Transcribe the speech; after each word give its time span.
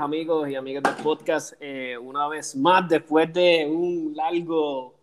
amigos 0.00 0.48
y 0.48 0.54
amigas 0.54 0.82
del 0.82 1.04
podcast. 1.04 1.52
Eh, 1.60 1.96
una 1.98 2.26
vez 2.26 2.56
más, 2.56 2.88
después 2.88 3.32
de 3.32 3.66
un 3.70 4.12
largo 4.14 4.94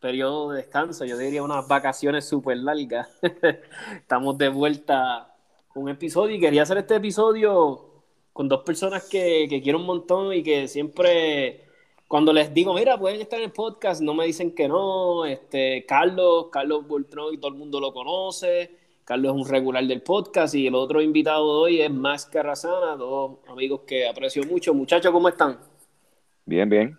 periodo 0.00 0.50
de 0.50 0.58
descanso, 0.58 1.04
yo 1.04 1.16
diría 1.18 1.42
unas 1.42 1.68
vacaciones 1.68 2.24
súper 2.26 2.56
largas, 2.58 3.08
estamos 3.96 4.38
de 4.38 4.48
vuelta 4.48 5.34
con 5.68 5.84
un 5.84 5.88
episodio 5.90 6.36
y 6.36 6.40
quería 6.40 6.62
hacer 6.62 6.78
este 6.78 6.96
episodio 6.96 8.02
con 8.32 8.48
dos 8.48 8.62
personas 8.62 9.08
que, 9.08 9.46
que 9.48 9.60
quiero 9.62 9.78
un 9.78 9.86
montón 9.86 10.32
y 10.32 10.42
que 10.42 10.68
siempre, 10.68 11.64
cuando 12.08 12.32
les 12.32 12.52
digo, 12.52 12.74
mira, 12.74 12.98
pueden 12.98 13.20
estar 13.20 13.38
en 13.38 13.46
el 13.46 13.52
podcast, 13.52 14.00
no 14.00 14.14
me 14.14 14.26
dicen 14.26 14.54
que 14.54 14.68
no. 14.68 15.24
Este, 15.24 15.84
Carlos, 15.86 16.46
Carlos 16.50 16.86
Boltrón 16.86 17.34
y 17.34 17.38
todo 17.38 17.50
el 17.50 17.58
mundo 17.58 17.80
lo 17.80 17.92
conoce. 17.92 18.85
Carlos 19.06 19.36
es 19.36 19.42
un 19.44 19.48
regular 19.48 19.86
del 19.86 20.02
podcast 20.02 20.54
y 20.56 20.66
el 20.66 20.74
otro 20.74 21.00
invitado 21.00 21.44
de 21.58 21.62
hoy 21.62 21.80
es 21.80 21.90
Max 21.92 22.26
Carrazana, 22.26 22.96
dos 22.96 23.36
amigos 23.48 23.82
que 23.86 24.08
aprecio 24.08 24.42
mucho. 24.42 24.74
Muchachos, 24.74 25.12
¿cómo 25.12 25.28
están? 25.28 25.60
Bien, 26.44 26.68
bien. 26.68 26.98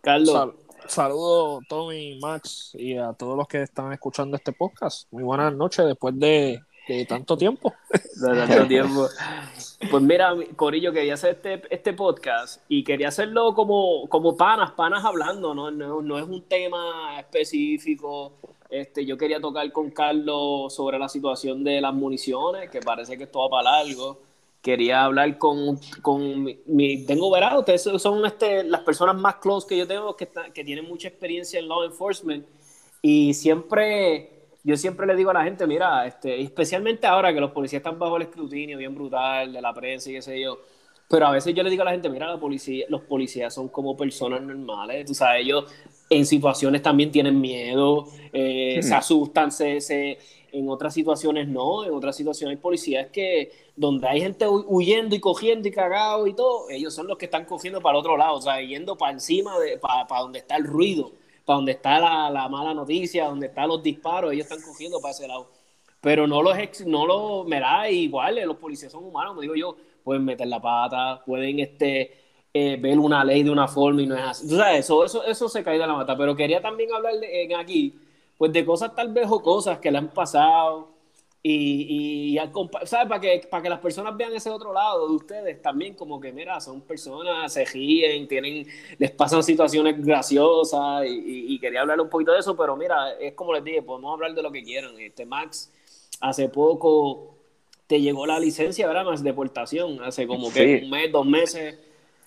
Carlos, 0.00 0.30
Sal- 0.32 0.54
Saludos, 0.88 1.64
Tommy, 1.68 2.18
Max 2.18 2.70
y 2.74 2.96
a 2.96 3.12
todos 3.12 3.36
los 3.36 3.46
que 3.46 3.60
están 3.62 3.92
escuchando 3.92 4.36
este 4.38 4.52
podcast. 4.52 5.06
Muy 5.12 5.22
buenas 5.22 5.54
noches 5.54 5.84
después 5.84 6.18
de, 6.18 6.60
de 6.88 7.04
tanto 7.06 7.36
tiempo. 7.36 7.72
de 7.92 8.34
tanto 8.46 8.66
tiempo. 8.68 9.08
Pues 9.90 10.02
mira, 10.02 10.34
Corillo, 10.56 10.92
quería 10.92 11.14
hacer 11.14 11.30
este, 11.36 11.62
este 11.74 11.92
podcast 11.92 12.62
y 12.68 12.84
quería 12.84 13.08
hacerlo 13.08 13.54
como, 13.54 14.08
como 14.08 14.36
panas, 14.36 14.72
panas 14.72 15.04
hablando, 15.04 15.54
¿no? 15.54 15.70
No, 15.70 16.02
no 16.02 16.18
es 16.18 16.24
un 16.24 16.42
tema 16.42 17.18
específico. 17.20 18.32
Este, 18.70 19.04
yo 19.04 19.18
quería 19.18 19.40
tocar 19.40 19.70
con 19.72 19.90
Carlos 19.90 20.74
sobre 20.74 20.98
la 20.98 21.08
situación 21.08 21.62
de 21.62 21.80
las 21.80 21.92
municiones, 21.92 22.70
que 22.70 22.80
parece 22.80 23.18
que 23.18 23.24
esto 23.24 23.40
va 23.40 23.48
para 23.50 23.82
largo. 23.84 24.20
Quería 24.62 25.04
hablar 25.04 25.36
con, 25.38 25.78
con 26.00 26.44
mi, 26.44 26.58
mi- 26.66 27.04
tengo 27.04 27.28
verado, 27.30 27.58
ustedes 27.60 27.82
son 27.82 28.24
este, 28.24 28.62
las 28.64 28.82
personas 28.82 29.16
más 29.16 29.34
close 29.36 29.66
que 29.66 29.76
yo 29.76 29.86
tengo 29.88 30.16
que, 30.16 30.24
está- 30.24 30.50
que 30.52 30.62
tienen 30.64 30.86
mucha 30.88 31.08
experiencia 31.08 31.58
en 31.58 31.66
law 31.68 31.82
enforcement 31.82 32.46
y 33.02 33.34
siempre, 33.34 34.31
yo 34.64 34.76
siempre 34.76 35.06
le 35.06 35.16
digo 35.16 35.30
a 35.30 35.34
la 35.34 35.44
gente, 35.44 35.66
mira, 35.66 36.06
este, 36.06 36.40
especialmente 36.40 37.06
ahora 37.06 37.32
que 37.34 37.40
los 37.40 37.50
policías 37.52 37.80
están 37.80 37.98
bajo 37.98 38.16
el 38.16 38.22
escrutinio 38.22 38.78
bien 38.78 38.94
brutal 38.94 39.52
de 39.52 39.60
la 39.60 39.72
prensa 39.74 40.10
y 40.10 40.14
qué 40.14 40.22
sé 40.22 40.40
yo, 40.40 40.58
pero 41.08 41.26
a 41.26 41.30
veces 41.32 41.54
yo 41.54 41.62
le 41.62 41.70
digo 41.70 41.82
a 41.82 41.84
la 41.86 41.90
gente, 41.92 42.08
mira, 42.08 42.26
la 42.28 42.38
policía, 42.40 42.86
los 42.88 43.02
policías 43.02 43.52
son 43.52 43.68
como 43.68 43.96
personas 43.96 44.40
normales, 44.42 45.06
tú 45.06 45.14
sabes, 45.14 45.42
ellos 45.44 45.64
en 46.08 46.26
situaciones 46.26 46.82
también 46.82 47.10
tienen 47.10 47.40
miedo, 47.40 48.06
eh, 48.32 48.80
se 48.82 48.94
asustan, 48.94 49.50
se, 49.50 49.80
se- 49.80 50.18
en 50.52 50.68
otras 50.68 50.92
situaciones 50.94 51.48
no, 51.48 51.84
en 51.84 51.92
otras 51.94 52.14
situaciones 52.14 52.56
hay 52.56 52.62
policías 52.62 53.08
que 53.10 53.52
donde 53.74 54.06
hay 54.06 54.20
gente 54.20 54.46
hu- 54.46 54.64
huyendo 54.68 55.16
y 55.16 55.20
cogiendo 55.20 55.66
y 55.68 55.70
cagado 55.70 56.26
y 56.26 56.34
todo, 56.34 56.68
ellos 56.70 56.94
son 56.94 57.06
los 57.06 57.16
que 57.18 57.24
están 57.24 57.46
cogiendo 57.46 57.80
para 57.80 57.96
el 57.96 58.00
otro 58.00 58.16
lado, 58.18 58.36
o 58.36 58.42
sea, 58.42 58.60
yendo 58.60 58.96
para 58.96 59.12
encima, 59.12 59.58
de, 59.58 59.78
para, 59.78 60.06
para 60.06 60.20
donde 60.22 60.40
está 60.40 60.56
el 60.56 60.64
ruido, 60.64 61.12
para 61.44 61.56
donde 61.56 61.72
está 61.72 61.98
la, 62.00 62.30
la 62.30 62.48
mala 62.48 62.74
noticia, 62.74 63.26
donde 63.26 63.46
están 63.46 63.68
los 63.68 63.82
disparos, 63.82 64.32
ellos 64.32 64.46
están 64.50 64.62
cogiendo 64.62 65.00
para 65.00 65.12
ese 65.12 65.26
lado. 65.28 65.48
Pero 66.00 66.26
no 66.26 66.42
los, 66.42 66.58
ex- 66.58 66.84
no 66.86 67.06
los, 67.06 67.46
me 67.46 67.60
da 67.60 67.88
igual, 67.88 68.38
eh, 68.38 68.46
los 68.46 68.56
policías 68.56 68.90
son 68.92 69.04
humanos, 69.04 69.36
me 69.36 69.42
digo 69.42 69.54
yo, 69.54 69.76
pueden 70.02 70.24
meter 70.24 70.48
la 70.48 70.60
pata, 70.60 71.22
pueden 71.24 71.60
este, 71.60 72.12
eh, 72.52 72.76
ver 72.80 72.98
una 72.98 73.24
ley 73.24 73.42
de 73.44 73.50
una 73.50 73.68
forma 73.68 74.02
y 74.02 74.06
no 74.06 74.16
es 74.16 74.22
así. 74.22 74.48
Tú 74.48 74.56
sabes, 74.56 74.80
eso, 74.80 75.04
eso, 75.04 75.24
eso 75.24 75.48
se 75.48 75.62
cae 75.62 75.78
de 75.78 75.86
la 75.86 75.94
mata. 75.94 76.16
Pero 76.16 76.34
quería 76.34 76.60
también 76.60 76.92
hablar 76.92 77.14
de- 77.20 77.44
en 77.44 77.54
aquí, 77.54 77.94
pues 78.36 78.52
de 78.52 78.64
cosas 78.64 78.94
tal 78.96 79.12
vez 79.12 79.26
o 79.30 79.40
cosas 79.42 79.78
que 79.78 79.90
le 79.92 79.98
han 79.98 80.08
pasado 80.08 80.88
y, 81.44 82.36
y, 82.36 82.38
compa- 82.52 82.86
¿sabes? 82.86 83.08
Para 83.08 83.20
que, 83.20 83.42
para 83.50 83.62
que 83.64 83.68
las 83.68 83.80
personas 83.80 84.16
vean 84.16 84.32
ese 84.34 84.48
otro 84.48 84.72
lado 84.72 85.08
de 85.08 85.14
ustedes 85.16 85.60
también, 85.60 85.94
como 85.94 86.20
que, 86.20 86.32
mira, 86.32 86.60
son 86.60 86.82
personas, 86.82 87.52
se 87.52 87.64
ríen, 87.64 88.28
tienen, 88.28 88.66
les 88.98 89.10
pasan 89.10 89.42
situaciones 89.42 90.04
graciosas 90.04 91.04
y, 91.06 91.08
y- 91.10 91.54
y 91.54 91.58
quería 91.58 91.80
hablar 91.80 92.00
un 92.00 92.08
poquito 92.08 92.32
de 92.32 92.38
eso, 92.38 92.56
pero 92.56 92.76
mira, 92.76 93.12
es 93.20 93.32
como 93.34 93.52
les 93.54 93.64
dije, 93.64 93.82
podemos 93.82 94.12
hablar 94.14 94.34
de 94.34 94.42
lo 94.42 94.52
que 94.52 94.62
quieran. 94.62 94.98
Este 95.00 95.26
Max, 95.26 95.72
hace 96.20 96.48
poco 96.48 97.34
te 97.88 98.00
llegó 98.00 98.24
la 98.24 98.38
licencia, 98.38 98.86
¿verdad? 98.86 99.04
Más 99.04 99.22
deportación, 99.22 100.02
hace 100.04 100.26
como 100.28 100.52
que 100.52 100.78
Sí. 100.78 100.84
un 100.84 100.90
mes, 100.90 101.10
dos 101.10 101.26
meses. 101.26 101.78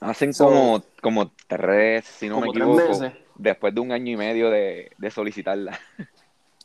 Hacen 0.02 0.34
So- 0.34 0.46
como, 0.46 0.84
como 1.02 1.32
tres, 1.48 2.04
si 2.06 2.28
no 2.28 2.42
me 2.42 2.50
tres 2.52 2.64
equivoco, 2.64 2.90
meses. 2.90 3.14
después 3.36 3.74
de 3.74 3.80
un 3.80 3.92
año 3.94 4.12
y 4.12 4.18
medio 4.18 4.50
de, 4.50 4.92
de 4.98 5.10
solicitarla. 5.10 5.80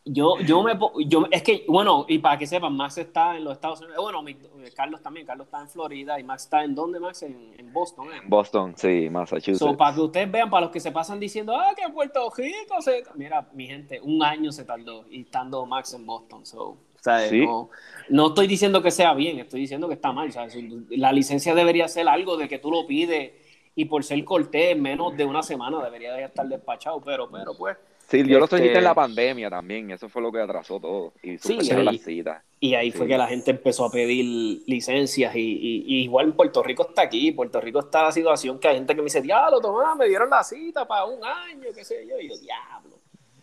Yo, 0.07 0.41
yo 0.41 0.63
me, 0.63 0.79
yo, 1.07 1.27
es 1.31 1.43
que, 1.43 1.65
bueno, 1.69 2.07
y 2.09 2.19
para 2.19 2.39
que 2.39 2.47
sepan, 2.47 2.75
Max 2.75 2.97
está 2.97 3.37
en 3.37 3.45
los 3.45 3.53
Estados 3.53 3.83
Unidos, 3.83 4.03
bueno, 4.03 4.23
mi- 4.23 4.35
Carlos 4.75 5.03
también, 5.03 5.27
Carlos 5.27 5.47
está 5.47 5.61
en 5.61 5.69
Florida 5.69 6.19
y 6.19 6.25
Max 6.25 6.45
está 6.45 6.65
en 6.65 6.75
dónde, 6.75 6.99
Max, 6.99 7.23
en, 7.23 7.55
en 7.59 7.71
Boston, 7.71 8.07
¿eh? 8.09 8.21
Boston, 8.27 8.73
sí, 8.77 9.09
Massachusetts. 9.11 9.59
So, 9.59 9.77
para 9.77 9.95
que 9.95 10.01
ustedes 10.01 10.33
vean, 10.33 10.49
para 10.49 10.63
los 10.63 10.71
que 10.71 10.81
se 10.81 10.91
pasan 10.91 11.21
diciendo, 11.21 11.55
ah, 11.55 11.75
que 11.77 11.83
en 11.83 11.93
Puerto 11.93 12.31
Rico 12.35 12.81
se... 12.81 13.03
Mira, 13.15 13.47
mi 13.53 13.67
gente, 13.67 14.01
un 14.01 14.23
año 14.23 14.51
se 14.53 14.65
tardó 14.65 15.05
y 15.11 15.21
estando 15.21 15.67
Max 15.67 15.93
en 15.93 16.07
Boston, 16.07 16.47
so, 16.47 16.79
¿sabes? 16.97 17.29
Sí. 17.29 17.45
No, 17.45 17.69
no 18.09 18.29
estoy 18.29 18.47
diciendo 18.47 18.83
que 18.83 18.91
sea 18.91 19.13
bien, 19.13 19.39
estoy 19.39 19.61
diciendo 19.61 19.87
que 19.87 19.95
está 19.95 20.13
mal, 20.13 20.33
¿sabes? 20.33 20.57
La 20.89 21.13
licencia 21.13 21.55
debería 21.55 21.87
ser 21.89 22.09
algo 22.09 22.39
de 22.39 22.49
que 22.49 22.59
tú 22.59 22.71
lo 22.71 22.87
pides 22.87 23.33
y 23.77 23.85
por 23.85 24.03
ser 24.03 24.25
cortés, 24.25 24.73
en 24.73 24.81
menos 24.83 25.15
de 25.15 25.27
una 25.27 25.43
semana 25.43 25.85
debería 25.85 26.15
de 26.15 26.25
estar 26.25 26.49
despachado, 26.49 27.01
pero, 27.03 27.31
pero, 27.31 27.53
pues, 27.57 27.77
Sí, 28.11 28.25
yo 28.27 28.39
lo 28.41 28.47
Este- 28.47 28.57
solicité 28.57 28.79
en 28.79 28.85
la 28.85 28.95
pandemia 28.95 29.49
también, 29.49 29.89
eso 29.93 30.09
fue 30.09 30.21
lo 30.21 30.33
que 30.33 30.41
atrasó 30.41 30.81
todo. 30.81 31.13
Y 31.23 31.39
sí. 31.39 31.59
las 31.71 32.01
citas. 32.01 32.43
Y 32.59 32.75
ahí 32.75 32.91
fue 32.91 33.07
que 33.07 33.17
la 33.17 33.29
gente 33.29 33.53
empezó 33.53 33.85
a 33.85 33.91
pedir 33.93 34.63
licencias 34.67 35.35
y, 35.37 35.39
y- 35.39 35.85
y 35.87 36.03
igual 36.03 36.35
Puerto 36.35 36.61
Rico 36.63 36.89
está 36.89 37.03
aquí, 37.03 37.31
Puerto 37.31 37.61
Rico 37.61 37.79
está 37.79 38.03
la 38.03 38.11
situación 38.13 38.59
que 38.59 38.67
hay 38.67 38.75
gente 38.77 38.95
que 38.97 39.01
me 39.01 39.05
dice, 39.05 39.23
diablo, 39.23 39.61
toma, 39.61 39.95
me 39.95 40.09
dieron 40.09 40.29
la 40.29 40.43
cita 40.43 40.89
para 40.89 41.05
un 41.05 41.25
año, 41.25 41.69
qué 41.73 41.85
sé 41.85 42.05
yo, 42.05 42.19
y 42.19 42.29
yo, 42.29 42.37
diablo. 42.39 42.97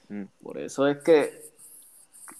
Mm. 0.09 0.23
Por 0.43 0.57
eso 0.57 0.85
es 0.85 0.97
que, 0.97 1.41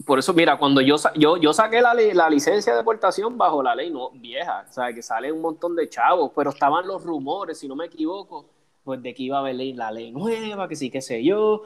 por 0.05 0.19
eso, 0.19 0.33
mira, 0.33 0.57
cuando 0.57 0.81
yo, 0.81 0.97
yo, 1.15 1.37
yo 1.37 1.53
saqué 1.53 1.81
la, 1.81 1.93
la 1.93 2.29
licencia 2.29 2.73
de 2.73 2.79
deportación 2.79 3.37
bajo 3.37 3.63
la 3.63 3.73
ley 3.73 3.89
no, 3.89 4.11
vieja, 4.11 4.65
o 4.69 4.73
sea, 4.73 4.91
que 4.93 5.01
sale 5.01 5.31
un 5.31 5.39
montón 5.41 5.77
de 5.77 5.87
chavos, 5.89 6.31
pero 6.35 6.49
estaban 6.49 6.85
los 6.87 7.03
rumores, 7.03 7.57
si 7.57 7.69
no 7.69 7.75
me 7.77 7.85
equivoco, 7.85 8.45
pues 8.83 9.01
de 9.01 9.13
que 9.13 9.23
iba 9.23 9.37
a 9.37 9.39
haber 9.39 9.55
la 9.55 9.91
ley 9.91 10.11
nueva, 10.11 10.67
que 10.67 10.75
sí, 10.75 10.89
qué 10.91 11.01
sé 11.01 11.23
yo, 11.23 11.63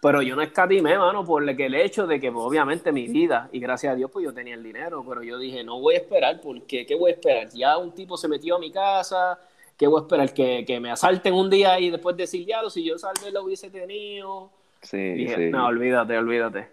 pero 0.00 0.22
yo 0.22 0.34
no 0.34 0.40
escatimé, 0.40 0.96
mano, 0.96 1.24
por 1.24 1.46
el 1.46 1.54
que 1.54 1.66
el 1.66 1.74
hecho 1.74 2.06
de 2.06 2.18
que 2.18 2.32
pues, 2.32 2.42
obviamente 2.42 2.90
mi 2.90 3.06
vida, 3.06 3.50
y 3.52 3.60
gracias 3.60 3.92
a 3.92 3.96
Dios, 3.96 4.10
pues 4.10 4.24
yo 4.24 4.32
tenía 4.32 4.54
el 4.54 4.62
dinero, 4.62 5.04
pero 5.06 5.22
yo 5.22 5.38
dije, 5.38 5.62
no 5.62 5.78
voy 5.78 5.94
a 5.94 5.98
esperar, 5.98 6.40
porque 6.40 6.86
¿qué 6.86 6.94
voy 6.94 7.10
a 7.10 7.14
esperar? 7.14 7.48
Ya 7.50 7.76
un 7.76 7.92
tipo 7.92 8.16
se 8.16 8.26
metió 8.26 8.56
a 8.56 8.58
mi 8.58 8.70
casa, 8.70 9.38
¿qué 9.76 9.86
voy 9.86 10.00
a 10.00 10.02
esperar? 10.02 10.32
Que, 10.32 10.64
que 10.66 10.80
me 10.80 10.90
asalten 10.90 11.34
un 11.34 11.50
día 11.50 11.78
y 11.78 11.90
después 11.90 12.16
decir, 12.16 12.46
ya, 12.46 12.60
si 12.70 12.82
yo 12.82 12.96
salvé 12.98 13.30
lo 13.30 13.44
hubiese 13.44 13.68
tenido. 13.68 14.50
Sí, 14.80 14.96
Dije, 14.96 15.36
sí, 15.36 15.50
no, 15.50 15.66
olvídate, 15.66 16.16
olvídate. 16.16 16.68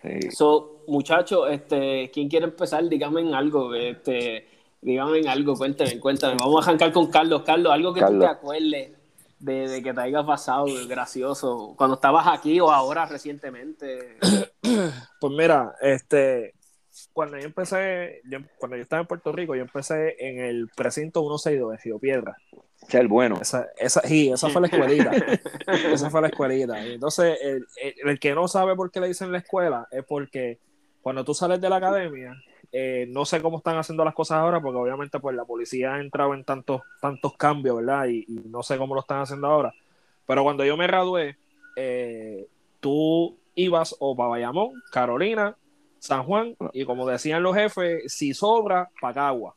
sí. 0.00 0.30
So, 0.30 0.82
muchachos, 0.86 1.46
este, 1.50 2.10
¿quién 2.10 2.30
quiere 2.30 2.46
empezar? 2.46 2.88
Dígame 2.88 3.20
en 3.20 3.34
algo, 3.34 3.74
este, 3.74 4.48
dígame 4.80 5.18
en 5.18 5.28
algo, 5.28 5.54
cuéntame, 5.56 6.00
cuéntame. 6.00 6.36
Vamos 6.40 6.64
a 6.64 6.68
arrancar 6.70 6.90
con 6.90 7.10
Carlos. 7.10 7.42
Carlos, 7.42 7.70
algo 7.70 7.92
que 7.92 8.00
tú 8.00 8.06
Carlos. 8.06 8.20
te 8.20 8.26
acuerdes 8.26 9.03
de, 9.44 9.68
de 9.68 9.82
que 9.82 9.92
te 9.92 10.00
haya 10.00 10.24
pasado 10.24 10.66
gracioso 10.88 11.74
cuando 11.76 11.94
estabas 11.96 12.26
aquí 12.26 12.58
o 12.60 12.70
ahora 12.70 13.06
recientemente. 13.06 14.18
Pues 15.20 15.32
mira, 15.36 15.74
este, 15.80 16.54
cuando 17.12 17.38
yo 17.38 17.44
empecé, 17.44 18.20
yo- 18.24 18.38
cuando 18.58 18.76
yo 18.76 18.82
estaba 18.82 19.00
en 19.02 19.06
Puerto 19.08 19.30
Rico, 19.32 19.54
yo 19.54 19.62
empecé 19.62 20.16
en 20.18 20.40
el 20.40 20.68
precinto 20.74 21.20
162 21.20 21.70
de 21.72 21.76
Río 21.78 21.98
Piedra. 21.98 22.36
Es 22.88 22.94
el 22.94 23.08
bueno. 23.08 23.36
Esa, 23.40 23.66
esa, 23.78 24.00
sí, 24.02 24.30
esa 24.30 24.48
fue 24.50 24.60
la 24.62 24.66
escuelita. 24.68 25.10
esa 25.92 26.10
fue 26.10 26.20
la 26.22 26.28
escuelita. 26.28 26.86
Y 26.86 26.94
entonces, 26.94 27.38
el, 27.42 27.66
el- 27.82 28.08
el 28.10 28.18
que 28.20 28.34
no 28.34 28.48
sabe 28.48 28.74
por 28.74 28.90
qué 28.90 29.00
le 29.00 29.08
dicen 29.08 29.32
la 29.32 29.38
escuela 29.38 29.86
es 29.90 30.04
porque 30.04 30.58
cuando 31.02 31.24
tú 31.24 31.34
sales 31.34 31.60
de 31.60 31.68
la 31.70 31.76
academia, 31.76 32.34
eh, 32.76 33.06
no 33.08 33.24
sé 33.24 33.40
cómo 33.40 33.58
están 33.58 33.76
haciendo 33.76 34.04
las 34.04 34.14
cosas 34.14 34.38
ahora, 34.38 34.60
porque 34.60 34.78
obviamente 34.78 35.20
pues 35.20 35.36
la 35.36 35.44
policía 35.44 35.94
ha 35.94 36.00
entrado 36.00 36.34
en 36.34 36.42
tantos, 36.42 36.82
tantos 37.00 37.34
cambios, 37.36 37.76
¿verdad? 37.76 38.06
Y, 38.08 38.24
y 38.26 38.40
no 38.48 38.64
sé 38.64 38.76
cómo 38.76 38.94
lo 38.94 39.00
están 39.00 39.20
haciendo 39.20 39.46
ahora. 39.46 39.72
Pero 40.26 40.42
cuando 40.42 40.64
yo 40.64 40.76
me 40.76 40.88
gradué, 40.88 41.36
eh, 41.76 42.46
tú 42.80 43.36
ibas 43.54 43.94
o 44.00 44.16
para 44.16 44.30
Bayamón, 44.30 44.82
Carolina, 44.90 45.54
San 46.00 46.24
Juan, 46.24 46.56
y 46.72 46.84
como 46.84 47.06
decían 47.06 47.44
los 47.44 47.54
jefes, 47.54 48.12
si 48.12 48.34
sobra, 48.34 48.90
para 49.00 49.14
Cagua. 49.14 49.54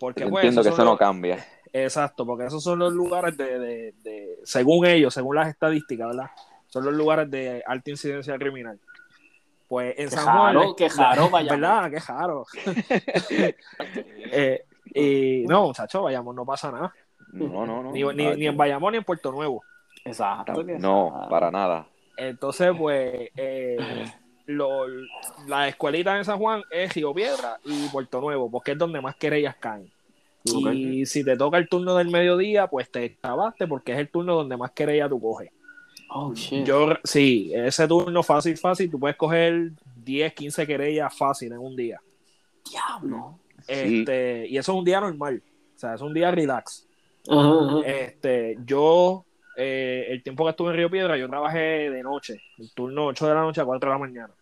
Porque, 0.00 0.26
pues, 0.26 0.42
entiendo 0.44 0.62
que 0.62 0.70
eso 0.70 0.84
no 0.84 0.96
cambia. 0.96 1.46
Exacto, 1.72 2.26
porque 2.26 2.46
esos 2.46 2.62
son 2.62 2.78
los 2.80 2.92
lugares 2.92 3.36
de, 3.36 3.58
de- 3.58 3.94
de- 4.02 4.38
según 4.42 4.84
ellos, 4.84 5.14
según 5.14 5.36
las 5.36 5.48
estadísticas, 5.48 6.08
¿verdad? 6.08 6.30
Son 6.66 6.84
los 6.84 6.92
lugares 6.92 7.30
de 7.30 7.62
alta 7.66 7.90
incidencia 7.90 8.36
criminal. 8.36 8.78
Pues 9.72 9.94
en 9.98 10.10
Qué 10.10 10.16
San 10.16 10.24
Juan. 10.26 10.54
jaro, 10.54 10.76
qué 10.76 10.90
jaro, 10.90 11.30
Bayamón. 11.30 11.60
¿Verdad? 11.62 11.90
Qué 11.90 12.00
jaro. 12.00 12.44
Eh, 14.30 14.64
y 14.94 15.44
no, 15.46 15.68
muchachos, 15.68 16.02
Bayamón 16.02 16.36
no 16.36 16.44
pasa 16.44 16.70
nada. 16.70 16.92
No, 17.32 17.64
no, 17.64 17.82
no. 17.82 17.90
Ni, 17.92 18.02
ni- 18.02 18.36
ni 18.36 18.46
en 18.48 18.54
Bayamón 18.58 18.92
ni 18.92 18.98
en 18.98 19.04
Puerto 19.04 19.32
Nuevo. 19.32 19.62
Exacto. 20.04 20.62
No, 20.62 21.26
para 21.30 21.50
nada. 21.50 21.86
Entonces, 22.18 22.70
pues, 22.76 23.30
eh, 23.34 23.78
lo- 24.44 24.84
la 25.46 25.68
escuelita 25.68 26.18
en 26.18 26.26
San 26.26 26.38
Juan 26.38 26.62
es 26.70 26.92
Río 26.92 27.14
Piedra 27.14 27.58
y 27.64 27.88
Puerto 27.88 28.20
Nuevo, 28.20 28.50
porque 28.50 28.72
es 28.72 28.78
donde 28.78 29.00
más 29.00 29.16
querellas 29.16 29.56
caen. 29.56 29.90
Y 30.44 31.06
si 31.06 31.24
te 31.24 31.34
toca 31.38 31.56
el 31.56 31.66
turno 31.70 31.94
del 31.96 32.10
mediodía, 32.10 32.66
pues 32.66 32.90
te 32.90 33.16
acabaste 33.18 33.66
porque 33.66 33.92
es 33.92 33.98
el 34.00 34.10
turno 34.10 34.34
donde 34.34 34.58
más 34.58 34.72
querella 34.72 35.08
tú 35.08 35.18
coges. 35.18 35.50
Oh, 36.14 36.34
shit. 36.34 36.66
Yo, 36.66 36.90
sí, 37.04 37.50
ese 37.54 37.88
turno 37.88 38.22
fácil, 38.22 38.56
fácil, 38.58 38.90
tú 38.90 38.98
puedes 38.98 39.16
coger 39.16 39.72
10, 39.96 40.34
15 40.34 40.66
querellas 40.66 41.16
fácil 41.16 41.52
en 41.52 41.58
un 41.58 41.74
día. 41.74 42.00
Diablo. 42.70 43.38
Sí. 43.60 44.00
Este, 44.00 44.46
y 44.48 44.58
eso 44.58 44.72
es 44.72 44.78
un 44.78 44.84
día 44.84 45.00
normal. 45.00 45.42
O 45.74 45.78
sea, 45.78 45.94
es 45.94 46.00
un 46.00 46.12
día 46.12 46.30
relax. 46.30 46.86
Este, 47.84 48.58
yo, 48.64 49.24
eh, 49.56 50.06
el 50.10 50.22
tiempo 50.22 50.44
que 50.44 50.50
estuve 50.50 50.70
en 50.70 50.76
Río 50.76 50.90
Piedra, 50.90 51.16
yo 51.16 51.28
trabajé 51.28 51.90
de 51.90 52.02
noche, 52.02 52.42
el 52.58 52.72
turno 52.72 53.06
8 53.06 53.28
de 53.28 53.34
la 53.34 53.40
noche 53.42 53.60
a 53.60 53.64
4 53.64 53.88
de 53.88 53.94
la 53.94 53.98
mañana. 53.98 54.34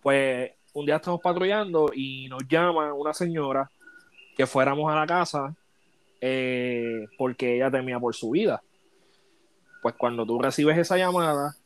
Pues 0.00 0.52
un 0.72 0.86
día 0.86 0.96
estamos 0.96 1.20
patrullando 1.20 1.90
y 1.94 2.28
nos 2.28 2.46
llama 2.48 2.92
una 2.92 3.12
señora 3.12 3.70
que 4.36 4.46
fuéramos 4.46 4.90
a 4.90 4.96
la 4.96 5.06
casa 5.06 5.54
eh, 6.20 7.06
porque 7.18 7.56
ella 7.56 7.70
temía 7.70 8.00
por 8.00 8.14
su 8.14 8.30
vida. 8.30 8.62
Pues 9.82 9.94
cuando 9.96 10.24
tú 10.24 10.38
recibes 10.38 10.78
esa 10.78 10.96
llamada, 10.96 11.56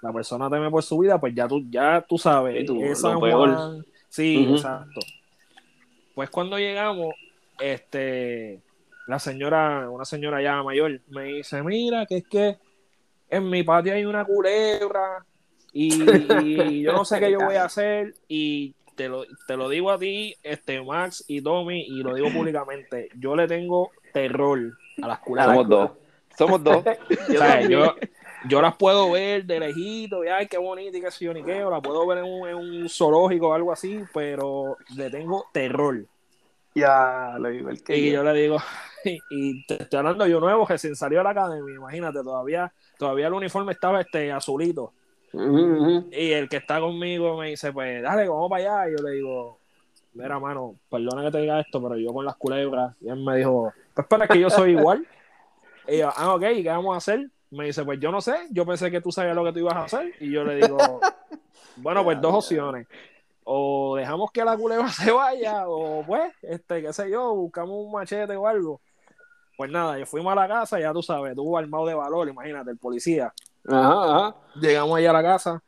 la 0.00 0.12
persona 0.12 0.48
teme 0.48 0.70
por 0.70 0.82
su 0.82 0.98
vida, 0.98 1.20
pues 1.20 1.34
ya 1.34 1.48
tú, 1.48 1.62
ya 1.68 2.04
tú 2.08 2.16
sabes. 2.16 2.60
Sí, 2.60 2.66
tú, 2.66 2.82
es 2.82 3.00
San. 3.00 3.18
Juan. 3.18 3.84
Sí, 4.08 4.48
exacto. 4.50 5.00
Pues 6.14 6.30
cuando 6.30 6.56
llegamos, 6.56 7.14
este, 7.58 8.62
la 9.08 9.18
señora, 9.18 9.90
una 9.90 10.04
señora 10.04 10.40
ya 10.40 10.62
mayor, 10.62 11.00
me 11.08 11.24
dice, 11.24 11.62
mira, 11.62 12.06
que 12.06 12.18
es 12.18 12.28
que 12.28 12.58
en 13.28 13.50
mi 13.50 13.64
patio 13.64 13.92
hay 13.92 14.04
una 14.04 14.24
culebra 14.24 15.26
y, 15.72 16.04
y 16.42 16.82
yo 16.82 16.92
no 16.92 17.04
sé 17.04 17.18
qué 17.20 17.32
yo 17.32 17.40
voy 17.40 17.56
a 17.56 17.64
hacer 17.64 18.14
y 18.28 18.74
te 18.94 19.08
lo, 19.08 19.24
te 19.46 19.56
lo 19.56 19.68
digo 19.68 19.90
a 19.90 19.98
ti, 19.98 20.34
este 20.42 20.80
Max 20.80 21.24
y 21.26 21.40
Tommy, 21.42 21.82
y 21.82 22.02
lo 22.02 22.14
digo 22.14 22.30
públicamente, 22.30 23.08
yo 23.18 23.34
le 23.34 23.48
tengo 23.48 23.90
terror 24.12 24.78
a 25.02 25.08
las 25.08 25.18
culebras. 25.18 25.56
Somos 25.56 25.68
dos. 25.68 25.90
Somos 26.36 26.62
dos. 26.62 26.84
O 27.28 27.32
sea, 27.32 27.60
yo, 27.62 27.94
yo 28.48 28.62
las 28.62 28.76
puedo 28.76 29.10
ver 29.10 29.44
de 29.44 29.60
lejito, 29.60 30.24
y 30.24 30.28
ay, 30.28 30.46
qué 30.46 30.58
bonita 30.58 30.96
y 30.96 31.00
qué 31.00 31.10
sé 31.10 31.24
yo, 31.24 31.34
ni 31.34 31.42
qué, 31.42 31.64
o 31.64 31.70
la 31.70 31.80
puedo 31.80 32.06
ver 32.06 32.18
en 32.18 32.24
un, 32.24 32.48
en 32.48 32.54
un 32.56 32.88
zoológico 32.88 33.48
o 33.48 33.54
algo 33.54 33.72
así, 33.72 34.00
pero 34.12 34.76
le 34.96 35.10
tengo 35.10 35.46
terror. 35.52 36.04
Ya, 36.74 37.36
lo 37.38 37.52
igual 37.52 37.82
que 37.82 37.96
Y 37.96 38.10
yo. 38.10 38.14
yo 38.14 38.24
le 38.24 38.32
digo, 38.40 38.56
y, 39.04 39.18
y 39.30 39.66
te 39.66 39.82
estoy 39.82 39.98
hablando 39.98 40.26
yo 40.26 40.40
nuevo, 40.40 40.66
recién 40.66 40.96
salió 40.96 41.18
de 41.18 41.24
la 41.24 41.30
academia, 41.30 41.74
imagínate, 41.74 42.22
todavía, 42.22 42.72
todavía 42.98 43.28
el 43.28 43.34
uniforme 43.34 43.72
estaba 43.72 44.00
este 44.00 44.32
azulito. 44.32 44.92
Y 46.12 46.30
el 46.32 46.48
que 46.48 46.58
está 46.58 46.78
conmigo 46.80 47.36
me 47.36 47.50
dice, 47.50 47.72
pues 47.72 48.02
dale, 48.02 48.28
vamos 48.28 48.48
para 48.48 48.82
allá. 48.82 48.90
Y 48.90 48.96
yo 48.96 49.04
le 49.04 49.16
digo, 49.16 49.58
mira, 50.12 50.38
mano, 50.38 50.76
perdona 50.88 51.24
que 51.24 51.30
te 51.32 51.38
diga 51.38 51.60
esto, 51.60 51.82
pero 51.82 51.96
yo 51.96 52.12
con 52.12 52.24
las 52.24 52.36
culebras. 52.36 52.94
Y 53.00 53.08
él 53.08 53.16
me 53.16 53.38
dijo, 53.38 53.72
pues 53.94 54.06
para 54.06 54.28
que 54.28 54.38
yo 54.38 54.48
soy 54.48 54.72
igual. 54.72 55.06
Y 55.88 55.98
yo, 55.98 56.10
ah, 56.14 56.34
ok, 56.34 56.42
¿y 56.56 56.62
qué 56.62 56.70
vamos 56.70 56.94
a 56.94 56.98
hacer? 56.98 57.30
Me 57.50 57.66
dice, 57.66 57.84
pues 57.84 58.00
yo 58.00 58.10
no 58.10 58.20
sé, 58.20 58.34
yo 58.50 58.66
pensé 58.66 58.90
que 58.90 59.00
tú 59.00 59.12
sabías 59.12 59.36
lo 59.36 59.44
que 59.44 59.52
tú 59.52 59.60
ibas 59.60 59.74
a 59.74 59.84
hacer. 59.84 60.12
Y 60.20 60.30
yo 60.30 60.44
le 60.44 60.56
digo, 60.56 60.76
bueno, 61.76 62.02
pues 62.02 62.20
dos 62.20 62.34
opciones. 62.34 62.86
O 63.44 63.96
dejamos 63.96 64.30
que 64.32 64.44
la 64.44 64.56
culebra 64.56 64.88
se 64.92 65.10
vaya, 65.10 65.68
o 65.68 66.04
pues, 66.04 66.32
este, 66.42 66.82
qué 66.82 66.92
sé 66.92 67.10
yo, 67.10 67.34
buscamos 67.34 67.76
un 67.84 67.92
machete 67.92 68.34
o 68.36 68.46
algo. 68.46 68.80
Pues 69.56 69.70
nada, 69.70 69.98
yo 69.98 70.06
fuimos 70.06 70.32
a 70.32 70.34
la 70.34 70.48
casa, 70.48 70.80
ya 70.80 70.92
tú 70.92 71.02
sabes, 71.02 71.34
tuvo 71.36 71.56
armado 71.56 71.86
de 71.86 71.94
valor, 71.94 72.28
imagínate, 72.28 72.70
el 72.70 72.78
policía. 72.78 73.32
Ajá, 73.68 74.16
ajá. 74.16 74.36
Llegamos 74.56 74.98
allá 74.98 75.10
a 75.10 75.12
la 75.12 75.22
casa 75.22 75.62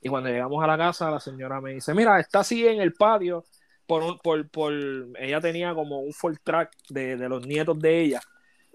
y 0.00 0.08
cuando 0.08 0.28
llegamos 0.28 0.62
a 0.62 0.66
la 0.66 0.76
casa 0.76 1.10
la 1.10 1.20
señora 1.20 1.60
me 1.60 1.74
dice, 1.74 1.94
mira, 1.94 2.20
está 2.20 2.40
así 2.40 2.66
en 2.66 2.80
el 2.80 2.92
patio 2.92 3.44
por 3.86 4.02
un, 4.02 4.18
por, 4.18 4.48
por, 4.48 4.72
ella 5.18 5.40
tenía 5.40 5.74
como 5.74 6.00
un 6.00 6.12
full 6.12 6.34
track 6.42 6.72
de, 6.88 7.16
de 7.16 7.28
los 7.28 7.46
nietos 7.46 7.78
de 7.78 8.00
ella 8.00 8.20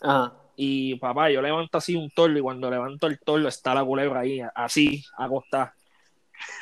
Ajá. 0.02 0.34
Y 0.60 0.96
papá, 0.96 1.30
yo 1.30 1.42
levanto 1.42 1.78
así 1.78 1.96
un 1.96 2.10
torlo 2.10 2.38
y 2.38 2.42
cuando 2.42 2.70
levanto 2.70 3.06
el 3.08 3.20
torlo 3.20 3.48
está 3.48 3.74
la 3.76 3.86
culebra 3.86 4.22
ahí, 4.22 4.42
así, 4.56 5.04
acostada. 5.18 5.74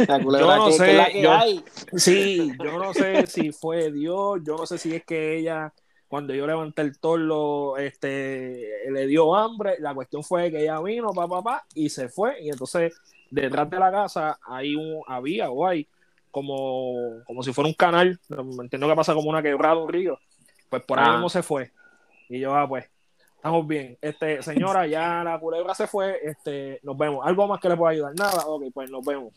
La 0.08 0.20
culebra 0.24 0.58
Yo 0.58 0.58
no 0.58 0.66
que- 0.68 0.72
sé, 0.74 0.94
la 0.94 1.06
que 1.08 1.22
yo- 1.22 1.32
hay. 1.32 1.64
Sí, 1.96 2.52
yo 2.64 2.78
no 2.78 2.94
sé 2.94 3.26
si 3.28 3.52
fue 3.54 3.92
Dios, 3.92 4.42
yo 4.46 4.58
no 4.58 4.66
sé 4.66 4.78
si 4.78 4.94
es 4.94 5.06
que 5.06 5.38
ella, 5.38 5.74
cuando 6.10 6.34
yo 6.34 6.46
levanté 6.46 6.82
el 6.82 7.00
torlo, 7.00 7.78
este, 7.78 8.70
le 8.92 9.08
dio 9.08 9.34
hambre. 9.36 9.76
La 9.80 9.94
cuestión 9.94 10.24
fue 10.24 10.52
que 10.52 10.62
ella 10.64 10.82
vino, 10.82 11.14
pa, 11.14 11.28
pa, 11.28 11.42
pa, 11.42 11.64
y 11.74 11.88
se 11.90 12.10
fue. 12.10 12.42
Y 12.44 12.50
entonces, 12.50 12.94
detrás 13.32 13.70
de 13.70 13.80
la 13.80 13.92
casa, 13.92 14.38
hay 14.46 14.76
un, 14.76 15.02
había 15.08 15.50
o 15.50 15.66
hay 15.66 15.88
como, 16.32 17.22
como 17.26 17.44
si 17.44 17.54
fuera 17.54 17.68
un 17.70 17.74
canal. 17.74 18.20
Entiendo 18.62 18.88
que 18.90 18.96
pasa 18.96 19.14
como 19.14 19.30
una 19.30 19.42
quebrada, 19.42 19.76
un 19.78 19.92
río. 19.92 20.20
Pues 20.70 20.84
por 20.84 21.00
ahí 21.00 21.06
Ah. 21.08 21.14
mismo 21.14 21.30
se 21.30 21.44
fue. 21.44 21.72
Y 22.30 22.40
yo, 22.40 22.56
ah, 22.56 22.68
pues, 22.68 22.86
estamos 23.46 23.68
bien. 23.68 23.96
Este, 24.02 24.42
señora, 24.42 24.88
ya 24.88 25.24
la 25.24 25.40
culebra 25.40 25.76
se 25.76 25.86
fue, 25.86 26.20
este, 26.24 26.80
nos 26.82 26.98
vemos. 26.98 27.24
¿Algo 27.24 27.46
más 27.48 27.60
que 27.62 27.70
le 27.70 27.78
pueda 27.78 27.92
ayudar? 27.92 28.14
Nada, 28.18 28.44
ok, 28.48 28.64
pues 28.74 28.90
nos 28.90 29.06
vemos. 29.06 29.34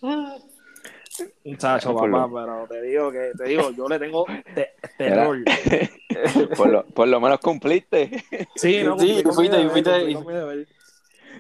Muchacho, 1.45 1.95
papá, 1.95 2.07
lo- 2.07 2.33
pero 2.33 2.67
te 2.71 2.83
digo 2.83 3.13
que, 3.13 3.33
te 3.37 3.45
digo, 3.45 3.71
yo 3.73 3.87
le 3.87 3.99
tengo 3.99 4.25
te- 4.55 4.71
terror. 4.97 5.37
por, 6.57 6.71
lo, 6.71 6.87
por 6.87 7.07
lo 7.07 7.21
menos 7.21 7.39
cumpliste. 7.41 8.25
Sí, 8.55 8.83
no, 8.83 8.99
Sí, 8.99 9.23
con 9.23 9.35
fuiste, 9.35 9.69
fuiste-. 9.69 10.67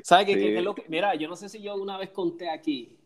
¿Sabes 0.02 0.26
qué, 0.26 0.34
Sí. 0.34 0.38
qué 0.40 0.58
es 0.58 0.64
lo 0.64 0.74
que- 0.74 0.84
Mira, 0.88 1.14
yo 1.14 1.26
no 1.26 1.36
sé 1.36 1.48
si 1.48 1.62
yo 1.62 1.74
una 1.76 1.96
vez 1.96 2.10
conté 2.10 2.50
aquí. 2.50 2.97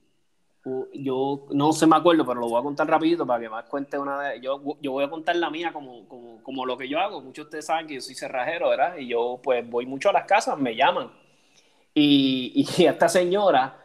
Yo 0.94 1.46
no 1.50 1.72
se 1.72 1.86
me 1.88 1.96
acuerdo, 1.96 2.24
pero 2.24 2.40
lo 2.40 2.48
voy 2.48 2.60
a 2.60 2.62
contar 2.62 2.86
rapidito 2.88 3.26
para 3.26 3.40
que 3.40 3.48
más 3.48 3.64
cuente 3.64 3.98
una 3.98 4.16
vez. 4.18 4.40
Yo, 4.40 4.60
yo 4.80 4.92
voy 4.92 5.04
a 5.04 5.10
contar 5.10 5.34
la 5.36 5.50
mía 5.50 5.72
como, 5.72 6.06
como, 6.08 6.40
como 6.42 6.64
lo 6.66 6.76
que 6.76 6.88
yo 6.88 7.00
hago. 7.00 7.20
Muchos 7.20 7.44
de 7.46 7.48
ustedes 7.48 7.66
saben 7.66 7.86
que 7.88 7.94
yo 7.94 8.00
soy 8.00 8.14
cerrajero, 8.14 8.68
¿verdad? 8.70 8.96
Y 8.96 9.08
yo 9.08 9.40
pues 9.42 9.68
voy 9.68 9.86
mucho 9.86 10.10
a 10.10 10.12
las 10.12 10.24
casas, 10.24 10.56
me 10.58 10.76
llaman. 10.76 11.10
Y, 11.94 12.66
y 12.78 12.86
esta 12.86 13.08
señora, 13.08 13.78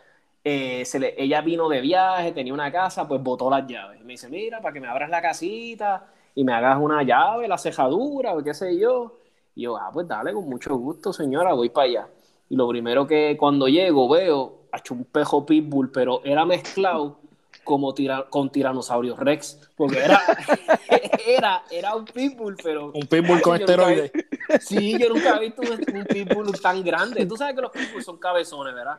eh, 0.44 0.86
se 0.86 1.00
le- 1.00 1.16
ella 1.22 1.42
vino 1.42 1.70
de 1.70 1.82
viaje, 1.82 2.32
tenía 2.34 2.54
una 2.54 2.72
casa, 2.72 3.08
pues 3.08 3.22
botó 3.24 3.50
las 3.50 3.68
llaves. 3.68 4.02
Me 4.04 4.14
dice, 4.14 4.30
mira, 4.30 4.62
para 4.62 4.74
que 4.74 4.82
me 4.82 4.88
abras 4.88 5.10
la 5.10 5.22
casita 5.22 6.08
y 6.36 6.44
me 6.44 6.54
hagas 6.54 6.78
una 6.80 7.04
llave, 7.04 7.48
la 7.48 7.58
cejadura, 7.58 8.34
o 8.36 8.44
qué 8.44 8.54
sé 8.54 8.78
yo. 8.80 9.20
Y 9.56 9.64
yo, 9.64 9.78
ah, 9.78 9.90
pues 9.94 10.08
dale, 10.08 10.34
con 10.34 10.48
mucho 10.50 10.76
gusto, 10.78 11.14
señora, 11.14 11.54
voy 11.54 11.70
para 11.70 11.88
allá. 11.88 12.08
Y 12.50 12.56
lo 12.56 12.68
primero 12.70 13.08
que 13.08 13.36
cuando 13.38 13.68
llego 13.68 14.08
veo, 14.10 14.67
hecho 14.76 14.94
un 14.94 15.06
pejo 15.06 15.46
pitbull, 15.46 15.92
pero 15.92 16.22
era 16.24 16.46
mezclado 16.46 17.20
como 17.64 17.94
tira- 17.94 18.28
con 18.30 18.50
tiranosaurio 18.50 19.16
rex, 19.16 19.60
porque 19.76 20.00
era, 20.00 20.22
era, 21.28 21.64
era 21.72 21.96
un 21.96 22.06
pitbull, 22.06 22.56
pero... 22.64 22.92
Un 22.94 23.08
pitbull 23.08 23.42
con 23.42 23.56
esteroides. 23.60 24.12
Sí, 24.62 24.98
yo 24.98 25.10
nunca 25.10 25.36
he 25.36 25.40
visto 25.42 25.62
un, 25.62 25.98
un 25.98 26.06
pitbull 26.06 26.52
tan 26.62 26.84
grande. 26.84 27.26
Tú 27.26 27.36
sabes 27.36 27.56
que 27.56 27.62
los 27.62 27.72
pitbulls 27.72 28.06
son 28.06 28.18
cabezones, 28.18 28.74
¿verdad? 28.74 28.98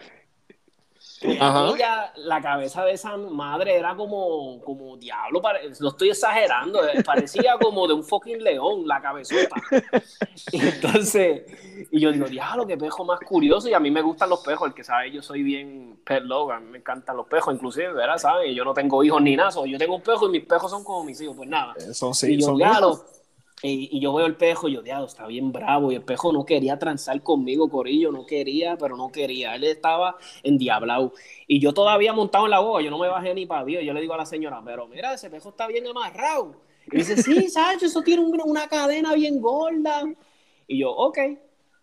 Ajá. 1.40 1.72
Ella, 1.74 2.12
la 2.16 2.40
cabeza 2.40 2.84
de 2.84 2.92
esa 2.92 3.16
madre 3.16 3.76
era 3.76 3.96
como, 3.96 4.60
como 4.64 4.96
diablo, 4.96 5.40
pare- 5.42 5.70
lo 5.80 5.88
estoy 5.88 6.10
exagerando, 6.10 6.86
eh, 6.86 7.02
parecía 7.04 7.56
como 7.60 7.86
de 7.88 7.94
un 7.94 8.04
fucking 8.04 8.42
león, 8.42 8.86
la 8.86 9.00
cabezota. 9.00 9.56
Y 10.52 10.60
entonces, 10.66 11.42
y 11.90 12.00
yo 12.00 12.12
digo, 12.12 12.26
diablo, 12.26 12.66
qué 12.66 12.76
pejo 12.76 13.04
más 13.04 13.18
curioso, 13.20 13.68
y 13.68 13.74
a 13.74 13.80
mí 13.80 13.90
me 13.90 14.00
gustan 14.00 14.30
los 14.30 14.40
pejos, 14.40 14.68
el 14.68 14.74
que 14.74 14.84
sabe, 14.84 15.10
yo 15.10 15.20
soy 15.20 15.42
bien 15.42 16.00
pet 16.04 16.22
lover, 16.22 16.56
a 16.56 16.60
mí 16.60 16.70
me 16.70 16.78
encantan 16.78 17.16
los 17.16 17.26
pejos, 17.26 17.52
inclusive, 17.54 17.92
¿verdad? 17.92 18.16
¿Saben? 18.18 18.50
Y 18.50 18.54
Yo 18.54 18.64
no 18.64 18.72
tengo 18.72 19.02
hijos 19.02 19.20
ni 19.20 19.36
nada, 19.36 19.50
yo 19.66 19.78
tengo 19.78 19.96
un 19.96 20.02
pejo 20.02 20.26
y 20.26 20.30
mis 20.30 20.46
pejos 20.46 20.70
son 20.70 20.84
como 20.84 21.04
mis 21.04 21.20
hijos, 21.20 21.36
pues 21.36 21.48
nada. 21.48 21.74
Son, 21.92 22.14
sí, 22.14 22.34
y 22.34 22.40
yo, 22.40 22.46
son 22.46 22.56
diablo, 22.56 23.04
y, 23.62 23.98
yo 24.00 24.14
veo 24.14 24.26
el 24.26 24.36
pejo 24.36 24.68
y 24.68 24.74
yo, 24.74 24.82
diablo, 24.82 25.06
está 25.06 25.26
bien 25.26 25.50
bravo. 25.52 25.90
Y 25.90 25.96
el 25.96 26.02
pejo 26.02 26.32
no 26.32 26.44
quería 26.44 26.78
transar 26.78 27.20
conmigo, 27.22 27.68
Corillo, 27.68 28.12
no 28.12 28.24
quería, 28.24 28.76
pero 28.78 28.96
no 28.96 29.10
quería. 29.10 29.54
Él 29.56 29.64
estaba 29.64 30.16
endiablado. 30.44 31.12
Y 31.46 31.60
yo 31.60 31.72
todavía 31.74 32.12
montado 32.12 32.44
en 32.44 32.52
la 32.52 32.60
boca, 32.60 32.82
yo 32.82 32.90
no 32.90 32.98
me 32.98 33.08
bajé 33.08 33.34
ni 33.34 33.46
para 33.46 33.64
Dios. 33.64 33.82
Yo 33.84 33.92
le 33.92 34.00
digo 34.00 34.14
a 34.14 34.18
la 34.18 34.26
señora, 34.26 34.62
pero 34.64 34.86
mira, 34.86 35.14
ese 35.14 35.28
pejo 35.30 35.48
está 35.50 35.66
bien 35.66 35.86
amarrado. 35.88 36.62
Y 36.90 36.98
dice, 36.98 37.16
sí, 37.16 37.48
Sancho, 37.48 37.86
eso 37.86 38.02
tiene 38.02 38.22
un- 38.22 38.40
una 38.44 38.68
cadena 38.68 39.14
bien 39.14 39.40
gorda. 39.40 40.04
Y 40.68 40.78
yo, 40.78 40.90
ok. 40.92 41.18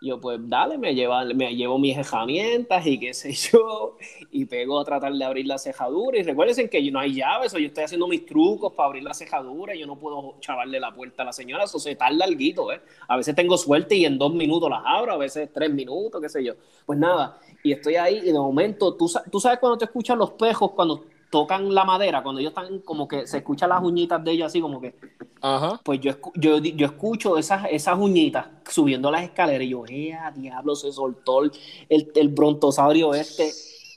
Yo, 0.01 0.19
pues 0.19 0.39
dale, 0.41 0.77
me, 0.77 0.93
lleva, 0.93 1.23
me 1.23 1.55
llevo 1.55 1.79
mis 1.79 1.97
herramientas 1.97 2.85
y 2.85 2.99
qué 2.99 3.13
sé 3.13 3.31
yo. 3.33 3.97
Y 4.31 4.45
pego 4.45 4.79
a 4.79 4.85
tratar 4.85 5.13
de 5.13 5.23
abrir 5.23 5.47
la 5.47 5.57
cejadura. 5.57 6.19
Y 6.19 6.23
recuerden 6.23 6.69
que 6.69 6.91
no 6.91 6.99
hay 6.99 7.15
llaves, 7.15 7.53
o 7.53 7.57
yo 7.57 7.67
estoy 7.67 7.85
haciendo 7.85 8.07
mis 8.07 8.25
trucos 8.25 8.73
para 8.73 8.87
abrir 8.87 9.03
la 9.03 9.13
cejadura. 9.13 9.73
Y 9.73 9.79
yo 9.79 9.87
no 9.87 9.97
puedo 9.97 10.35
chavarle 10.41 10.79
la 10.79 10.93
puerta 10.93 11.23
a 11.23 11.25
la 11.25 11.33
señora, 11.33 11.63
eso 11.63 11.79
se 11.79 11.95
tarda 11.95 12.25
algo, 12.25 12.71
¿eh? 12.71 12.81
A 13.07 13.17
veces 13.17 13.33
tengo 13.35 13.57
suerte 13.57 13.95
y 13.95 14.05
en 14.05 14.17
dos 14.17 14.33
minutos 14.33 14.69
las 14.69 14.81
abro, 14.85 15.13
a 15.13 15.17
veces 15.17 15.49
tres 15.53 15.71
minutos, 15.71 16.21
qué 16.21 16.29
sé 16.29 16.43
yo. 16.43 16.53
Pues 16.85 16.99
nada, 16.99 17.39
y 17.63 17.71
estoy 17.71 17.95
ahí 17.95 18.19
y 18.19 18.31
de 18.31 18.33
momento, 18.33 18.93
tú, 18.95 19.09
tú 19.31 19.39
sabes 19.39 19.59
cuando 19.59 19.77
te 19.77 19.85
escuchan 19.85 20.19
los 20.19 20.31
pejos, 20.31 20.71
cuando 20.71 21.05
tocan 21.35 21.73
la 21.73 21.83
madera, 21.83 22.23
cuando 22.23 22.39
ellos 22.39 22.53
están 22.55 22.79
como 22.79 23.09
que 23.09 23.27
se 23.27 23.39
escuchan 23.39 23.67
las 23.67 23.83
uñitas 23.83 24.23
de 24.23 24.31
ellos 24.31 24.45
así 24.47 24.61
como 24.61 24.79
que 24.79 24.95
Ajá. 25.41 25.81
pues 25.83 25.99
yo, 25.99 26.13
yo, 26.35 26.59
yo 26.59 26.85
escucho 26.85 27.37
esas, 27.37 27.67
esas 27.69 27.99
uñitas 27.99 28.47
subiendo 28.69 29.11
las 29.11 29.23
escaleras 29.23 29.63
y 29.67 29.69
yo, 29.69 29.83
¡eh, 29.85 30.17
diablo! 30.35 30.75
Se 30.75 30.93
soltó 30.93 31.43
el, 31.43 31.51
el, 31.89 32.09
el 32.15 32.29
brontosaurio 32.29 33.13
este. 33.13 33.51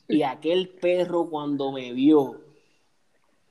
Y 0.08 0.22
aquel 0.22 0.68
perro 0.68 1.28
cuando 1.30 1.70
me 1.70 1.92
vio 1.92 2.40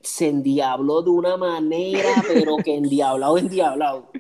se 0.01 0.27
endiabló 0.27 1.01
de 1.01 1.11
una 1.11 1.37
manera, 1.37 2.09
pero 2.27 2.57
que 2.57 2.75
endiablado, 2.75 3.37
endiablado. 3.37 4.11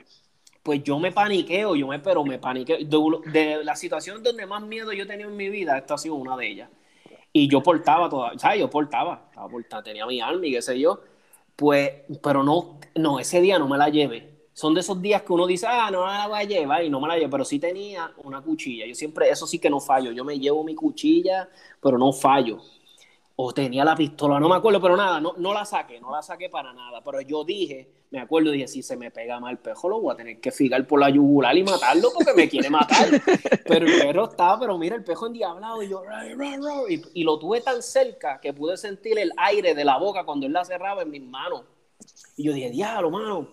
Pues 0.63 0.81
yo 0.83 0.97
me 0.97 1.11
paniqueo, 1.11 1.75
yo 1.75 1.87
me, 1.87 1.99
pero 1.99 2.23
me 2.23 2.39
paniqueo. 2.39 2.77
De, 2.77 3.31
de 3.31 3.63
la 3.65 3.75
situación 3.75 4.23
donde 4.23 4.45
más 4.45 4.63
miedo 4.63 4.93
yo 4.93 5.03
he 5.03 5.07
tenido 5.07 5.29
en 5.29 5.35
mi 5.35 5.49
vida, 5.49 5.77
esta 5.77 5.95
ha 5.95 5.97
sido 5.97 6.15
una 6.15 6.37
de 6.37 6.47
ellas. 6.51 6.69
Y 7.37 7.47
yo 7.47 7.61
portaba 7.61 8.09
toda, 8.09 8.31
¿sabes? 8.39 8.61
Yo 8.61 8.67
portaba, 8.67 9.29
portando, 9.51 9.83
tenía 9.83 10.07
mi 10.07 10.19
arma 10.19 10.43
y 10.43 10.53
qué 10.53 10.61
sé 10.63 10.79
yo. 10.79 11.01
Pues, 11.55 11.91
pero 12.23 12.41
no, 12.41 12.79
no, 12.95 13.19
ese 13.19 13.41
día 13.41 13.59
no 13.59 13.67
me 13.67 13.77
la 13.77 13.89
llevé. 13.89 14.47
Son 14.53 14.73
de 14.73 14.79
esos 14.79 14.99
días 14.99 15.21
que 15.21 15.33
uno 15.33 15.45
dice, 15.45 15.67
ah, 15.69 15.91
no 15.91 16.03
la 16.07 16.27
voy 16.27 16.39
a 16.39 16.43
llevar 16.45 16.83
y 16.83 16.89
no 16.89 16.99
me 16.99 17.07
la 17.07 17.15
llevo, 17.15 17.29
pero 17.29 17.45
sí 17.45 17.59
tenía 17.59 18.11
una 18.23 18.41
cuchilla. 18.41 18.87
Yo 18.87 18.95
siempre, 18.95 19.29
eso 19.29 19.45
sí 19.45 19.59
que 19.59 19.69
no 19.69 19.79
fallo. 19.79 20.11
Yo 20.13 20.25
me 20.25 20.39
llevo 20.39 20.63
mi 20.63 20.73
cuchilla, 20.73 21.47
pero 21.79 21.99
no 21.99 22.11
fallo. 22.11 22.57
O 23.35 23.53
tenía 23.53 23.85
la 23.85 23.95
pistola, 23.95 24.39
no 24.39 24.49
me 24.49 24.55
acuerdo, 24.55 24.81
pero 24.81 24.97
nada, 24.97 25.21
no, 25.21 25.35
no 25.37 25.53
la 25.53 25.63
saqué, 25.63 26.01
no 26.01 26.09
la 26.09 26.23
saqué 26.23 26.49
para 26.49 26.73
nada. 26.73 27.03
Pero 27.03 27.21
yo 27.21 27.43
dije, 27.43 27.87
me 28.09 28.19
acuerdo, 28.19 28.51
dije, 28.51 28.67
si 28.67 28.81
se 28.81 28.95
me 28.95 29.11
pega 29.11 29.39
mal 29.39 29.51
el 29.51 29.57
pejo, 29.57 29.89
lo 29.89 29.99
voy 29.99 30.13
a 30.13 30.17
tener 30.17 30.39
que 30.39 30.51
figar 30.51 30.85
por 30.87 30.99
la 30.99 31.09
yugular 31.09 31.57
y 31.57 31.63
matarlo 31.63 32.09
porque 32.13 32.33
me 32.33 32.47
quiere 32.47 32.69
matar. 32.69 33.07
Pero 33.67 33.85
el 33.85 33.99
perro 33.99 34.29
estaba, 34.29 34.57
pero 34.59 34.77
mira, 34.77 34.95
el 34.95 35.03
pejo 35.03 35.27
endiablado 35.27 35.83
y 35.83 35.89
yo, 35.89 36.01
y, 36.89 37.01
y 37.13 37.23
lo 37.23 37.37
tuve 37.37 37.59
tan 37.59 37.81
cerca 37.83 38.39
que 38.39 38.53
pude 38.53 38.77
sentir 38.77 39.19
el 39.19 39.31
aire 39.35 39.75
de 39.75 39.83
la 39.83 39.97
boca 39.97 40.23
cuando 40.23 40.45
él 40.45 40.53
la 40.53 40.63
cerraba 40.63 41.01
en 41.01 41.11
mis 41.11 41.21
manos. 41.21 41.63
Y 42.37 42.43
yo 42.43 42.53
dije, 42.53 42.69
diablo, 42.69 43.11
mano. 43.11 43.47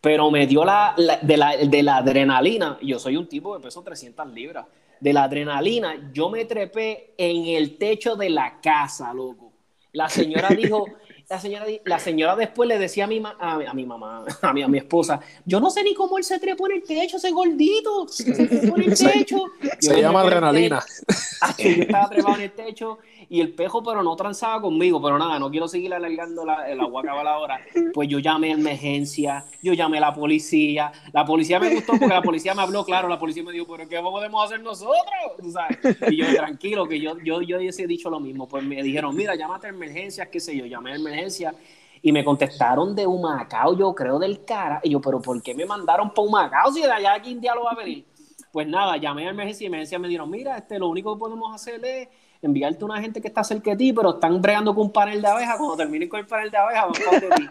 Pero 0.00 0.30
me 0.30 0.46
dio 0.46 0.64
la, 0.64 0.94
la- 0.96 1.18
de, 1.18 1.36
la, 1.36 1.56
de 1.56 1.82
la 1.82 1.96
adrenalina. 1.98 2.78
Yo 2.80 2.98
soy 2.98 3.16
un 3.16 3.28
tipo 3.28 3.54
que 3.56 3.62
peso 3.62 3.82
300 3.82 4.26
libras. 4.32 4.66
De 5.00 5.12
la 5.12 5.24
adrenalina, 5.24 6.10
yo 6.12 6.30
me 6.30 6.44
trepé 6.44 7.14
en 7.18 7.46
el 7.46 7.76
techo 7.76 8.16
de 8.16 8.30
la 8.30 8.60
casa, 8.60 9.12
loco. 9.12 9.52
La 9.92 10.08
señora 10.08 10.48
dijo, 10.56 10.86
la 11.30 11.38
señora, 11.40 11.64
la 11.84 11.98
señora 12.00 12.34
después 12.36 12.68
le 12.68 12.76
decía 12.76 13.04
a 13.04 13.06
mi, 13.06 13.20
ma- 13.20 13.36
a, 13.38 13.56
mi- 13.56 13.64
a 13.66 13.72
mi 13.72 13.86
mamá, 13.86 14.24
a 14.42 14.52
mi, 14.52 14.62
a 14.62 14.68
mi 14.68 14.78
esposa, 14.78 15.20
yo 15.46 15.60
no 15.60 15.70
sé 15.70 15.84
ni 15.84 15.94
cómo 15.94 16.18
él 16.18 16.24
se 16.24 16.40
trepó 16.40 16.66
en 16.68 16.76
el 16.78 16.82
techo, 16.82 17.18
ese 17.18 17.30
gordito, 17.30 18.08
se 18.08 18.32
trepó 18.32 18.76
en 18.76 18.82
el 18.90 18.98
techo. 18.98 19.44
Se 19.78 20.00
llama 20.02 20.20
adrenalina. 20.22 20.84
Ah, 21.42 21.54
sí, 21.56 21.74
yo 21.74 21.82
estaba 21.84 22.10
trepado 22.10 22.34
en 22.36 22.42
el 22.42 22.50
techo 22.52 22.98
y 23.32 23.40
el 23.40 23.54
pejo, 23.54 23.80
pero 23.80 24.02
no 24.02 24.16
transaba 24.16 24.60
conmigo. 24.60 25.00
Pero 25.00 25.16
nada, 25.16 25.38
no 25.38 25.48
quiero 25.52 25.68
seguir 25.68 25.94
alargando 25.94 26.44
la, 26.44 26.68
el 26.68 26.80
agua 26.80 27.00
acaba 27.00 27.22
la 27.22 27.38
hora. 27.38 27.60
Pues 27.94 28.08
yo 28.08 28.18
llamé 28.18 28.50
a 28.50 28.54
emergencia, 28.54 29.44
yo 29.62 29.72
llamé 29.72 29.98
a 29.98 30.00
la 30.00 30.12
policía. 30.12 30.90
La 31.12 31.24
policía 31.24 31.60
me 31.60 31.72
gustó 31.72 31.92
porque 31.92 32.08
la 32.08 32.22
policía 32.22 32.54
me 32.54 32.62
habló, 32.62 32.84
claro, 32.84 33.08
la 33.08 33.20
policía 33.20 33.44
me 33.44 33.52
dijo, 33.52 33.66
pero 33.68 33.88
¿qué 33.88 34.00
podemos 34.00 34.44
hacer 34.44 34.60
nosotros? 34.60 35.04
Tú 35.40 35.52
sabes. 35.52 35.78
Y 36.10 36.16
yo, 36.16 36.26
tranquilo, 36.34 36.88
que 36.88 37.00
yo, 37.00 37.16
yo, 37.22 37.40
yo 37.40 37.58
hubiese 37.58 37.86
dicho 37.86 38.10
lo 38.10 38.18
mismo. 38.18 38.48
Pues 38.48 38.64
me 38.64 38.82
dijeron, 38.82 39.14
mira, 39.14 39.36
llámate 39.36 39.68
a 39.68 39.70
emergencias, 39.70 40.26
qué 40.26 40.40
sé 40.40 40.56
yo, 40.56 40.66
llamé 40.66 40.90
a 40.90 40.96
emergencia. 40.96 41.54
Y 42.02 42.10
me 42.10 42.24
contestaron 42.24 42.96
de 42.96 43.06
Humacao, 43.06 43.78
yo 43.78 43.94
creo 43.94 44.18
del 44.18 44.44
cara. 44.44 44.80
Y 44.82 44.90
yo, 44.90 45.00
pero 45.00 45.22
¿por 45.22 45.40
qué 45.40 45.54
me 45.54 45.66
mandaron 45.66 46.12
para 46.12 46.26
Humacao 46.26 46.72
si 46.72 46.82
de 46.82 46.90
allá 46.90 47.22
un 47.24 47.40
día 47.40 47.54
lo 47.54 47.62
va 47.62 47.70
a 47.70 47.76
venir? 47.76 48.06
Pues 48.50 48.66
nada, 48.66 48.96
llamé 48.96 49.28
a 49.28 49.30
emergencia 49.30 49.64
y 49.64 49.68
emergencia 49.68 50.00
me 50.00 50.08
dijeron, 50.08 50.28
mira, 50.28 50.58
este, 50.58 50.80
lo 50.80 50.88
único 50.88 51.14
que 51.14 51.20
podemos 51.20 51.54
hacer 51.54 51.84
es 51.84 52.08
enviarte 52.42 52.82
a 52.82 52.86
una 52.86 53.00
gente 53.00 53.20
que 53.20 53.28
está 53.28 53.44
cerca 53.44 53.70
de 53.72 53.76
ti, 53.76 53.92
pero 53.92 54.10
están 54.14 54.40
bregando 54.40 54.74
con 54.74 54.86
un 54.86 54.92
panel 54.92 55.20
de 55.20 55.28
abejas. 55.28 55.56
Cuando 55.58 55.76
terminen 55.76 56.08
con 56.08 56.20
el 56.20 56.26
panel 56.26 56.50
de 56.50 56.56
abejas, 56.56 56.84
van 56.86 56.92
para 57.04 57.20
de 57.20 57.28
ti. 57.36 57.48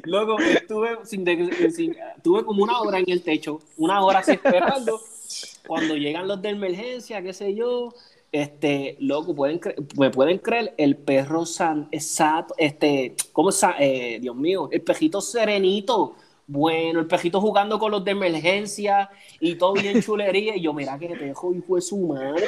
Luego 0.04 0.38
estuve, 0.38 0.98
sin 1.04 1.24
de- 1.24 1.70
sin- 1.70 1.96
tuve 2.22 2.44
como 2.44 2.62
una 2.62 2.80
hora 2.80 2.98
en 2.98 3.08
el 3.10 3.22
techo, 3.22 3.60
una 3.76 4.02
hora 4.02 4.20
así 4.20 4.32
esperando. 4.32 5.00
Cuando 5.66 5.96
llegan 5.96 6.26
los 6.26 6.40
de 6.42 6.48
emergencia, 6.50 7.22
qué 7.22 7.32
sé 7.32 7.54
yo, 7.54 7.94
este, 8.32 8.96
loco, 9.00 9.34
pueden 9.34 9.60
me 9.96 10.10
pueden 10.10 10.38
creer, 10.38 10.74
el 10.76 10.96
perro 10.96 11.46
san, 11.46 11.88
exacto, 11.92 12.54
este, 12.56 13.14
¿cómo 13.32 13.50
es? 13.50 13.60
Eh, 13.78 14.18
Dios 14.20 14.34
mío, 14.36 14.68
el 14.72 14.80
pejito 14.82 15.20
serenito. 15.20 16.14
Bueno, 16.52 16.98
el 16.98 17.06
pejito 17.06 17.40
jugando 17.40 17.78
con 17.78 17.92
los 17.92 18.04
de 18.04 18.10
emergencia 18.10 19.08
y 19.38 19.54
todo 19.54 19.74
bien 19.74 20.02
chulería. 20.02 20.56
Y 20.56 20.62
yo, 20.62 20.72
mira 20.72 20.98
que 20.98 21.06
pejo, 21.10 21.54
hijo 21.54 21.76
de 21.76 21.80
su 21.80 21.96
madre. 22.08 22.44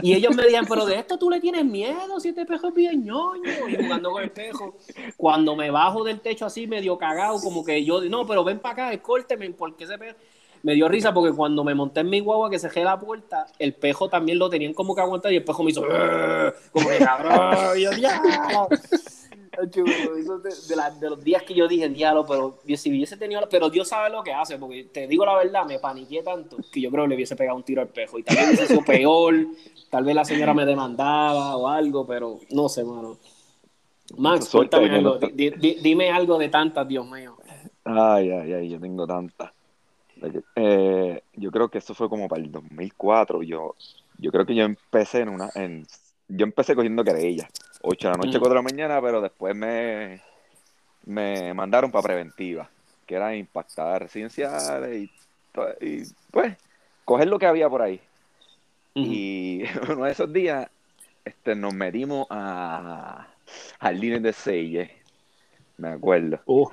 Y 0.00 0.14
ellos 0.14 0.32
me 0.36 0.44
decían, 0.44 0.64
pero 0.68 0.86
de 0.86 0.94
esto 0.94 1.18
tú 1.18 1.28
le 1.28 1.40
tienes 1.40 1.64
miedo, 1.64 2.20
si 2.20 2.28
este 2.28 2.46
pejo 2.46 2.68
es 2.68 2.74
bien 2.74 3.04
ñoño. 3.04 3.68
Y 3.68 3.82
jugando 3.82 4.12
con 4.12 4.22
el 4.22 4.30
pejo. 4.30 4.76
Cuando 5.16 5.56
me 5.56 5.72
bajo 5.72 6.04
del 6.04 6.20
techo 6.20 6.46
así, 6.46 6.68
medio 6.68 6.96
cagado, 6.98 7.40
como 7.40 7.64
que 7.64 7.84
yo, 7.84 8.00
no, 8.02 8.24
pero 8.28 8.44
ven 8.44 8.60
para 8.60 8.74
acá, 8.74 8.92
escórteme, 8.92 9.50
porque 9.50 9.84
ese 9.84 9.98
pejo. 9.98 10.16
Me 10.62 10.74
dio 10.74 10.88
risa 10.88 11.12
porque 11.12 11.34
cuando 11.34 11.64
me 11.64 11.74
monté 11.74 12.00
en 12.00 12.10
mi 12.10 12.20
guagua 12.20 12.48
que 12.48 12.60
cerré 12.60 12.84
la 12.84 12.96
puerta, 12.96 13.46
el 13.58 13.74
pejo 13.74 14.08
también 14.08 14.38
lo 14.38 14.48
tenían 14.48 14.74
como 14.74 14.94
que 14.94 15.00
aguantar 15.00 15.32
y 15.32 15.36
el 15.36 15.44
pejo 15.44 15.64
me 15.64 15.70
hizo 15.70 15.82
como 16.70 16.88
que 16.88 16.98
cabrón. 16.98 17.76
Yo. 17.76 17.90
Eso 19.52 20.38
de, 20.38 20.50
de 20.68 20.76
la- 20.76 20.90
de 20.90 21.10
los 21.10 21.22
días 21.22 21.42
que 21.42 21.54
yo 21.54 21.66
dije, 21.68 21.88
diablo, 21.88 22.24
pero 22.26 22.58
yo, 22.64 22.76
si 22.76 22.90
hubiese 22.90 23.16
tenido, 23.16 23.40
pero 23.50 23.68
Dios 23.68 23.88
sabe 23.88 24.08
lo 24.10 24.22
que 24.22 24.32
hace, 24.32 24.58
porque 24.58 24.84
te 24.84 25.06
digo 25.06 25.24
la 25.26 25.36
verdad, 25.36 25.66
me 25.66 25.78
paniqué 25.78 26.22
tanto 26.22 26.56
que 26.72 26.80
yo 26.80 26.90
creo 26.90 27.04
que 27.04 27.08
le 27.10 27.14
hubiese 27.16 27.36
pegado 27.36 27.56
un 27.56 27.62
tiro 27.64 27.82
al 27.82 27.88
pejo 27.88 28.18
y 28.18 28.22
tal 28.22 28.36
vez 28.36 28.46
hubiese 28.46 28.66
sido 28.68 28.84
peor, 28.84 29.34
tal 29.90 30.04
vez 30.04 30.14
la 30.14 30.24
señora 30.24 30.54
me 30.54 30.64
demandaba 30.64 31.56
o 31.56 31.68
algo, 31.68 32.06
pero 32.06 32.38
no 32.50 32.68
sé, 32.68 32.84
mano. 32.84 33.18
Max, 34.16 34.48
cuéntame 34.48 34.88
algo, 34.90 35.18
di- 35.18 35.50
di- 35.50 35.74
dime 35.82 36.10
algo 36.10 36.38
de 36.38 36.48
tantas, 36.48 36.86
Dios 36.86 37.06
mío. 37.08 37.36
Ay, 37.84 38.30
ay, 38.30 38.52
ay, 38.52 38.68
yo 38.68 38.80
tengo 38.80 39.06
tantas. 39.06 39.50
Eh, 40.56 41.22
yo 41.34 41.42
yo 41.42 41.50
creo 41.50 41.68
que 41.68 41.78
eso 41.78 41.94
fue 41.94 42.08
como 42.08 42.28
para 42.28 42.42
el 42.42 42.50
2004. 42.52 43.42
Yo, 43.42 43.74
yo 44.18 44.30
creo 44.30 44.44
que 44.46 44.54
yo 44.54 44.64
empecé 44.64 45.20
en 45.20 45.28
una, 45.30 45.50
en, 45.54 45.86
yo 46.28 46.44
empecé 46.44 46.74
cogiendo 46.74 47.02
querellas, 47.04 47.48
8 47.82 48.08
de 48.08 48.12
la 48.12 48.18
noche, 48.18 48.38
Mm. 48.38 48.40
4 48.40 48.48
de 48.50 48.54
la 48.54 48.62
mañana, 48.62 49.00
pero 49.00 49.20
después 49.20 49.54
me, 49.54 50.20
me 51.06 51.54
mandaron 51.54 51.90
para 51.90 52.02
preventiva, 52.02 52.68
que 53.06 53.14
era 53.14 53.34
impactar 53.34 54.02
residenciales 54.02 54.96
y, 54.96 55.10
y 55.80 56.02
pues 56.30 56.56
coger 57.04 57.28
lo 57.28 57.38
que 57.38 57.46
había 57.46 57.68
por 57.68 57.82
ahí. 57.82 58.00
Y 58.94 59.62
uno 59.88 60.04
de 60.04 60.12
esos 60.12 60.32
días 60.32 60.68
este, 61.24 61.54
nos 61.54 61.74
metimos 61.74 62.26
a 62.30 63.26
Jardines 63.80 64.22
de 64.22 64.32
Selle, 64.32 64.90
me 65.78 65.88
acuerdo. 65.88 66.40
Uh, 66.46 66.68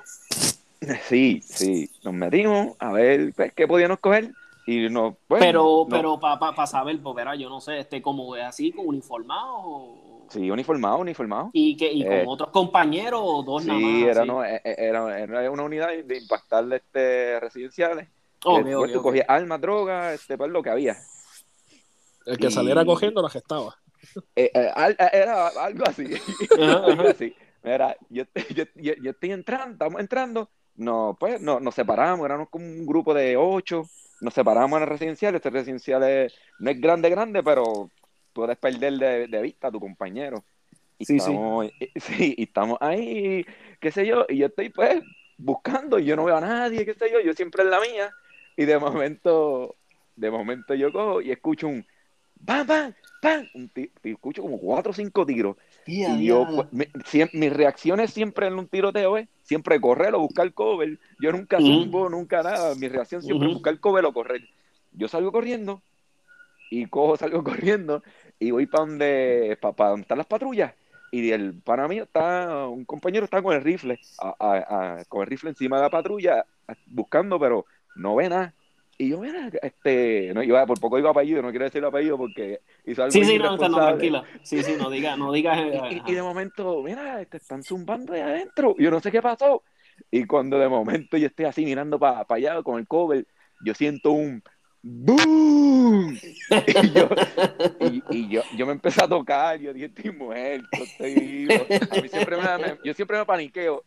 Sí, 1.02 1.40
sí, 1.42 1.90
nos 2.04 2.14
metimos 2.14 2.76
a 2.78 2.92
ver 2.92 3.32
pues, 3.34 3.52
qué 3.52 3.66
podíamos 3.66 3.98
coger 3.98 4.30
y 4.70 4.90
nos, 4.90 5.14
pues, 5.26 5.40
Pero, 5.42 5.62
no- 5.62 5.86
pero 5.88 6.20
para 6.20 6.38
pa, 6.38 6.54
pa 6.54 6.66
saber, 6.66 7.00
pues 7.02 7.14
verá, 7.16 7.34
yo 7.34 7.48
no 7.48 7.58
sé, 7.60 7.78
este, 7.78 8.02
como 8.02 8.36
es 8.36 8.44
así, 8.44 8.70
como 8.70 8.88
uniformado 8.88 9.54
o- 9.56 10.26
Sí, 10.28 10.50
uniformado, 10.50 10.98
uniformado. 10.98 11.48
y 11.54 11.74
que 11.74 11.90
y 11.90 12.02
Eh, 12.02 12.06
con 12.24 12.34
otros 12.34 12.50
compañeros 12.50 13.20
o 13.24 13.42
dos 13.42 13.64
nada 13.64 13.78
más. 13.80 13.90
Sí, 13.90 14.04
era, 14.04 14.24
no, 14.26 14.44
e- 14.44 14.60
e- 14.62 14.74
era, 14.76 15.18
era 15.20 15.50
una 15.50 15.62
unidad 15.62 15.88
de 16.04 16.18
impactar 16.18 16.70
este, 16.72 17.40
residenciales. 17.40 18.08
Ok, 18.44 18.66
tú 18.92 19.00
cogías 19.02 19.24
armas, 19.28 19.58
drogas, 19.60 20.14
este, 20.14 20.36
pues 20.36 20.50
lo 20.50 20.62
que 20.62 20.68
había. 20.70 20.96
el 22.26 22.36
que 22.36 22.48
Y- 22.48 22.50
saliera 22.50 22.84
cogiendo 22.84 23.22
la 23.22 23.30
gestaba. 23.30 23.74
Eh, 24.36 24.50
eh, 24.54 24.70
al- 24.74 24.92
eh, 24.98 25.10
era 25.12 25.48
algo 25.48 25.84
así. 25.88 26.04
Algo 27.02 27.08
así. 27.08 27.34
Mira, 27.62 27.96
yo, 28.10 28.24
yo, 28.54 28.64
yo, 28.76 28.92
yo 29.02 29.10
estoy 29.12 29.32
entrando, 29.32 29.72
estamos 29.72 29.98
entrando, 30.00 30.50
no, 30.76 31.16
pues 31.18 31.40
no, 31.40 31.58
nos 31.58 31.74
separamos, 31.74 32.24
éramos 32.26 32.48
como 32.50 32.66
un 32.66 32.86
grupo 32.86 33.12
de 33.14 33.36
ocho, 33.36 33.84
nos 34.20 34.34
separamos 34.34 34.76
en 34.78 34.82
el 34.84 34.88
residencial, 34.88 35.34
este 35.34 35.50
residencial 35.50 36.02
es- 36.04 36.34
no 36.58 36.70
es 36.70 36.80
grande, 36.80 37.10
grande, 37.10 37.42
pero 37.42 37.90
puedes 38.32 38.56
perder 38.58 38.94
de, 38.94 39.26
de 39.28 39.42
vista 39.42 39.68
a 39.68 39.72
tu 39.72 39.80
compañero. 39.80 40.44
Y 40.98 41.04
Sí, 41.04 41.20
sí. 41.20 41.20
estamos, 41.20 41.66
y- 41.80 41.90
sí, 42.00 42.34
y 42.36 42.42
estamos 42.44 42.78
ahí, 42.80 43.44
qué 43.80 43.90
sé 43.90 44.06
yo, 44.06 44.26
y 44.28 44.38
yo 44.38 44.46
estoy 44.46 44.70
pues 44.70 45.02
buscando, 45.36 45.98
y 45.98 46.04
yo 46.04 46.16
no 46.16 46.24
veo 46.24 46.36
a 46.36 46.40
nadie, 46.40 46.84
qué 46.84 46.94
sé 46.94 47.10
yo, 47.12 47.20
yo 47.20 47.32
siempre 47.32 47.62
en 47.62 47.70
la 47.70 47.80
mía, 47.80 48.14
y 48.56 48.64
de 48.64 48.78
momento, 48.78 49.76
de 50.16 50.30
momento 50.30 50.74
yo 50.74 50.92
cojo 50.92 51.20
y 51.22 51.30
escucho 51.30 51.68
un 51.68 51.86
¡pam, 52.44 52.66
pam, 52.66 52.94
pam! 53.20 53.48
Un 53.54 53.70
escucho 54.02 54.42
como 54.42 54.58
cuatro 54.58 54.90
o 54.90 54.94
cinco 54.94 55.24
tiros. 55.24 55.56
Y 55.88 56.26
yo, 56.26 56.46
pues, 56.54 56.68
mi- 56.72 56.86
mis 57.32 57.52
reacciones 57.52 58.12
siempre 58.12 58.46
en 58.46 58.58
un 58.58 58.68
tiroteo 58.68 59.16
es 59.16 59.28
siempre 59.42 59.80
correr 59.80 60.14
o 60.14 60.20
buscar 60.20 60.52
cover. 60.52 60.98
Yo 61.18 61.32
nunca 61.32 61.60
zumbo, 61.60 62.08
nunca 62.08 62.42
nada. 62.42 62.74
Mi 62.74 62.88
reacción 62.88 63.22
siempre 63.22 63.46
es 63.46 63.50
Ujú. 63.50 63.58
buscar 63.58 63.80
cover 63.80 64.04
o 64.04 64.12
correr. 64.12 64.48
Yo 64.92 65.08
salgo 65.08 65.32
corriendo 65.32 65.82
y 66.70 66.86
cojo, 66.86 67.16
salgo 67.16 67.42
corriendo 67.42 68.02
y 68.38 68.50
voy 68.50 68.66
para 68.66 68.84
donde, 68.84 69.58
para 69.60 69.90
donde 69.90 70.02
están 70.02 70.18
las 70.18 70.26
patrullas. 70.26 70.74
Y 71.10 71.30
el 71.30 71.54
pana 71.54 71.88
mío 71.88 72.02
está, 72.04 72.66
un 72.68 72.84
compañero 72.84 73.24
está 73.24 73.40
con 73.40 73.54
el 73.56 73.62
rifle, 73.62 73.98
a- 74.18 74.34
a- 74.38 74.98
a- 75.00 75.04
con 75.06 75.22
el 75.22 75.26
rifle 75.28 75.50
encima 75.50 75.76
de 75.76 75.82
la 75.84 75.90
patrulla, 75.90 76.44
buscando, 76.86 77.40
pero 77.40 77.64
no 77.94 78.14
ve 78.14 78.28
nada. 78.28 78.54
Y 79.00 79.10
yo, 79.10 79.20
mira, 79.20 79.48
este, 79.62 80.32
no, 80.34 80.42
iba, 80.42 80.66
por 80.66 80.80
poco 80.80 80.98
iba 80.98 81.10
apellido, 81.10 81.40
no 81.40 81.50
quiero 81.50 81.64
decir 81.66 81.78
el 81.78 81.84
apellido 81.84 82.18
porque 82.18 82.60
hizo 82.84 83.02
algo 83.04 83.12
Sí, 83.12 83.24
sí, 83.24 83.38
no, 83.38 83.56
no, 83.56 83.80
tranquila. 83.80 84.24
Sí, 84.42 84.62
sí, 84.62 84.76
no 84.76 84.90
digas, 84.90 85.16
no 85.18 85.32
digas. 85.32 85.58
eh, 85.72 85.84
Y, 85.88 86.10
y 86.10 86.14
de 86.14 86.22
momento, 86.22 86.82
mira, 86.82 87.24
te 87.26 87.36
están 87.36 87.62
zumbando 87.62 88.12
de 88.12 88.22
adentro. 88.22 88.74
Yo 88.78 88.90
no 88.90 89.00
sé 89.00 89.12
qué 89.12 89.22
pasó. 89.22 89.62
Y 90.10 90.24
cuando 90.26 90.58
de 90.58 90.68
momento 90.68 91.16
yo 91.16 91.26
estoy 91.28 91.46
así 91.46 91.64
mirando 91.64 91.98
para 91.98 92.26
allá 92.28 92.62
con 92.62 92.78
el 92.78 92.86
cover, 92.88 93.26
yo 93.60 93.74
siento 93.74 94.10
un 94.12 94.42
¡boom! 94.82 96.20
Y, 96.82 96.92
yo, 96.92 97.08
y, 97.78 98.04
y 98.10 98.28
yo, 98.30 98.42
yo 98.50 98.66
me 98.66 98.72
empecé 98.72 99.02
a 99.02 99.08
tocar. 99.08 99.58
Yo 99.60 99.72
dije, 99.72 99.86
estoy 99.86 100.12
muerto, 100.12 100.84
estoy 100.84 101.14
vivo. 101.14 101.68
A 101.88 102.00
mí 102.00 102.08
siempre 102.08 102.36
me, 102.36 102.58
me- 102.58 102.78
yo 102.82 102.94
siempre 102.94 103.18
me 103.18 103.26
paniqueo. 103.26 103.84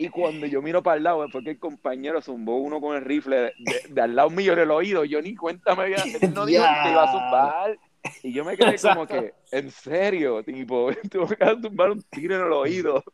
Y 0.00 0.08
cuando 0.08 0.46
yo 0.46 0.62
miro 0.62 0.82
para 0.82 0.96
el 0.96 1.02
lado, 1.02 1.22
después 1.22 1.44
que 1.44 1.50
el 1.50 1.58
compañero 1.58 2.22
zumbó 2.22 2.56
uno 2.56 2.80
con 2.80 2.96
el 2.96 3.04
rifle 3.04 3.36
de, 3.36 3.52
de- 3.58 3.82
de 3.90 4.00
al 4.00 4.16
lado 4.16 4.30
mío 4.30 4.54
en 4.54 4.60
el 4.60 4.70
oído, 4.70 5.04
yo 5.04 5.20
ni 5.20 5.34
cuenta 5.36 5.74
me 5.76 5.82
había, 5.82 5.96
él 6.22 6.32
no 6.34 6.46
dijo 6.46 6.64
que 6.84 6.90
iba 6.90 7.02
a 7.02 7.12
zumbar. 7.12 7.78
Y 8.22 8.32
yo 8.32 8.44
me 8.46 8.56
quedé 8.56 8.76
como 8.78 9.06
que, 9.06 9.34
en 9.52 9.70
serio, 9.70 10.42
tipo, 10.42 10.88
acabas 11.30 11.60
de 11.60 11.68
zumbar 11.68 11.90
un 11.90 12.02
tiro 12.02 12.34
en 12.36 12.46
el 12.46 12.52
oído. 12.52 13.04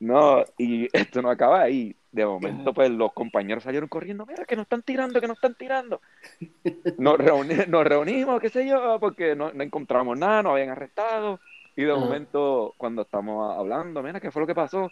No, 0.00 0.44
y 0.58 0.88
esto 0.96 1.20
no 1.22 1.30
acaba 1.30 1.62
ahí. 1.62 1.96
De 2.12 2.24
momento, 2.24 2.72
pues 2.72 2.90
los 2.90 3.12
compañeros 3.12 3.64
salieron 3.64 3.88
corriendo, 3.88 4.24
mira, 4.24 4.44
que 4.44 4.54
nos 4.54 4.62
están 4.66 4.82
tirando, 4.82 5.20
que 5.20 5.26
nos 5.26 5.36
están 5.36 5.56
tirando. 5.56 6.00
Nos, 6.98 7.18
reuni- 7.18 7.66
nos 7.66 7.84
reunimos, 7.84 8.40
qué 8.40 8.48
sé 8.50 8.68
yo, 8.68 8.98
porque 9.00 9.34
no, 9.34 9.52
no 9.52 9.64
encontramos 9.64 10.16
nada, 10.16 10.44
nos 10.44 10.52
habían 10.52 10.70
arrestado. 10.70 11.40
Y 11.76 11.82
de 11.84 11.92
momento, 11.94 12.74
cuando 12.76 13.02
estamos 13.02 13.56
hablando, 13.58 14.02
mira, 14.02 14.20
¿qué 14.20 14.30
fue 14.30 14.42
lo 14.42 14.46
que 14.46 14.54
pasó? 14.54 14.90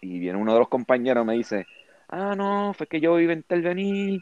Y 0.00 0.18
viene 0.20 0.38
uno 0.38 0.52
de 0.54 0.60
los 0.60 0.68
compañeros 0.68 1.24
y 1.24 1.26
me 1.26 1.34
dice, 1.34 1.66
ah, 2.08 2.34
no, 2.36 2.74
fue 2.74 2.86
que 2.88 3.00
yo 3.00 3.18
iba 3.20 3.32
a 3.32 3.36
intervenir 3.36 4.20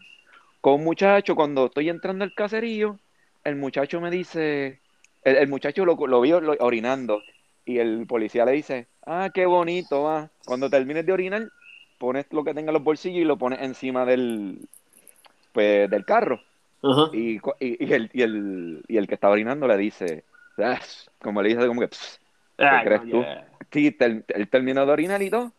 con 0.61 0.75
un 0.77 0.85
muchacho 0.85 1.35
cuando 1.37 1.67
estoy 1.67 1.89
entrando 1.91 2.25
al 2.25 2.35
caserío. 2.35 2.99
El 3.45 3.57
muchacho 3.57 4.01
me 4.01 4.11
dice, 4.11 4.81
el, 5.25 5.37
el 5.37 5.49
muchacho 5.49 5.85
lo, 5.85 5.97
lo 6.07 6.21
vio 6.23 6.41
lo- 6.41 6.57
orinando 6.61 7.23
y 7.65 7.79
el 7.79 8.07
policía 8.07 8.45
le 8.47 8.53
dice, 8.53 8.89
ah, 9.07 9.31
qué 9.35 9.47
bonito, 9.47 10.03
va. 10.05 10.31
Cuando 10.47 10.71
termines 10.71 11.07
de 11.07 11.13
orinar, 11.13 11.49
pones 11.99 12.27
lo 12.33 12.45
que 12.45 12.55
tenga 12.55 12.71
en 12.71 12.75
los 12.75 12.85
bolsillos 12.85 13.21
y 13.23 13.25
lo 13.25 13.39
pones 13.39 13.61
encima 13.63 14.07
del, 14.07 14.69
pues, 15.53 15.91
del 15.91 16.05
carro. 16.05 16.41
Y, 17.11 17.37
y, 17.37 17.41
y 17.61 17.93
el, 17.95 18.11
y, 18.13 18.23
el, 18.23 18.85
y 18.89 18.97
el 18.97 19.07
que 19.07 19.15
está 19.15 19.31
orinando 19.31 19.69
le 19.69 19.77
dice, 19.77 20.25
como 21.21 21.43
le 21.43 21.51
dice, 21.51 21.67
como 21.67 21.81
que, 21.81 21.89
"Pss". 21.89 22.21
Ay, 22.59 22.85
crees 22.85 23.05
no, 23.07 23.11
tú? 23.11 23.25
Sí, 23.73 23.91
ter- 23.91 24.25
él 24.29 24.49
terminó 24.49 24.87
de 24.87 24.93
orinar 24.93 25.21
y 25.23 25.31
todo. 25.31 25.53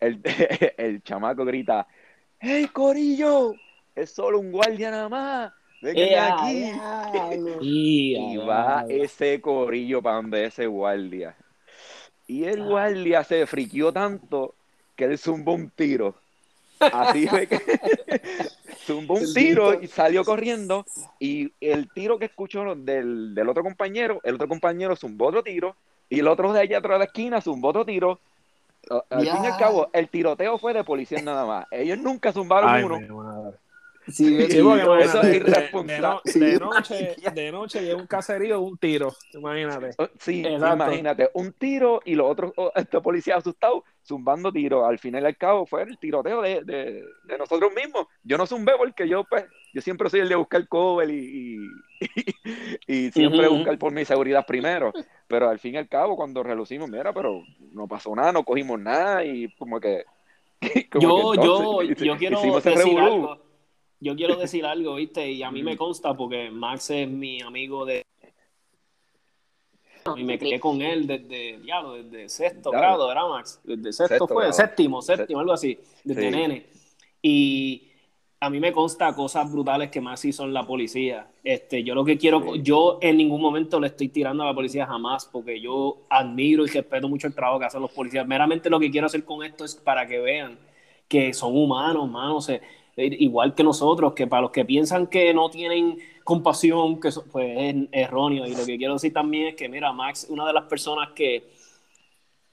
El, 0.00 0.20
el 0.76 1.02
chamaco 1.02 1.44
grita, 1.44 1.86
¡Hey, 2.38 2.68
Corillo! 2.72 3.54
Es 3.94 4.10
solo 4.10 4.38
un 4.38 4.52
guardia 4.52 4.90
nada 4.90 5.08
más. 5.08 5.52
Vengan 5.80 6.10
Ya, 6.10 6.26
aquí. 6.34 6.54
diablo. 6.60 7.58
Y 7.62 8.36
va 8.36 8.84
ese 8.88 9.40
corillo 9.40 10.02
para 10.02 10.16
donde 10.16 10.44
ese 10.44 10.66
guardia. 10.66 11.34
Y 12.26 12.44
el 12.44 12.62
guardia 12.62 13.24
se 13.24 13.46
friquió 13.46 13.92
tanto 13.92 14.54
que 14.96 15.04
él 15.04 15.18
zumbó 15.18 15.54
un 15.54 15.70
tiro. 15.70 16.14
Así 16.78 17.26
fue 17.26 17.46
que 17.46 17.58
zumbó 18.86 19.14
un 19.14 19.34
tiro 19.34 19.80
y 19.80 19.86
salió 19.88 20.24
corriendo. 20.24 20.86
Y 21.18 21.52
el 21.60 21.90
tiro 21.92 22.18
que 22.18 22.26
escuchó 22.26 22.74
del, 22.74 23.34
del 23.34 23.48
otro 23.48 23.62
compañero, 23.62 24.20
el 24.24 24.36
otro 24.36 24.48
compañero 24.48 24.96
zumbó 24.96 25.26
otro 25.26 25.42
tiro. 25.42 25.76
Y 26.08 26.20
el 26.20 26.28
otro 26.28 26.52
de 26.52 26.60
allá 26.60 26.78
atrás 26.78 26.94
de 26.94 26.98
la 27.00 27.04
esquina 27.06 27.40
zumbó 27.40 27.68
otro 27.68 27.84
tiro. 27.84 28.20
Al 29.10 29.26
fin 29.26 29.42
y 29.42 29.46
al 29.46 29.58
cabo, 29.58 29.90
el 29.92 30.08
tiroteo 30.08 30.58
fue 30.58 30.72
de 30.72 30.84
policía 30.84 31.20
nada 31.20 31.44
más. 31.44 31.66
Ellos 31.72 31.98
nunca 31.98 32.32
zumbaron 32.32 32.70
Ay, 32.70 32.84
uno. 32.84 33.52
Sí, 34.08 34.24
Sí, 34.48 34.58
Eso 34.58 34.76
es 35.00 35.12
de- 35.22 35.36
irresponsable. 35.36 36.20
De, 36.24 36.30
Sí, 36.32 36.38
de 36.38 36.58
noche, 36.58 37.16
de 37.34 37.52
noche 37.52 37.82
llega 37.82 37.96
un 37.96 38.06
caserío, 38.06 38.60
un 38.60 38.78
tiro. 38.78 39.12
Imagínate. 39.34 39.90
Oh, 39.98 40.08
Sí, 40.18 40.44
Exacto. 40.46 40.84
imagínate, 40.84 41.30
un 41.34 41.52
tiro 41.52 42.00
y 42.04 42.14
los 42.14 42.30
otros, 42.30 42.52
oh, 42.56 42.70
estos 42.76 43.02
policías 43.02 43.38
asustados, 43.38 43.82
zumbando 44.06 44.52
tiros. 44.52 44.84
Al 44.84 44.98
final 45.00 45.24
y 45.24 45.26
al 45.26 45.36
cabo 45.36 45.66
fue 45.66 45.82
el 45.82 45.98
tiroteo 45.98 46.40
de, 46.40 46.62
de, 46.62 47.04
de 47.24 47.38
nosotros 47.38 47.72
mismos. 47.74 48.06
Yo 48.22 48.38
no 48.38 48.46
zumbé 48.46 48.72
porque 48.78 49.08
yo, 49.08 49.24
pues, 49.24 49.44
yo 49.74 49.80
siempre 49.82 50.08
soy 50.08 50.20
el 50.20 50.28
de 50.28 50.36
buscar 50.36 50.66
cover 50.68 51.10
y, 51.10 51.58
y, 51.98 52.00
y 52.86 53.10
siempre 53.10 53.48
buscar 53.48 53.76
por 53.78 53.92
mi 53.92 54.04
seguridad 54.04 54.46
primero. 54.46 54.92
Pero 55.26 55.48
al 55.50 55.58
fin 55.58 55.74
y 55.74 55.78
al 55.78 55.88
cabo, 55.88 56.14
cuando 56.16 56.44
relucimos, 56.44 56.88
mira, 56.88 57.12
pero 57.12 57.42
no 57.72 57.88
pasó 57.88 58.14
nada, 58.14 58.30
no 58.30 58.44
cogimos 58.44 58.78
nada 58.78 59.24
y 59.24 59.48
como 59.56 59.80
que. 59.80 60.04
como 60.92 61.02
yo, 61.02 61.32
que 61.32 61.36
yo, 61.46 61.82
entonces, 61.82 62.06
yo 62.06 62.16
quiero 62.16 62.38
hicimos 62.38 62.64
ese 62.64 62.78
decir 62.78 62.98
algo. 63.00 63.45
Yo 64.00 64.14
quiero 64.16 64.36
decir 64.36 64.64
algo, 64.66 64.94
¿viste? 64.96 65.30
Y 65.30 65.42
a 65.42 65.50
mí 65.50 65.62
me 65.62 65.76
consta 65.76 66.14
porque 66.14 66.50
Max 66.50 66.90
es 66.90 67.08
mi 67.08 67.40
amigo 67.42 67.84
de... 67.84 68.04
Y 70.16 70.22
me 70.22 70.38
crié 70.38 70.60
con 70.60 70.82
él 70.82 71.04
desde, 71.06 71.58
diablo, 71.58 71.94
desde 71.94 72.28
sexto 72.28 72.70
grado, 72.70 73.08
¿verdad, 73.08 73.28
Max? 73.28 73.60
Desde 73.64 73.92
sexto, 73.92 74.06
Sexto 74.06 74.26
fue, 74.28 74.36
grado. 74.44 74.52
séptimo, 74.52 75.02
séptimo, 75.02 75.40
algo 75.40 75.52
así, 75.52 75.76
desde 76.04 76.22
Sí. 76.22 76.30
nene. 76.30 76.66
Y 77.22 77.88
a 78.38 78.48
mí 78.48 78.60
me 78.60 78.70
consta 78.72 79.12
cosas 79.16 79.50
brutales 79.50 79.90
que 79.90 80.00
Max 80.00 80.24
hizo 80.26 80.44
en 80.44 80.54
la 80.54 80.64
policía. 80.64 81.26
Este, 81.42 81.82
yo 81.82 81.92
lo 81.96 82.04
que 82.04 82.16
quiero, 82.18 82.40
Sí. 82.54 82.60
yo 82.62 82.98
en 83.02 83.16
ningún 83.16 83.40
momento 83.40 83.80
le 83.80 83.88
estoy 83.88 84.08
tirando 84.08 84.44
a 84.44 84.46
la 84.46 84.54
policía 84.54 84.86
jamás, 84.86 85.26
porque 85.26 85.60
yo 85.60 86.02
admiro 86.08 86.64
y 86.64 86.68
respeto 86.68 87.08
mucho 87.08 87.26
el 87.26 87.34
trabajo 87.34 87.58
que 87.58 87.64
hacen 87.64 87.80
los 87.82 87.90
policías. 87.90 88.24
Meramente 88.28 88.70
lo 88.70 88.78
que 88.78 88.92
quiero 88.92 89.08
hacer 89.08 89.24
con 89.24 89.42
esto 89.42 89.64
es 89.64 89.74
para 89.74 90.06
que 90.06 90.20
vean 90.20 90.56
que 91.08 91.32
son 91.32 91.56
humanos, 91.56 92.08
mano, 92.08 92.36
o 92.36 92.40
sea, 92.40 92.60
igual 92.96 93.54
que 93.54 93.62
nosotros, 93.62 94.14
que 94.14 94.26
para 94.26 94.42
los 94.42 94.50
que 94.50 94.64
piensan 94.64 95.06
que 95.06 95.34
no 95.34 95.50
tienen 95.50 95.98
compasión, 96.24 96.98
que 97.00 97.08
eso, 97.08 97.24
pues 97.30 97.50
es 97.56 97.74
erróneo. 97.92 98.46
Y 98.46 98.54
lo 98.54 98.64
que 98.64 98.78
quiero 98.78 98.94
decir 98.94 99.12
también 99.12 99.48
es 99.48 99.54
que, 99.54 99.68
mira, 99.68 99.92
Max, 99.92 100.26
una 100.30 100.46
de 100.46 100.52
las 100.52 100.64
personas 100.64 101.10
que, 101.14 101.50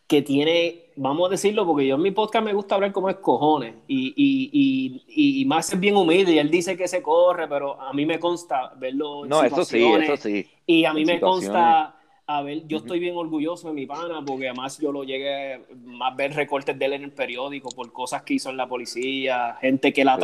que 0.06 0.22
tiene, 0.22 0.92
vamos 0.98 1.28
a 1.28 1.32
decirlo, 1.32 1.66
porque 1.66 1.88
yo 1.88 1.96
en 1.96 2.02
mi 2.02 2.12
podcast 2.12 2.46
me 2.46 2.54
gusta 2.54 2.76
hablar 2.76 2.92
como 2.92 3.10
es 3.10 3.16
cojones, 3.16 3.76
y, 3.88 4.14
y, 4.16 5.02
y, 5.08 5.42
y 5.42 5.46
Max 5.46 5.74
es 5.74 5.80
bien 5.80 5.96
humilde, 5.96 6.34
y 6.34 6.40
él 6.40 6.52
dice 6.52 6.76
que 6.78 6.88
se 6.88 7.02
corre, 7.02 7.48
pero 7.48 7.80
a 7.82 7.94
mí 7.94 8.06
me 8.06 8.20
consta 8.20 8.74
verlo 8.78 9.24
en 9.24 9.30
No, 9.30 9.44
eso 9.44 9.64
sí, 9.64 9.82
eso 9.84 10.18
sí. 10.18 10.46
y 10.68 10.86
a 10.86 10.94
mí 10.94 11.02
en 11.02 11.08
me 11.08 11.20
consta, 11.20 11.96
a 12.38 12.42
ver, 12.42 12.68
yo 12.68 12.78
estoy 12.78 13.00
bien 13.00 13.16
orgulloso 13.16 13.68
de 13.68 13.74
mi 13.74 13.86
pana, 13.86 14.24
porque 14.26 14.48
además 14.48 14.80
yo 14.80 14.92
lo 14.92 15.04
llegué 15.04 15.62
más 15.86 16.16
ver 16.16 16.34
recortes 16.34 16.78
de 16.78 16.86
él 16.86 16.94
en 16.94 17.04
el 17.04 17.12
periódico 17.12 17.70
por 17.70 17.92
cosas 17.92 18.24
que 18.24 18.36
hizo 18.36 18.50
en 18.50 18.58
la 18.58 18.68
policía, 18.68 19.58
gente 19.62 19.94
que 19.94 20.04
la 20.04 20.16
Sí. 20.16 20.22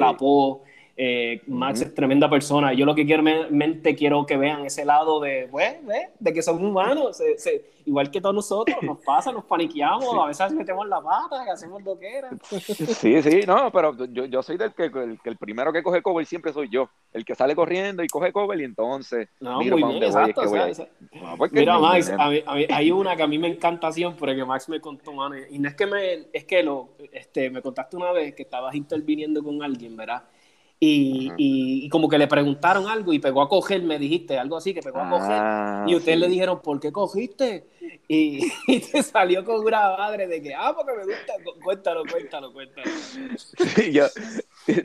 Eh, 1.02 1.42
Max 1.48 1.80
Ujú. 1.80 1.88
es 1.88 1.96
tremenda 1.96 2.30
persona. 2.30 2.74
Yo 2.74 2.86
lo 2.86 2.94
que 2.94 3.06
quiero 3.06 3.24
me- 3.24 3.50
mente 3.50 3.96
quiero 3.96 4.26
que 4.26 4.36
vean 4.36 4.66
ese 4.66 4.84
lado 4.84 5.22
de, 5.22 5.48
pues, 5.50 5.78
ve, 5.86 6.10
de 6.20 6.34
que 6.34 6.42
somos 6.42 6.62
humanos. 6.62 7.16
se- 7.16 7.38
se- 7.38 7.66
igual 7.86 8.12
que 8.12 8.20
todos 8.20 8.36
nosotros, 8.36 8.76
nos 8.84 8.98
pasa, 9.00 9.32
nos 9.32 9.46
paniqueamos, 9.46 10.14
a 10.14 10.28
veces 10.28 10.52
metemos 10.52 10.86
la 10.90 11.02
pata, 11.02 11.44
que 11.46 11.52
hacemos 11.52 11.82
lo 11.84 11.98
que 11.98 12.18
era. 12.18 12.30
Sí, 12.52 13.22
sí, 13.24 13.42
no, 13.48 13.72
pero 13.72 13.96
yo, 14.08 14.26
yo 14.26 14.44
soy 14.44 14.58
del 14.58 14.74
que 14.74 14.84
el, 14.86 15.20
que 15.24 15.30
el 15.30 15.38
primero 15.38 15.72
que 15.72 15.82
coge 15.82 16.02
cover 16.02 16.26
siempre 16.26 16.52
soy 16.52 16.68
yo. 16.70 16.90
El 17.14 17.24
que 17.24 17.34
sale 17.34 17.56
corriendo 17.56 18.04
y 18.04 18.08
coge 18.10 18.34
cover 18.34 18.60
y 18.60 18.66
entonces 18.66 19.30
No, 19.40 19.58
miro 19.60 19.78
muy 19.78 19.90
bien, 19.90 20.02
dónde 20.02 20.20
voy, 20.20 20.24
es 20.24 20.30
exacto. 20.38 20.42
que 20.42 20.48
o 20.72 20.74
sea, 20.76 20.88
No, 21.14 21.38
Mira, 21.52 21.76
mi- 21.78 21.82
Max, 21.82 22.10
mi- 22.16 22.22
a 22.24 22.30
mí- 22.30 22.44
a 22.46 22.56
mí- 22.56 22.66
hay 22.70 22.92
una 22.92 23.16
que 23.16 23.24
a 23.24 23.28
mí 23.28 23.40
me 23.40 23.48
encanta 23.48 23.90
siempre, 23.92 24.36
que 24.36 24.44
Max 24.44 24.68
me 24.68 24.82
contó, 24.82 25.14
mano, 25.14 25.36
y 25.50 25.58
no 25.60 25.70
es 25.70 25.76
que 25.76 25.86
me, 25.88 26.28
es 26.34 26.44
que 26.44 26.62
lo, 26.62 26.90
este, 27.14 27.50
me 27.50 27.62
contaste 27.62 27.96
una 27.96 28.12
vez 28.12 28.36
que 28.36 28.44
estabas 28.44 28.76
interviniendo 28.76 29.42
con 29.42 29.64
alguien, 29.64 29.96
¿verdad? 29.96 30.24
Y, 30.80 31.34
y, 31.38 31.86
y 31.86 31.90
como 31.90 32.08
que 32.10 32.18
le 32.18 32.28
preguntaron 32.28 32.88
algo 32.88 33.12
y 33.14 33.20
pegó 33.20 33.42
a 33.42 33.50
coger, 33.50 33.84
me 33.84 34.00
dijiste, 34.00 34.38
algo 34.40 34.58
así, 34.58 34.74
que 34.74 34.84
pegó 34.84 35.02
a 35.02 35.08
coger. 35.08 35.48
Ah, 35.48 35.84
Y 35.84 35.96
ustedes 35.96 36.18
sí. 36.18 36.20
le 36.20 36.28
dijeron, 36.30 36.62
¿por 36.62 36.80
qué 36.80 36.92
cogiste? 36.92 37.68
Y, 38.08 38.52
y 38.68 38.80
te 38.80 39.04
salió 39.04 39.44
con 39.46 39.62
una 39.66 39.98
madre 39.98 40.28
de 40.28 40.42
que, 40.42 40.54
ah, 40.56 40.74
porque 40.76 40.94
me 40.98 41.06
gusta. 41.06 41.34
Cu- 41.44 41.60
Cuéntalo, 41.62 42.08
cuéntalo, 42.08 42.54
cuéntalo. 42.54 42.96
Sí, 43.58 43.92
yo, 43.94 44.10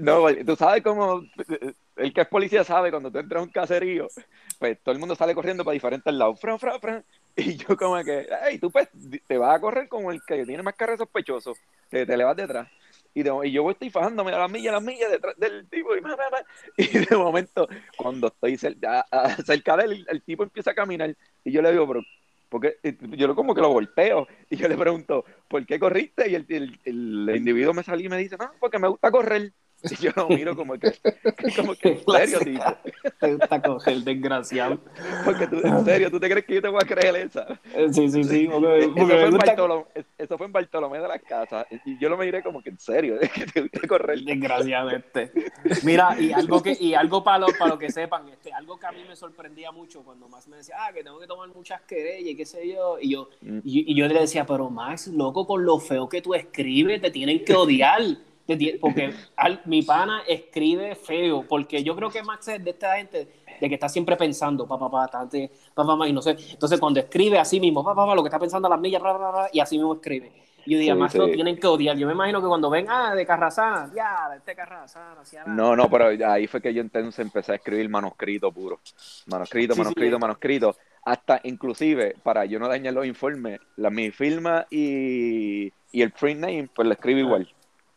no, 0.01 0.27
tú 0.45 0.57
sabes 0.57 0.83
cómo 0.83 1.23
el 1.97 2.13
que 2.13 2.21
es 2.23 2.29
policía 2.29 2.65
sabe 2.65 2.91
cuando 2.91 3.11
tú 3.11 3.19
entras 3.19 3.41
a 3.41 3.45
un 3.45 3.51
caserío, 3.51 4.13
pues 4.59 4.79
todo 4.83 4.93
el 4.95 4.99
mundo 5.01 5.15
sale 5.17 5.35
corriendo 5.35 5.65
para 5.65 5.75
diferentes 5.75 6.13
lados, 6.15 6.41
fran, 6.41 6.59
fran, 6.59 6.81
fran, 6.81 7.05
y 7.37 7.57
yo 7.57 7.77
como 7.77 8.03
que, 8.05 8.27
hey, 8.45 8.59
tú 8.59 8.71
pues 8.71 8.89
te 9.27 9.39
vas 9.39 9.57
a 9.57 9.61
correr 9.61 9.89
como 9.89 10.11
el 10.13 10.25
que 10.25 10.45
tiene 10.47 10.63
más 10.63 10.75
carro 10.75 10.97
sospechoso, 10.97 11.59
te, 11.91 12.07
te 12.07 12.17
le 12.17 12.25
vas 12.25 12.37
detrás. 12.37 12.69
Y, 13.15 13.23
de- 13.23 13.33
y 13.45 13.53
yo 13.53 13.71
estoy 13.71 13.91
fajándome 13.91 14.33
a 14.33 14.39
las 14.39 14.51
millas, 14.51 14.73
a 14.73 14.77
las 14.77 14.83
millas 14.83 15.11
detrás 15.11 15.37
del 15.39 15.69
tipo, 15.69 15.91
y, 15.97 16.01
y 16.77 16.99
de 17.07 17.17
momento, 17.17 17.69
cuando 17.97 18.27
estoy 18.27 18.57
cerca 18.57 19.77
de 19.77 19.85
él, 19.85 20.07
el, 20.09 20.23
tipo 20.23 20.43
empieza 20.43 20.73
a 20.73 20.75
caminar, 20.75 21.17
y 21.45 21.53
yo 21.53 21.63
le 21.63 21.71
digo, 21.71 21.87
pero, 21.87 22.03
porque 22.49 22.77
yo 23.17 23.35
como 23.35 23.55
que 23.55 23.61
lo 23.61 23.71
volteo, 23.71 24.27
y 24.51 24.57
yo 24.57 24.69
le 24.69 24.77
pregunto, 24.77 25.25
¿por 25.49 25.65
qué 25.65 25.79
corriste? 25.79 26.29
Y 26.29 26.35
el, 26.35 26.47
el, 26.49 26.81
el 26.85 27.37
individuo 27.37 27.73
me 27.73 27.85
salió 27.85 28.07
y 28.07 28.11
me 28.11 28.19
dice, 28.19 28.37
no, 28.37 28.51
porque 28.59 28.79
me 28.79 28.89
gusta 28.89 29.11
correr. 29.11 29.53
Y 29.91 29.97
yo 30.03 30.11
lo 30.17 30.29
miro 30.29 30.57
como 30.57 30.75
que, 30.79 30.93
como 31.57 31.75
que 31.75 31.89
en 31.89 32.05
serio, 32.29 32.39
tipo. 32.41 32.65
Te 33.21 33.35
gusta 33.35 33.63
coger, 33.63 33.97
desgraciado. 33.99 34.79
Porque 35.25 35.47
tú, 35.47 35.61
en 35.63 35.85
serio, 35.85 36.11
¿tú 36.11 36.19
te 36.21 36.29
crees 36.31 36.47
que 36.47 36.55
yo 36.55 36.63
te 36.63 36.69
voy 36.69 36.81
a 36.83 36.87
creer 36.87 37.17
esa? 37.17 37.61
Eh, 37.75 37.89
Sí, 37.93 38.09
sí, 38.11 38.25
sí. 38.25 38.49
Porque, 38.51 38.79
Eso 38.79 38.95
porque 38.95 39.15
fue, 39.15 39.31
gusta 39.31 39.47
Bartolomé, 39.47 39.85
eso 40.19 40.39
fue 40.39 40.47
en 40.47 40.53
Bartolomé 40.53 40.99
de 41.01 41.09
las 41.09 41.23
Casas. 41.23 41.67
Y 41.85 41.99
yo 41.99 42.09
lo 42.09 42.17
miré 42.17 42.43
como 42.43 42.63
que 42.63 42.71
en 42.71 42.79
serio, 42.79 43.21
es 43.21 43.31
que 43.31 43.47
te 43.47 43.61
gusta 43.63 43.87
correr. 43.87 44.21
Desgraciadamente. 44.21 45.33
Mira, 45.85 46.17
y 46.21 46.33
algo 46.33 46.63
que, 46.63 46.77
y 46.79 46.95
algo 46.95 47.23
para 47.23 47.39
lo, 47.39 47.47
para 47.59 47.71
lo 47.73 47.79
que 47.79 47.91
sepan, 47.91 48.29
este, 48.29 48.53
algo 48.53 48.79
que 48.79 48.87
a 48.87 48.93
mí 48.93 49.05
me 49.09 49.17
sorprendía 49.17 49.71
mucho 49.73 50.03
cuando 50.03 50.29
Max 50.29 50.49
me 50.49 50.57
decía, 50.57 50.77
ah, 50.79 50.93
que 50.93 51.03
tengo 51.05 51.19
que 51.21 51.27
tomar 51.27 51.49
muchas 51.49 51.81
querellas 51.83 52.31
y 52.31 52.37
qué 52.37 52.47
sé 52.47 52.69
yo. 52.73 52.99
Y 53.01 53.11
yo, 53.13 53.29
Mm. 53.41 53.59
y, 53.65 53.93
y 53.93 53.97
yo 53.97 54.07
le 54.07 54.19
decía, 54.21 54.47
pero 54.47 54.71
Max, 54.71 55.09
loco, 55.09 55.47
con 55.47 55.65
lo 55.65 55.79
feo 55.79 56.09
que 56.09 56.23
tú 56.23 56.35
escribes, 56.35 57.01
te 57.01 57.11
tienen 57.11 57.45
que 57.45 57.55
odiar. 57.55 58.01
Porque 58.81 59.15
al- 59.37 59.63
mi 59.65 59.83
pana 59.83 60.23
escribe 60.29 60.95
feo, 60.95 61.45
porque 61.49 61.83
yo 61.83 61.97
creo 61.97 62.11
que 62.11 62.23
Max 62.23 62.49
es 62.49 62.63
de 62.63 62.71
esta 62.71 62.97
gente 62.97 63.29
de 63.61 63.69
que 63.69 63.75
está 63.75 63.89
siempre 63.89 64.17
pensando, 64.17 64.67
pa, 64.67 64.79
pa, 64.79 64.91
pa, 64.91 65.09
tante, 65.09 65.51
pa, 65.75 65.85
pa, 65.85 66.09
y 66.09 66.13
no 66.13 66.21
sé. 66.21 66.37
Entonces, 66.51 66.79
cuando 66.79 67.01
escribe 67.01 67.39
así 67.39 67.59
mismo, 67.59 67.83
pa, 67.83 67.95
pa, 67.95 68.05
pa, 68.07 68.15
lo 68.15 68.23
que 68.23 68.29
está 68.29 68.39
pensando 68.39 68.67
a 68.67 68.71
las 68.71 68.81
millas, 68.81 69.01
pa, 69.01 69.19
pa, 69.19 69.33
pa, 69.33 69.49
y 69.53 69.61
así 69.61 69.79
mismo 69.79 69.95
escribe. 69.95 70.33
Y 70.67 70.73
yo 70.73 70.79
diría, 70.79 70.95
Sí, 70.95 70.99
Max 71.01 71.13
sí. 71.13 71.19
lo 71.19 71.31
tienen 71.31 71.57
que 71.59 71.67
odiar. 71.67 71.97
Yo 71.97 72.07
me 72.07 72.15
imagino 72.15 72.41
que 72.41 72.49
cuando 72.49 72.71
ven, 72.71 72.87
ah, 72.89 73.15
de 73.15 73.27
Carrazana, 73.27 73.91
ya, 73.95 74.31
este 74.37 74.55
Carrazana, 74.55 75.21
hacia 75.21 75.45
No, 75.45 75.77
no, 75.77 75.91
pero 75.91 76.07
ahí 76.27 76.47
fue 76.47 76.61
que 76.63 76.73
yo 76.73 76.81
entonces 76.81 77.19
empecé 77.19 77.53
a 77.53 77.55
escribir 77.57 77.89
manuscrito 77.89 78.51
puro. 78.51 78.81
Manuscrito, 79.27 79.75
sí, 79.75 79.81
manuscrito, 79.81 80.19
manuscrito. 80.19 80.77
Hasta 81.03 81.41
inclusive, 81.45 82.15
para 82.23 82.47
yo 82.47 82.59
no 82.59 82.67
dañar 82.69 82.95
los 82.95 83.05
informes, 83.05 83.61
la, 83.77 83.91
mi 83.91 84.11
firma 84.11 84.67
y, 84.71 85.71
y 85.93 86.03
el 86.03 86.13
print 86.13 86.41
name, 86.41 86.69
pues 86.75 86.87
lo 86.89 86.95
escribo 86.95 87.21
igual. 87.21 87.49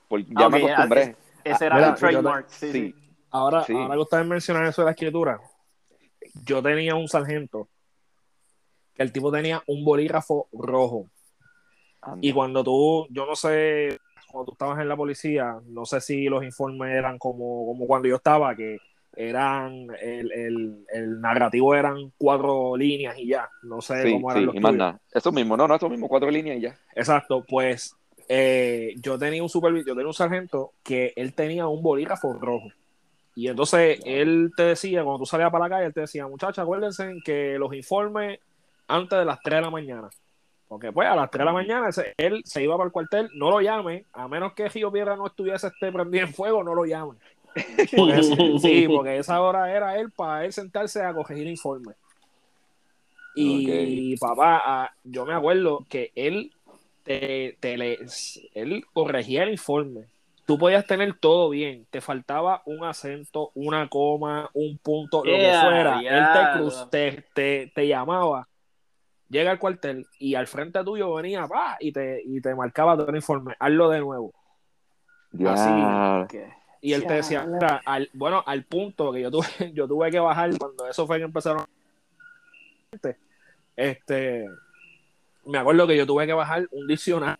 Porque 0.07 0.25
ya 0.29 0.45
Ah, 0.45 0.49
me 0.49 0.57
ok, 0.63 0.69
acostumbré. 0.69 1.01
ese- 1.01 1.15
Ese 1.43 1.65
era 1.65 1.75
Mira, 1.75 1.87
el 1.89 1.93
te- 1.93 1.99
trademark. 1.99 2.49
Sí, 2.49 2.71
Sí. 2.71 2.71
sí. 2.71 2.95
Ahora, 3.31 3.63
Sí. 3.63 3.73
ahora 3.73 3.93
que 3.95 4.01
ustedes 4.01 4.25
mencionan 4.25 4.65
eso 4.65 4.81
de 4.81 4.85
la 4.85 4.91
escritura, 4.91 5.39
yo 6.43 6.61
tenía 6.61 6.95
un 6.95 7.07
sargento 7.07 7.67
que 8.93 9.03
el 9.03 9.11
tipo 9.11 9.31
tenía 9.31 9.61
un 9.67 9.85
bolígrafo 9.85 10.47
rojo. 10.53 11.07
Anda. 12.01 12.19
Y 12.21 12.31
cuando 12.33 12.63
tú, 12.63 13.07
yo 13.09 13.25
no 13.25 13.35
sé, 13.35 13.97
cuando 14.31 14.45
tú 14.45 14.51
estabas 14.53 14.79
en 14.79 14.87
la 14.89 14.95
policía, 14.95 15.57
no 15.65 15.85
sé 15.85 16.01
si 16.01 16.25
los 16.25 16.43
informes 16.43 16.91
eran 16.93 17.17
como, 17.17 17.65
como 17.65 17.85
cuando 17.87 18.07
yo 18.07 18.15
estaba, 18.17 18.55
que 18.55 18.77
eran, 19.15 19.87
el, 20.01 20.31
el, 20.31 20.85
el 20.93 21.21
narrativo 21.21 21.73
eran 21.75 22.13
cuatro 22.17 22.77
líneas 22.77 23.17
y 23.17 23.27
ya. 23.29 23.49
No 23.63 23.81
sé 23.81 24.03
Sí, 24.03 24.11
cómo 24.13 24.31
eran 24.31 24.41
sí, 24.41 24.45
los 24.47 24.55
y 24.55 24.59
más 24.59 24.73
nada. 24.75 24.99
Eso 25.11 25.31
mismo, 25.31 25.57
no, 25.57 25.67
no, 25.67 25.75
eso 25.75 25.89
mismo, 25.89 26.07
cuatro 26.07 26.29
líneas 26.29 26.57
y 26.57 26.61
ya. 26.61 26.77
Exacto, 26.95 27.43
pues 27.47 27.96
eh, 28.29 28.93
yo 28.97 29.17
tenía 29.17 29.41
un 29.41 29.49
supervisor, 29.49 29.87
yo 29.87 29.93
tenía 29.93 30.07
un 30.07 30.13
sargento 30.13 30.73
que 30.83 31.13
él 31.15 31.33
tenía 31.33 31.67
un 31.67 31.81
bolígrafo 31.81 32.33
rojo. 32.33 32.69
Y 33.35 33.47
entonces 33.47 33.99
él 34.03 34.51
te 34.57 34.63
decía, 34.63 35.03
cuando 35.03 35.19
tú 35.19 35.25
salías 35.25 35.51
para 35.51 35.65
la 35.65 35.69
calle, 35.69 35.85
él 35.85 35.93
te 35.93 36.01
decía, 36.01 36.27
muchachos, 36.27 36.59
acuérdense 36.59 37.17
que 37.23 37.57
los 37.59 37.73
informes 37.73 38.39
antes 38.87 39.19
de 39.19 39.25
las 39.25 39.39
3 39.41 39.57
de 39.57 39.61
la 39.61 39.69
mañana. 39.69 40.09
Porque 40.67 40.91
pues 40.91 41.07
a 41.07 41.15
las 41.15 41.29
3 41.29 41.41
de 41.41 41.45
la 41.45 41.53
mañana 41.53 41.89
él 42.17 42.41
se 42.43 42.63
iba 42.63 42.75
para 42.75 42.87
el 42.87 42.91
cuartel, 42.91 43.29
no 43.35 43.51
lo 43.51 43.61
llame, 43.61 44.05
a 44.11 44.27
menos 44.27 44.53
que 44.53 44.69
Gio 44.69 44.91
Piedra 44.91 45.15
no 45.15 45.27
estuviese 45.27 45.67
este 45.67 45.91
prendido 45.91 46.25
en 46.25 46.33
fuego, 46.33 46.63
no 46.63 46.73
lo 46.73 46.85
llame. 46.85 47.13
Porque 47.95 48.23
sí, 48.59 48.87
porque 48.87 49.17
esa 49.17 49.39
hora 49.41 49.71
era 49.71 49.97
él 49.99 50.11
para 50.11 50.43
él 50.43 50.51
sentarse 50.51 51.03
a 51.03 51.13
corregir 51.13 51.47
informes. 51.47 51.95
Y 53.35 54.17
papá, 54.17 54.63
ah, 54.65 54.91
yo 55.03 55.23
me 55.23 55.35
acuerdo 55.35 55.85
que 55.87 56.11
él 56.15 56.51
te, 57.07 57.57
te 57.59 57.77
le- 57.77 57.99
él 58.53 58.85
corregía 58.93 59.43
el 59.43 59.49
informe. 59.51 60.05
Tú 60.45 60.57
podías 60.57 60.85
tener 60.85 61.13
todo 61.19 61.49
bien, 61.49 61.85
te 61.89 61.99
faltaba 61.99 62.61
un 62.65 62.85
acento, 62.85 63.51
una 63.53 63.89
coma, 63.89 64.49
un 64.53 64.77
punto, 64.77 65.25
lo 65.25 65.35
que 65.37 65.41
Yeah, 65.43 65.61
fuera. 65.61 66.01
yeah. 66.01 66.17
Él 66.17 66.25
te, 66.33 66.59
cruz, 66.59 66.87
te, 66.89 67.25
te, 67.33 67.71
te 67.75 67.87
llamaba, 67.87 68.47
llega 69.29 69.51
al 69.51 69.59
cuartel 69.59 70.07
y 70.19 70.35
al 70.35 70.47
frente 70.47 70.81
tuyo 70.85 71.13
venía 71.15 71.45
pa, 71.47 71.75
y, 71.81 71.91
te, 71.91 72.21
y 72.23 72.39
te 72.39 72.55
marcaba 72.55 72.95
todo 72.95 73.09
el 73.09 73.15
informe. 73.17 73.55
Hazlo 73.59 73.89
de 73.89 73.99
nuevo. 73.99 74.33
Ya. 75.33 76.25
¿Qué? 76.29 76.53
Y 76.79 76.93
él 76.93 77.05
te 77.07 77.15
decía, 77.15 77.43
mira, 77.45 77.81
al, 77.85 78.09
bueno, 78.13 78.41
al 78.45 78.63
punto 78.63 79.11
que 79.11 79.21
yo 79.21 79.29
tuve, 79.31 79.47
yo 79.73 79.85
tuve 79.87 80.09
que 80.11 80.19
bajar 80.19 80.57
cuando 80.57 80.87
eso 80.87 81.05
fue 81.05 81.17
que 81.17 81.23
empezaron. 81.25 81.65
Este, 83.75 84.45
me 85.47 85.57
acuerdo 85.57 85.87
que 85.87 85.97
yo 85.97 86.05
tuve 86.05 86.25
que 86.27 86.33
bajar 86.33 86.67
un 86.71 86.87
diccionario. 86.87 87.37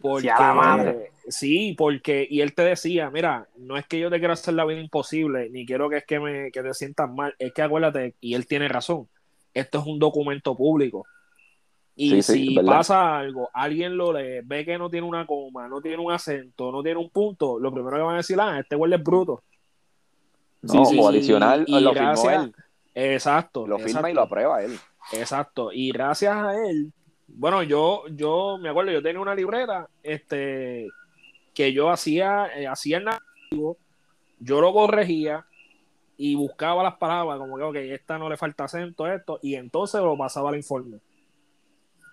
Porque, 0.00 0.26
la 0.26 0.52
madre. 0.52 1.12
sí, 1.28 1.74
porque, 1.78 2.26
y 2.28 2.42
él 2.42 2.54
te 2.54 2.62
decía, 2.62 3.08
mira, 3.10 3.48
no 3.56 3.76
es 3.78 3.86
que 3.86 3.98
yo 3.98 4.10
te 4.10 4.18
quiera 4.18 4.34
hacer 4.34 4.52
la 4.54 4.66
vida 4.66 4.80
imposible, 4.80 5.48
ni 5.50 5.64
quiero 5.64 5.88
que 5.88 5.98
es 5.98 6.04
que 6.04 6.20
me 6.20 6.50
que 6.50 6.62
te 6.62 6.74
sientas 6.74 7.10
mal, 7.10 7.34
es 7.38 7.52
que 7.54 7.62
acuérdate, 7.62 8.14
y 8.20 8.34
él 8.34 8.46
tiene 8.46 8.68
razón, 8.68 9.08
esto 9.54 9.78
es 9.78 9.86
un 9.86 9.98
documento 9.98 10.54
público. 10.54 11.06
Y 11.96 12.20
Sí, 12.22 12.50
si 12.50 12.54
pasa 12.60 13.16
algo, 13.18 13.48
alguien 13.54 13.96
lo 13.96 14.12
lee, 14.12 14.40
ve 14.44 14.64
que 14.66 14.76
no 14.76 14.90
tiene 14.90 15.06
una 15.06 15.26
coma, 15.26 15.68
no 15.68 15.80
tiene 15.80 15.98
un 16.02 16.12
acento, 16.12 16.70
no 16.70 16.82
tiene 16.82 16.98
un 17.00 17.08
punto, 17.08 17.58
lo 17.58 17.72
primero 17.72 17.96
que 17.96 18.02
van 18.02 18.14
a 18.14 18.18
decir, 18.18 18.36
ah, 18.40 18.58
este 18.58 18.76
huele 18.76 18.96
es 18.96 19.02
bruto. 19.02 19.42
No, 20.62 20.84
Sí, 20.84 20.98
o 20.98 21.08
adicional, 21.08 21.64
Y 21.66 21.80
lo 21.80 21.92
firmó 21.92 22.08
gracias- 22.08 22.44
él. 22.44 22.54
Exacto. 22.96 23.66
Lo 23.66 23.78
firma 23.78 24.10
y 24.10 24.14
lo 24.14 24.22
aprueba 24.22 24.62
él. 24.62 24.78
Exacto. 25.12 25.70
Y 25.72 25.90
gracias 25.92 26.34
a 26.34 26.54
él, 26.54 26.92
bueno, 27.28 27.62
yo, 27.62 28.04
yo 28.08 28.58
me 28.58 28.68
acuerdo, 28.68 28.92
yo 28.92 29.02
tenía 29.02 29.20
una 29.20 29.34
libreta, 29.34 29.88
este, 30.02 30.88
que 31.54 31.72
yo 31.72 31.90
hacía, 31.90 32.46
eh, 32.56 32.66
hacía 32.66 32.98
el 32.98 33.04
narrativo, 33.04 33.76
yo 34.38 34.60
lo 34.60 34.72
corregía 34.72 35.46
y 36.16 36.34
buscaba 36.34 36.82
las 36.82 36.96
palabras, 36.96 37.38
como 37.38 37.56
que, 37.56 37.62
ok, 37.62 37.76
esta 37.76 38.18
no 38.18 38.28
le 38.28 38.36
falta 38.36 38.64
acento, 38.64 39.06
esto, 39.06 39.38
y 39.42 39.54
entonces 39.54 40.00
lo 40.00 40.16
pasaba 40.16 40.50
al 40.50 40.56
informe. 40.56 40.98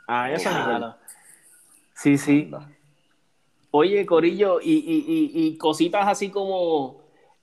A. 0.08 0.30
Claro. 0.36 0.96
Sí, 1.94 2.18
sí. 2.18 2.52
Oye, 3.70 4.06
Corillo, 4.06 4.60
y, 4.60 4.72
y, 4.72 5.06
y, 5.08 5.48
y 5.48 5.58
cositas 5.58 6.08
así 6.08 6.30
como 6.30 7.01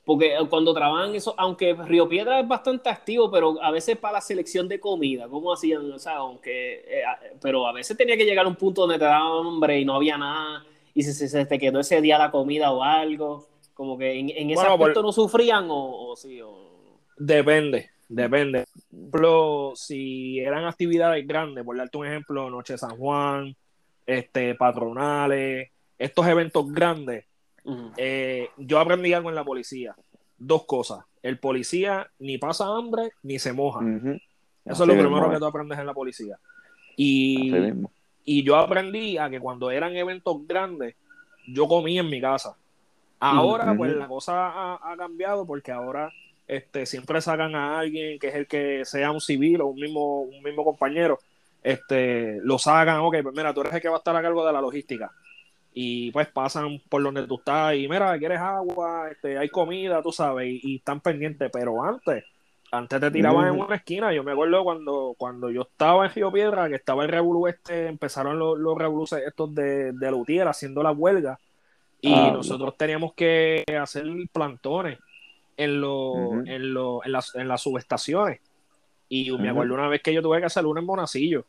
Porque 0.08 0.34
cuando 0.48 0.72
trabajan 0.72 1.14
eso, 1.14 1.34
aunque 1.36 1.74
Río 1.74 2.08
Piedra 2.08 2.40
es 2.40 2.48
bastante 2.48 2.88
activo, 2.88 3.30
pero 3.30 3.62
a 3.62 3.70
veces 3.70 3.94
para 3.98 4.14
la 4.14 4.20
selección 4.22 4.66
de 4.66 4.80
comida, 4.80 5.28
¿cómo 5.28 5.52
hacían? 5.52 5.92
O 5.92 5.98
sea, 5.98 6.14
aunque, 6.16 6.76
eh, 6.76 7.02
pero 7.42 7.66
a 7.66 7.74
veces 7.74 7.94
tenía 7.94 8.16
que 8.16 8.24
llegar 8.24 8.46
a 8.46 8.48
un 8.48 8.56
punto 8.56 8.80
donde 8.80 8.98
te 8.98 9.04
daban 9.04 9.46
hambre 9.46 9.78
y 9.78 9.84
no 9.84 9.96
había 9.96 10.16
nada, 10.16 10.64
y 10.94 11.02
si 11.02 11.12
se, 11.12 11.44
te 11.44 11.58
quedó 11.58 11.80
ese 11.80 12.00
día 12.00 12.16
la 12.16 12.30
comida 12.30 12.72
o 12.72 12.82
algo, 12.82 13.48
como 13.74 13.98
que 13.98 14.18
en, 14.18 14.30
en 14.30 14.48
ese 14.48 14.54
Bueno, 14.54 14.72
aspecto 14.76 14.94
por- 14.94 15.04
no 15.04 15.12
sufrían 15.12 15.66
o, 15.70 16.08
o 16.12 16.16
sí. 16.16 16.40
O... 16.40 16.56
Depende, 17.18 17.90
depende. 18.08 18.64
Por 18.88 18.98
ejemplo, 19.20 19.72
si 19.76 20.38
eran 20.40 20.64
actividades 20.64 21.26
grandes, 21.26 21.66
por 21.66 21.76
darte 21.76 21.98
un 21.98 22.06
ejemplo, 22.06 22.48
Noche 22.48 22.78
San 22.78 22.96
Juan, 22.96 23.54
este, 24.06 24.54
patronales, 24.54 25.68
estos 25.98 26.26
eventos 26.26 26.66
grandes, 26.72 27.26
Eh, 27.96 28.50
yo 28.56 28.78
aprendí 28.78 29.12
algo 29.12 29.28
en 29.28 29.34
la 29.34 29.44
policía. 29.44 29.94
Dos 30.38 30.64
cosas. 30.64 31.04
El 31.22 31.38
policía 31.38 32.08
ni 32.18 32.38
pasa 32.38 32.66
hambre 32.66 33.10
ni 33.22 33.38
se 33.38 33.52
moja. 33.52 33.80
Eso 33.80 34.18
Así 34.64 34.82
es 34.82 34.88
lo 34.88 34.94
primero 34.94 35.30
que 35.30 35.38
tú 35.38 35.46
aprendes 35.46 35.78
en 35.78 35.86
la 35.86 35.94
policía. 35.94 36.38
Y, 36.96 37.52
y 38.24 38.42
yo 38.42 38.56
aprendí 38.56 39.18
a 39.18 39.30
que 39.30 39.40
cuando 39.40 39.70
eran 39.70 39.96
eventos 39.96 40.46
grandes, 40.46 40.94
yo 41.46 41.66
comía 41.68 42.00
en 42.00 42.10
mi 42.10 42.20
casa. 42.20 42.56
Ahora, 43.20 43.74
pues 43.76 43.96
la 43.96 44.06
cosa 44.06 44.48
ha, 44.48 44.92
ha 44.92 44.96
cambiado 44.96 45.44
porque 45.44 45.72
ahora 45.72 46.12
este, 46.46 46.86
siempre 46.86 47.20
sacan 47.20 47.54
a 47.54 47.78
alguien 47.78 48.18
que 48.18 48.28
es 48.28 48.34
el 48.34 48.46
que 48.46 48.84
sea 48.84 49.10
un 49.10 49.20
civil 49.20 49.60
o 49.60 49.66
un 49.66 49.76
mismo, 49.76 50.22
un 50.22 50.42
mismo 50.42 50.64
compañero. 50.64 51.18
Este, 51.62 52.40
lo 52.42 52.58
sacan, 52.58 53.00
ok, 53.00 53.16
pues 53.22 53.34
mira, 53.34 53.52
tú 53.52 53.60
eres 53.60 53.74
el 53.74 53.82
que 53.82 53.88
va 53.88 53.96
a 53.96 53.98
estar 53.98 54.16
a 54.16 54.22
cargo 54.22 54.46
de 54.46 54.52
la 54.52 54.60
logística. 54.60 55.12
Y 55.74 56.10
pues 56.10 56.26
pasan 56.28 56.80
por 56.88 57.02
donde 57.02 57.26
tú 57.26 57.36
estás 57.36 57.74
y 57.74 57.88
mira, 57.88 58.18
quieres 58.18 58.40
agua, 58.40 59.08
este, 59.10 59.38
hay 59.38 59.48
comida, 59.48 60.02
tú 60.02 60.10
sabes, 60.10 60.48
y, 60.48 60.60
y 60.62 60.76
están 60.76 61.00
pendientes. 61.00 61.50
Pero 61.52 61.82
antes, 61.84 62.24
antes 62.72 63.00
te 63.00 63.10
tiraban 63.10 63.54
en 63.54 63.60
una 63.60 63.76
esquina. 63.76 64.12
Yo 64.12 64.24
me 64.24 64.32
acuerdo 64.32 64.64
cuando, 64.64 65.14
cuando 65.16 65.50
yo 65.50 65.62
estaba 65.62 66.06
en 66.06 66.12
Río 66.12 66.32
Piedra, 66.32 66.68
que 66.68 66.74
estaba 66.76 67.04
el 67.04 67.10
Revolu 67.10 67.46
este, 67.46 67.86
empezaron 67.86 68.38
los, 68.38 68.58
los 68.58 68.76
revoluces 68.76 69.22
estos 69.26 69.54
de, 69.54 69.92
de 69.92 70.10
Lutier 70.10 70.48
haciendo 70.48 70.82
la 70.82 70.90
huelga. 70.90 71.38
Y 72.00 72.12
Ah, 72.12 72.30
nosotros 72.32 72.76
teníamos 72.76 73.12
que 73.14 73.64
hacer 73.80 74.04
plantones 74.32 74.98
en, 75.56 75.82
Ujú. 75.84 76.42
en, 76.46 76.72
los- 76.74 77.04
en, 77.06 77.12
las, 77.12 77.34
en 77.36 77.46
las 77.48 77.60
subestaciones. 77.62 78.40
Y 79.08 79.30
me 79.38 79.48
acuerdo 79.48 79.74
una 79.74 79.88
vez 79.88 80.02
que 80.02 80.12
yo 80.12 80.22
tuve 80.22 80.38
que 80.40 80.46
hacer 80.46 80.66
una 80.66 80.80
en 80.80 80.86
Monacillo. 80.86 81.44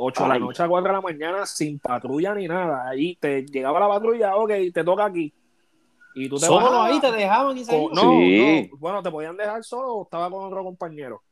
8 0.00 0.22
de 0.22 0.28
la 0.28 0.38
noche 0.38 0.62
a 0.62 0.68
4 0.68 0.88
de 0.88 0.94
la 0.94 1.00
mañana 1.00 1.46
sin 1.46 1.78
patrulla 1.78 2.34
ni 2.34 2.46
nada. 2.46 2.88
Ahí 2.88 3.16
te 3.16 3.44
llegaba 3.44 3.80
la 3.80 3.88
patrulla, 3.88 4.36
ok, 4.36 4.50
te 4.72 4.84
toca 4.84 5.04
aquí. 5.06 5.32
Y 6.14 6.28
tú 6.28 6.36
te 6.38 6.46
Solo 6.46 6.66
bajabas 6.66 6.90
ahí 6.90 7.00
te 7.00 7.12
dejaban 7.12 7.58
y 7.58 7.64
se 7.64 7.72
con- 7.78 7.92
no, 7.92 8.00
Sí. 8.02 8.68
no, 8.70 8.76
bueno, 8.78 9.02
te 9.02 9.10
podían 9.10 9.36
dejar 9.36 9.62
solo 9.64 9.94
o 9.94 10.02
estaba 10.04 10.30
con 10.30 10.44
otro 10.44 10.64
compañero. 10.64 11.22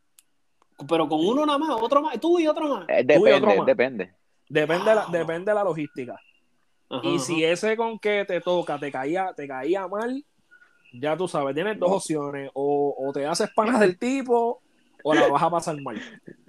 Pero 0.88 1.08
con 1.08 1.20
uno 1.26 1.46
nada 1.46 1.58
más, 1.58 1.70
otro 1.82 2.02
más, 2.02 2.20
tú 2.20 2.38
y 2.38 2.46
otro 2.46 2.68
más. 2.68 2.84
Eh, 2.88 3.04
Tú 3.04 3.26
y 3.26 3.32
otro 3.32 3.48
depende, 3.48 3.56
más. 3.56 3.66
depende. 3.66 4.14
Depende, 4.48 4.84
de 4.90 4.94
la, 4.94 5.02
Wow. 5.04 5.12
depende 5.12 5.50
de 5.50 5.54
la 5.54 5.64
logística. 5.64 6.20
Ajá, 6.90 7.00
Y 7.08 7.16
ajá. 7.16 7.24
si 7.24 7.44
ese 7.44 7.76
con 7.76 7.98
que 7.98 8.24
te 8.26 8.40
toca 8.40 8.78
te 8.78 8.92
caía, 8.92 9.32
te 9.34 9.48
caía 9.48 9.88
mal, 9.88 10.24
ya 10.92 11.16
tú 11.16 11.26
sabes, 11.26 11.54
tienes 11.54 11.78
dos 11.80 11.90
opciones. 11.92 12.50
O, 12.54 12.94
o 12.96 13.12
te 13.12 13.26
haces 13.26 13.50
panas 13.56 13.80
del 13.80 13.98
tipo 13.98 14.60
o 15.02 15.14
la 15.14 15.26
vas 15.28 15.42
a 15.42 15.50
pasar 15.50 15.80
mal. 15.82 16.00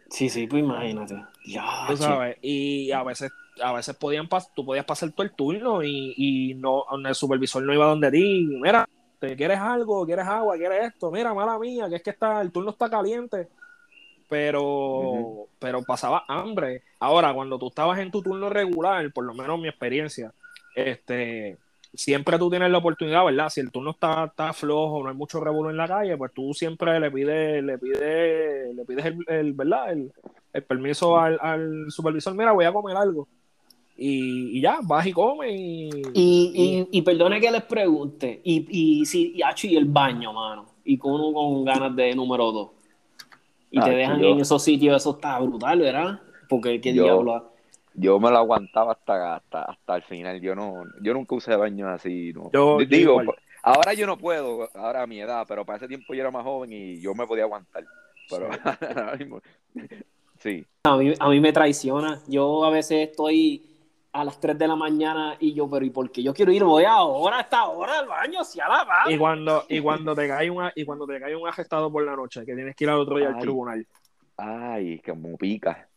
Sí, 0.09 0.29
sí, 0.29 0.47
pues 0.47 0.63
imagínate. 0.63 1.23
Ya, 1.45 1.85
Tú 1.87 1.97
sabes. 1.97 2.37
Y 2.41 2.91
a 2.91 3.03
veces, 3.03 3.31
a 3.61 3.73
veces 3.73 3.95
podían 3.95 4.27
pas- 4.27 4.49
tú 4.55 4.65
podías 4.65 4.85
pasar 4.85 5.11
todo 5.11 5.23
el 5.25 5.33
turno 5.33 5.83
y, 5.83 6.13
y 6.17 6.53
no, 6.55 6.85
el 7.05 7.15
supervisor 7.15 7.63
no 7.63 7.73
iba 7.73 7.85
donde 7.85 8.11
ti. 8.11 8.47
Mira, 8.61 8.87
¿te 9.19 9.35
quieres 9.35 9.59
algo? 9.59 10.05
¿Quieres 10.05 10.25
agua? 10.25 10.57
¿Quieres 10.57 10.93
esto? 10.93 11.11
Mira, 11.11 11.33
mala 11.33 11.57
mía, 11.59 11.87
que 11.89 11.95
es 11.95 12.03
que 12.03 12.09
está, 12.11 12.41
el 12.41 12.51
turno 12.51 12.71
está 12.71 12.89
caliente. 12.89 13.47
Pero, 14.29 15.47
pero 15.59 15.83
pasaba 15.83 16.25
hambre. 16.27 16.83
Ahora, 16.99 17.33
cuando 17.33 17.57
tú 17.57 17.67
estabas 17.69 17.99
en 17.99 18.11
tu 18.11 18.21
turno 18.21 18.49
regular, 18.49 19.11
por 19.13 19.23
lo 19.23 19.33
menos 19.33 19.59
mi 19.59 19.69
experiencia, 19.69 20.33
este, 20.75 21.57
siempre 21.93 22.37
tú 22.37 22.49
tienes 22.49 22.69
la 22.71 22.77
oportunidad, 22.77 23.25
¿verdad? 23.25 23.49
Si 23.49 23.59
el 23.59 23.71
turno 23.71 23.91
está, 23.91 24.25
está 24.25 24.53
flojo, 24.53 25.03
no 25.03 25.09
hay 25.09 25.15
mucho 25.15 25.39
revuelo 25.39 25.69
en 25.69 25.77
la 25.77 25.87
calle, 25.87 26.15
pues 26.17 26.31
tú 26.33 26.53
siempre 26.53 26.99
le 26.99 27.09
pides, 27.11 27.63
le 27.63 27.77
pides, 27.77 28.75
le 28.75 28.85
pides 28.85 29.05
el, 29.05 29.17
el- 29.27 29.53
¿verdad? 29.53 29.91
El, 29.91 30.11
el 30.53 30.63
permiso 30.63 31.17
al, 31.17 31.37
al 31.41 31.85
supervisor, 31.89 32.33
mira, 32.35 32.51
voy 32.51 32.65
a 32.65 32.71
comer 32.73 32.97
algo. 32.97 33.27
Y, 33.99 34.57
y 34.57 34.61
ya, 34.61 34.77
vas 34.83 35.07
y 35.07 35.11
comes 35.11 35.51
y, 35.51 35.89
Y, 36.13 36.51
y, 36.53 36.87
y 36.91 37.01
perdone 37.01 37.39
que 37.41 37.49
les 37.49 37.63
pregunte, 37.63 38.41
y, 38.43 38.67
y 39.01 39.05
si, 39.07 39.33
y, 39.35 39.41
acho, 39.41 39.65
y 39.67 39.75
el 39.75 39.85
baño, 39.85 40.31
mano, 40.33 40.67
y 40.85 40.97
con 40.99 41.13
uno 41.13 41.33
con 41.33 41.65
ganas 41.65 41.95
de 41.95 42.13
número 42.15 42.51
dos, 42.51 42.69
y 43.71 43.79
te 43.79 43.85
Acho, 43.85 43.97
dejan 43.97 44.19
yo- 44.21 44.27
en 44.29 44.41
esos 44.41 44.63
sitios, 44.63 44.95
eso 45.01 45.11
está 45.15 45.39
brutal, 45.39 45.79
¿verdad? 45.79 46.19
Porque 46.47 46.79
qué 46.79 46.93
Yo- 46.93 47.03
diablo. 47.03 47.51
Yo 47.99 48.19
me 48.19 48.29
lo 48.29 48.37
aguantaba 48.37 48.91
hasta, 48.91 49.35
hasta, 49.37 49.63
hasta 49.63 49.95
el 49.95 50.03
final. 50.03 50.39
Yo 50.39 50.53
no, 50.55 50.83
yo 51.01 51.13
nunca 51.15 51.35
usé 51.35 51.55
baños 51.55 51.89
así. 51.89 52.31
No. 52.31 52.51
Yo- 52.53 52.77
Digo, 52.87 53.19
ahora 53.63 53.93
yo 53.95 54.05
no 54.05 54.17
puedo, 54.17 54.69
ahora 54.75 55.01
a 55.01 55.07
mi 55.07 55.19
edad, 55.19 55.45
pero 55.47 55.65
para 55.65 55.77
ese 55.77 55.87
tiempo 55.87 56.13
yo 56.13 56.21
era 56.21 56.29
más 56.31 56.43
joven 56.43 56.71
y 56.71 57.01
yo 57.01 57.15
me 57.15 57.25
podía 57.25 57.43
aguantar. 57.45 57.83
Pero 58.29 58.49
ahora 59.01 59.15
mismo, 59.17 59.41
sí. 60.39 60.63
A 60.83 60.95
mí, 60.95 61.11
a 61.19 61.29
mí 61.29 61.39
me 61.39 61.51
traiciona. 61.51 62.21
Yo 62.27 62.63
a 62.65 62.69
veces 62.69 63.09
estoy 63.09 63.63
a 64.13 64.23
las 64.23 64.39
3 64.39 64.57
de 64.57 64.67
la 64.67 64.75
mañana 64.75 65.35
y 65.39 65.53
yo, 65.53 65.67
pero 65.69 65.83
¿y 65.85 65.89
por 65.89 66.11
qué 66.11 66.21
yo 66.21 66.33
quiero 66.33 66.51
ir? 66.51 66.63
Voy 66.63 66.85
ahora, 66.85 67.37
a 67.37 67.41
esta 67.41 67.65
hora 67.65 67.99
al 67.99 68.07
baño, 68.07 68.43
si 68.43 68.59
a 68.59 68.67
la 68.67 68.83
va. 68.83 69.11
y 69.11 69.17
cuando, 69.17 69.63
y 69.69 69.79
cuando 69.79 70.15
te 70.15 70.27
cae 70.27 70.49
un, 70.51 70.69
y 70.75 70.85
cuando 70.85 71.07
te 71.07 71.19
cae 71.19 71.35
un 71.35 71.47
arrestado 71.47 71.91
por 71.91 72.03
la 72.03 72.15
noche, 72.15 72.45
que 72.45 72.53
tienes 72.55 72.75
que 72.75 72.83
ir 72.83 72.89
al 72.91 72.99
otro 72.99 73.17
día 73.17 73.29
al 73.29 73.33
tribunal. 73.41 73.85
Ay, 74.37 74.99
como 74.99 75.35
pica. 75.37 75.87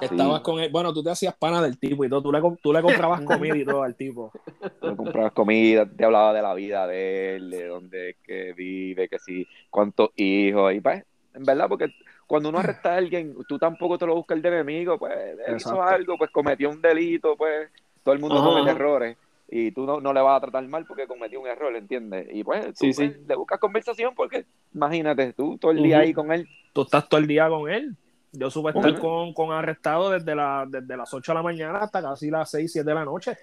Estabas 0.00 0.42
con 0.42 0.60
él, 0.60 0.70
bueno, 0.70 0.92
tú 0.92 1.02
te 1.02 1.10
hacías 1.10 1.34
pana 1.36 1.60
del 1.60 1.78
tipo 1.78 2.04
y 2.04 2.08
todo, 2.08 2.22
tú 2.22 2.32
le, 2.32 2.40
tú 2.62 2.72
le 2.72 2.82
comprabas 2.82 3.20
comida 3.26 3.56
y 3.56 3.64
todo 3.64 3.82
al 3.82 3.94
tipo. 3.96 4.32
Tú 4.80 4.96
comprabas 4.96 5.32
comida, 5.32 5.86
te 5.86 6.04
hablaba 6.04 6.32
de 6.32 6.42
la 6.42 6.54
vida 6.54 6.86
de 6.86 7.36
él, 7.36 7.50
de 7.50 7.66
dónde 7.66 8.10
es 8.10 8.16
que 8.22 8.52
vive, 8.52 9.08
que 9.08 9.18
sí, 9.18 9.46
cuántos 9.70 10.10
hijos, 10.16 10.72
y 10.74 10.80
pues, 10.80 11.04
en 11.34 11.44
verdad, 11.44 11.68
porque 11.68 11.92
cuando 12.26 12.48
uno 12.48 12.58
arresta 12.58 12.94
a 12.94 12.96
alguien, 12.96 13.34
tú 13.48 13.58
tampoco 13.58 13.98
te 13.98 14.06
lo 14.06 14.14
buscas 14.14 14.36
el 14.36 14.42
de 14.42 14.48
enemigo, 14.50 14.98
pues, 14.98 15.14
él 15.46 15.56
hizo 15.56 15.82
algo, 15.82 16.16
pues 16.16 16.30
cometió 16.30 16.70
un 16.70 16.80
delito, 16.80 17.36
pues, 17.36 17.68
todo 18.04 18.14
el 18.14 18.20
mundo 18.20 18.38
Ajá, 18.38 18.48
comete 18.48 18.70
errores, 18.70 19.16
y 19.50 19.72
tú 19.72 19.84
no, 19.84 20.00
no 20.00 20.12
le 20.12 20.20
vas 20.20 20.36
a 20.36 20.40
tratar 20.42 20.66
mal 20.68 20.84
porque 20.86 21.06
cometió 21.06 21.40
un 21.40 21.46
error, 21.48 21.74
¿entiendes? 21.74 22.28
Y 22.32 22.44
pues, 22.44 22.66
tú 22.78 22.86
Sí, 22.86 22.92
pues, 22.94 23.12
sí. 23.14 23.20
le 23.26 23.34
buscas 23.34 23.58
conversación 23.58 24.14
porque, 24.14 24.44
imagínate, 24.74 25.32
tú 25.32 25.58
todo 25.58 25.72
el 25.72 25.82
día 25.82 26.00
ahí 26.00 26.12
con 26.12 26.30
él, 26.32 26.46
Tú 26.72 26.82
estás 26.82 27.08
todo 27.08 27.18
el 27.20 27.26
día 27.26 27.48
con 27.48 27.68
él. 27.70 27.96
Yo 28.32 28.50
supe 28.50 28.70
estar 28.70 28.98
con, 28.98 29.32
con 29.32 29.52
arrestado 29.52 30.10
desde, 30.10 30.34
la, 30.34 30.66
desde 30.68 30.96
las 30.96 31.12
8 31.12 31.32
de 31.32 31.36
la 31.36 31.42
mañana 31.42 31.78
hasta 31.78 32.02
casi 32.02 32.30
las 32.30 32.50
6, 32.50 32.70
7 32.72 32.88
de 32.88 32.94
la 32.94 33.04
noche. 33.04 33.36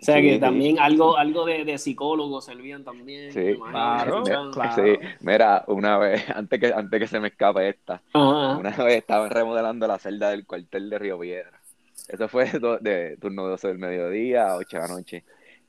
O 0.00 0.02
sea 0.02 0.20
que 0.20 0.34
sí. 0.34 0.40
también 0.40 0.78
algo, 0.78 1.16
algo 1.16 1.44
de, 1.44 1.64
de 1.64 1.76
psicólogos 1.76 2.46
servían 2.46 2.82
también. 2.84 3.32
Sí. 3.32 3.58
Claro, 3.70 4.22
claro. 4.52 4.72
Sí, 4.74 4.98
mira, 5.20 5.64
una 5.66 5.98
vez, 5.98 6.24
antes 6.34 6.58
que, 6.60 6.72
antes 6.72 7.00
que 7.00 7.06
se 7.06 7.20
me 7.20 7.28
escape 7.28 7.68
esta, 7.68 8.02
Ajá. 8.12 8.56
Una 8.56 8.70
vez 8.70 8.98
estaban 8.98 9.30
remodelando 9.30 9.86
la 9.86 9.98
celda 9.98 10.30
del 10.30 10.46
cuartel 10.46 10.88
de 10.88 10.98
Río 10.98 11.18
Piedra. 11.18 11.60
Eso 12.08 12.28
fue 12.28 12.46
do- 12.60 12.78
de 12.78 13.16
turno 13.20 13.46
12 13.46 13.68
del 13.68 13.78
mediodía 13.78 14.48
a 14.52 14.56
8 14.56 14.76
de 14.76 14.82
la 14.82 14.88
noche. 14.88 15.24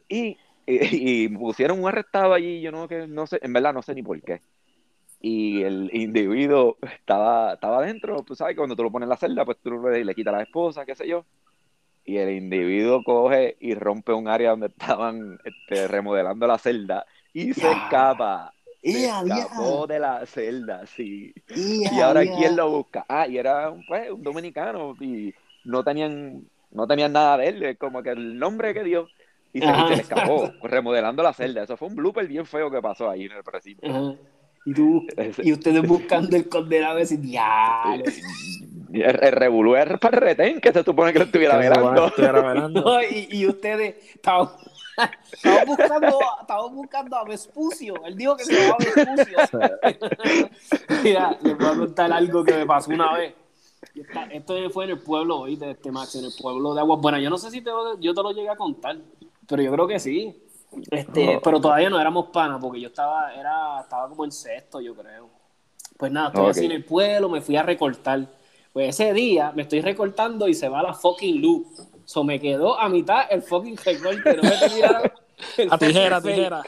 Y, 0.08 0.38
y, 0.66 1.24
y 1.26 1.28
pusieron 1.30 1.80
un 1.80 1.88
arrestado 1.90 2.34
allí, 2.34 2.62
yo 2.62 2.72
no, 2.72 2.88
que, 2.88 3.08
no 3.08 3.28
sé, 3.28 3.40
en 3.42 3.52
verdad 3.54 3.74
no 3.74 3.82
sé 3.82 3.94
ni 3.96 4.04
por 4.04 4.22
qué. 4.22 4.42
Y 5.24 5.62
el 5.62 5.92
individuo 5.94 6.78
estaba, 6.82 7.54
estaba 7.54 7.78
adentro, 7.78 8.24
tú 8.24 8.36
sabes 8.36 8.58
cuando 8.58 8.76
tú 8.76 8.84
lo 8.84 8.92
pones 8.92 9.06
en 9.06 9.12
la 9.12 9.18
celda, 9.18 9.46
pues 9.46 9.60
tú 9.62 9.88
le, 9.88 10.04
le 10.04 10.16
quitas 10.16 10.34
a 10.34 10.38
la 10.38 10.44
esposa, 10.44 10.84
qué 10.84 10.96
sé 10.96 11.08
yo. 11.08 11.26
Y 12.04 12.18
el 12.18 12.32
individuo 12.32 13.04
coge 13.04 13.56
y 13.60 13.76
rompe 13.76 14.14
un 14.14 14.28
área 14.28 14.50
donde 14.50 14.68
estaban 14.80 15.40
este, 15.46 15.88
remodelando 15.88 16.48
la 16.48 16.58
celda 16.58 17.06
y 17.34 17.54
se 17.54 17.72
escapa. 17.72 18.52
Se 18.82 19.06
escapó 19.06 19.86
de 19.86 20.00
la 20.00 20.26
celda, 20.26 20.88
sí. 20.88 21.32
Y 21.56 22.00
ahora 22.00 22.22
quién 22.22 22.56
lo 22.56 22.72
busca. 22.72 23.06
Ah, 23.08 23.28
y 23.28 23.38
era 23.38 23.70
un, 23.70 23.86
pues, 23.86 24.10
un 24.10 24.24
dominicano 24.24 24.96
y 25.00 25.32
no 25.66 25.84
tenían, 25.84 26.50
no 26.72 26.88
tenían 26.88 27.14
nada 27.14 27.38
de 27.38 27.48
él, 27.48 27.78
como 27.78 28.02
que 28.02 28.10
el 28.10 28.40
nombre 28.40 28.74
que 28.74 28.84
dio. 28.84 29.08
Y 29.54 29.60
se, 29.60 29.68
le 29.68 29.96
escapó, 29.96 30.52
remodelando 30.64 31.22
la 31.22 31.34
celda. 31.34 31.62
Eso 31.62 31.78
fue 31.78 31.90
un 31.90 31.96
blooper 31.96 32.26
bien 32.28 32.46
feo 32.48 32.72
que 32.72 32.82
pasó 32.82 33.08
ahí 33.08 33.26
en 33.26 33.34
el 33.34 33.44
precinto. 33.44 33.86
Ajá. 33.86 34.16
Y 34.64 34.74
tú, 34.74 35.06
y 35.44 35.52
ustedes 35.54 35.88
buscando 35.88 36.36
el 36.38 36.48
condenado 36.48 36.98
y 37.00 37.02
decir, 37.02 37.20
el, 38.94 39.32
revolú 39.32 39.76
es 39.76 39.88
para 40.00 40.18
el 40.18 40.22
retén, 40.24 40.62
que 40.62 40.72
se 40.72 40.84
supone 40.84 41.12
que 41.14 41.20
lo 41.20 41.26
estuviera 41.26 41.58
velando. 41.58 42.06
No, 42.82 43.02
y, 43.02 43.28
y 43.32 43.48
ustedes 43.48 43.96
estaban, 44.14 44.50
estaban 45.34 45.66
buscando, 45.66 46.20
estaban 46.42 46.76
buscando 46.76 47.18
a 47.18 47.24
Vespucio. 47.24 47.96
Él 48.06 48.16
dijo 48.16 48.38
que 48.38 48.46
se 48.46 48.54
llamaba 48.54 48.78
Vespucio. 48.80 49.38
Mira, 51.04 51.38
les 51.42 51.58
voy 51.58 51.68
a 51.68 51.76
contar 51.76 52.12
algo 52.14 52.44
que 52.44 52.54
me 52.54 52.66
pasó 52.66 52.92
una 52.92 53.14
vez. 53.14 53.34
Esta- 53.96 54.26
Esto 54.26 54.70
fue 54.70 54.84
en 54.86 54.92
el 54.92 55.00
pueblo, 55.00 55.40
oíste, 55.40 55.72
este 55.72 55.92
Max, 55.92 56.16
en 56.16 56.26
el 56.26 56.32
pueblo 56.40 56.74
de 56.76 56.82
Aguas 56.82 57.02
Buenas. 57.02 57.22
Yo 57.22 57.30
no 57.32 57.38
sé 57.38 57.50
si 57.50 57.62
te 57.62 57.72
yo 58.00 58.14
te 58.14 58.22
lo 58.24 58.32
llegué 58.32 58.50
a 58.50 58.56
contar, 58.56 58.98
pero 59.48 59.62
yo 59.64 59.72
creo 59.72 59.88
que 59.88 60.00
sí. 60.00 60.44
Este, 60.90 61.38
Oh. 61.38 61.42
pero 61.44 61.60
todavía 61.60 61.90
no 61.90 62.00
éramos 62.00 62.28
panas 62.28 62.60
porque 62.62 62.80
yo 62.80 62.88
estaba, 62.88 63.34
era, 63.34 63.82
estaba 63.82 64.08
como 64.10 64.26
en 64.26 64.32
sexto, 64.32 64.80
yo 64.82 64.96
creo. 64.96 65.30
Pues 65.98 66.12
nada, 66.12 66.28
estoy 66.28 66.44
Ok. 66.44 66.50
así 66.50 66.66
en 66.66 66.72
el 66.72 66.86
pueblo, 66.86 67.30
me 67.30 67.42
fui 67.42 67.56
a 67.58 67.64
recortar. 67.64 68.26
Pues 68.74 68.90
ese 69.00 69.14
día 69.14 69.52
me 69.54 69.64
estoy 69.64 69.82
recortando 69.82 70.48
y 70.48 70.54
se 70.54 70.70
va 70.70 70.82
la 70.82 70.94
fucking 70.94 71.42
luz. 71.42 71.68
So 72.06 72.24
me 72.24 72.40
quedó 72.40 72.80
a 72.80 72.88
mitad 72.90 73.26
el 73.30 73.42
fucking 73.42 73.78
recorte. 73.78 74.36
No 74.38 74.44
me 74.44 74.50
terminaron 74.60 75.12
A 75.70 75.78
tijera, 75.78 76.22
tijera. 76.22 76.64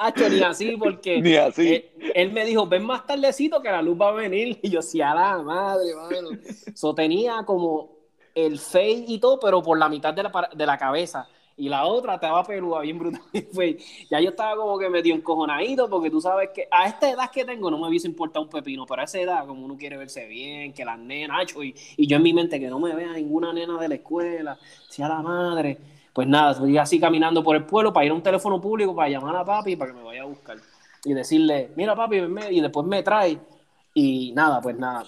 Hacho, 0.00 0.28
ni 0.28 0.40
así, 0.40 0.76
porque 0.76 1.20
Ni 1.22 1.36
así. 1.36 1.74
Él, 1.74 2.12
él 2.14 2.32
me 2.32 2.44
dijo, 2.46 2.66
ven 2.66 2.84
más 2.84 3.06
tardecito 3.06 3.60
que 3.60 3.70
la 3.70 3.82
luz 3.82 4.00
va 4.00 4.08
a 4.08 4.12
venir. 4.12 4.58
Y 4.62 4.70
yo, 4.70 4.80
sí, 4.80 5.00
a 5.02 5.14
la 5.14 5.38
madre, 5.38 5.94
mano. 5.94 6.30
So, 6.74 6.94
tenía 6.94 7.42
como 7.44 7.90
el 8.34 8.58
fade 8.58 9.04
y 9.06 9.18
todo, 9.18 9.38
pero 9.38 9.62
por 9.62 9.78
la 9.78 9.88
mitad 9.88 10.12
de 10.14 10.22
la, 10.24 10.50
de 10.54 10.66
la 10.66 10.78
cabeza. 10.78 11.28
Y 11.56 11.68
la 11.68 11.84
otra 11.86 12.14
estaba 12.16 12.42
peluda, 12.42 12.80
bien 12.80 12.98
brutal. 12.98 13.22
Y 13.32 13.42
fue- 13.42 13.78
ya 14.10 14.20
yo 14.20 14.30
estaba 14.30 14.56
como 14.56 14.76
que 14.78 14.88
medio 14.90 15.14
encojonadito, 15.14 15.88
porque 15.88 16.10
tú 16.10 16.20
sabes 16.20 16.50
que 16.52 16.66
a 16.70 16.86
esta 16.88 17.08
edad 17.10 17.30
que 17.30 17.44
tengo 17.44 17.70
no 17.70 17.78
me 17.78 17.88
hubiese 17.88 18.08
importado 18.08 18.44
un 18.44 18.50
pepino, 18.50 18.84
pero 18.86 19.02
a 19.02 19.04
esa 19.04 19.20
edad, 19.20 19.46
como 19.46 19.64
uno 19.64 19.76
quiere 19.76 19.96
verse 19.96 20.26
bien, 20.26 20.72
que 20.72 20.84
las 20.84 20.98
nenas, 20.98 21.54
y, 21.62 21.74
y 21.96 22.06
yo 22.08 22.16
en 22.16 22.22
mi 22.24 22.32
mente 22.32 22.58
que 22.58 22.68
no 22.68 22.80
me 22.80 22.92
vea 22.94 23.12
ninguna 23.12 23.52
nena 23.52 23.78
de 23.78 23.88
la 23.88 23.94
escuela, 23.94 24.58
si 24.88 25.02
a 25.02 25.08
la 25.08 25.22
madre. 25.22 25.78
Pues 26.12 26.26
nada, 26.28 26.52
estoy 26.52 26.76
así 26.78 26.98
caminando 27.00 27.42
por 27.42 27.56
el 27.56 27.64
pueblo 27.64 27.92
para 27.92 28.06
ir 28.06 28.12
a 28.12 28.14
un 28.14 28.22
teléfono 28.22 28.60
público 28.60 28.94
para 28.94 29.08
llamar 29.08 29.34
a 29.36 29.44
papi 29.44 29.76
para 29.76 29.90
que 29.92 29.96
me 29.98 30.04
vaya 30.04 30.22
a 30.22 30.26
buscar. 30.26 30.56
Y 31.04 31.12
decirle, 31.12 31.70
mira 31.76 31.94
papi, 31.94 32.20
venme", 32.20 32.52
y 32.52 32.60
después 32.60 32.86
me 32.86 33.02
trae. 33.02 33.38
Y 33.94 34.32
nada, 34.32 34.60
pues 34.60 34.76
nada. 34.76 35.04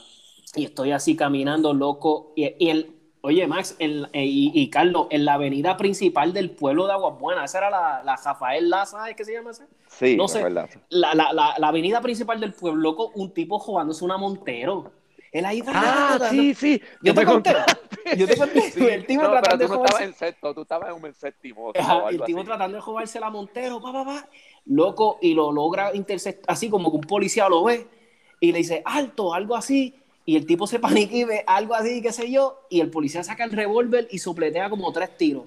Y 0.54 0.64
estoy 0.64 0.92
así 0.92 1.16
caminando 1.16 1.72
loco. 1.74 2.32
Y, 2.36 2.52
y 2.58 2.70
el, 2.70 2.95
oye, 3.26 3.46
Max, 3.46 3.76
en- 3.78 4.04
eh, 4.12 4.24
y, 4.24 4.52
y 4.54 4.70
Carlos, 4.70 5.06
en 5.10 5.24
la 5.24 5.34
avenida 5.34 5.76
principal 5.76 6.32
del 6.32 6.50
pueblo 6.50 6.86
de 6.86 6.92
Aguas 6.92 7.18
Buenas, 7.18 7.44
esa 7.50 7.58
era 7.58 7.70
la, 7.70 8.02
la 8.04 8.16
Rafael 8.16 8.68
Laza, 8.70 9.08
¿es 9.10 9.16
que 9.16 9.24
se 9.24 9.32
llama 9.32 9.50
esa? 9.50 9.66
Sí, 9.88 10.16
no 10.16 10.28
sé. 10.28 10.48
La, 10.50 11.14
la, 11.14 11.32
la, 11.32 11.54
la 11.58 11.68
avenida 11.68 12.00
principal 12.00 12.40
del 12.40 12.52
pueblo, 12.52 12.80
loco, 12.80 13.10
un 13.14 13.32
tipo 13.32 13.58
jugándose 13.58 14.04
una 14.04 14.16
Montero. 14.16 14.90
Él 15.32 15.44
ahí 15.44 15.62
Ah, 15.66 16.18
sí, 16.30 16.54
sí. 16.54 16.80
Yo 17.02 17.12
te 17.12 17.24
conté. 17.26 17.54
Yo 18.16 18.26
te 18.26 18.36
conté. 18.38 18.60
Sí, 18.70 18.86
el 18.86 19.04
tipo 19.04 19.22
no, 19.22 19.30
tratando 19.32 19.56
tú 19.56 19.62
de 19.64 19.68
no 19.68 19.74
jugarse- 19.84 19.86
estabas 19.86 20.02
en 20.02 20.14
sexto, 20.14 20.54
tú 20.54 20.62
estabas 20.62 20.96
en 20.96 21.04
un 21.04 21.14
séptimo. 21.14 21.72
Ajá, 21.78 21.96
o 21.96 22.08
el 22.08 22.22
tipo 22.22 22.38
así. 22.38 22.46
tratando 22.46 22.76
de 22.76 22.80
jugarse 22.80 23.20
la 23.20 23.28
Montero, 23.28 23.80
pa, 23.82 23.92
pa, 23.92 24.04
pa, 24.04 24.28
loco, 24.66 25.18
y 25.20 25.34
lo 25.34 25.52
logra 25.52 25.94
interceptar, 25.94 26.44
así 26.54 26.70
como 26.70 26.90
que 26.90 26.96
un 26.96 27.02
policía 27.02 27.48
lo 27.50 27.64
ve, 27.64 27.86
y 28.40 28.52
le 28.52 28.58
dice, 28.58 28.80
alto, 28.84 29.34
algo 29.34 29.56
así, 29.56 29.94
y 30.26 30.36
el 30.36 30.44
tipo 30.44 30.66
se 30.66 30.78
paniquea 30.80 31.18
y 31.18 31.24
ve 31.24 31.44
algo 31.46 31.74
así, 31.74 32.02
qué 32.02 32.12
sé 32.12 32.30
yo, 32.30 32.60
y 32.68 32.80
el 32.80 32.90
policía 32.90 33.24
saca 33.24 33.44
el 33.44 33.52
revólver 33.52 34.08
y 34.10 34.18
sopletea 34.18 34.68
como 34.68 34.92
tres 34.92 35.16
tiros. 35.16 35.44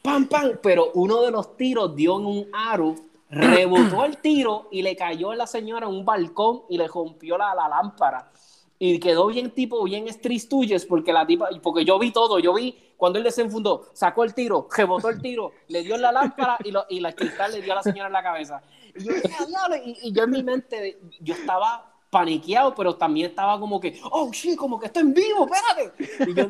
¡Pam, 0.00 0.26
pam! 0.26 0.58
Pero 0.60 0.90
uno 0.94 1.22
de 1.22 1.30
los 1.30 1.56
tiros 1.56 1.94
dio 1.94 2.18
en 2.18 2.26
un 2.26 2.48
aro, 2.52 2.96
rebotó 3.30 4.04
el 4.04 4.16
tiro 4.16 4.68
y 4.72 4.82
le 4.82 4.96
cayó 4.96 5.30
a 5.30 5.36
la 5.36 5.46
señora 5.46 5.86
en 5.86 5.92
un 5.94 6.04
balcón 6.04 6.62
y 6.68 6.78
le 6.78 6.88
rompió 6.88 7.38
la, 7.38 7.54
la 7.54 7.68
lámpara. 7.68 8.32
Y 8.78 8.98
quedó 8.98 9.28
bien 9.28 9.52
tipo, 9.52 9.84
bien 9.84 10.08
street 10.08 10.42
porque 10.88 11.12
la 11.12 11.24
tipa, 11.24 11.48
porque 11.62 11.84
yo 11.84 12.00
vi 12.00 12.10
todo, 12.10 12.40
yo 12.40 12.52
vi 12.52 12.76
cuando 12.96 13.18
él 13.18 13.24
desenfundó, 13.24 13.86
sacó 13.92 14.24
el 14.24 14.34
tiro, 14.34 14.66
rebotó 14.76 15.08
el 15.08 15.22
tiro, 15.22 15.52
le 15.68 15.82
dio 15.84 15.94
en 15.94 16.02
la 16.02 16.10
lámpara 16.10 16.56
y, 16.64 16.72
lo, 16.72 16.84
y 16.88 16.98
la 16.98 17.12
cristal 17.12 17.52
le 17.52 17.62
dio 17.62 17.72
a 17.72 17.76
la 17.76 17.82
señora 17.84 18.08
en 18.08 18.12
la 18.12 18.22
cabeza. 18.24 18.60
Y 18.96 19.04
yo, 19.04 19.12
"¡Ah, 19.38 19.46
diablo!", 19.46 19.76
y, 19.84 19.96
y 20.02 20.12
yo 20.12 20.24
en 20.24 20.30
mi 20.30 20.42
mente, 20.42 20.98
yo 21.20 21.34
estaba 21.34 21.91
paniqueado, 22.12 22.74
pero 22.74 22.94
también 22.94 23.30
estaba 23.30 23.58
como 23.58 23.80
que, 23.80 23.98
oh, 24.10 24.30
shit, 24.30 24.54
como 24.54 24.78
que 24.78 24.84
estoy 24.86 25.00
en 25.02 25.14
vivo, 25.14 25.46
espérate. 25.50 26.30
Y 26.30 26.34
yo, 26.34 26.44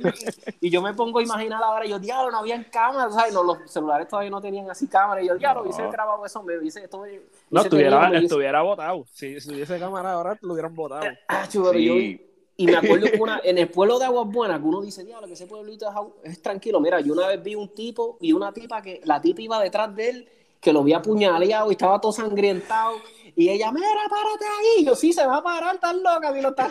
y, 0.61 0.67
y 0.67 0.71
yo 0.71 0.83
me 0.83 0.93
pongo 0.93 1.21
a 1.21 1.23
imaginar 1.23 1.63
ahora, 1.63 1.87
yo, 1.87 2.01
diablo, 2.01 2.33
no 2.33 2.39
habían 2.39 2.65
cámaras, 2.65 3.15
¿sabes? 3.15 3.33
No, 3.33 3.45
los 3.45 3.59
celulares 3.71 4.09
todavía 4.09 4.29
no 4.31 4.41
tenían 4.41 4.69
así 4.69 4.89
cámaras, 4.89 5.23
y 5.25 5.29
yo, 5.29 5.37
diablo, 5.37 5.63
hubiese 5.63 5.83
No. 5.83 5.93
grabado 5.93 6.27
eso, 6.27 6.43
me 6.43 6.59
hubiese, 6.59 6.83
esto 6.83 6.99
me- 6.99 7.13
No, 7.13 7.15
hubiese 7.61 7.67
estuviera, 7.69 7.91
tenido- 8.01 8.11
hubiese- 8.11 8.25
estuviera 8.25 8.63
botado. 8.63 9.05
Si, 9.13 9.41
si 9.41 9.55
hubiese 9.55 9.79
cámara 9.79 10.13
ahora, 10.15 10.37
lo 10.43 10.53
hubieran 10.53 10.75
botado. 10.75 11.03
Ah, 11.29 11.47
chulo, 11.49 11.73
yo 11.75 11.95
vi- 11.95 12.17
Sí. 12.17 12.27
y 12.57 12.67
me 12.67 12.77
acuerdo 12.79 13.07
que 13.13 13.21
una, 13.21 13.41
en 13.45 13.57
el 13.59 13.69
pueblo 13.71 14.01
de 14.01 14.07
Aguas 14.07 14.27
Buenas, 14.33 14.59
que 14.59 14.67
uno 14.67 14.81
dice, 14.81 15.05
diablo, 15.05 15.29
que 15.29 15.35
ese 15.35 15.47
pueblito 15.47 15.87
es, 16.25 16.33
es 16.33 16.43
tranquilo. 16.43 16.81
Mira, 16.81 16.99
yo 17.01 17.13
una 17.13 17.29
vez 17.29 17.41
vi 17.41 17.55
un 17.55 17.69
tipo 17.69 18.19
y 18.21 18.33
una 18.33 18.53
tipa 18.53 18.83
que 18.83 19.01
la 19.05 19.21
tipa 19.21 19.41
iba 19.43 19.61
detrás 19.63 19.95
de 19.95 20.11
él, 20.11 20.29
que 20.61 20.73
lo 20.73 20.81
había 20.81 20.97
apuñaleado 20.99 21.71
y 21.71 21.73
estaba 21.75 22.01
todo 22.01 22.11
sangrientado. 22.13 22.97
Y 23.35 23.49
ella, 23.49 23.73
mira, 23.73 23.87
párate 24.09 24.45
ahí. 24.45 24.83
Y 24.83 24.85
yo, 24.85 24.95
sí, 24.95 25.13
se 25.13 25.27
va 25.27 25.39
a 25.39 25.43
parar, 25.43 25.79
tan 25.79 26.03
loca. 26.03 26.33
Mí 26.33 26.43
lo 26.43 26.51
está 26.51 26.71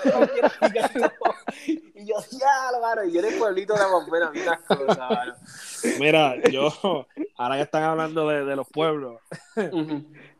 Y 1.95 2.06
yo, 2.06 2.15
diablo, 2.32 2.82
mano. 2.82 3.04
Y 3.04 3.12
yo 3.13 3.19
en 3.19 3.34
el 3.34 3.39
pueblito 3.39 3.74
de 3.74 4.32
vi 4.34 4.41
unas 4.41 4.62
cosas, 4.62 4.97
mano. 4.97 5.36
Mira, 6.00 6.36
yo, 6.50 7.08
ahora 7.38 7.56
que 7.56 7.62
están 7.63 7.84
hablando 7.84 8.28
de, 8.28 8.45
de 8.45 8.56
los 8.56 8.67
pueblos, 8.67 9.21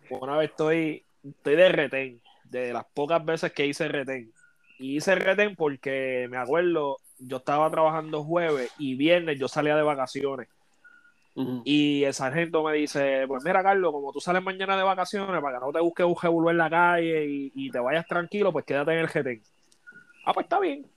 una 0.10 0.38
vez 0.38 0.52
estoy, 0.52 1.04
estoy 1.24 1.56
de 1.56 1.70
retén, 1.70 2.22
de 2.46 2.74
las 2.74 2.86
pocas 2.86 3.24
veces 3.24 3.52
que 3.54 3.66
hice 3.66 3.88
retén. 3.88 4.32
Y 4.80 4.98
hice 4.98 5.16
retén 5.16 5.56
porque 5.56 6.28
me 6.30 6.38
acuerdo, 6.38 7.00
yo 7.20 7.38
estaba 7.38 7.70
trabajando 7.70 8.24
jueves 8.24 8.72
y 8.78 8.96
viernes 8.96 9.40
yo 9.40 9.48
salía 9.48 9.76
de 9.76 9.84
vacaciones. 9.84 10.48
Y 11.64 12.04
el 12.04 12.14
sargento 12.14 12.64
me 12.64 12.74
dice, 12.74 13.26
pues 13.28 13.44
mira 13.44 13.64
Carlos, 13.64 13.92
como 13.92 14.12
tú 14.12 14.20
sales 14.20 14.44
mañana 14.44 14.78
de 14.78 14.84
vacaciones, 14.84 15.42
para 15.42 15.60
que 15.60 15.66
no 15.66 15.72
te 15.72 15.80
busques 15.82 16.06
un 16.06 16.18
jebulo 16.18 16.50
en 16.52 16.58
la 16.58 16.70
calle 16.70 17.26
y, 17.28 17.52
y 17.56 17.72
te 17.72 17.80
vayas 17.80 18.08
tranquilo, 18.08 18.52
pues 18.52 18.66
quédate 18.66 18.94
en 18.94 19.00
el 19.00 19.08
GTEN. 19.08 19.42
Ah, 20.24 20.34
pues 20.34 20.46
está 20.46 20.60
bien. 20.60 20.92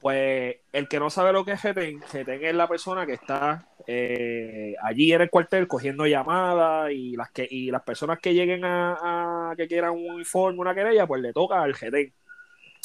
Pues 0.00 0.56
el 0.72 0.88
que 0.88 1.00
no 1.00 1.10
sabe 1.10 1.32
lo 1.32 1.44
que 1.44 1.52
es 1.52 1.62
GTEN, 1.62 2.00
GTEN 2.00 2.44
es 2.44 2.54
la 2.54 2.68
persona 2.68 3.06
que 3.06 3.14
está 3.14 3.70
eh, 3.86 4.74
allí 4.82 5.12
en 5.12 5.22
el 5.22 5.30
cuartel 5.30 5.66
cogiendo 5.66 6.06
llamadas 6.06 6.92
y 6.92 7.16
las 7.16 7.30
que 7.32 7.46
y 7.50 7.70
las 7.70 7.82
personas 7.82 8.18
que 8.20 8.34
lleguen 8.34 8.64
a, 8.64 9.50
a 9.52 9.56
que 9.56 9.66
quieran 9.68 9.92
un 9.92 10.18
informe, 10.20 10.60
una 10.60 10.74
querella, 10.74 11.06
pues 11.06 11.22
le 11.22 11.32
toca 11.32 11.62
al 11.62 11.74
GTEN, 11.74 12.14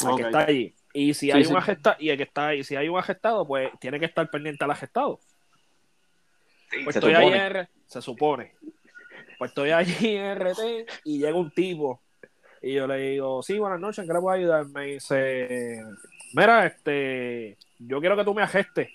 al 0.05 0.15
que 0.15 0.23
está 0.23 0.39
allí. 0.45 0.75
Y 0.93 1.13
si 1.13 1.31
Sí, 1.31 1.31
hay 1.31 1.45
sí. 1.45 1.51
un 1.51 1.57
agesta 1.57 1.97
y 1.99 2.09
el 2.09 2.17
que 2.17 2.23
está 2.23 2.55
y 2.55 2.63
si 2.63 2.75
hay 2.75 2.89
un 2.89 2.99
agestado, 2.99 3.47
pues 3.47 3.71
tiene 3.79 3.99
que 3.99 4.05
estar 4.05 4.29
pendiente 4.29 4.63
al 4.65 4.71
agestado. 4.71 5.19
Pues 6.83 6.95
estoy 6.95 7.13
supone. 7.13 7.47
en 7.47 7.67
se 7.85 8.01
supone. 8.01 8.53
Pues 9.37 9.51
estoy 9.51 9.71
allí 9.71 9.95
en 10.15 10.37
RT 10.39 10.59
y 11.05 11.19
llega 11.19 11.35
un 11.35 11.51
tipo 11.51 12.01
y 12.61 12.73
yo 12.73 12.85
le 12.85 12.97
digo, 12.97 13.41
sí, 13.41 13.57
buenas 13.57 13.79
noches, 13.79 13.99
¿en 13.99 14.07
qué 14.07 14.13
le 14.13 14.19
puedo 14.19 14.35
ayudar? 14.35 14.67
Me 14.67 14.85
dice, 14.85 15.83
mira, 16.33 16.67
este, 16.67 17.57
yo 17.79 17.99
quiero 17.99 18.15
que 18.15 18.23
tú 18.23 18.35
me 18.35 18.43
agestes. 18.43 18.89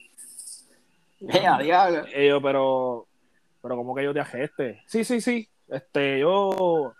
Diablo. 1.18 2.04
Y 2.14 2.28
yo, 2.28 2.40
pero, 2.40 3.06
pero 3.60 3.76
¿cómo 3.76 3.94
que 3.94 4.04
yo 4.04 4.14
te 4.14 4.20
ageste? 4.20 4.82
Sí, 4.86 5.02
sí, 5.02 5.20
sí, 5.20 5.48
este, 5.66 6.20
yo, 6.20 6.94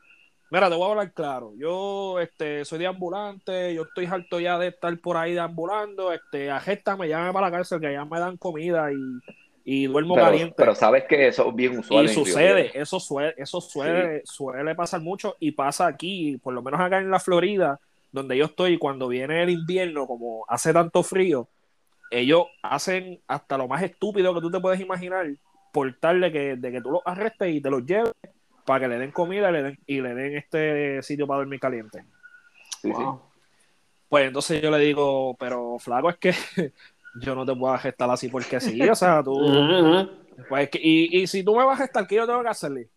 mira, 0.51 0.69
te 0.69 0.75
voy 0.75 0.89
a 0.89 0.91
hablar 0.91 1.13
claro, 1.13 1.53
yo, 1.57 2.19
este, 2.19 2.65
soy 2.65 2.81
de 2.81 2.89
ambulante, 2.89 3.73
yo 3.73 3.83
estoy 3.83 4.07
harto 4.07 4.41
ya 4.41 4.59
de 4.59 4.69
estar 4.69 4.99
por 4.99 5.17
ahí 5.17 5.35
deambulando, 5.35 6.13
este, 6.13 6.51
agéstame, 6.51 7.09
llámame 7.09 7.33
para 7.33 7.47
la 7.47 7.57
cárcel, 7.59 7.81
que 7.81 7.93
ya 7.93 8.05
me 8.05 8.19
dan 8.19 8.39
comida 8.39 8.91
y, 8.91 8.97
y 9.69 9.87
duermo 9.87 10.15
Pero, 10.15 10.27
caliente. 10.27 10.55
pero 10.57 10.77
sabes 10.77 11.05
que 11.09 11.27
eso 11.27 11.49
es 11.49 11.55
bien 11.57 11.77
usual. 11.77 12.05
Y 12.05 12.09
sucede, 12.09 12.71
eso 12.73 13.01
suele, 13.01 13.35
eso 13.37 13.61
suele, 13.61 14.23
suele 14.25 14.77
pasar 14.77 15.01
mucho 15.01 15.35
y 15.41 15.51
pasa 15.51 15.89
aquí, 15.89 16.39
por 16.41 16.55
lo 16.55 16.63
menos 16.63 16.79
acá 16.81 16.99
en 16.99 17.11
la 17.11 17.19
Florida, 17.19 17.81
donde 18.13 18.37
yo 18.37 18.45
estoy, 18.45 18.79
cuando 18.79 19.09
viene 19.09 19.43
el 19.43 19.51
invierno, 19.51 20.07
como 20.07 20.45
hace 20.47 20.73
tanto 20.73 21.03
frío, 21.03 21.49
ellos 22.13 22.45
hacen 22.63 23.21
hasta 23.27 23.59
lo 23.59 23.67
más 23.67 23.83
estúpido 23.83 24.33
que 24.33 24.41
tú 24.41 24.53
te 24.53 24.61
puedes 24.61 24.81
imaginar 24.81 25.27
por 25.73 25.93
tal 25.99 26.21
de 26.21 26.31
que, 26.31 26.55
de 26.55 26.71
que 26.71 26.81
tú 26.81 26.93
los 26.93 27.03
arrestes 27.05 27.53
y 27.53 27.61
te 27.61 27.69
los 27.69 27.85
lleves 27.85 28.13
para 28.65 28.79
que 28.79 28.89
le 28.89 28.99
den 29.01 29.11
comida 29.11 29.51
y 29.51 29.53
le 29.53 29.63
den, 29.65 29.79
y 29.85 30.01
le 30.01 30.15
den 30.15 30.37
este 30.37 31.03
sitio 31.03 31.27
para 31.27 31.39
dormir 31.39 31.59
caliente. 31.59 32.05
Sí, 32.83 32.93
sí. 32.97 33.05
Pues 34.09 34.29
entonces 34.29 34.63
yo 34.63 34.71
le 34.71 34.79
digo, 34.79 35.35
pero 35.41 35.77
flaco, 35.81 36.09
es 36.09 36.19
que 36.19 36.33
yo 37.21 37.35
no 37.35 37.45
te 37.45 37.55
puedo 37.55 37.75
arrestar 37.75 38.11
así 38.11 38.29
porque 38.29 38.61
sí, 38.61 38.81
o 38.83 38.95
sea, 38.95 39.23
tú... 39.23 39.37
Pues, 40.51 40.69
y, 40.75 41.23
y 41.23 41.27
si 41.27 41.43
tú 41.43 41.57
me 41.57 41.65
vas 41.65 41.81
a 41.81 41.85
gestar, 41.85 42.07
¿qué 42.07 42.17
yo 42.17 42.27
tengo 42.27 42.43
que 42.43 42.49
hacerle? 42.51 42.91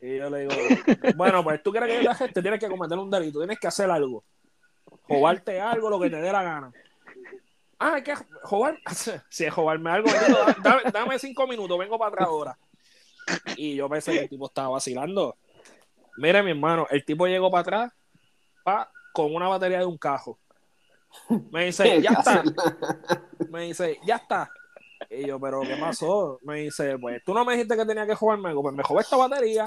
Y 0.00 0.18
yo 0.18 0.28
le 0.28 0.40
digo, 0.40 0.52
bueno, 1.16 1.42
pues 1.42 1.62
tú 1.62 1.72
quieres 1.72 1.88
que 1.88 2.04
yo 2.04 2.10
te 2.10 2.16
geste, 2.16 2.42
tienes 2.42 2.60
que 2.60 2.68
cometer 2.68 2.98
un 2.98 3.10
delito, 3.10 3.38
tienes 3.38 3.58
que 3.58 3.66
hacer 3.66 3.90
algo. 3.90 4.22
Jobarte 5.08 5.60
algo, 5.60 5.90
lo 5.90 5.98
que 5.98 6.10
te 6.10 6.16
dé 6.16 6.30
la 6.30 6.42
gana. 6.42 6.72
Ah, 7.78 7.94
hay 7.94 8.02
que 8.02 8.14
jobar. 8.42 8.78
Si 9.30 9.44
es 9.44 9.52
jobarme 9.52 9.90
algo, 9.90 10.10
dame, 10.62 10.82
dame 10.92 11.18
cinco 11.18 11.46
minutos, 11.46 11.78
vengo 11.78 11.98
para 11.98 12.10
atrás 12.10 12.28
ahora. 12.28 12.58
Y 13.56 13.76
yo 13.76 13.88
pensé 13.88 14.12
que 14.12 14.20
el 14.20 14.28
tipo 14.28 14.46
estaba 14.46 14.68
vacilando. 14.68 15.36
Mire, 16.18 16.42
mi 16.42 16.50
hermano, 16.50 16.86
el 16.90 17.04
tipo 17.04 17.26
llegó 17.26 17.50
para 17.50 17.62
atrás 17.62 17.92
pa, 18.62 18.90
con 19.12 19.34
una 19.34 19.48
batería 19.48 19.78
de 19.78 19.86
un 19.86 19.98
cajo. 19.98 20.38
Me 21.50 21.64
dice, 21.66 22.00
ya 22.02 22.10
está. 22.10 22.42
Me 23.50 23.62
dice, 23.62 23.98
ya 24.06 24.16
está. 24.16 24.50
Y 25.10 25.26
yo, 25.26 25.38
pero 25.40 25.60
¿qué 25.62 25.76
pasó? 25.76 26.38
Me 26.42 26.60
dice, 26.60 26.98
pues 26.98 27.22
tú 27.24 27.34
no 27.34 27.44
me 27.44 27.54
dijiste 27.54 27.76
que 27.76 27.84
tenía 27.84 28.06
que 28.06 28.14
jugarme 28.14 28.48
algo, 28.48 28.62
pues 28.62 28.74
me 28.74 28.82
jodé 28.82 29.00
esta 29.02 29.16
batería. 29.16 29.66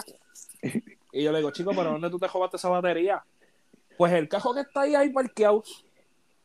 Y 1.11 1.23
yo 1.23 1.31
le 1.31 1.39
digo, 1.39 1.51
chico, 1.51 1.71
pero 1.75 1.91
¿dónde 1.91 2.09
tú 2.09 2.19
te 2.19 2.27
jodaste 2.27 2.57
esa 2.57 2.69
batería? 2.69 3.23
Pues 3.97 4.13
el 4.13 4.27
cajo 4.29 4.53
que 4.53 4.61
está 4.61 4.81
ahí, 4.81 4.95
ahí 4.95 5.09
parqueado. 5.09 5.63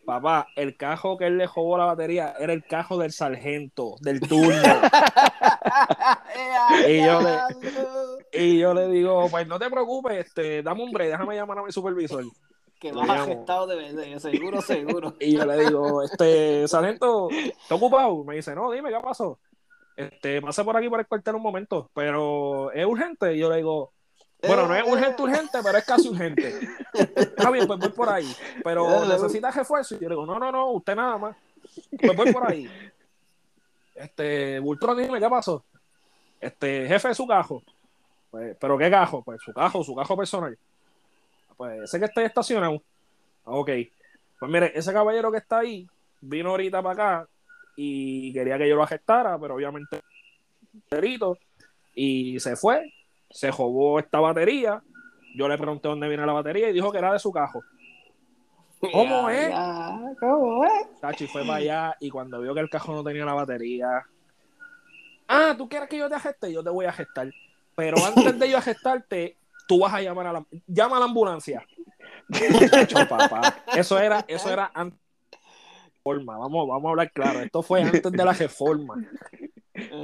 Papá, 0.05 0.49
el 0.57 0.77
cajo 0.77 1.17
que 1.17 1.27
él 1.29 1.39
le 1.39 1.47
jodó 1.47 1.79
la 1.79 1.85
batería 1.85 2.35
era 2.39 2.53
el 2.53 2.65
cajo 2.65 2.99
del 2.99 3.13
sargento, 3.13 3.97
del 4.01 4.21
turno. 4.21 4.53
Y 6.89 7.05
yo 7.05 7.21
le- 7.23 7.39
y 8.33 8.59
yo 8.59 8.75
le 8.75 8.89
digo, 8.89 9.29
pues 9.31 9.47
no 9.47 9.59
te 9.59 9.71
preocupes, 9.71 10.27
este, 10.27 10.63
dame 10.63 10.83
un 10.83 10.91
break, 10.91 11.11
déjame 11.11 11.37
llamar 11.37 11.59
a 11.59 11.63
mi 11.63 11.73
supervisor. 11.73 12.25
Que 12.83 12.91
llamo. 12.91 13.13
agestado 13.13 13.69
de 13.69 13.77
vender, 13.77 14.19
seguro, 14.19 14.61
seguro. 14.61 15.15
Y 15.21 15.37
yo 15.37 15.47
le 15.47 15.67
digo, 15.67 16.03
este, 16.03 16.67
sargento, 16.67 17.29
¿está 17.31 17.77
ocupado? 17.77 18.25
Me 18.25 18.35
dice, 18.35 18.57
no, 18.57 18.73
dime, 18.73 18.91
¿qué 18.91 18.99
pasó? 18.99 19.39
Este, 19.97 20.43
pase 20.43 20.65
por 20.65 20.77
aquí 20.77 20.89
por 20.89 20.99
el 20.99 21.07
cuartel 21.07 21.37
un 21.37 21.43
momento, 21.43 21.89
pero 21.95 22.73
¿es 22.73 22.85
urgente? 22.85 23.37
Y 23.37 23.39
yo 23.39 23.49
le 23.49 23.59
digo, 23.59 23.93
bueno, 24.43 24.67
no 24.67 24.75
es 24.75 24.83
urgente, 24.85 25.23
urgente, 25.23 25.59
pero 25.63 25.79
es 25.79 25.85
casi 25.85 26.09
urgente. 26.09 26.59
Está 26.93 27.53
bien, 27.53 27.69
pues 27.69 27.79
voy 27.79 27.91
por 27.91 28.09
ahí. 28.09 28.27
Pero 28.65 29.07
necesita 29.07 29.53
refuerzo. 29.53 29.95
Y 29.95 30.01
yo 30.01 30.09
le 30.09 30.17
digo, 30.17 30.27
no, 30.27 30.41
no, 30.41 30.51
no, 30.51 30.73
usted 30.73 30.97
nada 30.97 31.19
más. 31.19 31.37
Pues 32.01 32.17
voy 32.17 32.33
por 32.33 32.51
ahí. 32.51 32.69
Este, 33.95 34.59
Bultrón, 34.59 34.99
dime, 34.99 35.21
¿qué 35.21 35.29
pasó? 35.31 35.63
Este, 36.41 36.89
jefe 36.89 37.09
de 37.09 37.15
su 37.15 37.29
cajo. 37.29 37.63
Pues, 38.33 38.57
¿pero 38.59 38.77
qué 38.77 38.91
cajo? 38.91 39.23
Pues 39.23 39.41
su 39.41 39.53
cajo, 39.53 39.85
su 39.85 39.95
cajo 39.95 40.17
personal. 40.17 40.59
Pues 41.57 41.83
ese 41.83 41.99
que 41.99 42.07
está 42.07 42.21
ahí 42.21 42.27
estacionado. 42.27 42.83
Ok. 43.45 43.71
Pues 44.39 44.51
mire, 44.51 44.73
ese 44.75 44.93
caballero 44.93 45.31
que 45.31 45.39
está 45.39 45.59
ahí 45.61 45.87
vino 46.21 46.51
ahorita 46.51 46.83
para 46.83 46.93
acá 47.21 47.29
y 47.77 48.33
quería 48.33 48.59
que 48.59 48.69
yo 48.69 48.77
lo 48.77 48.87
gestara, 48.87 49.39
pero 49.39 49.55
obviamente 49.55 50.01
delito 50.91 51.37
y 51.95 52.39
se 52.41 52.57
fue, 52.57 52.93
se 53.31 53.51
robó 53.51 53.99
esta 53.99 54.21
batería. 54.21 54.83
Yo 55.35 55.49
le 55.49 55.57
pregunté 55.57 55.89
dónde 55.89 56.09
viene 56.09 56.27
la 56.27 56.33
batería 56.33 56.69
y 56.69 56.73
dijo 56.73 56.93
que 56.93 56.99
era 56.99 57.13
de 57.13 57.19
su 57.19 57.33
cajo. 57.33 57.63
¿Cómo 58.81 59.31
Ya, 59.31 59.41
es? 59.43 59.49
ya, 59.51 60.01
¿Cómo 60.21 60.65
es? 60.65 61.01
Tachi 61.01 61.27
fue 61.29 61.43
para 61.43 61.55
allá 61.57 61.97
y 62.01 62.11
cuando 62.11 62.41
vio 62.41 62.53
que 62.53 62.61
el 62.61 62.69
cajón 62.69 62.97
no 62.97 63.05
tenía 63.05 63.25
la 63.25 63.35
batería. 63.35 64.05
Ah, 65.29 65.55
¿tú 65.57 65.69
quieres 65.69 65.89
que 65.89 65.99
yo 65.99 66.09
te 66.11 66.19
geste? 66.19 66.53
Yo 66.53 66.63
te 66.65 66.71
voy 66.71 66.87
a 66.87 66.93
gestar. 66.93 67.31
Pero 67.77 67.97
antes 68.05 68.39
de 68.39 68.51
yo 68.51 68.61
gestarte, 68.63 69.37
tú 69.67 69.81
vas 69.81 69.95
a 69.95 70.01
llamar 70.01 70.27
a 70.27 70.33
la. 70.33 70.47
Llama 70.67 70.97
a 70.97 71.01
la 71.01 71.07
ambulancia. 71.07 71.65
Tacho, 72.71 72.97
papá. 73.09 73.65
Eso 73.75 73.99
era, 73.99 74.25
eso 74.29 74.51
era 74.51 74.71
antes 74.75 74.99
de 75.31 75.39
la 75.39 75.85
reforma. 75.85 76.39
Vamos, 76.39 76.69
vamos 76.69 76.87
a 76.87 76.91
hablar 76.91 77.13
claro. 77.13 77.41
Esto 77.41 77.63
fue 77.63 77.83
antes 77.83 78.13
de 78.13 78.25
la 78.25 78.33
reforma. 78.33 78.95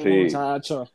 Sí. 0.02 0.08
Muchacho. 0.08 0.88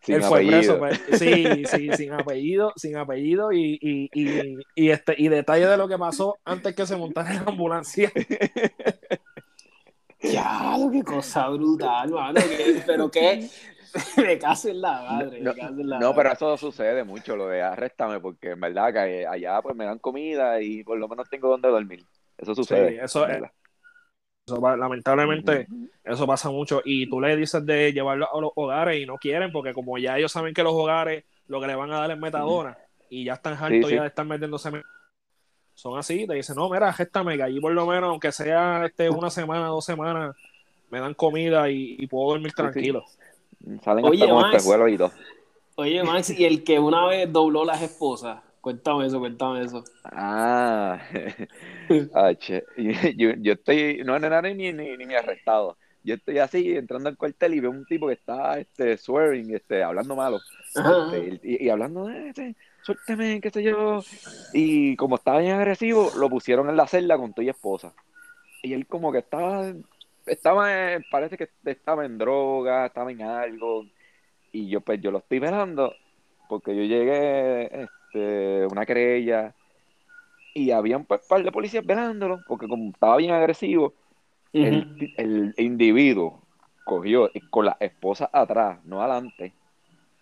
Sin 0.00 0.16
Él 0.16 0.22
fue 0.22 0.40
apellido. 0.40 0.78
preso, 0.78 0.78
pues, 0.78 1.18
sí, 1.18 1.64
sí, 1.64 1.90
sin 1.96 2.12
apellido, 2.12 2.72
sin 2.76 2.96
apellido 2.96 3.52
y, 3.52 3.78
y, 3.80 4.10
y, 4.12 4.58
y 4.74 4.90
este, 4.90 5.14
y 5.16 5.28
detalle 5.28 5.66
de 5.66 5.78
lo 5.78 5.88
que 5.88 5.96
pasó 5.96 6.36
antes 6.44 6.74
que 6.74 6.86
se 6.86 6.96
montara 6.96 7.30
en 7.30 7.44
la 7.44 7.50
ambulancia. 7.50 8.12
Ya, 10.32 10.74
que 10.90 11.02
cosa 11.02 11.48
brutal, 11.50 12.10
mano. 12.10 12.40
pero 12.86 13.10
que 13.10 13.46
me 14.16 14.38
caso 14.38 14.68
en 14.68 14.80
la 14.80 15.02
madre. 15.02 15.40
No, 15.40 15.54
me 15.54 15.60
caso 15.60 15.80
en 15.80 15.88
la 15.88 15.98
no, 15.98 16.06
madre. 16.12 16.16
pero 16.16 16.32
eso 16.34 16.56
sucede 16.56 17.04
mucho, 17.04 17.36
lo 17.36 17.48
de 17.48 17.62
arréstame, 17.62 18.20
porque 18.20 18.50
en 18.50 18.60
verdad 18.60 18.92
que 18.92 19.26
allá 19.26 19.60
pues 19.62 19.76
me 19.76 19.84
dan 19.84 19.98
comida 19.98 20.60
y 20.60 20.82
por 20.82 20.98
lo 20.98 21.08
menos 21.08 21.28
tengo 21.28 21.48
donde 21.48 21.68
dormir. 21.68 22.04
Eso 22.36 22.54
sucede. 22.54 22.90
Sí, 22.90 22.98
eso 23.00 23.26
es-. 23.26 23.42
Eso 24.46 24.60
va- 24.60 24.76
lamentablemente, 24.76 25.66
eso 26.02 26.26
pasa 26.26 26.50
mucho. 26.50 26.82
Y 26.84 27.08
tú 27.08 27.20
le 27.20 27.34
dices 27.36 27.64
de 27.64 27.92
llevarlo 27.92 28.28
a 28.30 28.40
los 28.40 28.50
hogares 28.56 29.00
y 29.00 29.06
no 29.06 29.16
quieren, 29.16 29.50
porque 29.50 29.72
como 29.72 29.96
ya 29.96 30.18
ellos 30.18 30.32
saben 30.32 30.52
que 30.52 30.62
los 30.62 30.74
hogares 30.74 31.24
lo 31.46 31.60
que 31.60 31.66
le 31.66 31.74
van 31.74 31.90
a 31.92 32.00
dar 32.00 32.10
es 32.10 32.18
metadona 32.18 32.76
y 33.08 33.24
ya 33.24 33.34
están 33.34 33.54
hartos 33.54 33.88
sí. 33.88 33.94
ya 33.96 34.02
de 34.02 34.08
estar 34.08 34.26
metiéndose. 34.26 34.70
met- 34.70 34.84
Son 35.74 35.98
así, 35.98 36.26
te 36.26 36.34
dicen, 36.34 36.56
no, 36.56 36.68
mira, 36.68 36.92
géstame, 36.92 37.36
que 37.36 37.42
allí 37.42 37.60
por 37.60 37.72
lo 37.72 37.86
menos, 37.86 38.10
aunque 38.10 38.32
sea 38.32 38.84
este, 38.86 39.08
una 39.08 39.30
semana, 39.30 39.66
dos 39.68 39.84
semanas, 39.84 40.36
me 40.90 41.00
dan 41.00 41.14
comida 41.14 41.70
y, 41.70 41.96
y 41.98 42.06
puedo 42.06 42.30
dormir 42.32 42.52
tranquilo. 42.52 43.04
Salen 43.82 44.04
Oye, 44.04 44.24
hasta 44.24 44.62
con 44.62 44.80
Max. 44.80 44.92
y 44.92 44.98
todo. 44.98 45.12
Oye, 45.76 46.02
Max, 46.02 46.30
y 46.30 46.44
el 46.44 46.64
que 46.64 46.78
una 46.78 47.06
vez 47.06 47.32
dobló 47.32 47.64
las 47.64 47.82
esposas. 47.82 48.42
Cuéntame 48.60 49.06
eso, 49.06 49.18
cuéntame 49.18 49.62
eso. 49.62 49.84
Ah, 50.04 50.98
ah, 52.14 52.34
che. 52.34 52.64
Yo, 53.16 53.30
yo 53.38 53.52
estoy, 53.52 54.02
no, 54.04 54.18
no, 54.18 54.30
no, 54.30 54.42
ni, 54.42 54.72
ni, 54.72 54.96
ni 54.96 55.06
me 55.06 55.16
arrestado. 55.16 55.76
Yo 56.02 56.14
estoy 56.14 56.38
así 56.38 56.76
entrando 56.76 57.08
al 57.08 57.16
cuartel 57.16 57.54
y 57.54 57.60
veo 57.60 57.70
un 57.70 57.86
tipo 57.86 58.06
que 58.06 58.14
está 58.14 58.58
este, 58.58 58.96
swearing, 58.96 59.54
este, 59.54 59.82
hablando 59.82 60.16
malo. 60.16 60.38
Este, 60.74 61.40
y, 61.42 61.66
y 61.66 61.68
hablando 61.70 62.06
de 62.06 62.28
este, 62.28 62.56
suélteme, 62.82 63.40
qué 63.40 63.50
sé 63.50 63.62
yo. 63.62 64.02
Y 64.52 64.96
como 64.96 65.16
estaba 65.16 65.40
bien 65.40 65.56
agresivo, 65.56 66.12
lo 66.16 66.28
pusieron 66.28 66.68
en 66.68 66.76
la 66.76 66.86
celda 66.86 67.16
con 67.16 67.32
tu 67.32 67.42
esposa. 67.42 67.94
Y 68.62 68.72
él 68.72 68.86
como 68.86 69.12
que 69.12 69.18
estaba, 69.18 69.72
estaba, 70.26 70.94
en- 70.94 71.04
parece 71.04 71.36
que 71.36 71.50
estaba 71.64 72.04
en 72.06 72.18
droga, 72.18 72.86
estaba 72.86 73.12
en 73.12 73.22
algo. 73.22 73.90
Y 74.52 74.68
yo 74.70 74.80
pues 74.82 75.00
yo 75.00 75.10
lo 75.12 75.18
estoy 75.20 75.38
velando 75.40 76.00
porque 76.48 76.76
yo 76.76 76.82
llegué, 76.84 77.84
este, 77.84 78.66
una 78.68 78.86
querella 78.86 79.56
y 80.54 80.70
había 80.70 80.96
un 80.98 81.06
par 81.06 81.42
de 81.44 81.52
policías 81.52 81.84
velándolo 81.84 82.42
porque 82.42 82.68
como 82.68 82.90
estaba 82.92 83.16
bien 83.16 83.32
agresivo, 83.32 83.94
el, 84.60 84.88
el 85.16 85.54
individuo 85.58 86.48
cogió 86.84 87.30
con 87.50 87.66
la 87.66 87.76
esposa 87.80 88.30
atrás, 88.32 88.84
no 88.84 89.02
adelante. 89.02 89.56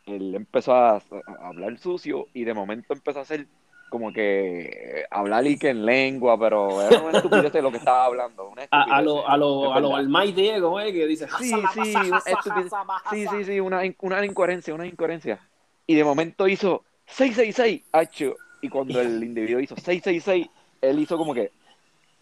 Él 0.07 0.35
empezó 0.35 0.75
a, 0.75 0.97
a 0.99 1.03
hablar 1.49 1.79
sucio 1.79 2.31
y 2.35 2.45
de 2.45 2.55
momento 2.55 2.95
empezó 2.95 3.21
a 3.21 3.23
hacer 3.23 3.49
como 3.93 4.11
que 4.11 5.05
hablar 5.11 5.47
y 5.47 5.59
que 5.59 5.69
en 5.69 5.85
lengua, 5.85 6.39
pero 6.41 6.81
era 6.81 6.99
una 6.99 7.19
estupidez 7.19 7.53
de 7.53 7.61
lo 7.61 7.71
que 7.71 7.77
estaba 7.77 8.07
hablando. 8.07 8.49
Una 8.49 8.63
A, 8.71 8.85
a 8.85 9.03
lo, 9.03 9.29
a 9.29 9.37
lo, 9.37 9.71
a 9.71 9.81
lo 9.81 10.33
Diego, 10.33 10.81
eh, 10.81 10.91
que 10.95 11.07
dice. 11.07 11.29
Sí, 11.29 11.51
"Jasa, 11.51 11.85
sí, 11.85 11.93
jasa, 11.95 12.09
una 12.09 12.19
jasa, 12.21 12.31
estupidez. 12.33 12.71
jasa, 12.73 12.99
jasa". 12.99 13.15
Sí, 13.15 13.27
sí, 13.29 13.45
sí, 13.45 13.61
una, 13.61 13.83
una 14.01 14.25
incoherencia, 14.25 14.75
una 14.75 14.87
incoherencia. 14.87 15.39
Y 15.87 15.95
de 15.95 16.05
momento 16.05 16.49
hizo 16.49 16.85
666, 17.05 17.83
hacho. 17.93 18.39
Y 18.63 18.71
cuando 18.71 18.99
el 18.99 19.23
individuo 19.23 19.61
hizo 19.61 19.77
666, 19.77 20.49
él 20.81 20.99
hizo 20.99 21.19
como 21.19 21.35
que 21.35 21.51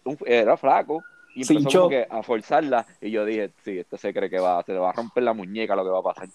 un- 0.03 0.17
era 0.25 0.57
flaco 0.57 1.05
y 1.33 1.43
empezó 1.43 1.59
Cinchó. 1.61 1.79
como 1.79 1.89
que 1.89 2.05
a 2.09 2.21
forzarla. 2.21 2.85
Y 2.99 3.11
yo 3.11 3.23
dije, 3.23 3.51
sí, 3.63 3.79
este 3.79 3.97
se 3.97 4.13
cree 4.13 4.29
que 4.29 4.39
va, 4.39 4.61
se 4.63 4.73
le 4.73 4.79
va 4.79 4.89
a 4.89 4.93
romper 4.93 5.23
la 5.23 5.31
muñeca 5.33 5.73
lo 5.77 5.85
que 5.85 5.89
va 5.89 5.99
a 5.99 6.03
pasar. 6.03 6.27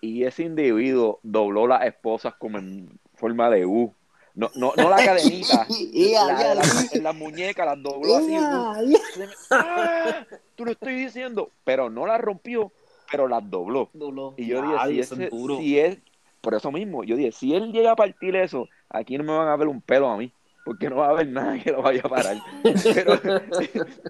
Y 0.00 0.24
ese 0.24 0.44
individuo 0.44 1.20
dobló 1.22 1.66
las 1.66 1.84
esposas 1.84 2.34
como 2.36 2.56
en 2.56 2.98
forma 3.14 3.50
de 3.50 3.66
U. 3.66 3.94
No, 4.40 4.50
no, 4.54 4.72
no 4.76 4.88
la 4.88 4.96
cadenita, 5.04 5.66
la, 6.14 6.54
la- 6.54 6.62
la 7.02 7.12
muñeca 7.12 7.64
las 7.66 7.82
dobló 7.82 8.16
así. 8.16 8.28
me- 9.18 9.26
¡Ah! 9.50 10.24
Tú 10.56 10.64
lo 10.64 10.72
estoy 10.72 10.94
diciendo, 10.94 11.50
pero 11.64 11.90
no 11.90 12.06
las 12.06 12.20
rompió, 12.20 12.72
pero 13.10 13.28
las 13.28 13.48
dobló. 13.50 13.90
Y 14.38 14.46
yo 14.46 14.62
Ay, 14.78 14.92
dije, 14.94 15.04
si, 15.04 15.12
ese, 15.14 15.28
duro. 15.28 15.58
si 15.58 15.78
él, 15.78 16.02
por 16.40 16.54
eso 16.54 16.72
mismo, 16.72 17.04
yo 17.04 17.16
dije, 17.16 17.32
si 17.32 17.54
él 17.54 17.70
llega 17.70 17.92
a 17.92 17.96
partir 17.96 18.34
eso, 18.36 18.66
aquí 18.88 19.18
no 19.18 19.24
me 19.24 19.36
van 19.36 19.48
a 19.48 19.56
ver 19.56 19.68
un 19.68 19.82
pelo 19.82 20.08
a 20.08 20.16
mí, 20.16 20.32
porque 20.64 20.88
no 20.88 20.96
va 20.96 21.08
a 21.08 21.10
haber 21.10 21.28
nada 21.28 21.58
que 21.58 21.70
lo 21.72 21.82
vaya 21.82 22.00
a 22.02 22.08
parar. 22.08 22.36
Pero, 22.94 23.20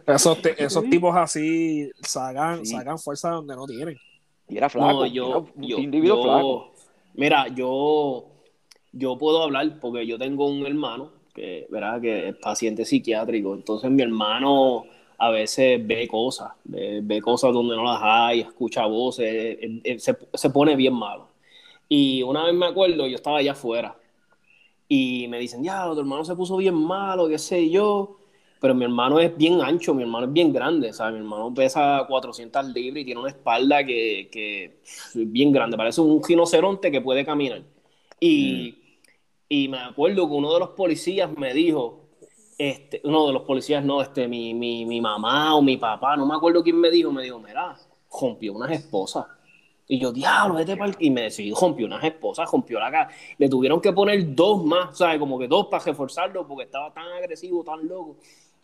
Esos, 0.06 0.40
te- 0.42 0.62
esos 0.64 0.84
tipos 0.88 1.16
así 1.16 1.90
sacan, 2.02 2.64
Sí. 2.64 2.72
sacan 2.76 2.98
fuerza 3.00 3.30
donde 3.30 3.56
no 3.56 3.66
tienen. 3.66 3.96
y 4.48 4.56
era 4.56 4.68
flaco, 4.68 4.92
No, 4.92 5.04
era 5.04 5.12
yo, 5.14 5.40
un 5.56 5.62
yo, 5.66 5.78
individuo 5.78 6.16
yo- 6.18 6.22
flaco. 6.22 6.72
Mira, 7.14 7.48
yo, 7.48 8.26
yo 8.92 9.18
puedo 9.18 9.42
hablar 9.42 9.78
porque 9.80 10.06
yo 10.06 10.18
tengo 10.18 10.46
un 10.46 10.66
hermano 10.66 11.12
que, 11.34 11.66
¿verdad? 11.70 12.00
que 12.00 12.28
es 12.28 12.36
paciente 12.36 12.84
psiquiátrico. 12.84 13.54
Entonces 13.54 13.90
mi 13.90 14.02
hermano 14.02 14.84
a 15.18 15.30
veces 15.30 15.86
ve 15.86 16.08
cosas, 16.08 16.52
ve, 16.64 17.00
ve 17.02 17.20
cosas 17.20 17.52
donde 17.52 17.76
no 17.76 17.84
las 17.84 18.00
hay, 18.02 18.40
escucha 18.40 18.86
voces, 18.86 19.58
se, 19.98 20.18
se 20.32 20.50
pone 20.50 20.76
bien 20.76 20.94
malo. 20.94 21.28
Y 21.88 22.22
una 22.22 22.44
vez 22.44 22.54
me 22.54 22.66
acuerdo, 22.66 23.06
yo 23.06 23.16
estaba 23.16 23.38
allá 23.38 23.52
afuera 23.52 23.96
y 24.88 25.28
me 25.28 25.38
dicen, 25.38 25.62
ya, 25.62 25.84
tu 25.92 26.00
hermano 26.00 26.24
se 26.24 26.34
puso 26.34 26.56
bien 26.56 26.74
malo, 26.74 27.28
qué 27.28 27.38
sé 27.38 27.70
yo. 27.70 28.16
Pero 28.60 28.74
mi 28.74 28.84
hermano 28.84 29.20
es 29.20 29.36
bien 29.36 29.60
ancho, 29.60 29.94
mi 29.94 30.02
hermano 30.02 30.26
es 30.26 30.32
bien 30.32 30.52
grande, 30.52 30.92
¿sabes? 30.92 31.14
Mi 31.14 31.20
hermano 31.20 31.54
pesa 31.54 32.04
400 32.08 32.66
libras 32.74 33.02
y 33.02 33.04
tiene 33.04 33.20
una 33.20 33.30
espalda 33.30 33.84
que, 33.84 34.28
que 34.32 34.80
es 34.84 35.12
bien 35.14 35.52
grande, 35.52 35.76
parece 35.76 36.00
un 36.00 36.22
rinoceronte 36.22 36.90
que 36.90 37.00
puede 37.00 37.24
caminar. 37.24 37.62
Y, 38.20 38.79
y 39.52 39.66
me 39.66 39.78
acuerdo 39.78 40.28
que 40.28 40.34
uno 40.34 40.54
de 40.54 40.60
los 40.60 40.68
policías 40.70 41.36
me 41.36 41.52
dijo, 41.52 42.06
este, 42.56 43.00
uno 43.02 43.26
de 43.26 43.32
los 43.32 43.42
policías, 43.42 43.84
no, 43.84 44.00
este, 44.00 44.28
mi, 44.28 44.54
mi, 44.54 44.86
mi 44.86 45.00
mamá 45.00 45.56
o 45.56 45.60
mi 45.60 45.76
papá, 45.76 46.16
no 46.16 46.24
me 46.24 46.36
acuerdo 46.36 46.62
quién 46.62 46.78
me 46.78 46.88
dijo, 46.88 47.10
me 47.10 47.24
dijo, 47.24 47.40
mira, 47.40 47.76
rompió 48.20 48.52
unas 48.52 48.70
esposas. 48.70 49.26
Y 49.88 49.98
yo, 49.98 50.12
diablo, 50.12 50.54
vete 50.54 50.76
pa'l-". 50.76 50.94
Y 51.00 51.10
me 51.10 51.22
decidí, 51.22 51.52
rompió 51.52 51.86
unas 51.86 52.04
esposas, 52.04 52.48
rompió 52.48 52.78
la 52.78 52.92
cara. 52.92 53.10
Le 53.38 53.48
tuvieron 53.48 53.80
que 53.80 53.92
poner 53.92 54.36
dos 54.36 54.64
más, 54.64 54.96
¿sabes? 54.96 55.18
Como 55.18 55.36
que 55.36 55.48
dos 55.48 55.66
para 55.66 55.82
reforzarlo 55.82 56.46
porque 56.46 56.64
estaba 56.66 56.94
tan 56.94 57.08
agresivo, 57.08 57.64
tan 57.64 57.88
loco. 57.88 58.18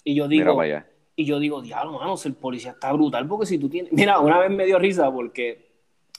Y 0.05 0.15
yo 0.15 0.29
digo, 0.29 0.55
para 0.55 0.87
y 1.17 1.25
yo 1.25 1.41
digo, 1.41 1.63
diablo, 1.63 1.95
mano, 1.99 2.17
si 2.17 2.29
el 2.29 2.35
policía 2.35 2.73
está 2.73 2.93
brutal, 2.93 3.27
porque 3.27 3.47
si 3.47 3.59
tú 3.59 3.69
tienes. 3.69 3.93
Mira, 3.93 4.21
una 4.21 4.39
vez 4.39 4.51
me 4.51 4.67
dio 4.67 4.79
risa 4.79 5.11
porque 5.11 5.67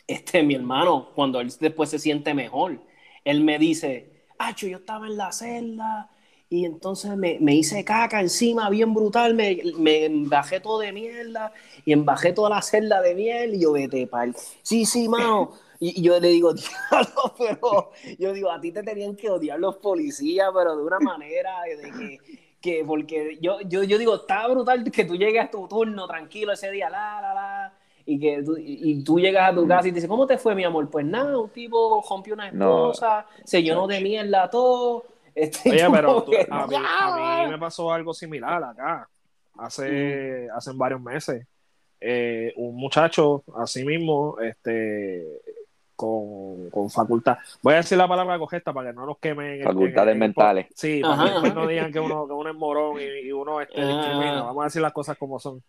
este, 0.08 0.44
mi 0.44 0.56
hermano, 0.56 1.12
cuando 1.16 1.40
él 1.40 1.54
después 1.58 1.90
se 1.90 2.00
siente 2.00 2.34
mejor, 2.34 2.82
él 3.24 3.44
me 3.46 3.60
dice, 3.60 4.17
Acho, 4.40 4.68
yo 4.68 4.78
estaba 4.78 5.08
en 5.08 5.18
la 5.18 5.32
celda 5.32 6.10
y 6.50 6.66
entonces 6.66 7.18
me, 7.18 7.38
me 7.42 7.56
hice 7.56 7.84
caca 7.84 8.22
encima, 8.22 8.70
bien 8.70 8.94
brutal, 8.94 9.34
me, 9.34 9.62
me 9.78 10.06
embajé 10.06 10.60
todo 10.60 10.80
de 10.80 10.92
mierda 10.94 11.52
y 11.86 11.92
embajé 11.92 12.34
toda 12.34 12.50
la 12.52 12.62
celda 12.62 13.02
de 13.02 13.16
miel 13.16 13.56
y 13.56 13.62
yo 13.62 13.74
vete 13.74 14.08
pal. 14.08 14.36
Sí, 14.62 14.86
sí, 14.86 15.10
mano, 15.10 15.54
Y, 15.80 16.00
y 16.00 16.04
yo 16.04 16.20
le 16.20 16.30
digo, 16.30 16.54
diablo, 16.54 17.34
pero 17.38 17.92
yo 18.20 18.32
digo, 18.34 18.52
a 18.52 18.62
ti 18.62 18.72
te 18.72 18.84
tenían 18.84 19.16
que 19.16 19.30
odiar 19.30 19.60
los 19.60 19.78
policías, 19.78 20.50
pero 20.56 20.76
de 20.78 20.84
una 20.84 21.00
manera 21.00 21.62
de 21.64 21.94
que, 21.94 22.22
que 22.62 22.84
porque 22.86 23.38
yo, 23.42 23.60
yo, 23.62 23.84
yo 23.84 23.98
digo, 23.98 24.16
está 24.16 24.48
brutal 24.48 24.90
que 24.92 25.06
tú 25.06 25.16
llegues 25.16 25.44
a 25.46 25.52
tu 25.52 25.68
turno 25.68 26.08
tranquilo 26.08 26.54
ese 26.54 26.72
día, 26.72 26.90
la, 26.90 27.20
la, 27.22 27.34
la, 27.34 27.77
y 28.10 28.18
que 28.20 28.42
tú, 28.42 28.58
y, 28.58 28.80
y 28.92 29.04
tú 29.04 29.20
llegas 29.20 29.52
a 29.52 29.56
tu 29.56 29.68
casa 29.68 29.88
y 29.88 29.92
te 29.92 29.96
dices, 29.96 30.10
¿cómo 30.10 30.26
te 30.26 30.38
fue, 30.38 30.56
mi 30.56 30.64
amor? 30.64 30.90
Pues 30.90 31.06
nada, 31.06 31.38
un 31.38 31.50
tipo 31.50 32.04
rompió 32.10 32.34
una 32.34 32.50
No. 32.52 32.92
esposa, 32.92 33.26
se 33.44 33.62
llenó 33.62 33.86
de 33.86 34.00
mierda 34.02 34.50
todo. 34.50 35.04
Este, 35.36 35.70
Oye, 35.70 35.88
pero 35.92 36.24
tú- 36.24 36.32
que, 36.32 36.48
a, 36.50 36.66
mí, 36.66 36.76
a 36.78 37.42
mí 37.46 37.52
me 37.52 37.60
pasó 37.60 37.92
algo 37.94 38.14
similar 38.14 38.64
acá, 38.64 39.08
hace, 39.58 40.48
hace 40.56 40.72
varios 40.74 41.02
meses. 41.02 41.46
Eh, 42.00 42.54
un 42.58 42.76
muchacho, 42.76 43.44
así 43.56 43.84
mismo, 43.84 44.38
este, 44.40 45.42
con, 45.96 46.70
con 46.70 46.90
facultad. 46.90 47.38
Voy 47.62 47.74
a 47.74 47.78
decir 47.78 47.98
la 47.98 48.08
palabra 48.08 48.38
correcta 48.38 48.72
para 48.72 48.92
que 48.92 48.96
no 48.96 49.06
nos 49.06 49.18
quemen. 49.18 49.48
en 49.48 49.60
el- 49.62 49.64
Facultades 49.64 50.08
en 50.10 50.14
el- 50.14 50.20
mentales. 50.20 50.68
Sí, 50.76 51.02
para 51.02 51.14
Ajá, 51.16 51.42
que 51.42 51.48
ajá. 51.48 51.54
no 51.56 51.68
digan 51.68 51.92
que 51.92 52.00
uno, 52.00 52.28
que 52.28 52.34
uno 52.34 52.50
es 52.50 52.56
morón 52.56 53.02
y, 53.02 53.28
y 53.28 53.32
uno 53.32 53.60
este, 53.62 53.82
Ah. 53.82 53.86
discrimina. 53.88 54.44
Vamos 54.44 54.62
a 54.62 54.66
decir 54.66 54.82
las 54.82 54.94
cosas 54.94 55.18
como 55.18 55.40
son. 55.40 55.62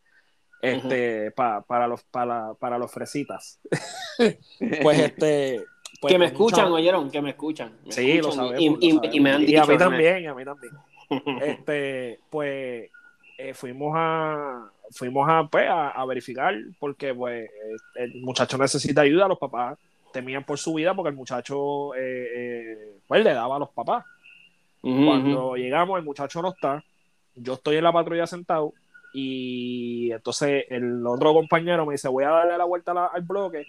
Este, 0.61 1.30
pa- 1.32 1.61
para 1.62 1.86
los 1.86 2.02
para, 2.04 2.54
para 2.54 2.78
los 2.78 2.90
fresitas. 2.90 3.61
pues 4.82 4.98
este 4.98 5.64
pues, 6.00 6.12
que 6.12 6.18
me 6.18 6.26
un 6.26 6.32
escuchan, 6.32 6.72
oyeron, 6.72 7.11
que 7.11 7.22
me 7.22 7.30
escuchan. 7.30 7.72
Me 7.84 7.92
Sí, 7.92 8.18
lo 8.18 8.32
sabemos. 8.32 8.61
y, 8.61 8.68
lo 8.70 8.76
y- 8.80 8.90
sabemos. 8.92 9.14
y 9.14 9.20
me 9.20 9.30
han 9.32 9.42
Y 9.42 9.46
dicho. 9.46 9.62
a 9.62 9.66
mí 9.66 9.72
me- 9.72 9.78
también, 9.78 10.22
y 10.22 10.26
a 10.26 10.34
mí 10.34 10.44
también. 10.44 10.72
Este, 11.42 12.20
pues 12.30 12.90
eh, 13.38 13.54
fuimos 13.54 13.92
a 13.96 14.70
fuimos 14.90 15.28
a, 15.28 15.46
pues, 15.50 15.68
a, 15.68 15.90
a 15.90 16.04
verificar 16.06 16.54
porque 16.78 17.14
pues 17.14 17.48
el 17.94 18.20
muchacho 18.22 18.59
necesita 18.59 19.02
ayuda, 19.02 19.28
los 19.28 19.38
papás 19.38 19.78
temían 20.12 20.42
por 20.44 20.59
su 20.59 20.74
vida 20.74 20.94
porque 20.94 21.11
el 21.11 21.14
muchacho 21.16 21.94
eh, 21.94 22.28
eh, 22.34 22.92
pues 23.06 23.22
le 23.22 23.32
daba 23.34 23.56
a 23.56 23.59
los 23.59 23.70
papás. 23.70 24.04
Cuando 24.80 25.56
llegamos, 25.56 25.98
el 25.98 26.04
muchacho 26.04 26.40
no 26.40 26.50
está, 26.50 26.82
yo 27.34 27.54
estoy 27.54 27.76
en 27.76 27.84
la 27.84 27.92
patrulla 27.92 28.26
sentado 28.26 28.72
y 29.12 30.11
entonces 30.12 30.64
el 30.68 31.06
otro 31.06 31.32
compañero 31.32 31.86
me 31.86 31.94
dice, 31.94 32.09
voy 32.09 32.24
a 32.24 32.30
darle 32.30 32.59
la 32.59 32.64
vuelta 32.64 32.92
la- 32.94 33.06
al 33.06 33.22
bloque 33.22 33.64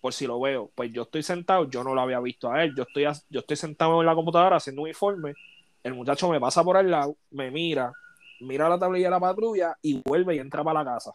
por 0.00 0.12
si 0.12 0.26
lo 0.26 0.38
veo. 0.40 0.70
Pues 0.74 0.92
yo 0.92 1.02
estoy 1.02 1.22
sentado, 1.22 1.68
yo 1.68 1.82
no 1.82 1.94
lo 1.94 2.00
había 2.00 2.20
visto 2.20 2.50
a 2.52 2.62
él, 2.62 2.74
yo 2.74 2.84
estoy, 2.84 3.04
yo 3.30 3.40
estoy 3.40 3.56
sentado 3.56 4.00
en 4.00 4.06
la 4.06 4.14
computadora 4.14 4.56
haciendo 4.56 4.82
un 4.82 4.88
informe, 4.88 5.34
el 5.82 5.94
muchacho 5.94 6.28
me 6.28 6.38
pasa 6.40 6.62
por 6.62 6.76
al 6.76 6.90
lado, 6.90 7.16
me 7.30 7.50
mira, 7.50 7.92
mira 8.40 8.68
la 8.68 8.78
tablilla 8.78 9.06
de 9.06 9.10
la 9.12 9.20
patrulla 9.20 9.76
y 9.82 10.00
vuelve 10.04 10.36
y 10.36 10.38
entra 10.38 10.62
para 10.62 10.84
la 10.84 10.92
casa. 10.94 11.12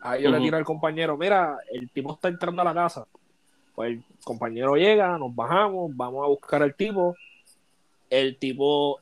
Ahí 0.00 0.22
yo 0.22 0.30
le 0.30 0.38
tiro 0.44 0.56
al 0.56 0.64
compañero, 0.64 1.16
mira, 1.16 1.58
el 1.72 1.90
tipo 1.90 2.12
está 2.12 2.28
entrando 2.28 2.62
a 2.62 2.64
la 2.66 2.74
casa. 2.74 3.06
Pues 3.74 3.92
el 3.92 4.04
compañero 4.24 4.76
llega, 4.76 5.18
nos 5.18 5.34
bajamos, 5.34 5.90
vamos 5.96 6.24
a 6.24 6.28
buscar 6.28 6.62
al 6.62 6.74
tipo. 6.74 7.16
El 8.10 8.36
tipo, 8.38 9.00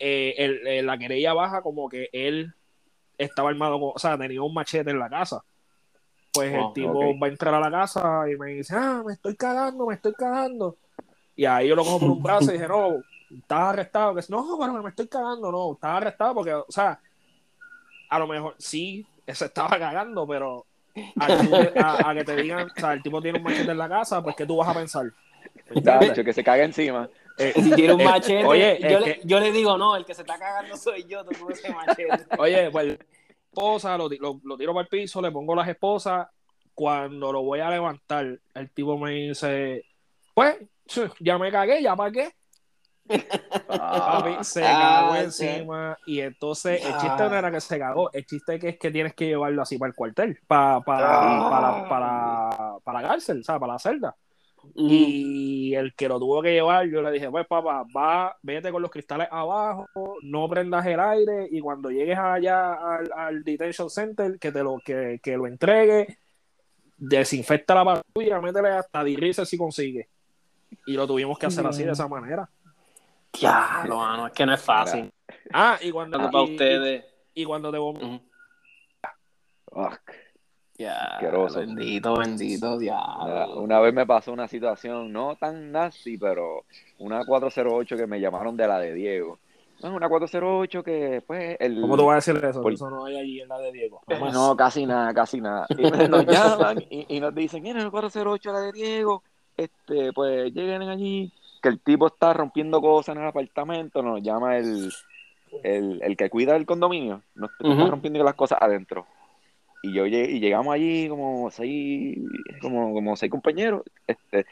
eh, 0.00 0.34
el- 0.38 0.66
eh, 0.66 0.82
la 0.82 0.98
querella 0.98 1.32
baja 1.34 1.62
como 1.62 1.88
que 1.88 2.08
él 2.12 2.52
estaba 3.18 3.50
armado, 3.50 3.78
con- 3.80 3.92
o 3.94 3.98
sea, 3.98 4.16
tenía 4.18 4.42
un 4.42 4.52
machete 4.54 4.90
en 4.90 4.98
la 4.98 5.08
casa. 5.08 5.42
Pues 6.32 6.52
el 6.52 6.72
tipo 6.74 6.92
va 7.18 7.26
a 7.26 7.30
entrar 7.30 7.54
a 7.54 7.60
la 7.60 7.70
casa 7.70 8.24
y 8.30 8.36
me 8.36 8.48
dice, 8.52 8.74
ah, 8.76 9.02
me 9.06 9.14
estoy 9.14 9.34
cagando, 9.36 9.86
me 9.86 9.94
estoy 9.94 10.12
cagando. 10.12 10.76
Y 11.34 11.44
ahí 11.46 11.68
yo 11.68 11.76
lo 11.76 11.82
cojo 11.84 12.00
por 12.00 12.10
un 12.10 12.22
brazo 12.22 12.50
y 12.50 12.54
dije, 12.54 12.68
no, 12.68 12.96
estás 13.30 13.60
arrestado. 13.60 14.14
Que, 14.14 14.22
no, 14.28 14.56
pero 14.60 14.82
me 14.82 14.90
estoy 14.90 15.08
cagando, 15.08 15.50
no, 15.50 15.72
estás 15.72 15.90
arrestado 15.96 16.34
porque, 16.34 16.52
o 16.52 16.66
sea, 16.68 17.00
a 18.08 18.18
lo 18.18 18.26
mejor 18.26 18.54
sí, 18.58 19.06
se 19.26 19.46
estaba 19.46 19.78
cagando, 19.78 20.26
pero 20.26 20.66
a, 21.18 21.26
que 21.26 21.36
tú- 21.46 21.54
a- 21.80 22.10
a 22.10 22.14
que 22.14 22.24
te 22.24 22.36
digan, 22.36 22.68
o 22.76 22.80
sea, 22.80 22.92
el 22.92 23.02
tipo 23.02 23.20
tiene 23.22 23.38
un 23.38 23.44
machete 23.44 23.70
en 23.70 23.78
la 23.78 23.88
casa, 23.88 24.22
pues 24.22 24.36
¿qué 24.36 24.44
tú 24.46 24.56
vas 24.56 24.68
a 24.68 24.74
pensar? 24.74 25.06
Hecho, 26.12 26.22
que 26.24 26.32
se 26.32 26.44
caga 26.44 26.64
encima. 26.64 27.08
Eh, 27.38 27.52
Si 27.54 27.70
tiene 27.72 27.92
un 27.94 28.00
eh, 28.00 28.04
machete, 28.04 28.44
oye, 28.46 28.78
yo, 28.80 28.98
le, 29.00 29.04
que- 29.04 29.20
yo 29.24 29.40
le 29.40 29.52
digo, 29.52 29.76
no, 29.76 29.94
el 29.96 30.04
que 30.04 30.14
se 30.14 30.22
está 30.22 30.38
cagando 30.38 30.76
soy 30.76 31.04
yo, 31.04 31.24
tú 31.24 31.32
tuve 31.32 31.52
ese 31.52 31.72
machete. 31.72 32.26
Oye, 32.38 32.70
pues 32.70 32.98
esposa, 33.52 33.96
lo, 33.98 34.08
lo- 34.08 34.40
lo 34.44 34.56
tiro 34.56 34.72
para 34.72 34.82
el 34.84 34.88
piso, 34.88 35.20
le 35.20 35.30
pongo 35.30 35.54
las 35.54 35.68
esposas. 35.68 36.28
Cuando 36.74 37.32
lo 37.32 37.42
voy 37.42 37.60
a 37.60 37.70
levantar, 37.70 38.38
el 38.54 38.70
tipo 38.70 38.98
me 38.98 39.10
dice, 39.12 39.82
pues, 40.34 40.56
ya 41.20 41.38
me 41.38 41.50
cagué, 41.50 41.82
ya 41.82 41.96
para 41.96 42.10
qué. 42.10 42.30
Papi, 43.66 44.44
se 44.44 44.62
Ah, 44.66 45.08
cagó 45.10 45.30
sí. 45.30 45.46
encima. 45.46 45.96
Y 46.06 46.20
entonces, 46.20 46.84
el 46.84 46.92
Ah. 46.92 46.98
chiste 47.00 47.22
no 47.28 47.34
era 47.36 47.50
que 47.50 47.60
se 47.60 47.78
cagó, 47.78 48.10
el 48.12 48.26
chiste 48.26 48.58
que 48.58 48.68
es 48.70 48.78
que 48.78 48.90
tienes 48.90 49.14
que 49.14 49.26
llevarlo 49.26 49.62
así 49.62 49.78
para 49.78 49.90
el 49.90 49.94
cuartel, 49.94 50.38
para, 50.46 50.80
para, 50.80 51.06
Ah. 51.08 51.50
para, 51.50 51.88
para, 51.88 52.78
para 52.82 53.02
la 53.02 53.08
cárcel, 53.08 53.44
sea, 53.44 53.58
para 53.58 53.74
la 53.74 53.78
celda. 53.78 54.14
Ujú. 54.74 54.88
Y 54.88 55.74
el 55.74 55.94
que 55.94 56.08
lo 56.08 56.18
tuvo 56.18 56.42
que 56.42 56.52
llevar, 56.52 56.86
yo 56.86 57.02
le 57.02 57.10
dije, 57.10 57.30
pues 57.30 57.46
papá, 57.46 57.84
va, 57.96 58.36
vete 58.42 58.70
con 58.70 58.82
los 58.82 58.90
cristales 58.90 59.28
abajo, 59.30 59.86
no 60.22 60.48
prendas 60.48 60.84
el 60.86 61.00
aire 61.00 61.48
y 61.50 61.60
cuando 61.60 61.90
llegues 61.90 62.18
allá 62.18 62.74
al, 62.74 63.10
al 63.14 63.42
detention 63.44 63.88
center, 63.90 64.38
que 64.38 64.52
te 64.52 64.62
lo, 64.62 64.78
que, 64.84 65.20
que 65.22 65.36
lo 65.36 65.46
entregue, 65.46 66.18
desinfecta 66.96 67.74
la 67.74 67.84
patrulla, 67.84 68.40
métele 68.40 68.68
hasta 68.70 69.04
dirige 69.04 69.44
si 69.46 69.56
consigue. 69.58 70.08
Y 70.86 70.94
lo 70.94 71.06
tuvimos 71.06 71.38
que 71.38 71.46
hacer 71.46 71.66
así, 71.66 71.84
de 71.84 71.92
esa 71.92 72.08
manera. 72.08 72.48
Ya, 73.34 73.84
no, 73.86 73.96
mano, 73.98 74.26
es 74.28 74.32
que 74.32 74.46
no 74.46 74.54
es 74.54 74.62
fácil. 74.62 75.10
Ah, 75.52 75.78
y 75.80 75.90
cuando, 75.90 76.18
Para 76.18 76.42
y- 76.42 76.52
ustedes. 76.52 77.04
y, 77.34 77.42
y 77.42 77.44
cuando 77.44 77.70
te. 77.70 77.78
Fuck. 79.70 80.00
Ya, 80.78 80.94
Asqueroso. 80.94 81.60
bendito, 81.60 82.16
bendito, 82.18 82.66
Una, 82.72 82.78
diablo. 82.78 83.60
una 83.62 83.80
vez 83.80 83.94
me 83.94 84.04
pasó 84.06 84.32
una 84.32 84.46
situación 84.46 85.12
no 85.12 85.36
tan 85.36 85.72
nasty, 85.72 86.18
pero 86.18 86.64
una 86.98 87.24
408 87.24 87.96
que 87.96 88.06
me 88.06 88.20
llamaron 88.20 88.56
de 88.56 88.68
la 88.68 88.78
de 88.78 88.92
Diego. 88.92 89.38
No, 89.82 89.94
una 89.94 90.08
408 90.08 90.82
que 90.82 91.22
pues 91.26 91.56
el... 91.60 91.80
¿Cómo 91.80 91.96
tú 91.96 92.06
vas 92.06 92.28
a 92.28 92.32
decir 92.32 92.44
eso? 92.44 92.60
Por- 92.62 92.72
Eso 92.72 92.88
no 92.90 93.04
hay 93.06 93.16
allí 93.18 93.40
en 93.40 93.48
la 93.48 93.58
de 93.58 93.72
Diego. 93.72 94.00
Jamás. 94.08 94.32
No, 94.34 94.56
casi 94.56 94.84
nada, 94.86 95.12
casi 95.14 95.40
nada. 95.40 95.66
Y 95.76 95.82
nos 96.08 96.26
llaman 96.26 96.82
y, 96.90 97.06
y 97.16 97.20
nos 97.20 97.34
dicen, 97.34 97.62
mira, 97.62 97.80
el 97.82 97.90
408 97.90 98.52
la 98.52 98.60
de 98.60 98.72
Diego, 98.72 99.22
este, 99.56 100.12
pues 100.12 100.52
lleguen 100.52 100.82
allí, 100.82 101.32
que 101.62 101.68
el 101.70 101.80
tipo 101.80 102.06
está 102.06 102.32
rompiendo 102.34 102.80
cosas 102.82 103.16
en 103.16 103.22
el 103.22 103.28
apartamento, 103.28 104.02
nos 104.02 104.22
llama 104.22 104.56
el, 104.58 104.90
el, 105.62 106.00
el 106.02 106.16
que 106.16 106.28
cuida 106.30 106.54
el 106.56 106.66
condominio, 106.66 107.22
nos 107.34 107.50
está 107.58 107.86
rompiendo 107.86 108.22
las 108.22 108.34
cosas 108.34 108.58
adentro. 108.60 109.06
Y 109.86 109.92
yo 109.92 110.04
y 110.06 110.40
llegamos 110.40 110.74
allí 110.74 111.08
como 111.08 111.48
seis, 111.52 112.18
como, 112.60 113.16
seis 113.16 113.30
compañeros, 113.30 113.82
este, 114.06 114.44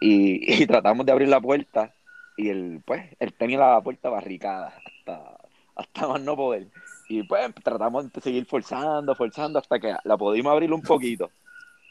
y, 0.00 0.62
y 0.62 0.66
tratamos 0.66 1.04
de 1.04 1.12
abrir 1.12 1.28
la 1.28 1.40
puerta, 1.40 1.92
y 2.36 2.48
él, 2.48 2.80
pues, 2.86 3.02
él 3.18 3.34
tenía 3.34 3.58
la 3.58 3.80
puerta 3.82 4.08
barricada 4.08 4.72
hasta, 4.86 5.36
hasta 5.76 6.08
más 6.08 6.22
no 6.22 6.36
poder. 6.36 6.68
Y 7.08 7.22
pues 7.22 7.54
tratamos 7.62 8.10
de 8.12 8.20
seguir 8.20 8.46
forzando, 8.46 9.14
forzando 9.14 9.58
hasta 9.58 9.78
que 9.78 9.94
la 10.04 10.16
pudimos 10.16 10.52
abrir 10.52 10.72
un 10.72 10.82
poquito. 10.82 11.30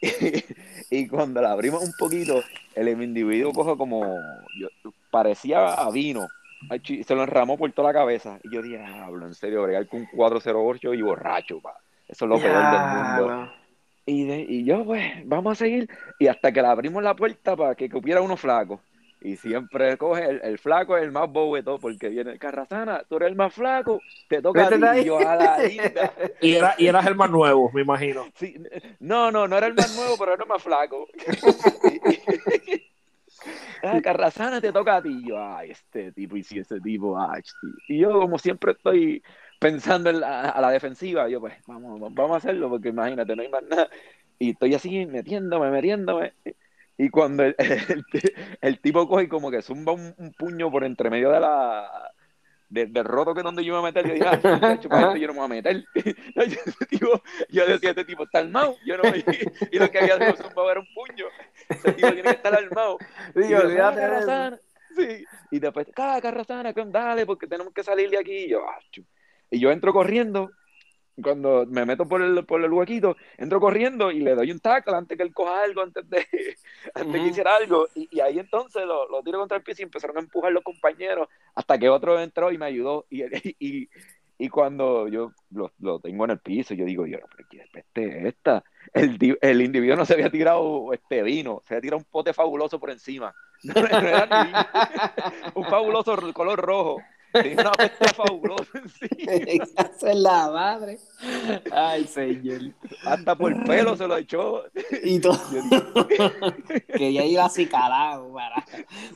y 0.89 1.08
cuando 1.08 1.41
la 1.41 1.52
abrimos 1.52 1.84
un 1.84 1.93
poquito, 1.93 2.43
el 2.76 2.88
individuo 2.89 3.54
coge 3.54 3.78
como, 3.78 4.48
yo- 4.60 4.70
parecía 5.12 5.74
a 5.74 5.91
vino. 5.91 6.28
Se 6.84 7.16
lo 7.16 7.24
enramó 7.24 7.58
por 7.58 7.72
toda 7.74 7.89
la 7.89 8.00
cabeza. 8.00 8.39
Y 8.43 8.50
yo 8.50 8.62
dije, 8.64 8.84
hablo 8.84 9.28
en 9.28 9.36
serio, 9.36 9.62
bregar 9.64 9.88
con 9.88 10.02
un 10.02 10.08
408 10.08 10.93
y 10.95 11.02
borracho, 11.04 11.60
pa. 11.62 11.76
Eso 12.08 12.26
es 12.26 12.30
lo 12.30 12.39
peor 12.39 12.72
del 12.72 12.80
mundo. 13.28 13.53
Y, 14.05 14.26
de- 14.26 14.45
y 14.47 14.64
yo, 14.64 14.86
pues, 14.86 15.03
vamos 15.26 15.53
a 15.53 15.55
seguir. 15.55 15.89
Y 16.20 16.28
hasta 16.28 16.51
que 16.51 16.62
le 16.62 16.68
abrimos 16.68 17.03
la 17.03 17.16
puerta 17.16 17.55
para 17.55 17.76
que 17.76 17.89
cupiera 17.89 18.22
uno 18.22 18.38
flaco. 18.38 18.82
Y 19.20 19.36
siempre 19.36 19.97
coge 19.97 20.26
el, 20.30 20.41
el 20.43 20.60
flaco, 20.60 20.95
es 20.95 21.03
el 21.03 21.12
más 21.12 21.30
bobeto, 21.30 21.80
porque 21.80 22.08
viene 22.08 22.38
Carrazana, 22.38 23.03
tú 23.10 23.18
eres 23.18 23.30
el 23.30 23.36
más 23.36 23.53
flaco, 23.53 23.99
te 24.30 24.41
toca 24.41 24.68
a 24.68 24.70
ti. 24.70 25.05
Yo 25.05 25.20
a 25.20 25.36
la 25.36 25.58
linda. 25.68 26.14
Y, 26.39 26.53
era, 26.53 26.76
y 26.78 26.88
eras 26.88 27.05
el 27.08 27.16
más 27.16 27.30
nuevo, 27.30 27.72
me 27.74 27.82
imagino. 27.82 28.26
Sí, 28.36 28.55
no, 28.99 29.32
no, 29.32 29.47
no 29.47 29.58
era 29.58 29.68
el 29.68 29.74
más 29.74 29.93
nuevo, 29.95 30.16
pero 30.20 30.34
era 30.36 30.43
el 30.43 30.49
más 30.49 30.62
flaco. 30.62 31.08
ah, 33.84 33.99
Carrazana 34.01 34.62
te 34.62 34.72
toca 34.72 34.97
a 34.97 35.01
ti. 35.01 35.22
Y 35.24 35.30
yo, 35.30 35.43
ay, 35.43 35.72
este 35.72 36.12
tipo, 36.12 36.38
y 36.38 36.43
si 36.43 36.60
ese 36.60 36.80
tipo, 36.80 37.20
ay. 37.20 37.41
Y 37.88 37.99
yo, 37.99 38.12
como 38.20 38.38
siempre, 38.38 38.74
estoy 38.74 39.24
pensando 39.60 40.10
en 40.10 40.20
la, 40.22 40.49
a 40.49 40.62
la 40.62 40.70
defensiva. 40.72 41.28
Yo, 41.30 41.39
pues, 41.39 41.53
vamos, 41.68 41.99
vamos 42.14 42.34
a 42.34 42.38
hacerlo, 42.38 42.70
porque 42.70 42.89
imagínate, 42.89 43.36
no 43.36 43.41
hay 43.41 43.49
más 43.49 43.64
nada. 43.64 43.89
Y 44.39 44.51
estoy 44.51 44.74
así, 44.76 45.05
metiéndome, 45.05 45.70
metiéndome. 45.72 46.34
Y 46.97 47.10
cuando 47.10 47.43
el, 47.43 47.55
el, 47.58 48.05
el 48.62 48.80
tipo 48.82 49.08
coge 49.08 49.26
y 49.26 49.28
como 49.28 49.51
que 49.51 49.62
zumba 49.62 49.93
un, 49.93 50.14
un 50.18 50.34
puño 50.34 50.72
por 50.72 50.84
entre 50.84 51.10
medio 51.10 51.32
de 51.32 51.39
la. 51.39 52.12
de- 52.70 52.88
del 52.88 53.05
roto 53.05 53.34
que 53.34 53.39
es 53.41 53.43
donde 53.45 53.64
yo 53.64 53.74
me 53.74 53.80
voy 53.80 53.89
a 53.89 53.91
meter, 53.93 54.08
yo 54.08 54.14
dije, 54.14 54.28
ah, 54.28 54.39
para 54.41 54.74
esto 54.74 55.16
yo 55.18 55.28
no 55.28 55.34
me 55.34 55.39
voy 55.39 55.45
a 55.45 55.47
meter. 55.47 55.86
yo, 55.95 56.41
ese 56.43 56.86
tipo, 56.89 57.22
yo 57.49 57.66
decía, 57.68 57.89
este 57.91 58.05
tipo 58.05 58.24
está 58.24 58.39
armado. 58.39 58.76
Yo 58.86 58.97
no, 58.97 59.03
y, 59.16 59.24
y 59.72 59.80
lo 59.80 59.89
que 59.89 59.99
había 59.99 60.36
zumbado 60.36 60.72
era 60.72 60.80
un 60.80 60.88
puño. 60.93 61.26
Ese 61.70 61.93
tipo 61.93 62.08
tiene 62.08 62.24
que 62.24 62.30
estar 62.30 62.53
armado. 62.53 62.97
Y 63.36 63.39
Digo, 63.39 63.60
yo, 63.62 63.68
olvídate 63.68 64.01
"Ah. 64.03 64.08
Carrasana". 64.08 64.60
Sí. 64.95 65.24
Y 65.51 65.60
después, 65.60 65.88
ah, 65.97 66.20
Carrasana, 66.22 66.74
que 66.74 66.84
dale, 66.86 67.26
porque 67.26 67.45
tenemos 67.47 67.72
que 67.74 67.84
salir 67.84 68.10
de 68.10 68.18
aquí. 68.18 68.45
Y 68.45 68.49
yo, 68.49 68.68
ah, 68.68 68.80
chu. 68.91 69.03
Y 69.50 69.60
yo 69.60 69.72
entro 69.72 69.93
corriendo 69.93 70.52
cuando 71.22 71.66
me 71.66 71.86
meto 71.86 72.08
por 72.08 72.22
el, 72.22 72.45
por 72.45 72.64
el 72.64 72.72
huequito, 72.72 73.18
entro 73.38 73.60
corriendo 73.60 74.12
y 74.12 74.20
le 74.20 74.36
doy 74.36 74.52
un 74.52 74.60
tackle 74.60 74.95
antes 74.95 75.18
que 75.18 75.24
él 75.24 75.34
coja 75.34 75.64
algo, 75.64 75.82
antes 75.82 76.08
de 76.10 76.26
antes 76.93 77.22
que 77.22 77.28
hiciera 77.28 77.56
algo. 77.56 77.88
Y, 77.95 78.08
y 78.12 78.20
ahí 78.20 78.39
entonces 78.39 78.86
lo, 78.86 79.08
lo 79.10 79.24
tiro 79.24 79.39
contra 79.39 79.58
el 79.58 79.64
piso 79.64 79.82
y 79.82 79.86
empezaron 79.86 80.18
a 80.18 80.22
empujar 80.22 80.52
los 80.52 80.64
compañeros 80.64 81.28
hasta 81.56 81.78
que 81.78 81.89
otro 81.89 82.20
entró 82.20 82.52
y 82.52 82.58
me 82.58 82.66
ayudó. 82.68 83.06
Y, 83.10 83.24
y, 83.60 83.89
y 84.38 84.50
cuando 84.50 85.08
yo 85.08 85.32
lo, 85.50 85.72
lo 85.80 86.00
tengo 86.00 86.26
en 86.26 86.32
el 86.32 86.39
piso, 86.39 86.76
yo 86.76 86.86
digo, 86.86 87.08
yo, 87.08 87.18
pero 87.36 87.50
¿qué 87.50 87.66
peste 87.72 88.20
es 88.20 88.26
esta? 88.26 88.64
El, 88.93 89.38
el 89.41 89.62
individuo 89.62 89.95
no 89.95 90.06
se 90.06 90.14
había 90.14 90.30
tirado 90.30 90.93
este 90.93 91.24
vino, 91.24 91.64
se 91.66 91.74
había 91.74 91.82
tirado 91.82 91.98
un 91.98 92.06
pote 92.06 92.34
fabuloso 92.34 92.80
por 92.80 92.91
encima. 92.91 93.34
No, 93.64 93.74
no 93.74 93.88
era 93.88 94.28
ni 94.28 94.52
un 95.56 95.66
fabuloso 95.66 96.16
color 96.32 96.62
rojo. 96.62 97.02
Tenía 97.43 97.61
una 97.61 97.71
peste 97.71 98.07
fabulosa 98.13 98.65
encima. 98.79 99.31
Esa 99.95 100.11
es 100.11 100.15
la 100.17 100.51
madre. 100.51 100.97
Ay, 101.71 102.05
señor. 102.05 102.61
Hasta 103.05 103.35
por 103.35 103.63
pelo 103.65 103.95
se 103.95 104.07
lo 104.07 104.17
echó. 104.17 104.63
Y 105.03 105.19
todo. 105.19 105.38
Que 106.97 107.13
ya 107.13 107.23
iba 107.25 107.45
así 107.45 107.67
calado 107.67 108.33
para, 108.33 108.55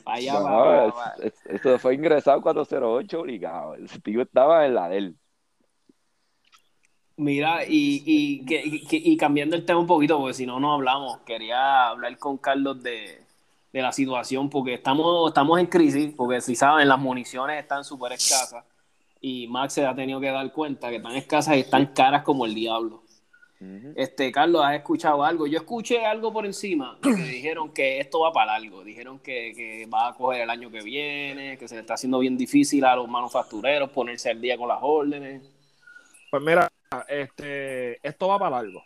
para 0.04 0.16
allá. 0.16 0.34
no, 0.34 0.44
para- 0.44 0.86
es- 0.86 0.92
para- 0.94 1.14
es- 1.26 1.46
eso 1.46 1.78
fue 1.78 1.94
ingresado 1.94 2.40
408 2.42 3.20
obligado. 3.20 3.74
Ese 3.76 4.00
tío 4.00 4.22
estaba 4.22 4.66
en 4.66 4.74
la 4.74 4.88
de 4.88 4.98
él. 4.98 5.16
Mira, 7.16 7.64
y, 7.66 8.02
y- 8.06 8.44
que- 8.46 8.62
y 8.96 9.16
cambiando 9.16 9.54
el 9.54 9.64
tema 9.66 9.78
un 9.80 9.86
poquito, 9.86 10.18
porque 10.18 10.34
si 10.34 10.46
no, 10.46 10.58
no 10.58 10.72
hablamos. 10.72 11.18
Quería 11.20 11.88
hablar 11.88 12.16
con 12.18 12.38
Carlos 12.38 12.82
de, 12.82 13.21
de 13.72 13.82
la 13.82 13.92
situación, 13.92 14.50
porque 14.50 14.74
estamos, 14.74 15.28
estamos 15.28 15.58
en 15.58 15.66
crisis, 15.66 16.12
porque 16.16 16.40
si 16.40 16.54
saben, 16.54 16.88
las 16.88 16.98
municiones 16.98 17.60
están 17.60 17.84
súper 17.84 18.12
escasas. 18.12 18.64
Y 19.20 19.46
Max 19.48 19.74
se 19.74 19.86
ha 19.86 19.94
tenido 19.94 20.20
que 20.20 20.26
dar 20.26 20.52
cuenta 20.52 20.90
que 20.90 20.96
están 20.96 21.16
escasas 21.16 21.56
y 21.56 21.60
están 21.60 21.86
caras 21.86 22.22
como 22.22 22.44
el 22.44 22.54
diablo. 22.54 23.02
Este, 23.94 24.32
Carlos, 24.32 24.64
¿has 24.64 24.74
escuchado 24.74 25.24
algo? 25.24 25.46
Yo 25.46 25.58
escuché 25.58 26.04
algo 26.04 26.32
por 26.32 26.44
encima, 26.44 26.98
que 27.00 27.10
dijeron 27.14 27.72
que 27.72 28.00
esto 28.00 28.20
va 28.20 28.32
para 28.32 28.58
largo, 28.58 28.82
dijeron 28.82 29.20
que, 29.20 29.52
que 29.54 29.86
va 29.86 30.08
a 30.08 30.14
coger 30.14 30.42
el 30.42 30.50
año 30.50 30.68
que 30.68 30.82
viene, 30.82 31.56
que 31.56 31.68
se 31.68 31.76
le 31.76 31.82
está 31.82 31.94
haciendo 31.94 32.18
bien 32.18 32.36
difícil 32.36 32.84
a 32.84 32.96
los 32.96 33.08
manufactureros 33.08 33.90
ponerse 33.90 34.30
al 34.30 34.40
día 34.40 34.56
con 34.56 34.66
las 34.66 34.78
órdenes. 34.82 35.42
Pues 36.28 36.42
mira, 36.42 36.68
este, 37.08 38.06
esto 38.06 38.26
va 38.26 38.38
para 38.38 38.62
largo. 38.62 38.82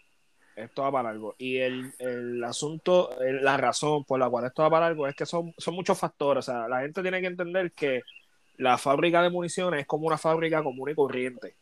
Esto 0.57 0.83
va 0.83 0.91
para 0.91 1.11
largo. 1.13 1.35
Y 1.39 1.59
el, 1.59 1.93
el 1.99 2.43
asunto, 2.43 3.21
el- 3.21 3.45
la 3.45 3.57
razón 3.59 4.05
por 4.05 4.19
la 4.19 4.29
cual 4.31 4.47
esto 4.47 4.63
va 4.63 4.71
para 4.71 4.87
largo 4.87 5.07
es 5.07 5.15
que 5.15 5.27
son, 5.27 5.53
son 5.59 5.75
muchos 5.75 5.99
factores. 5.99 6.49
O 6.49 6.53
sea, 6.53 6.67
la 6.67 6.81
gente 6.81 7.03
tiene 7.03 7.21
que 7.21 7.27
entender 7.29 7.73
que 7.73 8.01
la 8.57 8.79
fábrica 8.79 9.23
de 9.23 9.29
municiones 9.31 9.81
es 9.83 9.87
como 9.87 10.07
una 10.07 10.17
fábrica 10.19 10.63
común 10.63 10.89
y 10.91 10.95
corriente. 10.95 11.55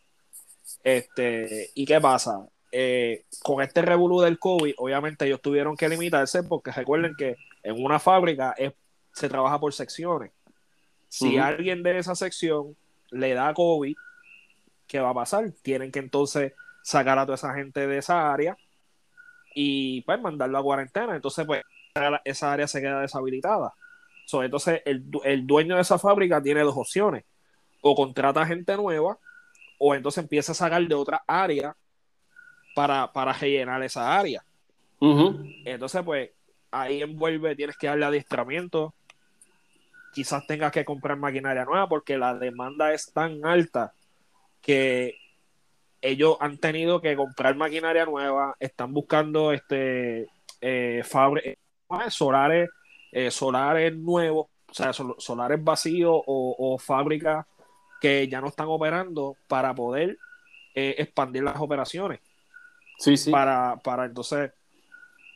Este, 0.83 1.71
¿y 1.75 1.85
qué 1.85 2.01
pasa? 2.01 2.47
Eh, 2.73 3.25
con 3.43 3.63
este 3.63 3.83
revolú 3.83 4.21
del 4.21 4.39
COVID, 4.39 4.75
obviamente 4.79 5.27
ellos 5.27 5.41
tuvieron 5.41 5.77
que 5.77 5.89
limitarse 5.89 6.43
porque 6.43 6.73
recuerden 6.73 7.15
que 7.17 7.37
en 7.63 7.83
una 7.85 7.99
fábrica 7.99 8.55
es- 8.57 8.73
se 9.13 9.29
trabaja 9.29 9.59
por 9.61 9.73
secciones. 9.73 10.33
Si 11.09 11.39
alguien 11.39 11.83
de 11.85 11.99
esa 11.99 12.15
sección 12.17 12.77
le 13.11 13.35
da 13.35 13.55
COVID, 13.55 13.95
¿qué 14.89 14.99
va 15.01 15.11
a 15.11 15.15
pasar? 15.15 15.53
Tienen 15.63 15.93
que 15.93 16.01
entonces 16.01 16.53
sacar 16.83 17.19
a 17.19 17.25
toda 17.25 17.37
esa 17.37 17.55
gente 17.55 17.87
de 17.87 17.99
esa 17.99 18.33
área 18.33 18.57
y 19.55 20.03
pues 20.03 20.21
mandarlo 20.21 20.59
a 20.59 20.63
cuarentena. 20.63 21.15
Entonces, 21.15 21.47
pues 21.47 21.63
esa 22.25 22.53
área 22.53 22.67
se 22.67 22.81
queda 22.81 23.01
deshabilitada. 23.01 23.73
So, 24.27 24.43
entonces, 24.43 24.83
el, 24.85 25.05
el 25.25 25.47
dueño 25.47 25.77
de 25.77 25.83
esa 25.83 25.99
fábrica 25.99 26.43
tiene 26.43 26.61
dos 26.61 26.77
opciones. 26.77 27.25
O 27.81 27.95
contrata 27.95 28.45
gente 28.47 28.77
nueva, 28.77 29.19
o 29.79 29.95
entonces 29.95 30.23
empieza 30.23 30.53
a 30.53 30.55
sacar 30.55 30.87
de 30.87 30.95
otra 30.95 31.23
área 31.27 31.77
para, 32.75 33.13
para 33.13 33.33
rellenar 33.33 33.83
esa 33.83 34.19
área. 34.19 34.45
Entonces, 35.01 36.03
pues, 36.03 36.31
ahí 36.71 37.03
envuelve, 37.03 37.55
tienes 37.55 37.77
que 37.77 37.87
darle 37.87 38.07
adiestramiento. 38.07 38.95
Quizás 40.15 40.47
tengas 40.47 40.73
que 40.73 40.85
comprar 40.85 41.19
maquinaria 41.19 41.65
nueva 41.65 41.89
porque 41.89 42.17
la 42.17 42.35
demanda 42.35 42.93
es 42.93 43.13
tan 43.13 43.45
alta 43.45 43.93
que 44.63 45.19
ellos 46.05 46.37
han 46.41 46.59
tenido 46.59 47.01
que 47.01 47.17
comprar 47.17 47.57
maquinaria 47.57 48.05
nueva, 48.05 48.55
están 48.61 48.93
buscando 48.93 49.53
este 49.53 50.27
eh, 50.61 51.03
fabri- 51.05 51.57
¿cómo 51.87 52.03
es? 52.03 52.13
solares, 52.15 52.69
eh, 53.11 53.31
solares 53.31 53.97
nuevos, 53.97 54.47
o 54.69 54.75
sea, 54.75 54.93
sol- 54.93 55.17
solares 55.19 55.63
vacíos 55.63 56.13
o, 56.27 56.57
o 56.59 56.79
fábricas 56.79 57.47
que 58.01 58.29
ya 58.29 58.41
no 58.41 58.49
están 58.49 58.67
operando 58.69 59.37
para 59.49 59.75
poder 59.75 60.19
eh, 60.75 60.95
expandir 60.99 61.43
las 61.43 61.59
operaciones, 61.61 62.21
Sí, 62.99 63.17
sí. 63.17 63.31
para, 63.31 63.77
para 63.83 64.05
entonces 64.05 64.53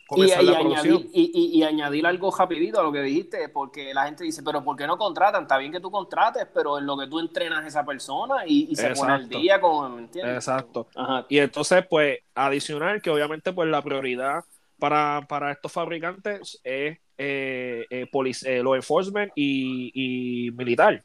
comenzar 0.09 0.43
y 0.43 0.47
la 0.47 0.61
producción. 0.61 0.95
añadir, 0.97 1.11
y, 1.13 1.63
añadir 1.63 2.07
algo 2.07 2.35
rapidito 2.35 2.81
a 2.81 2.83
lo 2.83 2.91
que 2.91 3.03
dijiste, 3.03 3.49
porque 3.51 3.93
la 3.93 4.07
gente 4.07 4.25
dice, 4.25 4.43
pero 4.43 4.65
¿por 4.65 4.75
qué 4.75 4.87
no 4.87 4.97
contratan? 4.97 5.43
Está 5.43 5.59
bien 5.59 5.71
que 5.71 5.81
tú 5.81 5.91
contrates, 5.91 6.47
pero 6.53 6.79
en 6.79 6.87
lo 6.87 6.97
que 6.97 7.07
tú 7.07 7.21
entrenas 7.21 7.63
a 7.63 7.69
esa 7.69 7.85
persona 7.85 8.47
y, 8.47 8.75
se 8.75 8.91
pone 8.95 9.13
al 9.13 9.29
día 9.29 9.61
con, 9.61 9.95
¿me 9.95 10.03
entiendes? 10.03 10.37
Exacto. 10.37 10.89
Ajá. 10.97 11.27
Y 11.29 11.39
entonces, 11.39 11.87
pues, 11.89 12.21
adicional 12.35 13.03
que 13.03 13.11
obviamente, 13.11 13.53
pues, 13.53 13.69
la 13.69 13.83
prioridad 13.83 14.45
para, 14.79 15.27
para 15.29 15.53
estos 15.53 15.71
fabricantes 15.71 16.59
es 16.65 16.99
eh, 17.19 17.87
eh, 17.91 18.09
eh, 18.11 18.63
law 18.63 18.75
enforcement 18.75 19.31
y, 19.37 19.93
y 19.95 20.51
militar. 20.53 21.05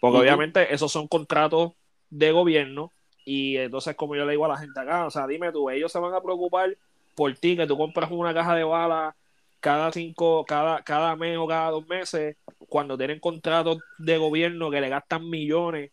Porque 0.00 0.18
obviamente 0.18 0.74
esos 0.74 0.92
son 0.92 1.08
contratos 1.08 1.72
de 2.10 2.30
gobierno 2.30 2.90
y 3.24 3.56
entonces, 3.56 3.96
como 3.96 4.14
yo 4.16 4.26
le 4.26 4.32
digo 4.32 4.44
a 4.44 4.48
la 4.48 4.58
gente 4.58 4.78
acá, 4.78 5.06
o 5.06 5.10
sea, 5.10 5.26
dime 5.26 5.50
tú, 5.50 5.70
ellos 5.70 5.90
se 5.90 5.98
van 5.98 6.12
a 6.12 6.20
preocupar 6.20 6.76
por 7.14 7.32
ti, 7.34 7.56
que 7.56 7.66
tú 7.66 7.76
compras 7.76 8.10
una 8.10 8.34
caja 8.34 8.54
de 8.54 8.64
balas 8.64 9.14
cada 9.60 9.90
cinco, 9.92 10.44
cada, 10.44 10.82
cada 10.82 11.16
mes 11.16 11.38
o 11.38 11.46
cada 11.46 11.70
dos 11.70 11.86
meses, 11.86 12.36
cuando 12.68 12.98
tienen 12.98 13.18
contratos 13.18 13.78
de 13.98 14.18
gobierno 14.18 14.70
que 14.70 14.80
le 14.80 14.90
gastan 14.90 15.28
millones 15.30 15.90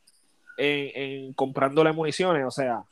en, 0.57 0.91
en 1.01 1.34
comprándole 1.34 1.93
municiones, 1.93 2.45
o 2.45 2.51
sea, 2.51 2.84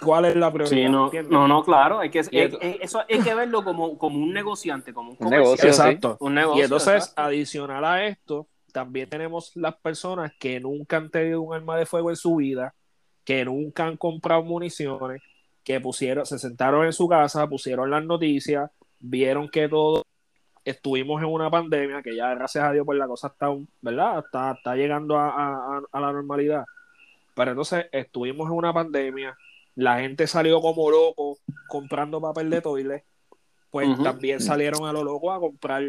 ¿cuál 0.00 0.26
es 0.26 0.36
la 0.36 0.52
prioridad? 0.52 0.86
Sí, 0.86 0.92
no, 0.92 1.10
no, 1.28 1.48
no, 1.48 1.64
claro, 1.64 1.98
hay 1.98 2.10
que, 2.10 2.20
hay- 2.20 2.52
hay- 2.60 2.78
eso 2.80 3.00
hay 3.08 3.20
que 3.20 3.34
verlo 3.34 3.64
como, 3.64 3.98
como 3.98 4.18
un 4.18 4.32
negociante, 4.32 4.92
como 4.92 5.10
un 5.10 5.16
Un 5.18 5.24
comerciante. 5.24 5.66
negocio, 5.66 5.72
sí. 5.72 5.90
Exacto. 5.90 6.16
Un 6.20 6.34
negocio, 6.34 6.60
Y 6.60 6.64
entonces, 6.64 6.94
exacto. 6.94 7.22
adicional 7.22 7.84
a 7.84 8.06
esto, 8.06 8.46
también 8.72 9.08
tenemos 9.08 9.52
las 9.56 9.74
personas 9.76 10.32
que 10.38 10.60
nunca 10.60 10.98
han 10.98 11.10
tenido 11.10 11.40
un 11.40 11.54
arma 11.54 11.76
de 11.78 11.86
fuego 11.86 12.10
en 12.10 12.16
su 12.16 12.36
vida, 12.36 12.74
que 13.24 13.44
nunca 13.44 13.86
han 13.86 13.96
comprado 13.96 14.42
municiones, 14.42 15.20
que 15.66 15.80
pusieron, 15.80 16.24
se 16.24 16.38
sentaron 16.38 16.86
en 16.86 16.92
su 16.92 17.08
casa, 17.08 17.48
pusieron 17.48 17.90
las 17.90 18.04
noticias, 18.04 18.70
vieron 19.00 19.48
que 19.48 19.68
todo 19.68 20.04
estuvimos 20.64 21.20
en 21.20 21.28
una 21.28 21.50
pandemia, 21.50 22.02
que 22.02 22.14
ya 22.14 22.32
gracias 22.36 22.62
a 22.62 22.70
Dios 22.70 22.86
pues 22.86 22.96
la 22.96 23.08
cosa 23.08 23.26
está, 23.26 23.48
¿verdad? 23.80 24.20
Está, 24.24 24.52
está 24.52 24.76
llegando 24.76 25.18
a, 25.18 25.28
a- 25.28 25.82
a 25.90 26.00
la 26.00 26.12
normalidad. 26.12 26.64
Pero 27.34 27.50
entonces 27.50 27.86
estuvimos 27.90 28.46
en 28.46 28.52
una 28.52 28.72
pandemia, 28.72 29.36
la 29.74 29.98
gente 29.98 30.28
salió 30.28 30.60
como 30.60 30.88
loco 30.88 31.38
comprando 31.66 32.20
papel 32.20 32.48
de 32.48 32.60
toilet, 32.62 33.04
pues 33.72 33.88
también 34.04 34.40
salieron 34.40 34.86
a 34.88 34.92
lo 34.92 35.02
loco 35.02 35.32
a 35.32 35.40
comprar 35.40 35.82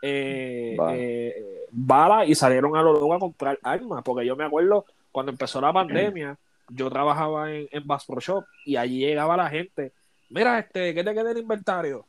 eh, 0.00 0.76
eh, 0.94 1.66
balas 1.72 2.28
y 2.28 2.36
salieron 2.36 2.76
a 2.76 2.82
lo 2.82 2.92
loco 2.92 3.14
a 3.14 3.18
comprar 3.18 3.58
armas, 3.64 4.02
porque 4.04 4.24
yo 4.24 4.36
me 4.36 4.44
acuerdo 4.44 4.84
cuando 5.10 5.32
empezó 5.32 5.60
la 5.60 5.72
pandemia, 5.72 6.38
yo 6.68 6.90
trabajaba 6.90 7.52
en, 7.52 7.68
en 7.70 7.86
Bass 7.86 8.04
Pro 8.06 8.20
Shop 8.20 8.44
y 8.64 8.76
allí 8.76 8.98
llegaba 9.00 9.36
la 9.36 9.48
gente, 9.50 9.92
mira, 10.30 10.58
este, 10.58 10.94
¿qué 10.94 11.02
te 11.04 11.14
queda 11.14 11.30
el 11.30 11.38
inventario? 11.38 12.04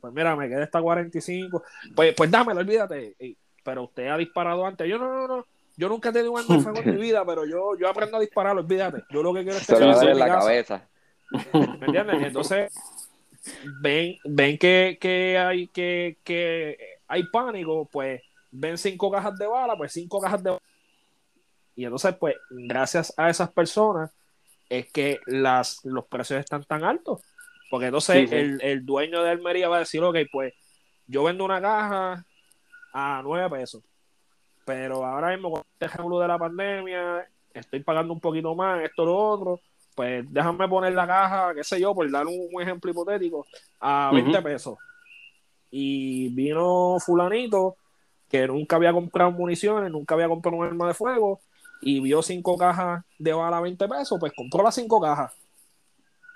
Pues 0.00 0.12
mira, 0.12 0.34
me 0.36 0.48
queda 0.48 0.64
esta 0.64 0.80
45, 0.82 1.62
pues, 1.94 2.14
pues 2.14 2.30
dámelo, 2.30 2.60
olvídate, 2.60 3.14
Y- 3.18 3.36
pero 3.64 3.84
usted 3.84 4.08
ha 4.08 4.16
disparado 4.16 4.66
antes, 4.66 4.88
yo 4.88 4.98
no, 4.98 5.08
no, 5.08 5.28
no, 5.28 5.46
yo 5.76 5.88
nunca 5.88 6.08
he 6.08 6.12
tenido 6.12 6.32
un 6.32 6.40
arma 6.40 6.56
de 6.56 6.62
fuego 6.62 6.78
en 6.80 6.90
mi 6.96 7.00
vida, 7.00 7.24
pero 7.24 7.44
yo, 7.46 7.76
yo 7.78 7.88
aprendo 7.88 8.16
a 8.16 8.20
disparar, 8.20 8.56
olvídate, 8.56 9.04
yo 9.10 9.22
lo 9.22 9.32
que 9.32 9.42
quiero 9.44 9.58
es 9.58 9.64
Se 9.66 9.74
a 9.74 9.78
tener 9.78 9.94
dar 9.94 10.08
en 10.08 10.18
la 10.18 10.26
casa. 10.26 10.38
cabeza. 10.40 10.88
¿Me 11.78 11.86
entiendes? 11.86 12.22
Entonces, 12.24 12.72
ven, 13.80 14.16
ven 14.24 14.58
que, 14.58 14.98
que 15.00 15.38
hay 15.38 15.68
que, 15.68 16.18
que 16.24 16.76
hay 17.08 17.22
pánico, 17.28 17.88
pues 17.90 18.20
ven 18.50 18.76
cinco 18.76 19.10
cajas 19.10 19.38
de 19.38 19.46
bala, 19.46 19.76
pues 19.76 19.92
cinco 19.92 20.20
cajas 20.20 20.42
de 20.42 20.50
bala. 20.50 20.62
Y 21.74 21.84
entonces, 21.84 22.14
pues, 22.16 22.36
gracias 22.50 23.14
a 23.16 23.30
esas 23.30 23.50
personas 23.52 24.10
es 24.68 24.90
que 24.92 25.20
las, 25.26 25.84
los 25.84 26.06
precios 26.06 26.40
están 26.40 26.64
tan 26.64 26.84
altos. 26.84 27.22
Porque 27.70 27.86
entonces 27.86 28.22
Sí, 28.22 28.26
sí. 28.28 28.34
El, 28.34 28.60
el 28.62 28.84
dueño 28.84 29.22
de 29.22 29.30
Almería 29.30 29.68
va 29.68 29.76
a 29.76 29.80
decir, 29.80 30.02
ok, 30.02 30.16
pues 30.30 30.54
yo 31.06 31.24
vendo 31.24 31.44
una 31.44 31.60
caja 31.60 32.24
a 32.92 33.20
nueve 33.24 33.58
pesos. 33.58 33.82
Pero 34.64 35.04
ahora 35.04 35.30
mismo 35.30 35.50
con 35.50 35.62
este 35.72 35.86
ejemplo 35.86 36.20
de 36.20 36.28
la 36.28 36.38
pandemia, 36.38 37.26
estoy 37.52 37.80
pagando 37.80 38.12
un 38.12 38.20
poquito 38.20 38.54
más, 38.54 38.82
esto, 38.84 39.04
lo 39.04 39.16
otro 39.16 39.60
pues 39.94 40.24
déjame 40.30 40.68
poner 40.68 40.92
la 40.94 41.06
caja, 41.06 41.54
qué 41.54 41.64
sé 41.64 41.80
yo, 41.80 41.94
por 41.94 42.10
dar 42.10 42.26
un, 42.26 42.48
un 42.52 42.62
ejemplo 42.62 42.90
hipotético, 42.90 43.46
a 43.80 44.10
20 44.12 44.38
Ujú. 44.38 44.42
pesos. 44.42 44.78
Y 45.70 46.28
vino 46.34 46.98
fulanito 47.00 47.76
que 48.28 48.46
nunca 48.46 48.76
había 48.76 48.92
comprado 48.92 49.30
municiones, 49.32 49.90
nunca 49.90 50.14
había 50.14 50.28
comprado 50.28 50.56
un 50.58 50.66
arma 50.66 50.88
de 50.88 50.94
fuego, 50.94 51.40
y 51.82 52.00
vio 52.00 52.22
cinco 52.22 52.56
cajas 52.56 53.04
de 53.18 53.32
bala 53.32 53.58
a 53.58 53.60
20 53.60 53.86
pesos, 53.88 54.18
pues 54.18 54.32
compró 54.34 54.62
las 54.62 54.74
cinco 54.74 55.00
cajas. 55.00 55.32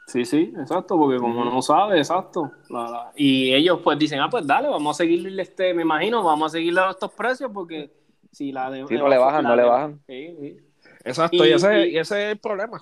Sí, 0.08 0.24
sí, 0.24 0.52
exacto, 0.60 0.96
porque 0.96 1.18
como 1.18 1.44
no 1.44 1.60
sabe, 1.62 1.98
exacto. 1.98 2.52
La- 2.68 2.88
la- 2.90 3.12
y 3.16 3.52
ellos 3.54 3.80
pues 3.82 3.98
dicen, 3.98 4.20
ah, 4.20 4.28
pues 4.30 4.46
dale, 4.46 4.68
vamos 4.68 4.96
a 4.96 5.02
seguirle 5.02 5.42
este, 5.42 5.74
me 5.74 5.82
imagino, 5.82 6.22
vamos 6.22 6.52
a 6.52 6.56
seguirle 6.58 6.80
a 6.80 6.90
estos 6.90 7.12
precios 7.12 7.50
porque 7.52 7.90
si 8.30 8.52
la 8.52 8.70
de... 8.70 8.86
Sí, 8.86 8.94
no 8.94 9.08
le 9.08 9.18
bajan, 9.18 9.42
la 9.42 9.48
no 9.50 9.56
le 9.56 9.62
bajan. 9.64 10.00
Sí, 10.06 10.36
sí. 10.40 10.56
Exacto, 11.04 11.36
Y- 11.44 11.48
y, 11.48 11.52
ese, 11.52 11.86
y- 11.88 11.94
y 11.94 11.98
ese 11.98 12.24
es 12.26 12.32
el 12.32 12.38
problema. 12.38 12.80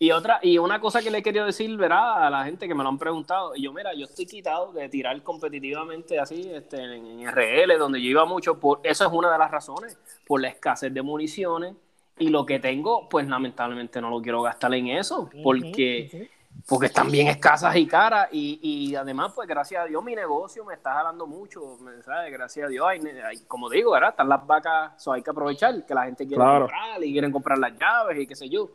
Y 0.00 0.12
otra, 0.12 0.38
y 0.42 0.58
una 0.58 0.80
cosa 0.80 1.02
que 1.02 1.10
le 1.10 1.18
he 1.18 1.22
querido 1.24 1.44
decir, 1.44 1.76
¿verdad? 1.76 2.24
A 2.26 2.30
la 2.30 2.44
gente 2.44 2.68
que 2.68 2.74
me 2.74 2.84
lo 2.84 2.88
han 2.88 2.98
preguntado, 2.98 3.56
y 3.56 3.62
yo, 3.62 3.72
mira, 3.72 3.92
yo 3.94 4.04
estoy 4.04 4.26
quitado 4.26 4.72
de 4.72 4.88
tirar 4.88 5.20
competitivamente 5.24 6.20
así, 6.20 6.48
este, 6.54 6.76
en, 6.80 7.04
en 7.20 7.28
RL, 7.28 7.76
donde 7.78 8.00
yo 8.00 8.08
iba 8.10 8.24
mucho, 8.24 8.60
por, 8.60 8.78
eso 8.84 9.04
es 9.04 9.12
una 9.12 9.32
de 9.32 9.38
las 9.38 9.50
razones, 9.50 9.98
por 10.24 10.40
la 10.40 10.48
escasez 10.48 10.94
de 10.94 11.02
municiones, 11.02 11.74
y 12.16 12.28
lo 12.28 12.46
que 12.46 12.60
tengo, 12.60 13.08
pues 13.08 13.26
lamentablemente 13.26 14.00
no 14.00 14.08
lo 14.10 14.22
quiero 14.22 14.40
gastar 14.42 14.72
en 14.74 14.86
eso, 14.86 15.30
porque, 15.42 16.28
porque 16.68 16.86
están 16.86 17.10
bien 17.10 17.26
escasas 17.26 17.74
y 17.74 17.84
caras, 17.84 18.28
y, 18.30 18.60
y 18.62 18.94
además, 18.94 19.32
pues 19.34 19.48
gracias 19.48 19.82
a 19.82 19.86
Dios, 19.86 20.04
mi 20.04 20.14
negocio 20.14 20.64
me 20.64 20.74
está 20.74 20.94
jalando 20.94 21.26
mucho, 21.26 21.76
me- 21.80 22.00
¿sabes? 22.02 22.30
Gracias 22.32 22.66
a 22.66 22.68
Dios, 22.68 22.86
hay, 22.86 23.00
hay- 23.00 23.38
como 23.48 23.68
digo, 23.68 23.90
¿verdad? 23.90 24.10
Están 24.10 24.28
las 24.28 24.46
vacas, 24.46 24.92
so 25.02 25.12
hay 25.12 25.22
que 25.22 25.30
aprovechar 25.30 25.84
que 25.84 25.92
la 25.94 26.04
gente 26.04 26.24
quiere 26.24 26.40
Claro. 26.40 26.66
comprar 26.66 27.02
y 27.02 27.10
quieren 27.10 27.32
comprar 27.32 27.58
las 27.58 27.72
llaves 27.76 28.20
y 28.20 28.26
qué 28.28 28.36
sé 28.36 28.48
yo. 28.48 28.68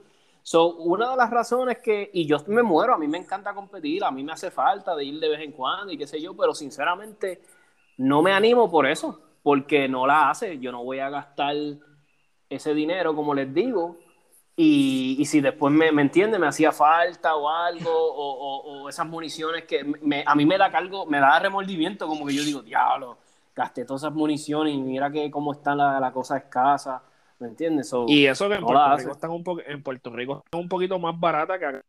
So, 0.44 0.76
una 0.76 1.12
de 1.12 1.18
las 1.18 1.30
razones 1.30 1.78
que, 1.80 2.10
y 2.14 2.26
yo 2.28 2.38
me 2.48 2.64
muero, 2.64 2.94
a 2.94 2.98
mí 2.98 3.08
me 3.08 3.18
encanta 3.18 3.54
competir, 3.54 4.04
a 4.04 4.12
mí 4.12 4.24
me 4.24 4.34
hace 4.34 4.52
falta 4.52 4.96
de 4.96 5.06
ir 5.06 5.20
de 5.20 5.30
vez 5.30 5.40
en 5.42 5.54
cuando 5.54 5.92
y 5.94 5.98
qué 5.98 6.06
sé 6.06 6.22
yo, 6.22 6.36
pero 6.36 6.54
sinceramente 6.54 7.42
no 7.98 8.22
me 8.22 8.34
animo 8.34 8.70
por 8.70 8.86
eso, 8.88 9.22
porque 9.42 9.88
no 9.88 10.06
la 10.06 10.30
hace, 10.30 10.60
yo 10.60 10.72
no 10.72 10.84
voy 10.84 11.00
a 11.00 11.10
gastar 11.10 11.56
ese 12.50 12.74
dinero, 12.74 13.16
como 13.16 13.34
les 13.34 13.54
digo, 13.54 13.98
y, 14.56 15.16
y 15.20 15.26
si 15.26 15.42
después 15.42 15.74
me, 15.74 15.92
me 15.92 16.04
entiende, 16.04 16.38
me 16.40 16.48
hacía 16.48 16.72
falta 16.72 17.36
o 17.36 17.50
algo, 17.50 17.90
o, 17.92 18.34
o- 18.62 18.84
o 18.86 18.90
esas 18.90 19.08
municiones 19.08 19.64
que 19.66 19.84
me- 19.84 20.24
a 20.28 20.36
mí 20.36 20.46
me 20.46 20.58
da 20.58 20.72
cargo, 20.72 21.06
me 21.08 21.20
da 21.20 21.40
remordimiento, 21.40 22.08
como 22.08 22.26
que 22.26 22.34
yo 22.36 22.44
digo, 22.44 22.62
diablo, 22.62 23.18
gasté 23.56 23.86
todas 23.86 24.04
esas 24.04 24.14
municiones 24.14 24.74
y 24.74 24.78
mira 24.82 25.12
que 25.12 25.32
cómo 25.32 25.54
está 25.54 25.76
la, 25.76 26.00
la 26.00 26.12
cosa 26.12 26.38
escasa, 26.38 27.02
¿me 27.44 27.50
entiendes? 27.50 27.90
So, 27.90 28.06
Y 28.08 28.26
eso 28.26 28.48
que 28.48 28.56
en 28.56 28.62
No 28.62 28.68
Puerto, 28.68 28.98
Rico 28.98 29.12
están 29.12 29.30
un 29.32 29.44
po- 29.44 29.60
en 29.60 29.84
Puerto 29.84 30.10
Rico 30.12 30.42
están 30.46 30.62
un 30.62 30.70
poquito 30.70 30.98
más 30.98 31.20
barata 31.20 31.60
que 31.60 31.66
acá 31.66 31.82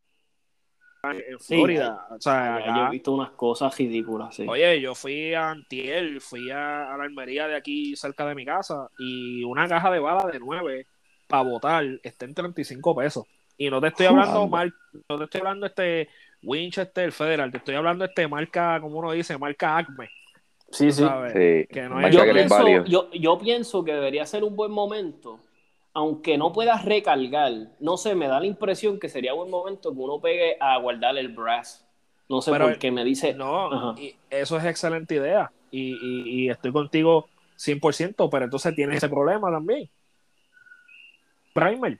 en 1.04 1.38
Sí, 1.38 1.54
Florida. 1.54 2.06
o 2.10 2.20
sea, 2.20 2.64
yo 2.74 2.86
he 2.86 2.90
visto 2.90 3.12
unas 3.12 3.30
cosas 3.32 3.76
ridículas, 3.76 4.34
sí. 4.34 4.46
Oye, 4.48 4.80
yo 4.80 4.94
fui 4.94 5.34
a 5.34 5.50
Antiel, 5.50 6.20
fui 6.20 6.50
a, 6.50 6.92
a 6.92 6.96
la 6.96 7.04
almería 7.04 7.46
de 7.46 7.56
aquí 7.56 7.94
cerca 7.94 8.26
de 8.26 8.34
mi 8.34 8.44
casa 8.44 8.88
y 8.98 9.44
una 9.44 9.68
caja 9.68 9.90
de 9.90 9.98
bala 9.98 10.30
de 10.30 10.38
9 10.40 10.86
para 11.28 11.42
botar 11.42 11.84
está 12.02 12.24
en 12.24 12.34
35 12.34 12.96
pesos. 12.96 13.26
Y 13.56 13.70
no 13.70 13.80
te 13.80 13.88
estoy 13.88 14.06
hablando 14.06 14.46
mal, 14.48 14.74
no 15.08 15.18
te 15.18 15.24
estoy 15.24 15.40
hablando 15.40 15.66
este 15.66 16.08
Winchester 16.42 17.12
Federal, 17.12 17.50
te 17.50 17.58
estoy 17.58 17.74
hablando 17.74 18.04
este 18.04 18.26
marca, 18.26 18.80
como 18.80 18.98
uno 18.98 19.12
dice, 19.12 19.36
marca 19.38 19.76
Acme. 19.76 20.08
Sí, 20.74 20.90
sí. 20.92 21.04
Que 21.70 21.88
no 21.88 22.00
es- 22.00 22.14
Yo 22.14 22.22
pienso, 22.32 22.84
yo, 22.84 23.10
yo 23.12 23.38
pienso 23.38 23.84
que 23.84 23.92
debería 23.92 24.26
ser 24.26 24.44
un 24.44 24.56
buen 24.56 24.72
momento, 24.72 25.38
aunque 25.92 26.36
no 26.36 26.52
puedas 26.52 26.84
recargar, 26.84 27.52
no 27.80 27.96
sé, 27.96 28.14
me 28.14 28.26
da 28.28 28.40
la 28.40 28.46
impresión 28.46 28.98
que 28.98 29.08
sería 29.08 29.32
buen 29.32 29.50
momento 29.50 29.92
que 29.92 29.98
uno 30.00 30.20
pegue 30.20 30.56
a 30.60 30.76
guardar 30.78 31.16
el 31.16 31.28
brass. 31.28 31.86
No 32.28 32.40
sé 32.40 32.50
Pero 32.50 32.66
por 32.66 32.78
qué 32.78 32.90
me 32.90 33.04
dice. 33.04 33.34
No, 33.34 33.94
y 33.98 34.16
eso 34.30 34.56
es 34.56 34.64
excelente 34.64 35.14
idea. 35.14 35.50
Y, 35.70 35.92
y- 35.94 36.44
y 36.46 36.50
estoy 36.50 36.72
contigo 36.72 37.28
100%, 37.56 38.28
pero 38.30 38.44
entonces 38.44 38.74
tienes 38.74 38.96
ese 38.96 39.08
problema 39.08 39.50
también. 39.50 39.88
Primer. 41.52 41.98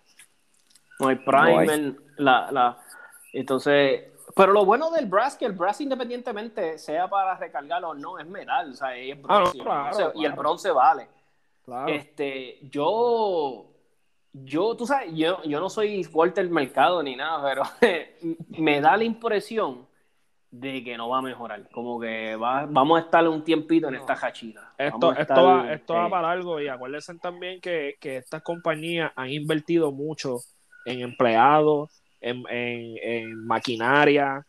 No 0.99 1.09
hay 1.09 1.17
primer, 1.17 1.95
la, 2.17 2.51
la, 2.51 2.79
entonces, 3.33 4.05
pero 4.35 4.53
lo 4.53 4.65
bueno 4.65 4.91
del 4.91 5.07
brass 5.07 5.37
que 5.37 5.45
el 5.47 5.53
brass 5.53 5.81
independientemente 5.81 6.79
sea 6.79 7.09
para 7.09 7.37
recargar 7.37 7.85
o 7.85 7.95
no 7.95 8.19
es 8.19 8.27
metal, 8.27 8.71
o 8.73 8.75
sea, 8.75 8.97
es 8.97 9.17
Ah, 9.29 9.41
no, 9.45 9.53
y 9.55 9.59
el 9.59 9.65
claro, 9.65 9.85
bronce- 9.97 10.13
y 10.15 10.25
el 10.25 10.33
claro. 10.33 10.37
bronce 10.37 10.71
vale. 10.71 11.09
Claro. 11.65 11.89
Este, 11.89 12.59
yo, 12.71 13.67
yo, 14.33 14.77
tú 14.77 14.87
sabes, 14.87 15.13
yo, 15.15 15.43
yo 15.45 15.61
no 15.61 15.71
soy 15.71 16.07
Walter 16.13 16.49
Mercado 16.51 17.03
ni 17.03 17.17
nada, 17.17 17.43
pero 17.49 17.63
me 18.59 18.81
da 18.81 18.97
la 18.97 19.05
impresión 19.05 19.87
de 20.51 20.85
que 20.85 20.97
no 20.97 21.09
va 21.09 21.19
a 21.19 21.23
mejorar, 21.23 21.69
como 21.71 21.99
que 21.99 22.37
va, 22.37 22.67
vamos 22.69 22.99
a 23.01 23.05
estar 23.05 23.27
un 23.29 23.43
tiempito 23.43 23.89
en 23.89 23.97
esta 23.97 24.15
jachita. 24.15 24.73
Esto, 24.79 25.13
esto, 25.13 25.43
va, 25.45 25.73
esto 25.73 25.95
va 25.95 26.09
para 26.09 26.31
algo 26.31 26.61
y 26.61 26.69
acuérdense 26.69 27.15
también 27.17 27.61
que, 27.61 27.97
que 28.01 28.19
estas 28.19 28.43
compañías 28.43 29.11
han 29.17 29.31
invertido 29.31 29.91
mucho 29.91 30.37
en 30.85 31.01
empleados, 31.01 31.91
en, 32.25 32.43
en- 32.49 32.97
en 33.03 33.47
maquinaria, 33.47 34.47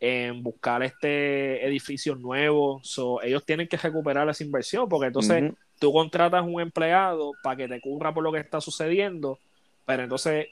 en 0.00 0.42
buscar 0.42 0.82
este 0.82 1.66
edificios 1.66 2.18
nuevos. 2.20 2.86
So, 2.88 3.22
ellos 3.22 3.44
tienen 3.44 3.68
que 3.68 3.76
recuperar 3.76 4.28
esa 4.28 4.44
inversión 4.44 4.88
porque 4.88 5.06
entonces 5.08 5.44
tú 5.78 5.92
contratas 5.92 6.44
un 6.44 6.60
empleado 6.60 7.32
para 7.42 7.56
que 7.56 7.68
te 7.68 7.80
cubra 7.80 8.12
por 8.14 8.22
lo 8.24 8.32
que 8.32 8.38
está 8.40 8.60
sucediendo, 8.60 9.38
pero 9.86 10.02
entonces 10.04 10.46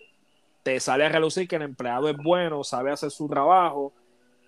te 0.63 0.81
sale 0.81 1.05
a 1.05 1.09
relucir 1.09 1.47
que 1.49 1.57
el 1.57 1.63
empleado 1.63 2.09
es 2.09 2.17
bueno, 2.17 2.65
sabe 2.65 2.91
hacer 2.93 3.11
su 3.11 3.29
trabajo, 3.29 3.93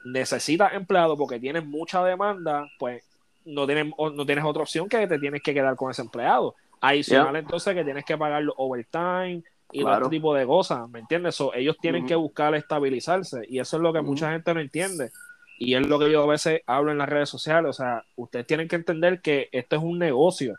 necesitas 0.04 0.72
empleado 0.74 1.16
porque 1.16 1.38
tienes 1.40 1.64
mucha 1.64 2.04
demanda, 2.04 2.66
pues 2.78 3.04
no 3.44 3.66
tienes, 3.66 3.92
no 4.14 4.26
tienes 4.26 4.44
otra 4.44 4.62
opción 4.62 4.88
que 4.88 5.06
te 5.06 5.18
tienes 5.18 5.42
que 5.42 5.54
quedar 5.54 5.76
con 5.76 5.90
ese 5.90 6.02
empleado. 6.02 6.54
Adicional 6.80 7.34
entonces 7.36 7.74
que 7.74 7.84
tienes 7.84 8.04
que 8.04 8.16
pagar 8.16 8.42
los 8.42 8.54
overtime 8.56 9.42
y 9.72 9.80
todo 9.80 9.88
Claro. 9.88 10.06
este 10.06 10.16
tipo 10.16 10.34
de 10.34 10.46
cosas, 10.46 10.88
¿me 10.88 11.00
entiendes? 11.00 11.34
So, 11.34 11.52
ellos 11.54 11.76
tienen 11.80 12.06
que 12.06 12.14
buscar 12.14 12.54
estabilizarse 12.54 13.42
y 13.48 13.58
eso 13.58 13.76
es 13.76 13.82
lo 13.82 13.92
que 13.92 14.00
mucha 14.02 14.30
gente 14.32 14.54
no 14.54 14.60
entiende. 14.60 15.10
Y 15.58 15.74
es 15.74 15.86
lo 15.86 15.98
que 15.98 16.10
yo 16.10 16.22
a 16.22 16.26
veces 16.26 16.62
hablo 16.66 16.92
en 16.92 16.98
las 16.98 17.08
redes 17.08 17.28
sociales, 17.28 17.70
o 17.70 17.72
sea, 17.72 18.04
ustedes 18.16 18.46
tienen 18.46 18.68
que 18.68 18.76
entender 18.76 19.20
que 19.20 19.48
esto 19.52 19.76
es 19.76 19.82
un 19.82 19.98
negocio. 19.98 20.54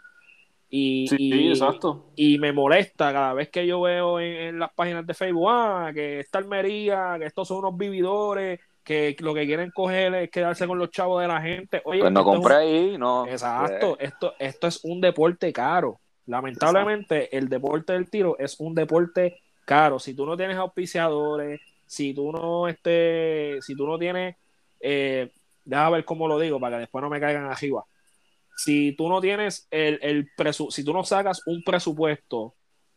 Y, 0.70 1.08
Sí, 1.08 1.16
y- 1.20 1.50
exacto. 1.50 2.12
y 2.16 2.38
me 2.38 2.52
molesta 2.54 3.12
cada 3.12 3.34
vez 3.34 3.50
que 3.50 3.66
yo 3.66 3.82
veo 3.82 4.20
en, 4.20 4.34
en 4.34 4.60
las 4.60 4.72
páginas 4.74 5.08
de 5.08 5.14
Facebook, 5.16 5.48
ah, 5.50 5.90
que 5.94 6.20
esta 6.20 6.38
almería, 6.38 7.16
que 7.18 7.26
estos 7.26 7.48
son 7.48 7.60
unos 7.60 7.78
vividores, 7.78 8.60
que 8.84 9.16
lo 9.20 9.34
que 9.34 9.46
quieren 9.46 9.72
coger 9.72 10.14
es 10.16 10.30
quedarse 10.30 10.68
con 10.68 10.78
los 10.78 10.90
chavos 10.92 11.22
de 11.22 11.28
la 11.28 11.42
gente. 11.42 11.82
Oye, 11.86 12.02
Pues 12.02 12.12
no 12.12 12.20
un- 12.20 12.26
compré 12.26 12.56
ahí, 12.56 12.98
no. 12.98 13.26
Exacto, 13.28 13.96
Pues, 13.98 14.12
esto, 14.12 14.34
esto 14.38 14.68
es 14.68 14.84
un 14.84 15.02
deporte 15.02 15.52
caro. 15.54 16.00
Lamentablemente, 16.30 17.36
el 17.36 17.50
deporte 17.50 17.94
del 17.94 18.10
tiro 18.10 18.38
es 18.38 18.60
un 18.60 18.76
deporte 18.76 19.40
caro. 19.66 20.00
Si 20.00 20.14
tú 20.14 20.26
no 20.26 20.38
tienes 20.38 20.58
auspiciadores, 20.58 21.60
si 21.86 22.14
tú 22.14 22.32
no 22.32 22.68
este, 22.68 23.58
si 23.62 23.76
tú 23.76 23.88
no 23.88 23.98
tienes, 23.98 24.36
eh, 24.80 25.32
déjame 25.66 25.98
ver 25.98 26.06
cómo 26.06 26.28
lo 26.28 26.38
digo 26.40 26.60
para 26.60 26.78
que 26.78 26.82
después 26.82 27.02
no 27.02 27.10
me 27.10 27.20
caigan 27.20 27.46
arriba. 27.46 27.84
Si 28.56 28.92
tú 28.94 29.10
no 29.10 29.22
tienes 29.22 29.68
el, 29.72 30.00
el 30.02 30.28
presu- 30.36 30.70
si 30.70 30.84
tú 30.84 30.94
no 30.94 31.04
sacas 31.04 31.42
un 31.48 31.64
presupuesto 31.64 32.54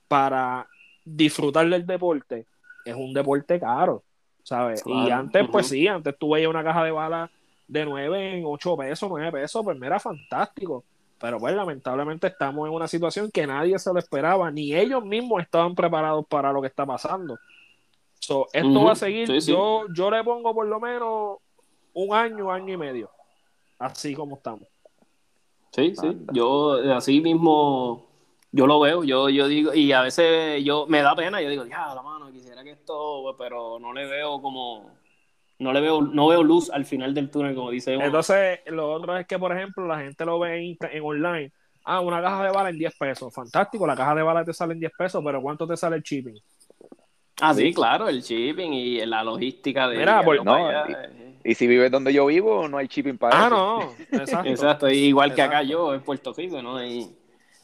para 0.09 0.67
disfrutar 1.05 1.69
del 1.69 1.87
deporte, 1.87 2.47
es 2.85 2.95
un 2.95 3.13
deporte 3.15 3.59
caro, 3.61 4.03
¿sabes? 4.43 4.83
y 4.87 5.11
antes, 5.11 5.43
pues 5.53 5.67
sí, 5.69 5.87
antes 5.89 6.17
tú 6.19 6.31
veías 6.33 6.51
una 6.51 6.65
caja 6.65 6.85
de 6.85 6.91
balas 6.91 7.31
de 7.69 7.85
9 7.85 8.39
en 8.39 8.45
8 8.45 8.77
pesos, 8.77 9.09
9 9.09 9.33
pesos, 9.33 9.63
pues 9.65 9.79
mira, 9.79 9.99
fantástico. 9.99 10.85
Pero 11.23 11.39
pues 11.39 11.55
lamentablemente 11.55 12.27
estamos 12.27 12.67
en 12.67 12.75
una 12.75 12.89
situación 12.89 13.31
que 13.31 13.47
nadie 13.47 13.79
se 13.79 13.93
lo 13.93 14.01
esperaba, 14.01 14.51
ni 14.51 14.75
ellos 14.75 15.05
mismos 15.05 15.41
estaban 15.41 15.73
preparados 15.77 16.27
para 16.27 16.53
lo 16.53 16.61
que 16.61 16.67
está 16.67 16.85
pasando. 16.85 17.39
So, 18.19 18.49
esto 18.53 18.83
va 18.83 18.91
a 18.91 18.97
seguir, 18.97 19.29
sí, 19.29 19.41
sí. 19.41 19.53
Yo, 19.53 19.85
yo 19.95 20.11
le 20.11 20.25
pongo 20.25 20.53
por 20.53 20.67
lo 20.67 20.81
menos 20.81 21.37
un 21.95 22.13
año, 22.13 22.51
año 22.51 22.75
y 22.75 22.77
medio, 22.77 23.09
así 23.79 24.17
como 24.17 24.35
estamos. 24.35 24.67
Sí, 25.71 25.95
sí. 25.95 26.19
Yo 26.33 26.93
así 26.93 27.21
mismo, 27.21 28.05
yo 28.51 28.67
lo 28.67 28.81
veo, 28.81 29.05
yo, 29.05 29.29
yo 29.29 29.47
digo, 29.47 29.73
y 29.75 29.93
a 29.93 30.03
veces 30.03 30.65
yo 30.65 30.87
me 30.89 31.03
da 31.03 31.15
pena, 31.15 31.41
yo 31.41 31.51
digo, 31.51 31.67
ya, 31.67 31.95
la 31.95 32.03
mano, 32.03 32.33
quisiera 32.33 32.65
que 32.65 32.73
esto, 32.73 33.37
pero 33.39 33.79
no 33.79 33.93
le 33.93 34.07
veo 34.07 34.43
como, 34.43 34.91
no 35.63 35.73
le 35.73 35.81
veo, 35.81 36.03
no 36.03 36.29
veo 36.29 36.43
luz 36.43 36.71
al 36.71 36.85
final 36.85 37.15
del 37.15 37.31
túnel, 37.31 37.55
como 37.55 37.71
dice 37.71 37.97
uno. 37.97 38.07
Entonces, 38.07 38.61
lo 38.67 38.93
otro 38.93 39.17
es 39.17 39.27
que, 39.27 39.39
por 39.39 39.57
ejemplo, 39.57 39.87
la 39.87 40.01
gente 40.01 40.25
lo 40.25 40.39
ve 40.39 40.57
en, 40.59 40.77
en 40.91 41.03
online. 41.05 41.53
Ah, 41.85 42.01
una 42.01 42.21
caja 42.23 42.45
de 42.45 42.51
bala 42.51 42.71
en 42.71 42.79
10 42.79 42.97
pesos. 42.97 43.35
Fantástico, 43.35 43.87
la 43.87 43.97
caja 43.97 44.15
de 44.15 44.23
bala 44.23 44.45
te 44.45 44.53
sale 44.53 44.75
en 44.75 44.81
10 44.81 44.93
pesos, 44.97 45.23
pero 45.25 45.41
¿cuánto 45.41 45.67
te 45.67 45.77
sale 45.77 45.97
el 45.97 46.03
shipping? 46.03 46.35
Ah, 47.41 47.55
sí, 47.55 47.73
claro, 47.75 48.09
el 48.09 48.21
shipping 48.23 48.73
y 48.73 49.05
la 49.07 49.25
logística 49.25 49.89
de 49.89 49.97
Mira, 49.99 50.23
por- 50.23 50.45
no, 50.45 50.71
eh. 50.71 51.39
Y 51.45 51.55
si 51.55 51.67
vives 51.67 51.91
donde 51.91 52.13
yo 52.13 52.27
vivo, 52.27 52.69
no 52.69 52.79
hay 52.79 52.87
shipping 52.87 53.19
para 53.19 53.37
Ah, 53.37 53.47
eso. 53.47 53.57
no, 53.57 53.95
exacto. 54.21 54.49
Exacto, 54.49 54.89
igual 54.91 55.35
que 55.35 55.43
acá 55.43 55.63
yo 55.65 55.93
en 55.95 56.03
Puerto 56.03 56.33
Rico, 56.33 56.63
¿no? 56.63 56.85
Y 56.85 57.01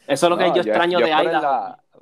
eso 0.05 0.25
es 0.25 0.29
lo 0.29 0.37
que 0.37 0.47
No, 0.47 0.55
yo 0.55 0.61
extraño 0.63 0.99
yo 0.99 1.05
de 1.05 1.11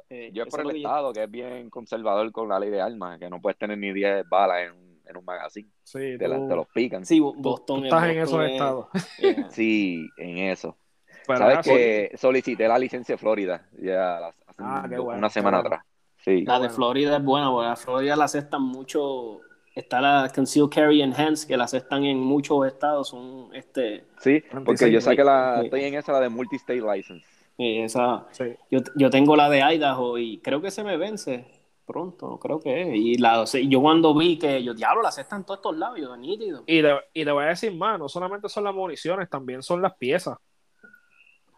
Eh, 0.09 0.31
Yo 0.33 0.43
es 0.43 0.49
por 0.49 0.63
lo 0.63 0.69
el 0.69 0.75
que 0.77 0.81
yo- 0.81 0.87
Estado, 0.87 1.13
que 1.13 1.23
es 1.23 1.29
bien 1.29 1.69
conservador 1.69 2.31
con 2.31 2.47
la 2.49 2.57
ley 2.59 2.69
de 2.71 2.81
armas, 2.81 3.19
que 3.19 3.29
no 3.29 3.39
puedes 3.41 3.59
tener 3.59 3.77
ni 3.77 3.91
10 3.93 4.27
balas 4.27 4.63
en, 4.63 4.71
un- 4.71 4.86
en 5.09 5.17
un 5.17 5.25
magazine. 5.25 5.69
Sí, 5.83 6.17
Te, 6.17 6.27
la- 6.27 6.47
te 6.47 6.55
los 6.55 6.67
pican. 6.67 7.05
Sí, 7.05 7.19
Boston. 7.19 7.79
tú 7.81 7.83
estás 7.85 8.03
en 8.09 8.19
Boston 8.19 8.41
esos 8.41 8.43
es- 8.45 8.51
estados. 8.51 8.87
yeah. 9.19 9.49
Sí, 9.51 10.07
en 10.17 10.37
eso. 10.37 10.77
Pero 11.25 11.39
¿Sabes 11.39 11.59
que 11.67 12.11
solicité 12.17 12.67
la 12.67 12.79
licencia 12.79 13.13
de 13.15 13.17
Florida 13.19 13.67
ya 13.79 14.19
las- 14.19 14.35
hace 14.47 14.61
Ah, 14.63 14.81
un- 14.85 14.89
qué 14.89 14.97
bueno, 14.97 15.17
una 15.19 15.29
semana 15.29 15.57
bueno. 15.61 15.75
atrás? 15.75 15.85
Sí. 16.23 16.43
La 16.45 16.59
de. 16.59 16.69
Florida 16.69 17.17
es 17.17 17.23
buena, 17.23 17.49
porque 17.51 17.67
la 17.69 17.75
Florida 17.75 18.15
la 18.15 18.25
aceptan 18.25 18.61
mucho 18.61 19.39
está 19.75 20.01
la 20.01 20.31
Concealed 20.33 20.69
Carry 20.71 21.01
Enhanced, 21.03 21.47
que 21.47 21.55
la 21.55 21.65
aceptan 21.65 22.03
en 22.03 22.17
muchos 22.17 22.65
estados, 22.65 23.09
son 23.09 23.49
este, 23.53 24.05
Sí, 24.19 24.39
porque 24.49 24.63
36, 24.89 24.93
yo 24.93 25.01
saqué 25.01 25.23
la, 25.23 25.57
sí. 25.59 25.65
estoy 25.65 25.83
en 25.83 25.93
esa, 25.93 26.11
la 26.13 26.19
de 26.21 26.29
multi-state 26.29 26.81
license. 26.81 27.23
esa, 27.59 28.25
Sí. 28.31 28.45
yo, 28.71 28.79
yo 28.95 29.09
tengo 29.11 29.35
la 29.35 29.49
de 29.49 29.59
Idaho 29.61 30.17
y 30.17 30.39
creo 30.39 30.61
que 30.61 30.71
se 30.71 30.83
me 30.83 30.97
vence 30.97 31.45
pronto, 31.87 32.27
no 32.27 32.37
creo 32.37 32.59
que 32.59 32.81
es. 32.81 32.89
Y 32.95 33.17
la, 33.17 33.45
yo 33.45 33.81
cuando 33.81 34.13
vi 34.13 34.37
que 34.37 34.61
yo, 34.63 34.73
diablo, 34.75 35.01
la 35.01 35.09
aceptan 35.09 35.39
en 35.39 35.45
todos 35.45 35.59
estos 35.59 35.77
lados, 35.77 35.97
yo, 35.99 36.15
nítido. 36.17 36.63
Y 36.67 36.81
te, 36.83 36.93
y 37.13 37.25
te 37.25 37.31
voy 37.31 37.45
a 37.45 37.47
decir 37.47 37.73
más, 37.73 37.97
no 37.97 38.07
solamente 38.09 38.49
son 38.49 38.65
las 38.65 38.75
municiones, 38.75 39.29
también 39.29 39.63
son 39.63 39.81
las 39.81 39.95
piezas. 39.95 40.37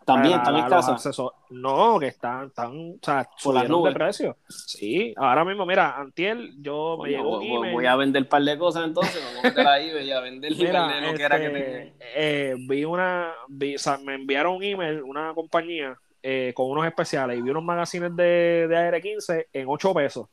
También, 0.06 0.38
La- 0.38 0.60
están 0.60 0.96
acceso- 0.96 1.34
No, 1.52 2.00
que 2.00 2.08
están, 2.08 2.48
están, 2.48 2.72
o 2.72 2.96
sea, 3.00 3.30
Por 3.44 3.54
las 3.54 3.64
subieron 3.68 3.68
de 3.68 3.70
nubes. 3.70 3.94
precio. 3.94 4.38
Sí, 4.48 5.14
ahora 5.18 5.46
mismo, 5.46 5.68
mira, 5.68 5.98
Antiel, 6.00 6.56
yo 6.60 6.98
me 7.04 7.10
llegó 7.12 7.38
voy, 7.38 7.48
voy- 7.48 7.58
email. 7.58 7.74
voy 7.76 7.86
a 7.86 7.96
vender 7.96 8.24
un 8.24 8.28
par 8.30 8.42
de 8.42 8.58
cosas 8.58 8.86
entonces, 8.86 9.22
me 9.44 9.52
voy 9.52 9.66
a 9.66 9.72
ahí 9.74 9.92
voy 9.94 10.12
a 10.12 10.20
vender 10.22 10.52
Mira, 10.56 11.00
lo 11.02 11.14
que 11.16 11.24
era 11.24 11.38
que 11.38 11.46
este, 11.46 11.60
tenía. 11.62 11.94
eh, 12.16 12.56
vi 12.58 12.86
una, 12.86 13.34
vi- 13.50 13.76
o 13.76 13.80
sea, 13.80 14.00
me 14.00 14.16
enviaron 14.16 14.56
un 14.56 14.64
email, 14.64 15.04
una 15.04 15.32
compañía 15.36 15.96
eh, 16.22 16.54
con 16.56 16.70
unos 16.70 16.86
especiales 16.86 17.38
y 17.38 17.42
vi 17.42 17.50
unos 17.50 17.64
magazines 17.64 18.16
de, 18.16 18.68
de 18.68 18.78
AR-15 18.78 19.48
en 19.54 19.66
8 19.68 19.94
pesos. 19.94 20.28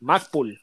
MacPool. 0.00 0.58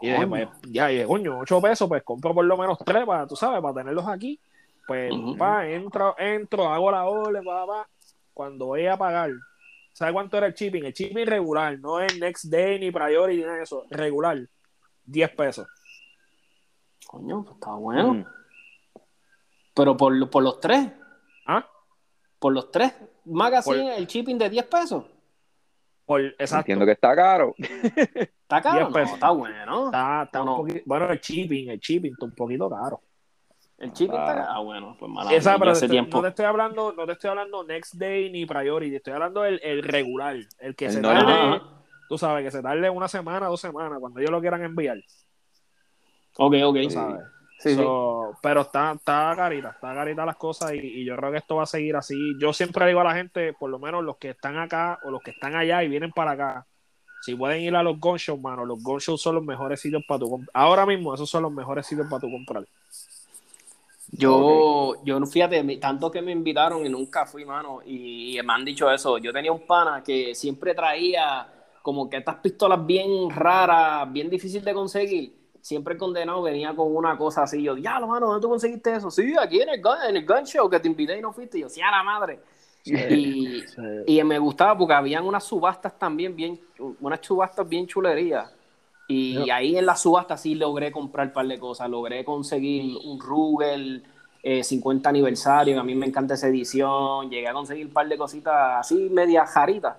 Y 0.00 0.06
dije, 0.06 0.16
Coño. 0.16 0.28
pues, 0.28 0.48
ya, 0.68 0.90
y 0.90 0.94
dije, 0.94 1.06
coño, 1.06 1.38
8 1.40 1.60
pesos, 1.60 1.88
pues 1.88 2.02
compro 2.02 2.34
por 2.34 2.44
lo 2.44 2.56
menos 2.56 2.78
3 2.84 3.04
para, 3.04 3.26
tú 3.26 3.36
sabes, 3.36 3.60
para 3.60 3.74
tenerlos 3.74 4.06
aquí. 4.06 4.38
Pues, 4.86 5.12
Ujú. 5.12 5.36
pa, 5.36 5.66
entro, 5.68 6.14
entro, 6.18 6.68
hago 6.72 6.90
la 6.90 7.04
orden, 7.04 7.44
pa, 7.44 7.66
pa. 7.66 7.88
Cuando 8.32 8.66
voy 8.66 8.86
a 8.86 8.96
pagar, 8.96 9.30
¿sabes 9.92 10.12
cuánto 10.12 10.36
era 10.36 10.46
el 10.46 10.54
shipping? 10.54 10.84
El 10.84 10.92
shipping 10.92 11.26
regular, 11.26 11.78
no 11.78 12.00
el 12.00 12.18
next 12.20 12.44
day, 12.46 12.78
ni 12.78 12.90
priority, 12.90 13.38
ni 13.38 13.44
nada 13.44 13.56
de 13.56 13.62
eso. 13.62 13.84
Regular, 13.90 14.38
10 15.04 15.30
pesos. 15.30 15.66
Coño, 17.06 17.42
pues 17.44 17.54
está 17.54 17.74
bueno. 17.74 18.14
Mm. 18.14 18.26
Pero 19.74 19.96
por, 19.96 20.30
por 20.30 20.42
los 20.42 20.60
tres, 20.60 20.88
¿Ah? 21.46 21.66
Por 22.44 22.52
los 22.52 22.70
tres 22.70 22.92
magazines, 23.24 23.96
el 23.96 24.06
shipping 24.06 24.36
de 24.36 24.50
10 24.50 24.66
pesos. 24.66 25.02
Por, 26.04 26.20
exacto. 26.20 26.58
Entiendo 26.58 26.84
que 26.84 26.92
está 26.92 27.16
caro. 27.16 27.54
¿Está 27.58 28.60
caro? 28.60 28.90
10 28.90 29.08
No, 29.08 29.14
está 29.14 29.30
bueno. 29.30 29.86
Está, 29.86 30.22
está 30.24 30.38
No, 30.40 30.44
no. 30.44 30.50
un 30.56 30.58
poquito, 30.58 30.80
bueno, 30.84 31.10
el 31.10 31.20
shipping, 31.20 31.70
el 31.70 31.78
shipping 31.80 32.12
está 32.12 32.26
un 32.26 32.34
poquito 32.34 32.68
caro. 32.68 33.00
El 33.78 33.92
shipping 33.94 34.14
Ah. 34.18 34.20
está 34.28 34.34
caro. 34.42 34.46
Ah, 34.50 34.60
bueno, 34.60 34.94
pues 34.98 35.10
mala 35.10 35.32
Esa, 35.32 35.54
pero 35.54 35.64
ya 35.64 35.72
hace 35.72 35.86
te- 35.86 35.92
tiempo. 35.92 36.18
no 36.18 36.22
te 36.24 36.28
estoy 36.28 36.44
hablando, 36.44 36.92
no 36.92 37.06
te 37.06 37.12
estoy 37.12 37.30
hablando 37.30 37.64
next 37.64 37.94
day 37.94 38.30
ni 38.30 38.44
priority, 38.44 38.94
estoy 38.96 39.14
hablando 39.14 39.40
del 39.40 39.58
el 39.64 39.82
regular, 39.82 40.36
el 40.58 40.76
que 40.76 40.84
El 40.84 40.92
se 40.92 41.00
normal. 41.00 41.24
tarde, 41.24 41.62
tú 42.10 42.18
sabes, 42.18 42.44
que 42.44 42.50
se 42.50 42.60
tarde 42.60 42.90
una 42.90 43.08
semana, 43.08 43.46
dos 43.46 43.62
semanas, 43.62 43.98
cuando 44.00 44.20
ellos 44.20 44.30
lo 44.32 44.42
quieran 44.42 44.62
enviar, 44.62 44.98
Ok, 46.36 46.54
ok. 46.62 46.76
tú 46.82 46.90
sabes. 46.90 47.22
Sí, 47.58 47.70
sí. 47.70 47.76
So, 47.76 48.36
Pero 48.42 48.62
está, 48.62 48.92
está 48.92 49.32
carita, 49.36 49.70
está 49.70 49.94
carita 49.94 50.26
las 50.26 50.36
cosas 50.36 50.72
y, 50.74 50.78
y 50.78 51.04
yo 51.04 51.16
creo 51.16 51.30
que 51.32 51.38
esto 51.38 51.56
va 51.56 51.62
a 51.62 51.66
seguir 51.66 51.96
así. 51.96 52.36
Yo 52.38 52.52
siempre 52.52 52.86
digo 52.86 53.00
a 53.00 53.04
la 53.04 53.14
gente, 53.14 53.52
por 53.54 53.70
lo 53.70 53.78
menos 53.78 54.04
los 54.04 54.16
que 54.18 54.30
están 54.30 54.58
acá 54.58 54.98
o 55.02 55.10
los 55.10 55.22
que 55.22 55.30
están 55.30 55.54
allá 55.54 55.82
y 55.82 55.88
vienen 55.88 56.12
para 56.12 56.32
acá, 56.32 56.66
si 57.20 57.34
pueden 57.34 57.62
ir 57.62 57.74
a 57.74 57.82
los 57.82 57.98
gun 57.98 58.18
shows, 58.18 58.40
mano, 58.40 58.66
los 58.66 58.82
gun 58.82 58.98
shows 58.98 59.22
son 59.22 59.36
los 59.36 59.44
mejores 59.44 59.80
sitios 59.80 60.04
para 60.04 60.20
tu 60.20 60.28
comprar. 60.30 60.50
Ahora 60.54 60.84
mismo 60.84 61.14
esos 61.14 61.30
son 61.30 61.42
los 61.44 61.52
mejores 61.52 61.86
sitios 61.86 62.06
para 62.08 62.20
tu 62.20 62.30
comprar. 62.30 62.64
Yo, 64.12 65.02
yo, 65.04 65.24
fíjate, 65.26 65.62
mi- 65.62 65.78
tanto 65.78 66.10
que 66.10 66.22
me 66.22 66.32
invitaron 66.32 66.84
y 66.86 66.88
nunca 66.88 67.26
fui, 67.26 67.44
mano, 67.44 67.80
y, 67.84 68.38
me 68.44 68.52
han 68.52 68.64
dicho 68.64 68.90
eso. 68.90 69.18
Yo 69.18 69.32
tenía 69.32 69.50
un 69.52 69.66
pana 69.66 70.02
que 70.04 70.34
siempre 70.34 70.74
traía 70.74 71.48
como 71.82 72.08
que 72.08 72.18
estas 72.18 72.36
pistolas 72.36 72.84
bien 72.86 73.30
raras, 73.30 74.10
bien 74.12 74.30
difícil 74.30 74.62
de 74.64 74.74
conseguir. 74.74 75.43
Siempre 75.64 75.94
el 75.94 75.98
condenado 75.98 76.42
venía 76.42 76.76
con 76.76 76.94
una 76.94 77.16
cosa 77.16 77.44
así. 77.44 77.62
Yo, 77.62 77.74
diablo, 77.74 78.06
mano, 78.06 78.26
¿dónde 78.26 78.42
tú 78.42 78.50
conseguiste 78.50 78.96
eso? 78.96 79.10
Sí, 79.10 79.34
aquí 79.40 79.62
en 79.62 79.70
el, 79.70 79.80
gun, 79.80 79.96
en 80.06 80.14
el 80.18 80.26
gun 80.26 80.44
show 80.44 80.68
que 80.68 80.78
te 80.78 80.88
invité 80.88 81.16
y 81.16 81.22
no 81.22 81.32
fuiste. 81.32 81.56
Y 81.56 81.62
yo, 81.62 81.70
sí, 81.70 81.80
a 81.80 81.90
la 81.90 82.02
madre. 82.02 82.38
Y, 82.84 83.64
y 84.06 84.22
me 84.24 84.38
gustaba 84.38 84.76
porque 84.76 84.92
habían 84.92 85.24
unas 85.24 85.42
subastas 85.42 85.98
también, 85.98 86.36
bien, 86.36 86.60
unas 87.00 87.20
subastas 87.22 87.66
bien 87.66 87.86
chulerías. 87.86 88.52
Y 89.08 89.48
ahí 89.48 89.78
en 89.78 89.86
la 89.86 89.96
subasta 89.96 90.36
sí 90.36 90.54
logré 90.54 90.92
comprar 90.92 91.28
un 91.28 91.32
par 91.32 91.46
de 91.46 91.58
cosas. 91.58 91.88
Logré 91.88 92.26
conseguir 92.26 92.98
un 93.02 93.18
Ruger 93.18 94.02
eh, 94.42 94.62
50 94.62 95.08
aniversario, 95.08 95.72
que 95.72 95.80
a 95.80 95.82
mí 95.82 95.94
me 95.94 96.04
encanta 96.04 96.34
esa 96.34 96.48
edición. 96.48 97.30
Llegué 97.30 97.48
a 97.48 97.54
conseguir 97.54 97.86
un 97.86 97.92
par 97.94 98.06
de 98.06 98.18
cositas 98.18 98.80
así, 98.80 99.08
media 99.08 99.46
jaritas, 99.46 99.96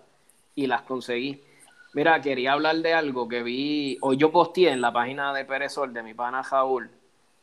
y 0.54 0.68
las 0.68 0.84
conseguí. 0.84 1.42
Mira, 1.96 2.22
quería 2.22 2.52
hablar 2.54 2.76
de 2.78 2.94
algo 2.94 3.28
que 3.28 3.42
vi. 3.42 3.98
Hoy 4.02 4.18
yo 4.18 4.30
posteé 4.32 4.72
en 4.72 4.82
la 4.82 4.92
página 4.92 5.34
de 5.34 5.46
Pérez 5.46 5.72
Sol, 5.74 5.94
de 5.94 6.04
mi 6.04 6.14
pana 6.14 6.42
Raúl. 6.44 6.92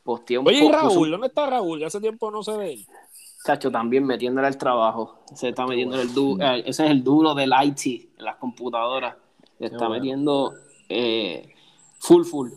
Posteé 0.04 0.36
un 0.38 0.46
Oye, 0.46 0.58
¿y 0.58 0.60
po- 0.60 0.66
puse 0.70 0.82
un- 0.84 0.90
Raúl? 0.90 1.10
¿Dónde 1.10 1.26
está 1.28 1.46
Raúl? 1.48 1.80
Ya 1.80 1.86
hace 1.86 2.00
tiempo 2.00 2.30
no 2.30 2.42
se 2.42 2.56
ve. 2.56 2.78
Chacho, 3.46 3.70
también 3.72 4.04
metiéndole 4.04 4.46
al 4.46 4.58
trabajo. 4.58 5.20
Se 5.34 5.48
está 5.48 5.66
metiendo 5.66 6.00
el 6.00 6.12
du- 6.12 6.38
eh, 6.40 6.60
ese 6.66 6.84
es 6.84 6.90
el 6.90 7.02
duro 7.02 7.34
del 7.34 7.50
IT, 7.64 8.10
en 8.18 8.24
las 8.26 8.36
computadoras. 8.36 9.16
Se 9.58 9.64
está 9.66 9.78
bueno. 9.88 9.94
metiendo 9.94 10.52
eh, 10.88 11.48
full, 11.98 12.24
full. 12.24 12.50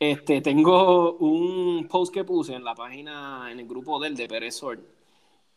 Este, 0.00 0.40
tengo 0.40 1.16
un 1.18 1.86
post 1.88 2.14
que 2.14 2.24
puse 2.24 2.54
en 2.54 2.64
la 2.64 2.74
página, 2.74 3.48
en 3.52 3.60
el 3.60 3.66
grupo 3.68 3.98
del 4.00 4.16
de 4.16 4.26
Pérez 4.26 4.54
Sol. 4.56 4.82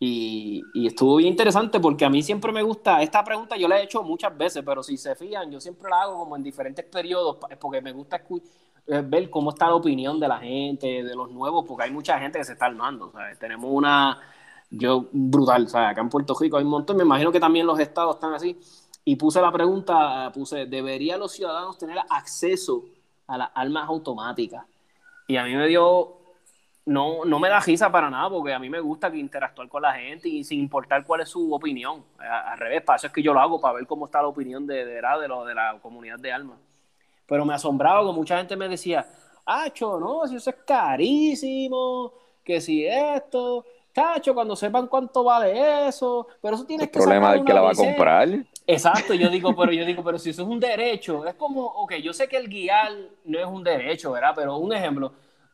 Y, 0.02 0.64
y 0.74 0.88
estuvo 0.88 1.18
bien 1.18 1.32
interesante 1.32 1.78
porque 1.82 2.06
a 2.06 2.10
mí 2.10 2.24
siempre 2.24 2.54
me 2.54 2.64
gusta, 2.64 3.02
esta 3.02 3.22
pregunta 3.22 3.58
yo 3.58 3.68
la 3.68 3.80
he 3.80 3.84
hecho 3.84 4.02
muchas 4.02 4.36
veces, 4.38 4.64
pero 4.66 4.82
si 4.82 4.96
se 4.96 5.14
fijan, 5.14 5.52
yo 5.52 5.60
siempre 5.60 5.90
la 5.90 6.04
hago 6.04 6.20
como 6.20 6.38
en 6.38 6.44
diferentes 6.44 6.86
periodos, 6.86 7.38
porque 7.60 7.82
me 7.82 7.92
gusta 7.92 8.24
eh, 8.88 9.04
ver 9.06 9.30
cómo 9.30 9.50
está 9.50 9.68
la 9.68 9.76
opinión 9.76 10.18
de 10.18 10.28
la 10.30 10.40
gente, 10.40 11.04
de 11.04 11.16
los 11.16 11.30
nuevos, 11.30 11.66
porque 11.68 11.84
hay 11.84 11.92
mucha 11.92 12.18
gente 12.18 12.40
que 12.40 12.46
se 12.46 12.54
está 12.54 12.68
armando. 12.68 13.12
Tenemos 13.42 13.70
una, 13.70 14.18
yo, 14.70 15.08
brutal, 15.12 15.68
¿sabes? 15.68 15.90
Acá 15.92 16.00
en 16.00 16.10
Puerto 16.10 16.34
Rico 16.40 16.56
hay 16.56 16.64
un 16.64 16.70
montón, 16.70 16.96
me 16.96 17.04
imagino 17.04 17.30
que 17.30 17.40
también 17.42 17.68
los 17.68 17.78
estados 17.78 18.16
están 18.16 18.34
así, 18.34 18.58
y 19.04 19.18
puse 19.18 19.42
la 19.42 19.52
pregunta, 19.52 20.32
puse, 20.34 20.66
¿deberían 20.66 21.20
los 21.20 21.34
ciudadanos 21.34 21.78
tener 21.78 21.98
acceso 22.10 22.86
a 23.28 23.38
las 23.38 23.50
armas 23.54 23.90
automáticas? 23.90 24.66
Y 25.28 25.36
a 25.36 25.44
mí 25.44 25.56
me 25.56 25.68
dio 25.68 26.19
no, 26.90 27.26
no 27.26 27.40
me 27.40 27.50
da 27.50 27.60
risa 27.60 27.92
para 27.92 28.10
nada, 28.10 28.30
porque 28.30 28.54
a 28.54 28.60
mí 28.60 28.70
me 28.70 28.80
gusta 28.80 29.12
que 29.12 29.18
interactuar 29.18 29.70
con 29.70 29.82
la 29.84 29.94
gente 29.94 30.28
y 30.30 30.44
sin 30.44 30.60
importar 30.60 31.06
cuál 31.06 31.22
es 31.22 31.30
su 31.30 31.54
opinión. 31.54 32.04
A- 32.20 32.52
al 32.54 32.60
revés, 32.60 32.82
para 32.84 32.98
eso 32.98 33.08
es 33.08 33.14
que 33.14 33.24
yo 33.24 33.34
lo 33.34 33.40
hago, 33.40 33.62
para 33.62 33.76
ver 33.76 33.88
cómo 33.88 34.06
está 34.06 34.22
la 34.22 34.28
opinión 34.30 34.68
de, 34.68 34.86
de, 34.86 34.96
de, 35.02 35.28
lo, 35.28 35.46
de 35.46 35.56
la 35.56 35.78
comunidad 35.82 36.20
de 36.20 36.32
almas. 36.34 36.60
Pero 37.28 37.46
me 37.46 37.54
asombraba 37.54 38.06
que 38.06 38.14
mucha 38.14 38.38
gente 38.38 38.56
me 38.56 38.68
decía, 38.70 39.08
Acho, 39.46 40.00
no, 40.00 40.28
si 40.28 40.36
eso 40.36 40.50
es 40.52 40.58
carísimo, 40.66 42.14
que 42.44 42.62
si 42.62 42.86
esto, 42.86 43.66
Chacho, 43.94 44.34
cuando 44.34 44.56
sepan 44.56 44.88
cuánto 44.88 45.24
vale 45.24 45.88
eso, 45.88 46.28
pero 46.42 46.56
eso 46.56 46.66
tienes 46.66 46.88
El 46.88 46.92
que 46.92 47.00
problema 47.00 47.32
del 47.34 47.44
que 47.46 47.54
la 47.54 47.62
va 47.62 47.72
a 47.72 47.72
licencia". 47.72 47.86
comprar. 47.86 48.28
Exacto, 48.68 49.14
yo 49.16 49.30
digo, 49.30 49.56
pero 49.56 49.72
yo 49.72 49.84
digo, 49.86 50.04
pero 50.04 50.20
si 50.20 50.30
eso 50.30 50.44
es 50.44 50.48
un 50.48 50.60
derecho, 50.60 51.26
es 51.26 51.34
como, 51.36 51.66
ok, 51.66 51.96
yo 51.96 52.14
sé 52.14 52.28
que 52.28 52.38
el 52.38 52.48
guiar 52.48 52.92
no 53.26 53.40
es 53.40 53.46
un 53.48 53.64
derecho, 53.64 54.12
¿verdad? 54.12 54.34
Pero 54.36 54.58
un 54.58 54.72
ejemplo, 54.74 55.12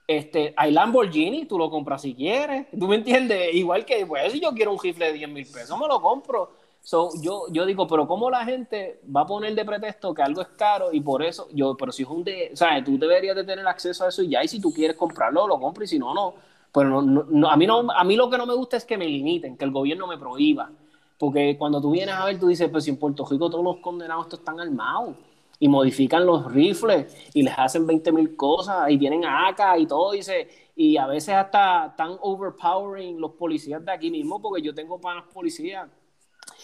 este, 0.08 0.54
hay 0.56 0.72
Lamborghini, 0.72 1.46
tú 1.46 1.58
lo 1.58 1.70
compras 1.70 2.04
si 2.04 2.14
quieres, 2.14 2.68
¿tú 2.78 2.88
me 2.88 2.98
entiendes? 2.98 3.54
Igual 3.54 3.86
que, 3.86 4.06
pues, 4.06 4.32
si 4.32 4.40
yo 4.40 4.54
quiero 4.54 4.72
un 4.72 4.80
rifle 4.80 5.08
de 5.08 5.14
10 5.14 5.30
mil 5.30 5.46
pesos, 5.46 5.80
me 5.80 5.88
lo 5.88 6.02
compro. 6.02 6.52
So, 6.82 7.10
yo, 7.20 7.46
yo 7.50 7.66
digo, 7.66 7.88
pero 7.88 8.08
¿cómo 8.08 8.30
la 8.30 8.46
gente 8.46 9.02
va 9.14 9.22
a 9.22 9.26
poner 9.26 9.56
de 9.56 9.66
pretexto 9.66 10.14
que 10.14 10.22
algo 10.22 10.42
es 10.42 10.50
caro 10.50 10.94
y 10.94 11.02
por 11.02 11.24
eso, 11.24 11.48
yo, 11.52 11.76
pero 11.76 11.92
si 11.92 12.04
es 12.04 12.10
un 12.10 12.24
de, 12.24 12.52
sea, 12.54 12.84
tú 12.84 13.00
deberías 13.00 13.36
de 13.36 13.44
tener 13.44 13.66
acceso 13.68 14.06
a 14.06 14.10
eso 14.10 14.22
y 14.22 14.30
ya, 14.30 14.44
y 14.44 14.48
si 14.48 14.62
tú 14.62 14.72
quieres 14.72 14.96
comprarlo, 14.96 15.48
lo 15.48 15.60
compras 15.60 15.90
y 15.92 15.96
si 15.96 16.00
no, 16.00 16.14
no. 16.14 16.36
Pero 16.72 16.90
no, 16.90 17.02
no, 17.02 17.26
no, 17.28 17.50
a, 17.50 17.56
mí 17.58 17.66
no, 17.66 17.90
a 17.90 18.04
mí 18.04 18.16
lo 18.16 18.30
que 18.30 18.38
no 18.38 18.46
me 18.46 18.54
gusta 18.54 18.78
es 18.78 18.86
que 18.86 18.98
me 18.98 19.08
limiten, 19.08 19.58
que 19.58 19.66
el 19.66 19.72
gobierno 19.72 20.06
me 20.06 20.18
prohíba. 20.18 20.70
Porque 21.18 21.56
cuando 21.58 21.82
tú 21.82 21.92
vienes 21.92 22.14
a 22.14 22.26
ver, 22.26 22.40
tú 22.40 22.48
dices, 22.48 22.70
pues 22.70 22.84
si 22.84 22.92
en 22.92 22.98
Puerto 22.98 23.26
Rico 23.26 23.50
todos 23.50 23.64
los 23.64 23.78
condenados 23.78 24.32
están 24.32 24.60
armados 24.60 25.16
y 25.60 25.68
modifican 25.70 26.26
los 26.26 26.52
rifles 26.52 27.30
y 27.34 27.44
les 27.44 27.54
hacen 27.58 27.88
20 27.88 28.12
mil 28.12 28.36
cosas 28.36 28.90
y 28.90 28.98
tienen 28.98 29.24
AK 29.26 29.80
y 29.80 29.86
todo, 29.86 30.12
dice, 30.12 30.48
y 30.76 30.98
a 30.98 31.08
veces 31.08 31.34
hasta 31.36 31.88
están 31.88 32.18
overpowering 32.22 33.20
los 33.20 33.32
policías 33.32 33.84
de 33.84 33.92
aquí 33.92 34.12
mismo, 34.12 34.42
porque 34.42 34.62
yo 34.62 34.74
tengo 34.74 35.00
panas 35.00 35.24
policías 35.34 35.88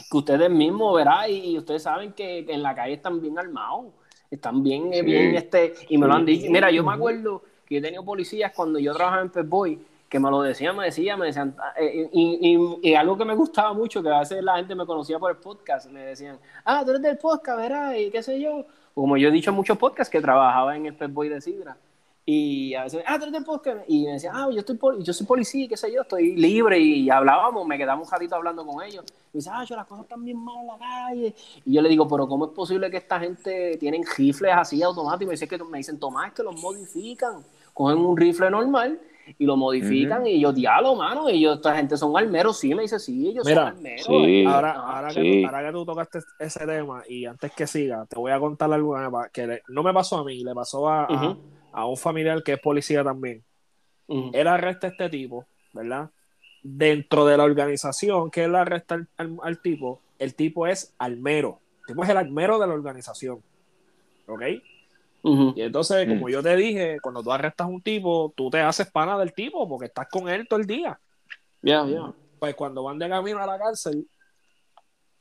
que 0.09 0.17
ustedes 0.17 0.49
mismos 0.49 0.95
verán 0.95 1.29
y, 1.29 1.51
y 1.51 1.57
ustedes 1.57 1.83
saben 1.83 2.13
que 2.13 2.39
en 2.47 2.61
la 2.61 2.75
calle 2.75 2.93
están 2.93 3.21
bien 3.21 3.37
armados, 3.39 3.85
están 4.29 4.61
bien, 4.63 4.93
eh, 4.93 5.01
bien, 5.01 5.35
este, 5.35 5.73
y 5.89 5.97
me 5.97 6.07
lo 6.07 6.13
han 6.13 6.25
dicho. 6.25 6.47
Mira, 6.51 6.69
yo 6.71 6.83
me 6.83 6.93
acuerdo 6.93 7.41
que 7.65 7.75
yo 7.75 7.79
he 7.79 7.81
tenido 7.81 8.03
policías 8.03 8.51
cuando 8.55 8.77
yo 8.79 8.93
trabajaba 8.93 9.21
en 9.23 9.29
Pep 9.29 9.47
Boy, 9.47 9.79
que 10.07 10.19
me 10.19 10.29
lo 10.29 10.41
decían, 10.41 10.75
me 10.75 10.85
decían, 10.85 11.17
me 11.17 11.27
decían, 11.27 11.55
eh, 11.79 12.09
y, 12.11 12.55
y- 12.83 12.89
y 12.89 12.95
algo 12.95 13.17
que 13.17 13.23
me 13.23 13.33
gustaba 13.33 13.73
mucho, 13.73 14.03
que 14.03 14.09
a 14.09 14.19
veces 14.19 14.43
la 14.43 14.57
gente 14.57 14.75
me 14.75 14.85
conocía 14.85 15.17
por 15.17 15.31
el 15.31 15.37
podcast, 15.37 15.89
me 15.89 16.01
decían, 16.01 16.37
ah, 16.65 16.81
tú 16.83 16.89
eres 16.91 17.01
del 17.01 17.17
podcast, 17.17 17.57
verás, 17.57 17.97
y 17.97 18.11
qué 18.11 18.21
sé 18.21 18.39
yo. 18.39 18.65
Como 18.93 19.17
yo 19.17 19.29
he 19.29 19.31
dicho 19.31 19.51
en 19.51 19.55
muchos 19.55 19.77
podcasts 19.77 20.11
que 20.11 20.21
trabajaba 20.21 20.75
en 20.75 20.85
el 20.85 20.95
Pep 20.95 21.11
Boy 21.11 21.29
de 21.29 21.41
Sidra. 21.41 21.77
Y 22.25 22.75
a 22.75 22.83
veces, 22.83 23.03
ah, 23.07 23.19
tú 23.19 23.43
podcast. 23.43 23.79
Y 23.87 24.05
me 24.05 24.13
decía, 24.13 24.31
ah, 24.33 24.47
yo, 24.51 24.59
estoy 24.59 24.77
yo 24.99 25.11
soy 25.11 25.25
policía, 25.25 25.67
qué 25.67 25.75
sé 25.75 25.91
yo, 25.91 26.03
estoy 26.03 26.35
libre. 26.35 26.79
Y 26.79 27.09
hablábamos, 27.09 27.65
me 27.65 27.77
quedamos 27.77 28.07
un 28.07 28.11
ratito 28.11 28.35
hablando 28.35 28.65
con 28.65 28.83
ellos. 28.83 29.03
Y 29.33 29.39
dice, 29.39 29.49
ah, 29.51 29.63
yo 29.63 29.75
las 29.75 29.87
cosas 29.87 30.03
están 30.03 30.23
bien 30.23 30.37
mal 30.37 30.57
en 30.61 30.67
la 30.67 30.77
calle. 30.77 31.35
Y 31.65 31.73
yo 31.73 31.81
le 31.81 31.89
digo, 31.89 32.07
pero 32.07 32.27
¿cómo 32.27 32.45
es 32.45 32.51
posible 32.51 32.91
que 32.91 32.97
esta 32.97 33.19
gente 33.19 33.75
tienen 33.77 34.03
rifles 34.17 34.53
así 34.55 34.83
automáticos? 34.83 35.23
Y 35.23 35.27
me, 35.27 35.31
dice 35.31 35.47
que, 35.47 35.57
me 35.63 35.79
dicen, 35.79 35.99
Tomás, 35.99 36.31
que 36.33 36.43
los 36.43 36.61
modifican. 36.61 37.43
Cogen 37.73 37.97
un 37.97 38.15
rifle 38.15 38.51
normal 38.51 38.99
y 39.37 39.45
lo 39.45 39.55
modifican. 39.57 40.25
Y 40.27 40.39
yo, 40.39 40.51
diablo, 40.53 40.95
mano. 40.95 41.29
Y 41.29 41.41
yo, 41.41 41.53
esta 41.53 41.75
gente 41.75 41.97
son 41.97 42.15
armeros. 42.17 42.59
Sí, 42.59 42.73
me 42.75 42.81
dice, 42.83 42.99
sí, 42.99 43.29
ellos 43.29 43.45
Mira, 43.45 43.67
son 43.69 43.77
armeros. 43.77 44.05
sí. 44.05 44.45
Ahora, 44.45 44.71
Ah, 44.77 44.97
ahora, 44.97 45.09
sí. 45.11 45.21
que, 45.21 45.45
ahora 45.45 45.65
que 45.67 45.71
tú 45.71 45.85
tocaste 45.85 46.19
ese 46.39 46.65
tema 46.65 47.03
y 47.07 47.25
antes 47.25 47.51
que 47.53 47.67
siga, 47.67 48.05
te 48.07 48.17
voy 48.17 48.31
a 48.31 48.39
contar 48.39 48.71
algo 48.73 48.95
que 49.33 49.47
le- 49.47 49.61
no 49.69 49.83
me 49.83 49.93
pasó 49.93 50.17
a 50.19 50.23
mí, 50.25 50.43
le 50.43 50.53
pasó 50.53 50.87
a, 50.89 51.05
a- 51.05 51.13
Ujú. 51.31 51.41
a 51.71 51.85
un 51.85 51.97
familiar 51.97 52.43
que 52.43 52.53
es 52.53 52.59
policía 52.59 53.03
también. 53.03 53.43
Ujú. 54.07 54.31
Él 54.33 54.47
arresta 54.47 54.87
a 54.87 54.89
este 54.89 55.09
tipo, 55.09 55.45
¿verdad? 55.73 56.09
Dentro 56.63 57.25
de 57.25 57.37
la 57.37 57.43
organización 57.43 58.29
que 58.29 58.43
él 58.43 58.55
arresta 58.55 58.95
al, 58.95 59.07
al- 59.17 59.37
al 59.41 59.61
tipo, 59.61 60.01
el 60.19 60.35
tipo 60.35 60.67
es 60.67 60.93
almero. 60.99 61.59
El 61.81 61.85
tipo 61.95 62.03
es 62.03 62.09
el 62.09 62.17
almero 62.17 62.59
de 62.59 62.67
la 62.67 62.73
organización. 62.73 63.41
¿Ok? 64.27 64.41
Y 65.23 65.61
entonces, 65.61 66.07
como 66.07 66.27
Mm. 66.27 66.31
yo 66.31 66.41
te 66.41 66.55
dije, 66.55 66.97
cuando 67.01 67.21
tú 67.21 67.31
arrestas 67.31 67.65
a 67.65 67.69
un 67.69 67.81
tipo, 67.81 68.33
tú 68.35 68.49
te 68.49 68.59
haces 68.59 68.89
pana 68.91 69.17
del 69.19 69.33
tipo 69.33 69.67
porque 69.69 69.85
estás 69.85 70.07
con 70.09 70.27
él 70.29 70.47
todo 70.47 70.59
el 70.59 70.65
día. 70.65 70.99
Ya, 71.61 71.85
ya. 71.85 72.11
Pues 72.39 72.55
cuando 72.55 72.81
van 72.83 72.97
de 72.97 73.07
camino 73.07 73.39
a 73.39 73.45
la 73.45 73.59
cárcel, 73.59 74.07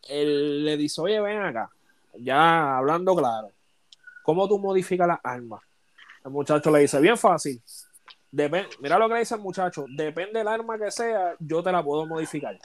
él 0.08 0.64
le 0.64 0.76
dice, 0.76 1.00
oye, 1.00 1.20
ven 1.20 1.40
acá, 1.42 1.70
ya 2.18 2.78
hablando 2.78 3.14
claro, 3.14 3.50
¿cómo 4.22 4.48
tú 4.48 4.58
modificas 4.58 5.06
las 5.06 5.18
armas? 5.22 5.60
El 6.24 6.30
muchacho 6.30 6.70
le 6.70 6.80
dice, 6.80 6.98
bien 7.00 7.16
fácil. 7.18 7.60
Depen- 8.32 8.68
Mira 8.80 8.98
lo 8.98 9.08
que 9.08 9.14
le 9.14 9.20
dice 9.20 9.34
el 9.34 9.40
muchacho, 9.40 9.84
depende 9.88 10.38
del 10.38 10.48
arma 10.48 10.78
que 10.78 10.90
sea, 10.90 11.34
yo 11.38 11.62
te 11.62 11.72
la 11.72 11.82
puedo 11.82 12.06
modificar. 12.06 12.58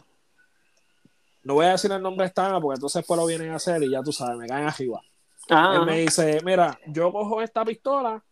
No 1.44 1.56
voy 1.56 1.66
a 1.66 1.72
decir 1.72 1.92
el 1.92 2.02
nombre 2.02 2.24
de 2.24 2.28
esta 2.30 2.46
arma 2.48 2.62
porque 2.62 2.76
entonces 2.78 3.02
después 3.02 3.20
lo 3.20 3.26
vienen 3.26 3.52
a 3.52 3.56
hacer 3.56 3.82
y 3.84 3.90
ya 3.92 4.02
tú 4.02 4.12
sabes, 4.12 4.38
me 4.38 4.48
caen 4.48 4.68
arriba. 4.68 5.02
Ah, 5.50 5.76
Él 5.80 5.86
me 5.86 6.00
dice, 6.00 6.40
mira, 6.44 6.80
yo 6.88 7.12
cojo 7.12 7.42
esta 7.42 7.64
pistola 7.64 8.24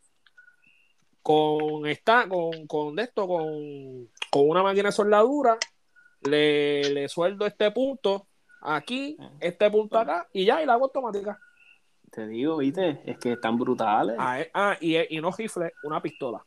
con 1.21 1.85
esta, 1.87 2.27
con, 2.27 2.67
con 2.67 2.99
esto, 2.99 3.27
con, 3.27 4.09
con 4.29 4.49
una 4.49 4.63
máquina 4.63 4.89
de 4.89 4.91
soldadura, 4.93 5.57
le, 6.23 6.89
le 6.89 7.07
sueldo 7.09 7.45
este 7.45 7.71
punto 7.71 8.27
aquí, 8.61 9.17
este 9.39 9.69
punto 9.69 9.97
acá, 9.99 10.27
y 10.33 10.45
ya, 10.45 10.61
y 10.61 10.65
la 10.65 10.73
hago 10.73 10.85
automática. 10.85 11.39
te 12.11 12.27
digo, 12.27 12.57
viste, 12.57 13.01
es 13.05 13.17
que 13.19 13.33
están 13.33 13.57
brutales. 13.57 14.15
Ah, 14.19 14.41
eh, 14.41 14.49
ah, 14.53 14.77
y, 14.81 15.15
y 15.17 15.21
no 15.21 15.31
rifle, 15.31 15.71
una 15.83 16.01
pistola. 16.01 16.43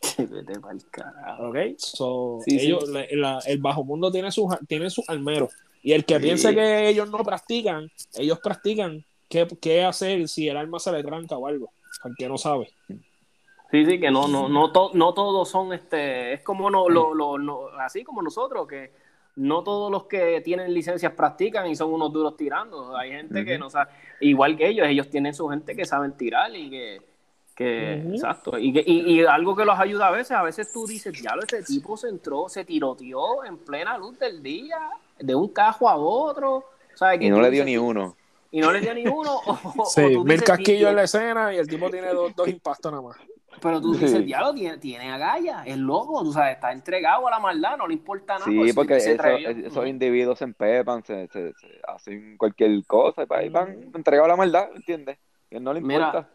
Vete 0.18 0.58
pa'l 0.60 0.82
carajo. 0.90 1.48
¿Ok? 1.50 1.56
So, 1.78 2.38
Sí, 2.44 2.58
sí. 2.58 2.66
ellos, 2.66 2.88
la- 2.88 3.06
la- 3.12 3.38
el 3.46 3.58
bajo 3.58 3.84
mundo 3.84 4.10
tiene 4.10 4.30
sus 4.32 4.46
tiene 4.66 4.90
sus 4.90 5.08
almeros. 5.08 5.52
Y 5.82 5.92
el 5.92 6.04
que 6.04 6.16
Sí. 6.16 6.22
piense 6.22 6.54
que 6.54 6.88
ellos 6.88 7.08
no 7.10 7.18
practican, 7.18 7.88
ellos 8.14 8.38
practican 8.40 9.04
qué, 9.32 9.48
qué 9.60 9.82
hacer 9.84 10.28
si 10.28 10.46
el 10.48 10.56
arma 10.58 10.78
se 10.78 10.92
le 10.92 11.02
tranca 11.02 11.36
o 11.38 11.46
algo. 11.46 11.70
Al 12.04 12.14
que 12.16 12.28
no 12.28 12.36
sabe. 12.36 12.68
Sí, 13.70 13.86
sí, 13.86 13.98
que 13.98 14.10
no, 14.10 14.28
no, 14.28 14.48
no, 14.50 14.70
to- 14.70 14.90
no 14.92 15.14
todos 15.14 15.48
son, 15.48 15.72
este, 15.72 16.34
es 16.34 16.42
como 16.42 16.70
no, 16.70 16.88
lo, 16.90 17.14
lo- 17.14 17.38
no- 17.38 17.68
así 17.80 18.04
como 18.04 18.20
nosotros, 18.20 18.68
que 18.68 18.92
no 19.36 19.62
todos 19.62 19.90
los 19.90 20.04
que 20.04 20.42
tienen 20.42 20.74
licencias 20.74 21.12
practican 21.14 21.66
y 21.68 21.74
son 21.74 21.90
unos 21.92 22.12
duros 22.12 22.36
tirando. 22.36 22.94
Hay 22.94 23.12
gente 23.12 23.44
que 23.46 23.58
no 23.58 23.70
sabe, 23.70 23.90
igual 24.20 24.58
que 24.58 24.68
ellos, 24.68 24.86
ellos 24.86 25.08
tienen 25.08 25.32
su 25.32 25.48
gente 25.48 25.74
que 25.74 25.86
saben 25.86 26.12
tirar 26.18 26.54
y 26.54 26.68
que, 26.68 27.00
que 27.56 27.94
exacto. 28.12 28.58
Y, 28.58 28.74
que- 28.74 28.84
y, 28.86 29.20
y 29.20 29.24
algo 29.24 29.56
que 29.56 29.64
los 29.64 29.78
ayuda 29.78 30.08
a 30.08 30.10
veces, 30.10 30.32
a 30.32 30.42
veces 30.42 30.70
tú 30.70 30.86
dices, 30.86 31.14
ya 31.22 31.30
este 31.42 31.62
tipo 31.62 31.96
se 31.96 32.08
entró, 32.08 32.50
se 32.50 32.66
tiroteó 32.66 33.42
en 33.44 33.56
plena 33.56 33.96
luz 33.96 34.18
del 34.18 34.42
día, 34.42 34.78
de 35.18 35.34
un 35.34 35.48
cajo 35.48 35.88
a 35.88 35.96
otro. 35.96 36.64
Y 37.18 37.30
no 37.30 37.36
le 37.40 37.50
dio 37.50 37.64
dices, 37.64 37.66
ni 37.66 37.78
uno. 37.78 38.16
Y 38.52 38.60
no 38.60 38.70
le 38.70 38.80
dio 38.80 38.94
ni 38.94 39.06
uno. 39.08 39.34
o- 39.44 39.58
o 39.78 39.84
Sí, 39.86 40.12
tú 40.12 40.24
mil 40.24 40.42
casquillos 40.44 40.82
en 40.82 40.88
"Di- 40.90 40.94
la 40.96 41.02
escena 41.02 41.52
y 41.52 41.56
el 41.56 41.66
tipo 41.66 41.90
tiene 41.90 42.08
dos, 42.08 42.34
dos 42.36 42.46
impactos 42.48 42.92
nada 42.92 43.02
más. 43.02 43.16
Pero 43.60 43.80
tú 43.80 43.94
Sí. 43.94 44.00
dices, 44.04 44.24
diablo, 44.24 44.54
tiene, 44.54 44.78
tiene 44.78 45.10
agallas, 45.12 45.66
es 45.66 45.76
loco, 45.76 46.22
tú 46.24 46.32
sabes, 46.32 46.54
está 46.54 46.72
entregado 46.72 47.26
a 47.28 47.30
la 47.30 47.38
maldad, 47.38 47.76
no 47.76 47.86
le 47.86 47.94
importa 47.94 48.34
nada. 48.34 48.44
Sí, 48.46 48.56
pues, 48.56 48.74
porque 48.74 49.00
se 49.00 49.12
eso- 49.12 49.22
atrevió. 49.22 49.50
esos 49.50 49.86
individuos 49.86 50.38
se 50.38 50.44
empepan, 50.44 51.04
se, 51.04 51.26
se- 51.28 51.52
se 51.54 51.80
hacen 51.86 52.36
cualquier 52.36 52.84
cosa 52.86 53.24
y 53.42 53.48
van 53.48 53.90
entregados 53.94 54.26
a 54.26 54.32
la 54.32 54.36
maldad, 54.36 54.68
¿entiendes? 54.74 55.18
Y 55.50 55.60
no 55.60 55.72
le 55.72 55.80
Mira, 55.80 56.06
importa. 56.06 56.28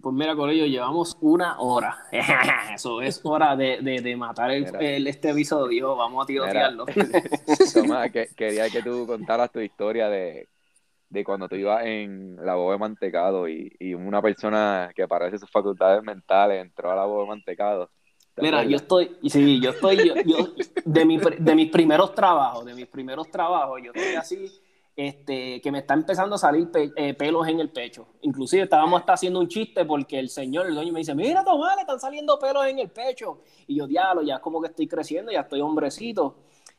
Pues 0.00 0.14
mira, 0.16 0.34
Corillo, 0.34 0.66
llevamos 0.66 1.16
una 1.20 1.60
hora. 1.60 1.96
Eso 2.74 3.00
es 3.02 3.20
hora 3.24 3.54
de, 3.54 3.78
de, 3.82 4.00
de 4.00 4.16
matar 4.16 4.50
el, 4.50 4.74
el- 4.80 5.06
este 5.06 5.30
episodio. 5.30 5.94
Vamos 5.94 6.24
a 6.24 6.26
tirotearlo. 6.26 6.86
Tomás, 7.74 8.10
que, 8.10 8.28
quería 8.36 8.68
que 8.68 8.82
tú 8.82 9.06
contaras 9.06 9.52
tu 9.52 9.60
historia 9.60 10.08
de, 10.08 10.48
de 11.12 11.24
cuando 11.24 11.46
tú 11.46 11.56
ibas 11.56 11.84
en 11.84 12.36
la 12.36 12.54
boda 12.54 12.72
de 12.72 12.78
mantecado 12.78 13.46
y, 13.46 13.70
y 13.78 13.92
una 13.92 14.22
persona 14.22 14.90
que 14.94 15.06
parece 15.06 15.38
sus 15.38 15.50
facultades 15.50 16.02
mentales 16.02 16.62
entró 16.62 16.90
a 16.90 16.96
la 16.96 17.04
boda 17.04 17.22
de 17.24 17.28
mantecado. 17.28 17.90
¿Te 18.34 18.40
Mira, 18.40 18.64
yo 18.64 18.76
estoy, 18.76 19.16
sí, 19.28 19.60
yo 19.60 19.70
estoy, 19.70 20.08
yo, 20.08 20.14
yo- 20.24 20.48
de, 20.86 21.04
mi, 21.04 21.18
de 21.18 21.54
mis 21.54 21.70
primeros 21.70 22.14
trabajos, 22.14 22.64
de 22.64 22.74
mis 22.74 22.86
primeros 22.86 23.30
trabajos, 23.30 23.80
yo 23.84 23.92
estoy 23.92 24.14
así, 24.14 24.50
este, 24.96 25.60
que 25.60 25.70
me 25.70 25.80
está 25.80 25.92
empezando 25.92 26.36
a 26.36 26.38
salir 26.38 26.70
pe- 26.70 26.92
eh, 26.96 27.12
pelos 27.12 27.46
en 27.46 27.60
el 27.60 27.68
pecho. 27.68 28.06
Inclusive 28.22 28.62
estábamos 28.62 28.98
hasta 29.00 29.12
haciendo 29.12 29.38
un 29.38 29.48
chiste 29.48 29.84
porque 29.84 30.18
el 30.18 30.30
señor, 30.30 30.66
el 30.66 30.74
dueño 30.74 30.94
me 30.94 31.00
dice, 31.00 31.14
mira 31.14 31.44
Tomás, 31.44 31.76
le 31.76 31.82
están 31.82 32.00
saliendo 32.00 32.38
pelos 32.38 32.64
en 32.66 32.78
el 32.78 32.88
pecho. 32.88 33.42
Y 33.66 33.76
yo, 33.76 33.86
diablo, 33.86 34.22
ya 34.22 34.38
como 34.40 34.62
que 34.62 34.68
estoy 34.68 34.86
creciendo, 34.88 35.30
ya 35.30 35.40
estoy 35.40 35.60
hombrecito 35.60 36.36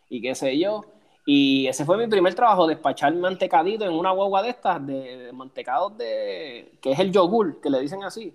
y 0.09 0.21
qué 0.23 0.33
sé 0.33 0.57
yo. 0.57 0.81
Y 1.25 1.67
ese 1.67 1.85
fue 1.85 1.97
mi 1.97 2.07
primer 2.07 2.35
trabajo, 2.35 2.67
despachar 2.67 3.15
mantecadito 3.15 3.85
en 3.85 3.93
una 3.93 4.11
guagua 4.11 4.43
de 4.43 4.49
estas, 4.49 4.85
de, 4.85 5.31
mantecados 5.33 5.97
de, 5.97 6.77
que 6.81 6.91
es 6.91 6.99
el 6.99 7.11
yogur, 7.11 7.61
que 7.61 7.69
le 7.69 7.79
dicen 7.79 8.03
así. 8.03 8.33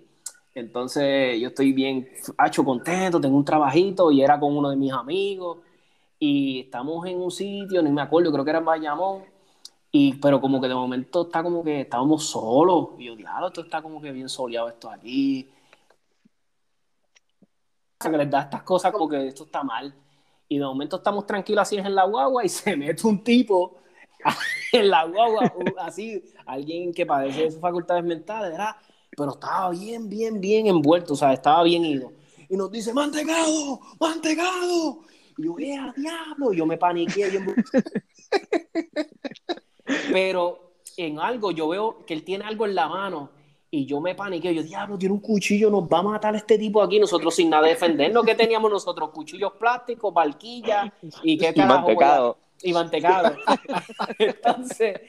Entonces 0.55 1.39
yo 1.39 1.49
estoy 1.49 1.73
bien 1.73 2.09
hacho, 2.37 2.63
contento, 2.65 3.21
tengo 3.21 3.37
un 3.37 3.45
trabajito 3.45 4.11
y 4.11 4.21
era 4.21 4.39
con 4.39 4.57
uno 4.57 4.69
de 4.69 4.75
mis 4.75 4.91
amigos 4.91 5.59
y 6.19 6.61
estamos 6.61 7.05
en 7.07 7.21
un 7.21 7.31
sitio, 7.31 7.81
ni 7.81 7.91
me 7.91 8.01
acuerdo, 8.01 8.31
creo 8.31 8.43
que 8.43 8.49
era 8.49 8.59
en 8.59 8.65
Bayamón, 8.65 9.23
y, 9.91 10.15
pero 10.15 10.41
como 10.41 10.61
que 10.61 10.67
de 10.67 10.75
momento 10.75 11.23
está 11.23 11.41
como 11.43 11.63
que 11.63 11.81
estábamos 11.81 12.25
solos 12.25 12.89
y 12.99 13.05
yo, 13.05 13.15
diablo, 13.15 13.47
esto 13.47 13.61
está 13.61 13.81
como 13.81 14.01
que 14.01 14.11
bien 14.11 14.29
soleado 14.29 14.69
esto 14.69 14.89
aquí. 14.89 15.49
Que 17.99 18.09
les 18.09 18.29
da 18.29 18.41
estas 18.43 18.63
cosas 18.63 18.91
como 18.91 19.09
que 19.09 19.27
esto 19.27 19.43
está 19.43 19.63
mal. 19.63 19.93
Y 20.49 20.57
de 20.57 20.65
momento 20.65 20.97
estamos 20.97 21.25
tranquilos 21.25 21.61
así 21.61 21.77
en 21.77 21.93
la 21.95 22.05
guagua 22.05 22.43
y 22.43 22.49
se 22.49 22.75
mete 22.75 23.07
un 23.07 23.23
tipo 23.23 23.77
en 24.73 24.89
la 24.89 25.05
guagua, 25.05 25.53
así, 25.79 26.21
alguien 26.45 26.93
que 26.93 27.05
padece 27.05 27.43
de 27.43 27.51
sus 27.51 27.61
facultades 27.61 28.03
mentales, 28.03 28.51
¿verdad? 28.51 28.75
Pero 29.15 29.31
estaba 29.31 29.69
bien, 29.69 30.09
bien, 30.09 30.41
bien 30.41 30.67
envuelto, 30.67 31.13
o 31.13 31.15
sea, 31.15 31.31
estaba 31.33 31.63
bien 31.63 31.85
ido. 31.85 32.11
Y 32.49 32.57
nos 32.57 32.71
dice, 32.71 32.93
mantecado, 32.93 33.79
mantecado. 33.99 35.01
Y 35.37 35.43
yo, 35.45 35.55
¡eh, 35.59 35.93
diablo! 35.95 36.51
Y 36.53 36.57
yo 36.57 36.65
me 36.65 36.77
paniqué. 36.77 37.31
bru- 37.39 37.63
Pero 40.11 40.73
en 40.97 41.19
algo, 41.19 41.51
yo 41.51 41.67
veo 41.69 42.05
que 42.05 42.13
él 42.13 42.23
tiene 42.23 42.45
algo 42.45 42.65
en 42.65 42.75
la 42.75 42.87
mano 42.89 43.29
y 43.71 43.85
yo 43.85 43.99
me 43.99 44.15
paniqué. 44.15 44.53
Yo, 44.53 44.63
diablo, 44.63 44.97
tiene 44.97 45.13
un 45.13 45.21
cuchillo, 45.21 45.69
nos 45.69 45.83
va 45.83 45.99
a 45.99 46.03
matar 46.03 46.35
este 46.35 46.57
tipo 46.57 46.81
aquí. 46.81 46.99
Nosotros 46.99 47.35
sin 47.35 47.49
nada 47.49 47.67
defendernos, 47.67 48.25
¿qué 48.25 48.35
teníamos 48.35 48.71
nosotros? 48.71 49.09
Cuchillos 49.11 49.53
plásticos, 49.53 50.13
barquillas 50.13 50.91
y 51.23 51.37
qué 51.37 51.49
Y 51.49 51.53
carajo. 51.53 51.81
mantecado. 51.81 52.37
Y 52.61 52.73
mantecado. 52.73 53.35
entonces, 54.19 54.99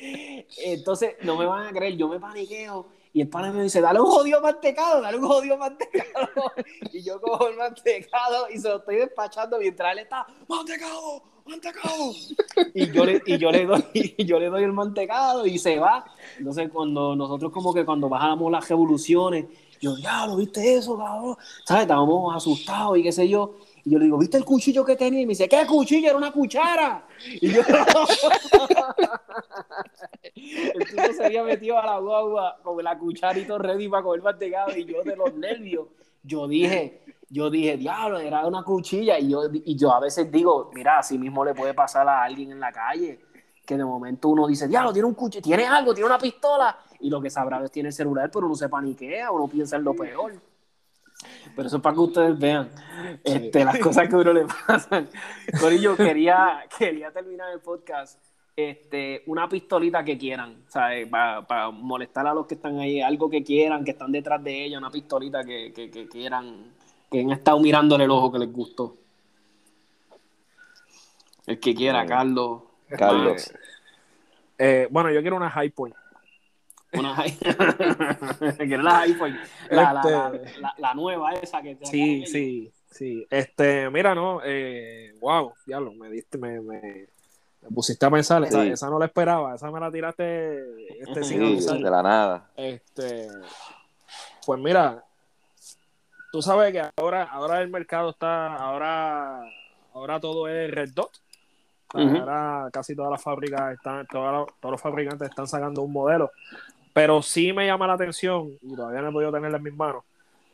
entonces, 0.65 1.17
no 1.23 1.37
me 1.37 1.47
van 1.47 1.67
a 1.67 1.73
creer, 1.73 1.97
yo 1.97 2.09
me 2.09 2.21
paniqueo. 2.21 2.87
Y 3.13 3.23
el 3.23 3.29
pana 3.29 3.51
me 3.53 3.65
dice, 3.65 3.81
dale 3.81 4.01
un 4.01 4.07
jodido 4.07 4.41
mantecado, 4.41 5.01
dale 5.01 5.19
un 5.19 5.27
jodido 5.27 5.57
mantecado. 5.57 6.29
Y 6.93 7.03
yo 7.03 7.21
cojo 7.21 7.49
el 7.49 7.57
mantecado 7.57 8.49
y 8.51 8.59
se 8.59 8.69
lo 8.69 8.77
estoy 8.77 8.97
despachando 8.97 9.59
mientras 9.59 9.93
él 9.93 10.01
está, 10.01 10.27
mantecado, 10.49 11.23
mantecado. 11.45 12.13
Y 12.75 12.91
yo 12.91 13.05
le, 13.05 13.23
y 13.27 13.39
yo 13.39 13.51
le 13.51 13.67
doy, 13.67 13.85
y 13.95 14.25
yo 14.25 14.39
le 14.39 14.47
doy 14.47 14.65
el 14.65 14.73
mantecado 14.73 15.47
y 15.47 15.59
se 15.59 15.79
va. 15.79 16.05
Entonces 16.39 16.71
cuando 16.71 17.17
nosotros 17.17 17.53
como 17.53 17.75
que 17.75 17.85
cuando 17.85 18.09
bajamos 18.09 18.51
las 18.51 18.69
revoluciones, 18.69 19.47
yo, 19.81 19.97
ya, 19.97 20.27
¿lo 20.27 20.37
viste 20.37 20.75
eso, 20.75 20.99
cabrón? 20.99 21.37
¿Sabes? 21.65 21.83
Estábamos 21.83 22.37
asustados 22.37 22.99
y 22.99 23.03
qué 23.03 23.13
sé 23.13 23.27
yo. 23.29 23.57
Y 23.85 23.91
yo 23.91 23.99
le 23.99 24.07
digo, 24.07 24.19
¿viste 24.19 24.37
el 24.37 24.45
cuchillo 24.45 24.85
que 24.85 24.97
tenía? 24.97 25.21
Y 25.21 25.27
me 25.27 25.31
dice, 25.31 25.49
¿qué 25.49 25.65
cuchillo? 25.67 26.09
Era 26.09 26.19
una 26.19 26.33
cuchara. 26.33 27.07
Y 27.41 27.51
yo, 27.51 27.63
el 30.35 30.87
tipo 30.87 31.13
se 31.17 31.25
había 31.25 31.43
metido 31.43 31.79
a 31.79 31.87
la 31.87 31.99
guagua 31.99 32.59
con 32.63 32.83
la 32.83 32.99
cucharito 32.99 33.59
ready 33.59 33.89
para 33.89 34.03
comer 34.03 34.23
mantecado 34.23 34.77
y 34.77 34.85
yo 34.85 35.03
de 35.03 35.17
los 35.17 35.35
nervios, 35.35 35.89
yo 36.23 36.47
dije, 36.47 37.03
yo 37.29 37.51
dije, 37.51 37.77
diablo, 37.77 38.19
era 38.19 38.47
una 38.47 38.63
cuchilla 38.63 39.19
y 39.19 39.31
yo, 39.31 39.43
y 39.53 39.77
yo 39.77 39.93
a 39.93 40.01
veces 40.01 40.31
digo, 40.31 40.71
mira, 40.75 40.99
así 40.99 41.19
mismo 41.19 41.45
le 41.45 41.55
puede 41.55 41.75
pasar 41.75 42.09
a 42.09 42.23
alguien 42.23 42.53
en 42.53 42.61
la 42.61 42.73
calle, 42.73 43.21
que 43.65 43.77
de 43.77 43.85
momento 43.85 44.29
uno 44.29 44.47
dice, 44.47 44.69
diablo, 44.69 44.93
tiene 44.93 45.09
un 45.09 45.15
cuchillo, 45.15 45.43
tiene 45.43 45.67
algo, 45.67 45.95
tiene 45.95 46.07
una 46.07 46.19
pistola 46.19 46.77
y 47.01 47.09
lo 47.09 47.21
que 47.21 47.31
sabrá 47.31 47.65
es 47.65 47.71
tiene 47.71 47.89
el 47.89 47.95
celular, 47.95 48.31
pero 48.33 48.47
uno 48.47 48.55
se 48.55 48.69
paniquea, 48.69 49.31
uno 49.31 49.49
piensa 49.49 49.77
en 49.77 49.85
lo 49.85 49.95
peor. 49.95 50.35
Pero 51.55 51.69
eso 51.69 51.77
es 51.77 51.83
para 51.83 51.95
que 51.95 52.01
ustedes 52.01 52.39
vean 52.39 52.71
este, 53.25 53.65
las 53.65 53.79
cosas 53.79 54.09
que 54.09 54.15
a 54.15 54.19
uno 54.19 54.33
le 54.33 54.47
pasan. 54.67 55.09
Corillo, 55.61 55.97
quería, 55.97 56.65
quería 56.79 57.11
terminar 57.11 57.53
el 57.53 57.61
podcast 57.61 58.19
este, 58.57 59.23
una 59.27 59.49
pistolita 59.49 60.05
que 60.05 60.19
quieran, 60.19 60.65
¿sabes? 60.69 61.09
Para 61.09 61.71
molestar 61.71 62.27
a 62.27 62.35
los 62.35 62.47
que 62.47 62.55
están 62.55 62.79
ahí, 62.79 63.01
algo 63.01 63.31
que 63.31 63.43
quieran, 63.43 63.85
que 63.85 63.93
están 63.93 64.13
detrás 64.13 64.43
de 64.43 64.65
ella, 64.65 64.79
una 64.79 64.91
pistolita 64.91 65.45
que, 65.45 65.73
que, 65.73 65.91
que 65.91 66.09
quieran, 66.09 66.73
que 67.11 67.21
han 67.21 67.31
estado 67.31 67.61
mirándole 67.61 68.05
el 68.05 68.11
ojo 68.11 68.33
que 68.33 68.39
les 68.39 68.53
gustó. 68.53 68.97
El 71.47 71.59
que 71.59 71.75
quiera, 71.75 72.05
Carlos. 72.07 72.63
Carlos. 72.89 73.53
Eh, 74.59 74.89
bueno, 74.91 75.11
yo 75.11 75.21
quiero 75.21 75.37
una 75.37 75.51
high 75.51 75.71
point. 75.71 75.95
Una 76.93 77.15
high... 77.17 77.37
quiero 78.59 78.83
la. 78.83 79.07
La, 79.71 79.93
la, 79.93 80.31
Este- 80.35 80.61
la, 80.61 80.75
la 80.79 80.95
nueva 80.95 81.33
esa 81.35 81.63
que 81.63 81.77
te 81.77 81.87
Sí, 81.87 82.27
sí, 82.27 82.73
sí. 82.91 83.27
Este, 83.31 83.89
mira, 83.91 84.15
no, 84.15 84.41
eh, 84.45 85.15
wow, 85.21 85.53
diablo, 85.67 85.93
me 85.93 86.11
diste, 86.11 86.37
me, 86.39 86.61
me, 86.61 86.81
me 87.63 87.69
pusiste 87.75 88.05
a 88.07 88.11
pensar, 88.11 88.43
esa, 88.45 88.63
Sí. 88.63 88.71
esa 88.71 88.91
no 88.91 88.99
la 88.99 89.07
esperaba, 89.07 89.55
esa 89.55 89.71
me 89.71 89.79
la 89.81 89.91
tiraste 89.91 91.03
este 91.03 91.23
Sí, 91.25 91.37
de 91.39 91.91
la 91.91 92.03
nada. 92.03 92.51
Este, 92.57 93.29
pues 94.45 94.59
mira, 94.61 95.05
tú 96.33 96.43
sabes 96.43 96.73
que 96.73 96.83
ahora, 96.97 97.25
ahora 97.25 97.61
el 97.61 97.69
mercado 97.69 98.11
está, 98.11 98.55
ahora, 98.57 99.43
ahora 99.95 100.19
todo 100.21 100.49
es 100.49 100.71
red 100.71 100.91
dot. 100.93 101.11
Ahora 101.93 102.69
casi 102.73 102.95
todas 102.95 103.11
las 103.11 103.21
fábricas 103.21 103.73
están, 103.75 104.07
todas 104.07 104.47
todos 104.61 104.73
los 104.73 104.81
fabricantes 104.81 105.29
están 105.29 105.49
sacando 105.49 105.83
un 105.83 105.93
modelo. 105.93 106.31
Pero 106.93 107.23
sí 107.23 107.53
me 107.53 107.67
llama 107.67 107.87
la 107.87 107.95
atención, 107.95 108.51
y 108.63 108.75
todavía 108.77 109.01
no 109.03 109.11
he 109.11 109.13
podido 109.13 109.33
tenerla 109.33 109.59
en 109.59 109.63
mis 109.65 109.75
manos, 109.75 110.05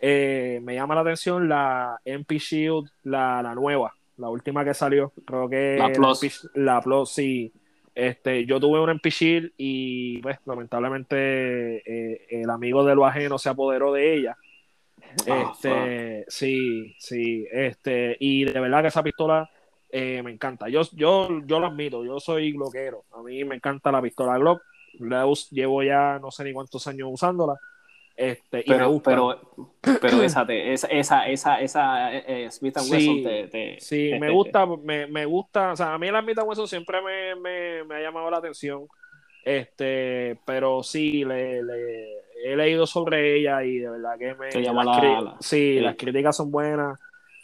eh, 0.01 0.61
me 0.63 0.75
llama 0.75 0.95
la 0.95 1.01
atención 1.03 1.49
la 1.49 1.99
MP 2.05 2.39
Shield, 2.39 2.91
la, 3.05 3.43
la 3.43 3.55
nueva, 3.55 3.95
la 4.19 4.29
última 4.29 4.65
que 4.65 4.75
salió. 4.75 5.13
Creo 5.25 5.49
que 5.49 5.77
La 5.79 5.91
Plus. 5.93 6.23
MP 6.23 6.61
la 6.61 6.81
Plus, 6.83 7.11
sí. 7.11 7.53
Este, 7.95 8.45
yo 8.45 8.61
tuve 8.61 8.79
una 8.81 8.93
MP 8.93 9.09
Shield 9.11 9.53
y 9.57 10.19
pues 10.21 10.39
lamentablemente 10.45 11.17
eh, 11.87 12.27
el 12.31 12.51
amigo 12.51 12.85
de 12.85 12.95
lo 12.95 13.07
ajeno 13.07 13.39
se 13.39 13.49
apoderó 13.49 13.93
de 13.93 14.15
ella. 14.17 14.37
Ah, 15.27 15.51
Este, 15.53 16.25
sí, 16.29 16.95
sí, 16.99 17.47
este, 17.51 18.17
y 18.21 18.45
de 18.45 18.61
verdad 18.61 18.83
que 18.83 18.89
esa 18.89 19.03
pistola 19.03 19.49
eh, 19.91 20.23
me 20.23 20.31
encanta. 20.31 20.69
Yo, 20.69 20.83
yo, 20.93 21.41
yo 21.47 21.59
lo 21.61 21.67
admito, 21.69 22.05
yo 22.05 22.21
soy 22.21 22.53
glockero. 22.53 23.05
A 23.13 23.23
mí 23.23 23.45
me 23.45 23.55
encanta 23.57 23.91
la 23.91 24.03
pistola 24.03 24.37
Glock. 24.39 24.63
La 25.01 25.27
us- 25.27 25.51
llevo 25.51 25.83
ya 25.83 26.19
no 26.21 26.31
sé 26.31 26.45
ni 26.45 26.53
cuántos 26.53 26.87
años 26.87 27.09
usándola. 27.11 27.55
Este, 28.17 28.63
y 28.65 28.71
me 28.71 28.77
Pero, 28.77 28.91
gusta. 28.91 29.11
pero, 29.11 29.41
pero 30.01 30.23
esa, 30.23 30.47
te- 30.47 30.73
esa, 30.73 30.87
esa, 30.89 31.29
esa, 31.29 31.61
esa 31.61 32.15
eh, 32.17 32.25
eh, 32.47 32.51
Smith 32.51 32.79
Sí, 32.79 32.93
Wesson 32.93 33.23
te, 33.23 33.49
te- 33.49 33.81
Sí, 33.81 34.11
me 34.19 34.31
gusta, 34.31 34.65
me, 34.67 35.07
me 35.07 35.27
gusta, 35.27 35.73
o 35.73 35.77
sea, 35.77 35.93
a 35.95 35.99
mí 35.99 36.11
la 36.11 36.23
mitad 36.23 36.47
hueso 36.47 36.67
siempre 36.67 37.03
me, 37.03 37.35
me, 37.37 37.85
me 37.85 37.97
ha 37.97 38.01
llamado 38.01 38.31
la 38.31 38.39
atención, 38.39 38.87
este, 39.45 40.39
pero 40.47 40.83
sí, 40.83 41.25
le, 41.25 41.63
le- 41.63 42.17
he 42.45 42.57
leído 42.57 42.87
sobre 42.87 43.37
ella 43.39 43.63
y 43.65 43.79
de 43.79 43.91
verdad 43.91 44.19
que 44.19 44.35
me... 44.35 44.49
Te 44.49 44.63
llama 44.63 44.85
las 44.85 45.03
la- 45.03 45.21
la- 45.21 45.37
sí, 45.41 45.75
sí. 45.77 45.81
las 45.81 45.97
críticas 45.97 46.37
son 46.37 46.51
buenas, 46.51 46.99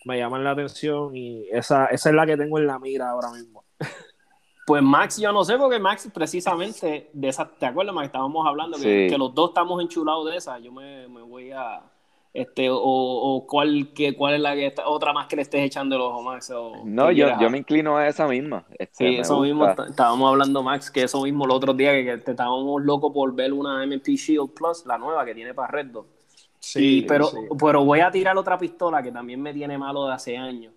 me 0.04 0.18
llaman 0.18 0.42
la 0.42 0.52
atención 0.52 1.14
y 1.14 1.48
esa, 1.50 1.86
esa 1.86 2.08
es 2.08 2.14
la 2.14 2.24
que 2.26 2.36
tengo 2.36 2.58
en 2.58 2.66
la 2.66 2.78
mira 2.78 3.10
ahora 3.10 3.30
mismo. 3.30 3.64
Pues 4.64 4.82
Max, 4.82 5.18
yo 5.20 5.32
no 5.32 5.44
sé, 5.44 5.58
porque 5.58 5.78
Max 5.80 6.08
precisamente 6.14 7.10
de 7.12 7.28
esa, 7.28 7.48
¿te 7.48 7.66
acuerdas, 7.66 7.94
Max? 7.94 8.06
Estábamos 8.06 8.46
hablando 8.46 8.76
que, 8.78 9.06
Sí. 9.06 9.12
que 9.12 9.18
los 9.18 9.34
dos 9.34 9.50
estamos 9.50 9.80
enchulados 9.82 10.30
de 10.30 10.36
esa. 10.36 10.58
Yo 10.60 10.70
me, 10.70 11.08
me 11.08 11.20
voy 11.22 11.50
a, 11.50 11.82
este, 12.32 12.70
o, 12.70 12.78
o 12.80 13.44
cuál, 13.46 13.92
que, 13.92 14.14
cuál 14.16 14.34
es 14.34 14.40
la 14.40 14.54
que 14.54 14.66
está- 14.66 14.86
otra 14.88 15.12
más 15.12 15.26
que 15.26 15.34
le 15.36 15.42
estés 15.42 15.62
echando 15.62 15.96
el 15.96 16.02
ojo, 16.02 16.22
Max. 16.22 16.50
o 16.50 16.74
No, 16.84 17.10
yo, 17.10 17.26
yo 17.40 17.50
me 17.50 17.58
inclino 17.58 17.96
a 17.96 18.06
esa 18.06 18.28
misma. 18.28 18.64
Este, 18.78 18.94
Sí, 18.94 19.04
me 19.04 19.18
eso 19.20 19.34
gusta. 19.34 19.46
mismo 19.48 19.66
está- 19.68 19.86
estábamos 19.86 20.30
hablando, 20.30 20.62
Max, 20.62 20.90
que 20.92 21.02
eso 21.02 21.22
mismo 21.22 21.44
el 21.44 21.50
otro 21.50 21.74
día, 21.74 21.90
que, 21.92 22.04
que 22.04 22.18
te 22.18 22.30
estábamos 22.30 22.80
locos 22.82 23.12
por 23.12 23.34
ver 23.34 23.52
una 23.52 23.82
MP 23.82 24.14
Shield 24.14 24.50
Plus, 24.54 24.86
la 24.86 24.96
nueva 24.96 25.24
que 25.24 25.34
tiene 25.34 25.54
para 25.54 25.68
Red. 25.72 25.88
Sí, 26.60 26.98
Y- 26.98 27.02
pero, 27.02 27.24
sí. 27.26 27.36
pero 27.58 27.84
voy 27.84 27.98
a 27.98 28.12
tirar 28.12 28.38
otra 28.38 28.56
pistola 28.56 29.02
que 29.02 29.10
también 29.10 29.42
me 29.42 29.52
tiene 29.52 29.76
malo 29.76 30.06
de 30.06 30.12
hace 30.12 30.36
años. 30.38 30.72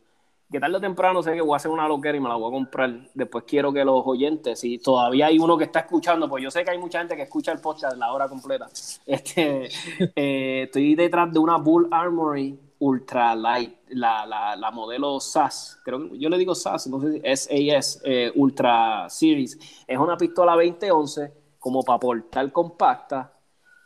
Que 0.51 0.59
tarde 0.59 0.77
o 0.77 0.79
temprano 0.79 1.23
sé 1.23 1.33
que 1.33 1.41
voy 1.41 1.53
a 1.53 1.55
hacer 1.57 1.71
una 1.71 1.87
loquera 1.87 2.15
y 2.15 2.19
me 2.19 2.29
la 2.29 2.35
voy 2.35 2.49
a 2.49 2.51
comprar. 2.51 3.09
Después 3.13 3.45
quiero 3.47 3.73
que 3.73 3.83
los 3.83 4.03
oyentes, 4.05 4.59
si 4.59 4.77
todavía 4.77 5.25
hay 5.27 5.39
uno 5.39 5.57
que 5.57 5.63
está 5.63 5.79
escuchando, 5.79 6.29
pues 6.29 6.43
yo 6.43 6.51
sé 6.51 6.63
que 6.63 6.71
hay 6.71 6.77
mucha 6.77 6.99
gente 6.99 7.15
que 7.15 7.23
escucha 7.23 7.51
el 7.51 7.59
podcast 7.59 7.97
la 7.97 8.13
hora 8.13 8.27
completa. 8.27 8.67
Este, 9.05 9.69
eh, 10.15 10.63
estoy 10.63 10.95
detrás 10.95 11.31
de 11.31 11.39
una 11.39 11.57
Bull 11.57 11.87
Armory 11.89 12.59
Ultra 12.79 13.35
Light, 13.35 13.75
la, 13.89 14.25
la, 14.25 14.55
la 14.55 14.71
modelo 14.71 15.19
SAS. 15.19 15.79
Creo 15.83 16.09
que 16.09 16.19
yo 16.19 16.29
le 16.29 16.37
digo 16.37 16.53
SAS, 16.53 16.87
no 16.87 16.99
sé 17.01 17.13
si 17.13 17.69
SAS 17.69 18.01
eh, 18.03 18.31
Ultra 18.35 19.09
Series. 19.09 19.57
Es 19.87 19.97
una 19.97 20.17
pistola 20.17 20.53
2011 20.53 21.33
como 21.57 21.81
para 21.83 21.99
portar 21.99 22.51
compacta, 22.51 23.33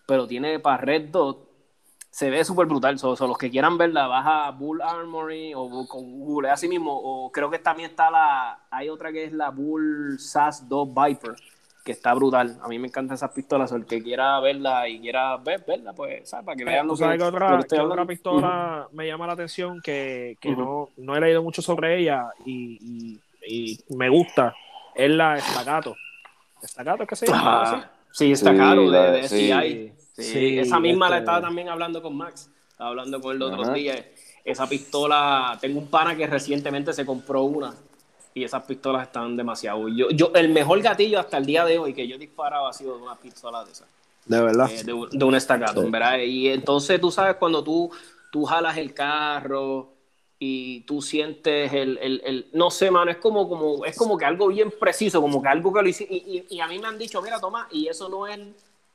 pero 0.06 0.28
tiene 0.28 0.60
para 0.60 0.78
Red 0.78 1.10
Dot 1.10 1.49
se 2.12 2.30
ve 2.30 2.44
súper 2.44 2.66
brutal. 2.68 2.98
So, 2.98 3.16
so, 3.16 3.28
los 3.28 3.38
que 3.38 3.50
quieran 3.52 3.78
verla, 3.78 4.08
baja 4.08 4.52
Bull 4.52 4.82
Armory 4.82 5.54
o 5.56 5.86
con 5.88 6.20
Google 6.20 6.50
así 6.50 6.68
mismo. 6.68 6.92
O 6.96 7.32
creo 7.32 7.50
que 7.50 7.60
también 7.60 7.92
está 7.92 8.10
la. 8.10 8.60
Hay 8.72 8.90
otra 8.90 9.12
que 9.12 9.26
es 9.26 9.34
la 9.34 9.50
Bull 9.52 10.18
SAS 10.20 10.68
2 10.68 10.88
Viper, 10.94 11.36
que 11.84 11.92
está 11.92 12.14
brutal. 12.14 12.58
A 12.62 12.68
mí 12.68 12.80
me 12.80 12.88
encantan 12.88 13.16
esas 13.16 13.32
pistolas. 13.32 13.72
O 13.72 13.76
el 13.76 13.86
que 13.86 14.02
quiera 14.02 14.40
verla 14.40 14.88
y 14.90 15.00
quiera 15.00 15.38
ver, 15.38 15.64
verla, 15.68 15.94
pues, 15.94 16.28
¿sabes? 16.30 16.46
Para 16.46 16.56
que 16.58 16.66
vean 16.66 16.88
lo 16.88 16.94
¿Tú 16.94 16.98
sabes 16.98 17.18
que, 17.18 17.18
que 17.20 17.26
lo 17.26 17.32
que 17.32 17.38
otra, 17.38 17.68
que 17.68 17.80
otra 17.80 18.06
pistola 18.06 18.88
me 18.92 19.08
llama 19.08 19.28
la 19.28 19.34
atención 19.34 19.82
que, 19.82 20.38
no, 20.58 20.90
no 20.98 21.16
he 21.16 21.22
leído 21.22 21.44
mucho 21.44 21.62
sobre 21.62 22.00
ella 22.00 22.30
y, 22.46 22.80
y- 22.82 23.20
y 23.46 23.96
me 23.96 24.10
gusta? 24.10 24.54
Es 24.96 25.10
la 25.12 25.40
Staccato. 25.40 25.96
¿Staccato 26.64 27.04
es 27.04 27.10
que 27.10 27.16
se 27.16 27.28
llama? 27.28 27.62
Ah, 27.62 27.92
sí, 28.12 28.32
está 28.32 28.52
Sí, 28.52 28.90
de, 28.90 29.12
de 29.12 29.30
sí. 29.30 29.38
CI. 29.38 29.99
Sí, 30.20 30.32
Sí, 30.32 30.60
esa 30.60 30.80
misma 30.80 31.10
la 31.10 31.16
este- 31.18 31.24
estaba 31.24 31.42
también 31.42 31.70
hablando 31.70 32.02
con 32.02 32.16
Max. 32.16 32.50
Estaba 32.70 32.90
hablando 32.92 33.22
con 33.22 33.34
él 33.34 33.40
los 33.40 33.52
otros 33.54 33.74
días. 33.74 34.06
Esa 34.44 34.68
pistola, 34.68 35.58
tengo 35.62 35.80
un 35.80 35.88
pana 35.88 36.16
que 36.16 36.26
recientemente 36.28 36.94
se 36.94 37.06
compró 37.06 37.44
una 37.44 37.76
y 38.34 38.44
esas 38.44 38.64
pistolas 38.64 39.04
están 39.08 39.36
demasiado. 39.36 39.88
Yo, 39.90 40.10
yo, 40.12 40.32
el 40.36 40.50
mejor 40.50 40.82
gatillo 40.82 41.20
hasta 41.20 41.38
el 41.38 41.46
día 41.46 41.66
de 41.66 41.78
hoy 41.78 41.94
que 41.94 42.08
yo 42.08 42.16
he 42.16 42.20
disparado 42.20 42.68
ha 42.68 42.74
sido 42.74 42.96
de 42.98 43.04
una 43.04 43.16
pistola 43.16 43.64
de 43.66 43.72
esas. 43.72 43.88
De 44.26 44.42
verdad. 44.42 44.70
eh, 44.72 44.84
de, 44.84 44.94
un- 44.94 45.10
de 45.10 45.26
un 45.26 45.36
estacato, 45.36 45.90
¿verdad? 45.90 46.20
Y 46.20 46.50
entonces 46.50 47.02
tú 47.02 47.12
sabes 47.12 47.36
cuando 47.38 47.64
tú, 47.64 47.90
tú 48.32 48.46
jalas 48.46 48.78
el 48.78 48.94
carro 48.94 49.90
y 50.38 50.82
tú 50.82 51.02
sientes 51.02 51.74
el, 51.74 51.98
el, 51.98 52.22
el- 52.24 52.48
no 52.54 52.70
sé, 52.72 52.92
mano, 52.92 53.12
es 53.12 53.18
como, 53.18 53.50
como, 53.50 53.84
es 53.86 53.98
como 53.98 54.18
que 54.18 54.26
algo 54.26 54.48
bien 54.48 54.72
preciso, 54.80 55.20
como 55.22 55.42
que 55.42 55.50
algo 55.50 55.74
que 55.74 55.82
lo 55.82 55.90
hiciste, 55.90 56.14
y, 56.14 56.46
y, 56.50 56.56
y 56.56 56.60
a 56.62 56.68
mí 56.68 56.80
me 56.80 56.88
han 56.88 56.98
dicho, 56.98 57.22
mira, 57.22 57.40
toma, 57.40 57.68
y 57.72 57.88
eso 57.88 58.08
no 58.08 58.26
es, 58.28 58.40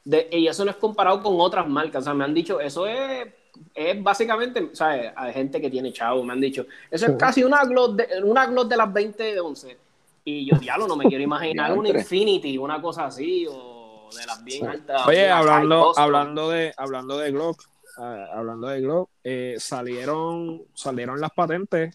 de, 0.04 0.28
y 0.30 0.46
eso 0.46 0.64
no 0.64 0.70
es 0.70 0.76
comparado 0.76 1.22
con 1.22 1.40
otras 1.40 1.68
marcas, 1.68 2.02
o 2.02 2.04
sea, 2.04 2.14
me 2.14 2.24
han 2.24 2.34
dicho, 2.34 2.60
eso 2.60 2.86
es, 2.86 3.26
es 3.74 4.02
básicamente, 4.02 4.70
¿sabes? 4.72 5.12
Hay 5.16 5.32
gente 5.32 5.60
que 5.60 5.70
tiene 5.70 5.92
chavo, 5.92 6.22
me 6.22 6.32
han 6.32 6.40
dicho, 6.40 6.66
eso 6.90 7.06
es 7.06 7.16
casi 7.16 7.42
una 7.42 7.64
Glock 7.64 7.96
de, 7.96 8.22
una 8.22 8.46
Glock 8.46 8.68
de 8.68 8.76
las 8.76 8.92
20 8.92 9.22
de 9.22 9.40
11, 9.40 9.78
y 10.24 10.46
yo, 10.46 10.56
diablo, 10.56 10.86
no 10.86 10.96
me 10.96 11.04
quiero 11.04 11.22
imaginar 11.22 11.76
una. 11.76 11.90
Infinity, 11.90 12.56
una 12.56 12.80
cosa 12.80 13.06
así, 13.06 13.46
o 13.48 14.08
de 14.18 14.26
las 14.26 14.42
bien 14.42 14.66
altas. 14.66 15.06
Oye, 15.06 15.28
hablando, 15.30 15.92
hablando 15.98 16.50
de, 16.50 16.72
hablando 16.76 17.18
de 17.18 17.30
Glock, 17.30 17.62
ah, 17.98 18.28
hablando 18.32 18.68
de 18.68 18.80
Glock, 18.80 19.10
eh, 19.22 19.56
salieron, 19.58 20.62
salieron 20.72 21.20
las 21.20 21.30
patentes 21.30 21.94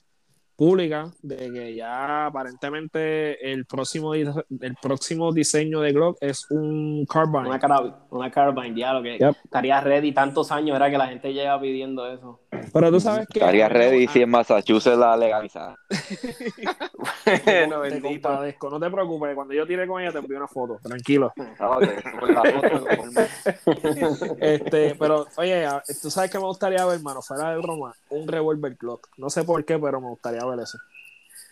públicas 0.60 1.16
de 1.22 1.38
que 1.54 1.74
ya 1.74 2.26
aparentemente 2.26 3.54
el 3.54 3.66
próximo, 3.66 4.14
el 4.14 4.76
próximo 4.82 5.32
diseño 5.32 5.80
de 5.80 5.94
Glock 5.94 6.18
es 6.20 6.46
un 6.52 7.06
carbine. 7.06 7.48
Una 7.48 7.60
carbine, 7.60 7.96
una 8.10 8.30
carbine, 8.30 8.76
diablo, 8.76 9.02
que 9.02 9.18
Yep. 9.20 9.36
estaría 9.46 9.80
ready. 9.80 10.12
Tantos 10.14 10.52
años 10.52 10.76
era 10.76 10.92
que 10.92 10.98
la 10.98 11.08
gente 11.08 11.32
llega 11.34 11.58
pidiendo 11.62 12.06
eso. 12.12 12.42
Pero 12.74 12.92
tú 12.92 13.00
sabes 13.00 13.26
que 13.28 13.40
Estaría 13.40 13.70
ready 13.70 14.06
Ah, 14.06 14.12
si 14.12 14.22
en 14.22 14.30
Massachusetts 14.30 14.98
la 14.98 15.16
legalizada. 15.16 15.78
no, 15.90 15.90
te 17.26 17.68
bendito. 17.90 18.30
compadezco, 18.30 18.70
no 18.70 18.80
te 18.82 18.90
preocupes, 18.90 19.36
cuando 19.36 19.54
yo 19.54 19.66
tire 19.66 19.88
con 19.88 20.02
ella 20.02 20.12
te 20.12 20.20
envío 20.20 20.38
una 20.38 20.48
foto, 20.48 20.78
tranquilo. 20.84 21.32
Ah, 21.62 21.80
Este, 24.40 24.96
pero 24.96 25.28
oye, 25.38 25.68
tú 26.02 26.10
sabes 26.10 26.32
que 26.32 26.40
me 26.40 26.46
gustaría 26.46 26.86
ver, 26.86 26.96
hermano, 26.98 27.22
fuera 27.22 27.52
de 27.52 27.58
broma, 27.58 27.94
un 28.10 28.28
revólver 28.28 28.76
Glock. 28.80 29.08
No 29.18 29.30
sé 29.30 29.44
por 29.44 29.64
qué, 29.66 29.78
pero 29.78 30.00
me 30.02 30.08
gustaría 30.08 30.44
ver 30.46 30.49
eso. 30.60 30.78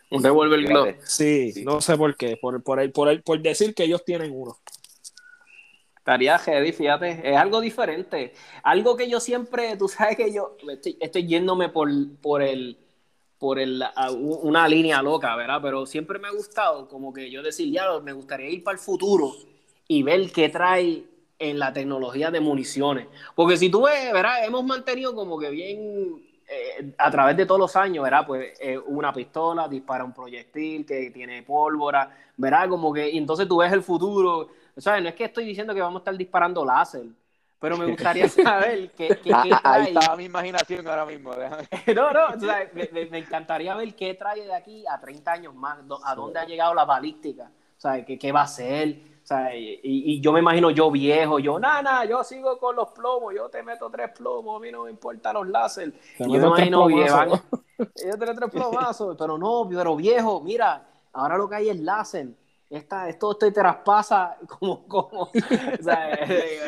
Un 0.09 0.23
revólver. 0.23 0.61
Glock. 0.63 1.01
Sí, 1.03 1.51
Sí. 1.51 1.65
no 1.65 1.81
sé 1.81 1.97
por 1.97 2.15
qué, 2.15 2.37
por, 2.37 2.63
por, 2.63 2.79
el- 2.79 2.91
por, 2.91 3.09
el- 3.09 3.21
por 3.21 3.41
decir 3.41 3.75
que 3.75 3.83
ellos 3.83 4.05
tienen 4.05 4.31
uno. 4.33 4.57
Estaría 5.97 6.39
heavy, 6.39 6.71
fíjate. 6.71 7.19
Es 7.29 7.35
algo 7.37 7.59
diferente. 7.59 8.33
Algo 8.63 8.95
que 8.95 9.09
yo 9.09 9.19
siempre, 9.19 9.75
tú 9.75 9.89
sabes 9.89 10.15
que 10.15 10.31
yo 10.31 10.55
estoy, 10.69 10.97
estoy 11.01 11.27
yéndome 11.27 11.69
por, 11.69 11.89
por 12.21 12.41
el 12.41 12.77
por 13.39 13.59
el, 13.59 13.83
una 14.19 14.67
línea 14.67 14.99
loca, 15.03 15.35
¿verdad? 15.35 15.59
Pero 15.61 15.85
siempre 15.85 16.17
me 16.17 16.27
ha 16.27 16.31
gustado 16.31 16.87
como 16.87 17.13
que 17.13 17.29
yo 17.29 17.43
decir, 17.43 17.71
ya, 17.71 17.99
me 17.99 18.11
gustaría 18.11 18.49
ir 18.49 18.63
para 18.63 18.73
el 18.73 18.79
futuro 18.83 19.31
y 19.87 20.01
ver 20.01 20.31
qué 20.31 20.49
trae 20.49 21.03
en 21.37 21.59
la 21.59 21.71
tecnología 21.71 22.31
de 22.31 22.39
municiones. 22.39 23.05
Porque 23.35 23.55
si 23.57 23.69
tú 23.69 23.83
ves, 23.83 24.11
¿verdad? 24.11 24.43
Hemos 24.43 24.63
mantenido 24.65 25.13
como 25.13 25.37
que 25.37 25.51
bien 25.51 26.26
eh, 26.47 26.93
a 26.97 27.11
través 27.11 27.35
de 27.37 27.45
todos 27.45 27.59
los 27.59 27.75
años, 27.75 28.03
¿verdad? 28.03 28.25
Pues 28.25 28.57
eh, 28.59 28.77
una 28.77 29.11
pistola, 29.13 29.67
dispara 29.67 30.03
un 30.03 30.13
proyectil 30.13 30.85
que 30.85 31.11
tiene 31.11 31.43
pólvora, 31.43 32.09
¿verdad? 32.37 32.69
Como 32.69 32.93
que, 32.93 33.09
y 33.09 33.17
entonces 33.17 33.47
tú 33.47 33.57
ves 33.57 33.71
el 33.73 33.83
futuro. 33.83 34.49
O 34.75 34.81
sea, 34.81 34.99
no 35.01 35.09
es 35.09 35.15
que 35.15 35.25
estoy 35.25 35.45
diciendo 35.45 35.73
que 35.73 35.81
vamos 35.81 35.99
a 35.99 36.01
estar 36.01 36.15
disparando 36.17 36.63
láser, 36.63 37.03
pero 37.59 37.77
me 37.77 37.85
gustaría 37.87 38.29
saber 38.29 38.91
qué, 38.91 39.07
qué, 39.07 39.23
qué 39.23 39.31
Ah, 39.33 39.61
ah, 39.63 39.73
Ahí 39.73 39.81
trae. 39.85 39.93
estaba 39.93 40.15
mi 40.15 40.25
imaginación 40.25 40.87
ahora 40.87 41.05
mismo. 41.05 41.33
déjame- 41.33 41.67
No, 41.95 42.11
no, 42.11 42.27
o 42.35 42.39
sea, 42.39 42.69
me, 42.73 43.05
me- 43.09 43.17
encantaría 43.17 43.75
ver 43.75 43.95
qué 43.95 44.13
trae 44.13 44.45
de 44.45 44.53
aquí 44.53 44.85
a 44.87 44.99
30 44.99 45.33
años 45.33 45.55
más, 45.55 45.79
a 46.05 46.15
dónde 46.15 46.39
ha 46.39 46.45
llegado 46.45 46.73
la 46.73 46.85
balística, 46.85 47.43
o 47.77 47.79
sea, 47.79 48.05
qué, 48.05 48.17
qué 48.17 48.31
va 48.31 48.41
a 48.41 48.43
hacer, 48.43 48.95
o 49.27 49.27
sea, 49.27 49.53
y, 49.55 49.79
y 49.83 50.21
yo 50.21 50.31
me 50.31 50.39
imagino 50.39 50.71
yo 50.71 50.89
viejo, 50.89 51.37
yo, 51.39 51.59
nada, 51.59 52.05
yo 52.05 52.23
sigo 52.23 52.57
con 52.57 52.75
los 52.77 52.89
plomos, 52.91 53.33
yo 53.35 53.49
te 53.49 53.61
meto 53.61 53.89
tres 53.89 54.11
plomos, 54.17 54.57
a 54.57 54.63
mí 54.63 54.71
no 54.71 54.85
me 54.85 54.91
importan 54.91 55.33
los 55.33 55.47
láser. 55.49 55.91
Te 56.17 56.23
Y 56.25 56.31
yo 56.31 56.39
me 56.39 56.47
imagino 56.47 56.87
van- 56.89 57.29
yo 57.29 58.17
te 58.17 58.25
meto 58.25 58.35
tres 58.35 58.51
plomazos, 58.51 59.15
pero 59.17 59.37
no, 59.37 59.67
pero 59.69 59.95
viejo, 59.97 60.39
mira, 60.41 60.87
ahora 61.13 61.37
lo 61.37 61.49
que 61.49 61.55
hay 61.55 61.69
es 61.69 61.79
láser. 61.79 62.29
Esta, 62.69 63.07
esto 63.09 63.35
te 63.37 63.51
traspasa 63.51 64.37
como, 64.47 64.87
como, 64.87 65.23
o 65.23 65.31
sea, 65.83 66.13
eh, 66.23 66.59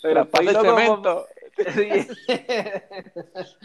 pero 0.00 0.26
Traspasa 0.30 0.50
el 0.50 0.56
cemento. 0.58 1.26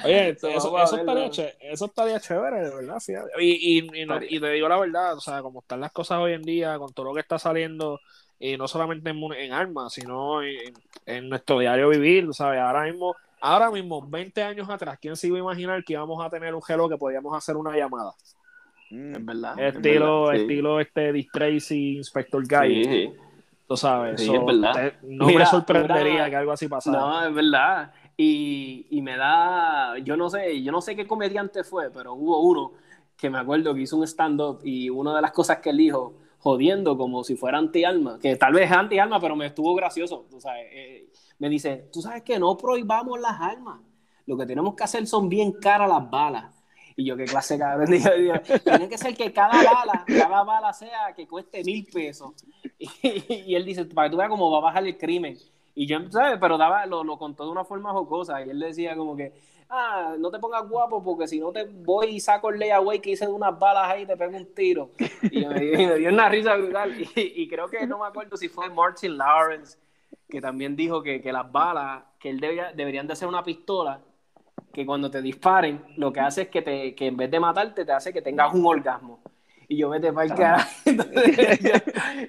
Oye, 0.04 0.30
Eso 0.30 0.48
eso, 0.50 0.78
eso, 0.80 0.98
estaría 0.98 1.30
ché- 1.30 1.56
eso 1.60 1.86
estaría 1.86 2.20
chévere, 2.20 2.62
de 2.70 2.76
verdad. 2.76 3.00
fíjate. 3.00 3.32
Y, 3.44 3.80
y, 3.80 4.02
y, 4.02 4.06
no- 4.06 4.22
y 4.22 4.40
te 4.40 4.50
digo 4.52 4.68
la 4.68 4.78
verdad, 4.80 5.16
o 5.18 5.22
sea, 5.22 5.42
como 5.42 5.62
están 5.62 5.82
las 5.82 5.92
cosas 5.92 6.20
hoy 6.20 6.34
en 6.34 6.42
día, 6.44 6.78
con 6.78 6.94
todo 6.94 7.08
lo 7.08 7.14
que 7.14 7.22
está 7.22 7.40
saliendo, 7.40 8.00
y 8.40 8.58
no 8.58 8.68
solamente 8.68 9.10
en, 9.10 9.18
en 9.34 9.54
armas, 9.54 9.94
sino 9.94 10.42
en, 10.44 10.74
en 11.06 11.30
nuestro 11.30 11.60
diario 11.60 11.90
vivir, 11.90 12.34
¿sabes? 12.34 12.60
Ahora 12.62 12.84
mismo, 12.84 13.16
ahora 13.42 13.72
mismo, 13.72 14.02
20 14.08 14.44
años 14.44 14.70
atrás, 14.70 14.98
¿quién 15.02 15.16
se 15.16 15.28
iba 15.28 15.38
a 15.38 15.42
imaginar 15.42 15.84
que 15.84 15.94
íbamos 15.94 16.24
a 16.26 16.30
tener 16.30 16.54
un 16.56 16.62
gelo 16.64 16.90
que 16.90 16.98
podíamos 16.98 17.36
hacer 17.38 17.56
una 17.58 17.76
llamada? 17.76 18.14
Mm, 18.90 19.16
Es 19.16 19.26
verdad. 19.26 19.64
es 19.66 19.74
Estilo, 19.76 19.86
verdad, 19.86 20.26
sí. 20.32 20.38
estilo 20.42 20.80
este 20.80 21.12
Dick 21.14 21.32
Tracy, 21.32 21.98
Inspector 21.98 22.44
Guy, 22.48 22.82
Sí, 22.82 22.84
sí. 22.84 23.14
tú 23.68 23.78
sabes. 23.78 24.22
So, 24.24 24.34
es 24.36 24.46
verdad. 24.46 24.74
te- 24.74 24.98
no 25.04 25.26
Mira, 25.26 25.46
me 25.46 25.46
sorprendería 25.46 26.30
mira, 26.30 26.30
que 26.30 26.36
algo 26.36 26.52
así 26.52 26.68
pasara. 26.68 27.02
No, 27.02 27.26
es 27.26 27.34
verdad. 27.34 27.94
Y, 28.18 28.88
y 28.92 29.02
me 29.02 29.18
da, 29.18 29.98
yo 30.00 30.16
no 30.18 30.30
sé, 30.30 30.62
yo 30.64 30.72
no 30.72 30.82
sé 30.82 30.96
qué 30.96 31.06
comediante 31.08 31.64
fue, 31.64 31.92
pero 31.92 32.14
hubo 32.14 32.40
uno 32.42 32.74
que 33.18 33.30
me 33.30 33.38
acuerdo 33.40 33.74
que 33.74 33.82
hizo 33.82 33.98
un 33.98 34.04
stand-up 34.08 34.62
y 34.64 34.90
una 34.90 35.16
de 35.16 35.22
las 35.22 35.32
cosas 35.32 35.60
que 35.60 35.70
él 35.72 35.78
dijo, 35.78 36.14
jodiendo 36.46 36.96
como 36.96 37.24
si 37.24 37.36
fuera 37.36 37.58
anti-alma, 37.58 38.20
que 38.22 38.36
tal 38.36 38.54
vez 38.54 38.70
es 38.70 38.78
anti-alma, 38.78 39.20
pero 39.20 39.36
me 39.36 39.48
estuvo 39.48 39.74
gracioso, 39.74 40.28
tú 40.30 40.40
sabes. 40.40 40.68
eh, 40.72 41.10
me 41.40 41.50
dice, 41.50 41.90
tú 41.92 42.04
sabes 42.04 42.22
que 42.22 42.38
no 42.38 42.56
prohibamos 42.56 43.20
las 43.20 43.42
armas, 43.42 43.80
lo 44.28 44.38
que 44.38 44.46
tenemos 44.46 44.76
que 44.76 44.84
hacer 44.84 45.08
son 45.08 45.28
bien 45.28 45.54
caras 45.54 45.90
las 45.90 46.08
balas. 46.08 46.54
Y 46.96 47.04
yo, 47.04 47.18
qué 47.18 47.26
clase 47.26 47.58
cabrón. 47.58 47.90
Tiene 48.64 48.88
que 48.88 48.98
ser 48.98 49.16
que 49.18 49.34
cada 49.34 49.58
bala, 49.58 50.06
cada 50.06 50.44
bala 50.44 50.72
sea 50.72 51.14
que 51.16 51.28
cueste 51.28 51.64
mil 51.64 51.84
pesos. 51.92 52.32
Y, 52.78 53.34
y 53.48 53.56
él 53.56 53.66
dice, 53.66 53.86
para 53.86 54.08
que 54.08 54.12
tú 54.12 54.18
veas 54.18 54.30
cómo 54.30 54.52
va 54.52 54.58
a 54.60 54.62
bajar 54.62 54.86
el 54.86 54.98
crimen. 54.98 55.38
Y 55.74 55.88
yo, 55.88 55.98
¿sabes? 56.12 56.38
Pero 56.40 56.58
daba, 56.60 56.86
lo, 56.86 57.04
lo 57.04 57.18
contó 57.18 57.46
de 57.46 57.52
una 57.52 57.66
forma 57.66 57.92
jocosa. 57.92 58.46
Y 58.46 58.50
él 58.52 58.60
decía 58.60 58.96
como 58.96 59.16
que, 59.16 59.34
ah, 59.70 60.16
no 60.18 60.32
te 60.32 60.40
pongas 60.40 60.68
guapo 60.68 61.04
porque 61.04 61.28
si 61.28 61.40
no 61.40 61.52
te 61.52 61.66
voy 61.66 62.08
y 62.08 62.20
saco 62.20 62.50
el 62.50 62.60
layaway 62.60 63.00
que 63.00 63.12
hice 63.12 63.26
de 63.26 63.32
unas 63.32 63.58
balas 63.58 63.90
ahí 63.90 64.04
y 64.04 64.06
te 64.06 64.18
pego 64.18 64.38
un 64.38 64.54
tiro. 64.54 64.92
Y, 65.24 65.44
y 65.44 65.88
me 65.88 65.98
dio 65.98 66.10
una 66.10 66.30
risa 66.30 66.56
brutal. 66.56 66.94
Y, 67.16 67.48
creo 67.48 67.68
que 67.68 67.86
no 67.88 68.00
me 68.00 68.08
acuerdo 68.08 68.38
si 68.38 68.50
fue 68.50 68.70
Martin 68.70 69.18
Lawrence 69.18 69.78
que 70.30 70.42
también 70.42 70.76
dijo 70.76 71.04
que, 71.04 71.22
que 71.22 71.32
las 71.32 71.52
balas, 71.52 72.04
que 72.20 72.30
él 72.30 72.40
debía, 72.40 72.72
deberían 72.74 73.08
de 73.08 73.16
ser 73.16 73.28
una 73.28 73.44
pistola 73.44 74.02
que 74.74 74.86
cuando 74.86 75.10
te 75.10 75.22
disparen, 75.22 75.82
lo 75.96 76.12
que 76.12 76.20
hace 76.20 76.44
es 76.44 76.48
que, 76.50 76.62
te, 76.62 76.96
que 76.96 77.08
en 77.08 77.16
vez 77.16 77.32
de 77.32 77.40
matarte, 77.40 77.86
te 77.86 77.92
hace 77.94 78.12
que 78.12 78.22
tengas 78.22 78.54
un 78.54 78.66
orgasmo. 78.66 79.22
Y 79.68 79.78
yo 79.78 79.90
vete 79.90 80.12
para 80.14 80.26
el 80.28 80.34
carajo. 80.36 80.70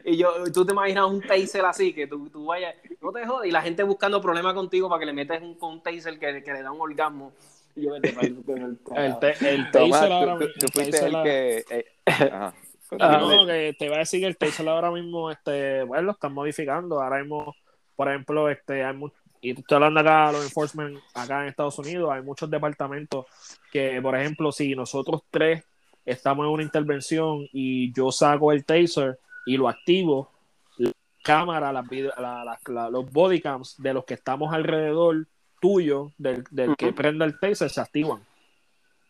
Y 0.04 0.16
yo, 0.16 0.28
tú 0.52 0.64
te 0.64 0.72
imaginas 0.72 1.06
un 1.06 1.20
taser 1.20 1.64
así, 1.64 1.92
que 1.92 2.06
tú, 2.06 2.28
tú 2.30 2.46
vayas, 2.46 2.74
no 3.00 3.12
te 3.12 3.26
jodas, 3.26 3.46
y 3.46 3.50
la 3.50 3.62
gente 3.62 3.82
buscando 3.82 4.20
problemas 4.20 4.54
contigo 4.54 4.88
para 4.88 5.00
que 5.00 5.06
le 5.06 5.12
metes 5.12 5.42
un, 5.42 5.54
con 5.54 5.72
un 5.74 5.82
taser 5.82 6.18
que, 6.18 6.42
que 6.42 6.52
le 6.52 6.62
da 6.62 6.70
un 6.72 6.80
orgasmo. 6.80 7.32
Y 7.74 7.82
yo 7.82 7.92
vete 7.92 8.12
para 8.12 8.26
el, 8.26 8.36
el 8.48 8.78
carajo. 8.86 9.06
El, 9.06 9.18
te- 9.38 9.54
el 9.54 9.70
Tomás, 9.70 9.90
taser 10.00 10.12
ahora 10.12 10.32
tú- 10.34 10.38
mismo- 10.40 10.54
tú 10.58 10.66
el 10.66 10.72
fuiste 10.72 10.90
taser 10.92 11.08
el 11.08 11.14
ahora- 11.14 11.24
que. 11.30 11.64
eh, 11.70 11.84
ajá. 12.06 12.54
Ah, 13.00 13.18
No, 13.20 13.46
que 13.46 13.74
te 13.76 13.86
iba 13.86 13.96
a 13.96 13.98
decir 13.98 14.20
que 14.20 14.26
el 14.28 14.36
Taser 14.36 14.68
ahora 14.68 14.92
mismo, 14.92 15.28
este, 15.32 15.82
bueno, 15.82 16.04
lo 16.04 16.12
están 16.12 16.32
modificando. 16.32 17.02
Ahora 17.02 17.18
mismo, 17.18 17.52
por 17.96 18.08
ejemplo, 18.08 18.48
este, 18.48 18.84
hay 18.84 18.94
mu- 18.94 19.10
y 19.40 19.50
estoy 19.58 19.74
hablando 19.74 19.98
acá, 20.00 20.30
los 20.30 20.44
enforcement 20.44 20.96
acá 21.12 21.42
en 21.42 21.48
Estados 21.48 21.76
Unidos, 21.80 22.08
hay 22.12 22.22
muchos 22.22 22.48
departamentos 22.48 23.26
que, 23.72 24.00
por 24.00 24.14
ejemplo, 24.16 24.52
si 24.52 24.74
nosotros 24.76 25.22
tres 25.30 25.64
estamos 26.06 26.46
en 26.46 26.52
una 26.52 26.62
intervención 26.62 27.46
y 27.52 27.92
yo 27.92 28.10
saco 28.10 28.52
el 28.52 28.64
Taser 28.64 29.18
y 29.44 29.56
lo 29.56 29.68
activo, 29.68 30.30
la 30.78 30.90
cámara, 31.22 31.72
las 31.72 31.86
video- 31.88 32.12
la- 32.16 32.44
la- 32.44 32.58
la- 32.68 32.88
los 32.90 33.10
bodycams 33.12 33.76
de 33.82 33.92
los 33.92 34.04
que 34.04 34.14
estamos 34.14 34.54
alrededor 34.54 35.26
tuyo, 35.60 36.12
del, 36.16 36.44
del 36.50 36.76
que 36.76 36.92
prenda 36.92 37.24
el 37.24 37.38
Taser, 37.38 37.68
se 37.68 37.80
activan. 37.80 38.24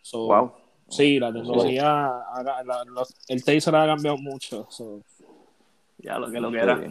So, 0.02 0.26
Wow. 0.26 0.52
Sí, 0.88 1.18
la 1.18 1.32
tecnología, 1.32 2.12
el 3.28 3.44
Taser 3.44 3.74
ha 3.74 3.86
cambiado 3.86 4.16
mucho. 4.18 4.66
so. 4.70 5.00
Ya 5.98 6.18
lo 6.18 6.30
que 6.30 6.38
lo 6.40 6.50
que 6.52 6.58
era. 6.58 6.76
Pues 6.76 6.88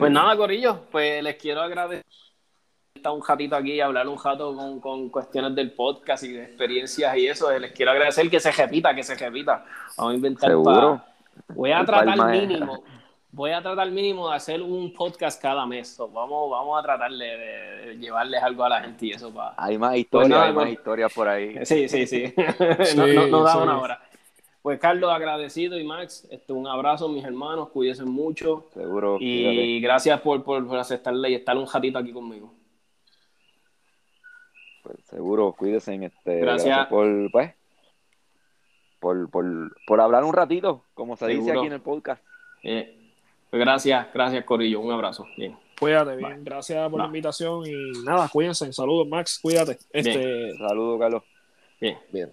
bien. 0.00 0.12
nada, 0.12 0.36
Corillo, 0.36 0.86
pues 0.90 1.22
les 1.22 1.36
quiero 1.36 1.60
agradecer 1.62 2.04
un 3.10 3.22
ratito 3.26 3.56
aquí 3.56 3.72
y 3.72 3.80
hablar 3.80 4.06
un 4.06 4.18
rato 4.22 4.54
con, 4.54 4.78
con 4.80 5.08
cuestiones 5.08 5.54
del 5.54 5.72
podcast 5.72 6.22
y 6.24 6.32
de 6.32 6.44
experiencias 6.44 7.16
y 7.16 7.26
eso. 7.26 7.50
Les 7.58 7.72
quiero 7.72 7.90
agradecer 7.90 8.28
que 8.30 8.38
se 8.38 8.52
repita, 8.52 8.94
que 8.94 9.02
se 9.02 9.14
repita. 9.16 9.64
Vamos 9.96 10.12
a 10.12 10.16
inventar 10.16 10.50
Seguro. 10.50 11.00
pa- 11.02 11.06
Voy 11.54 11.72
a 11.72 11.84
tratar 11.84 12.04
Palma 12.16 12.28
mínimo. 12.28 12.84
Voy 13.32 13.50
a 13.50 13.62
tratar 13.62 13.90
mínimo 13.90 14.28
de 14.28 14.36
hacer 14.36 14.60
un 14.60 14.92
podcast 14.92 15.40
cada 15.40 15.64
mes. 15.66 15.88
So, 15.88 16.06
vamos, 16.08 16.50
vamos 16.50 16.78
a 16.78 16.82
tratar 16.82 17.10
de, 17.10 17.96
llevarles 17.98 18.42
algo 18.42 18.62
a 18.64 18.68
la 18.68 18.80
gente 18.82 19.06
y 19.06 19.10
eso 19.12 19.32
para. 19.32 19.54
Hay 19.56 19.78
más 19.78 19.96
historias, 19.96 20.28
nada, 20.30 20.44
hay 20.46 20.52
más 20.52 20.64
pues- 20.64 20.72
historias 20.74 21.12
por 21.14 21.28
ahí. 21.28 21.54
Sí, 21.64 21.88
sí, 21.88 22.06
sí. 22.06 22.34
no, 22.96 23.06
no, 23.06 23.26
no 23.26 23.42
da 23.42 23.52
sí. 23.52 23.58
una 23.58 23.78
hora. 23.80 24.00
Pues 24.60 24.78
Carlos, 24.78 25.10
agradecido 25.10 25.76
y 25.76 25.82
Max, 25.82 26.28
este, 26.30 26.52
un 26.52 26.68
abrazo, 26.68 27.08
mis 27.08 27.24
hermanos, 27.24 27.70
cuídense 27.70 28.04
mucho. 28.04 28.68
Seguro. 28.72 29.16
Y 29.18 29.80
gracias 29.80 30.20
por, 30.20 30.44
por, 30.44 30.64
por 30.68 30.78
aceptarle 30.78 31.30
y 31.30 31.34
estar 31.34 31.56
un 31.56 31.66
ratito 31.66 31.98
aquí 31.98 32.12
conmigo. 32.12 32.52
Pues, 34.82 34.96
seguro, 35.04 35.52
cuídense. 35.52 35.94
Este, 35.94 36.40
Gracias. 36.40 36.86
por, 36.88 37.30
pues, 37.30 37.54
por, 38.98 39.30
por, 39.30 39.76
por 39.86 40.00
hablar 40.00 40.24
un 40.24 40.32
ratito, 40.32 40.84
como 40.94 41.16
se 41.16 41.26
dice 41.28 41.52
aquí 41.52 41.66
en 41.66 41.72
el 41.72 41.80
podcast. 41.80 42.22
Eh, 42.62 42.98
pues 43.50 43.60
gracias, 43.60 44.06
gracias 44.14 44.44
Corillo, 44.44 44.80
un 44.80 44.92
abrazo. 44.92 45.26
Bien. 45.36 45.56
Cuídate, 45.78 46.16
bien. 46.16 46.36
Bye. 46.36 46.44
Gracias 46.44 46.88
por 46.88 47.00
la 47.00 47.06
invitación 47.06 47.66
y 47.66 48.04
nada, 48.04 48.28
cuídense. 48.28 48.72
Saludos, 48.72 49.08
Max, 49.08 49.38
cuídate. 49.42 49.78
Este, 49.90 50.56
Saludos, 50.56 51.00
Carlos. 51.00 51.22
Bien. 51.80 51.98
Bien. 52.12 52.32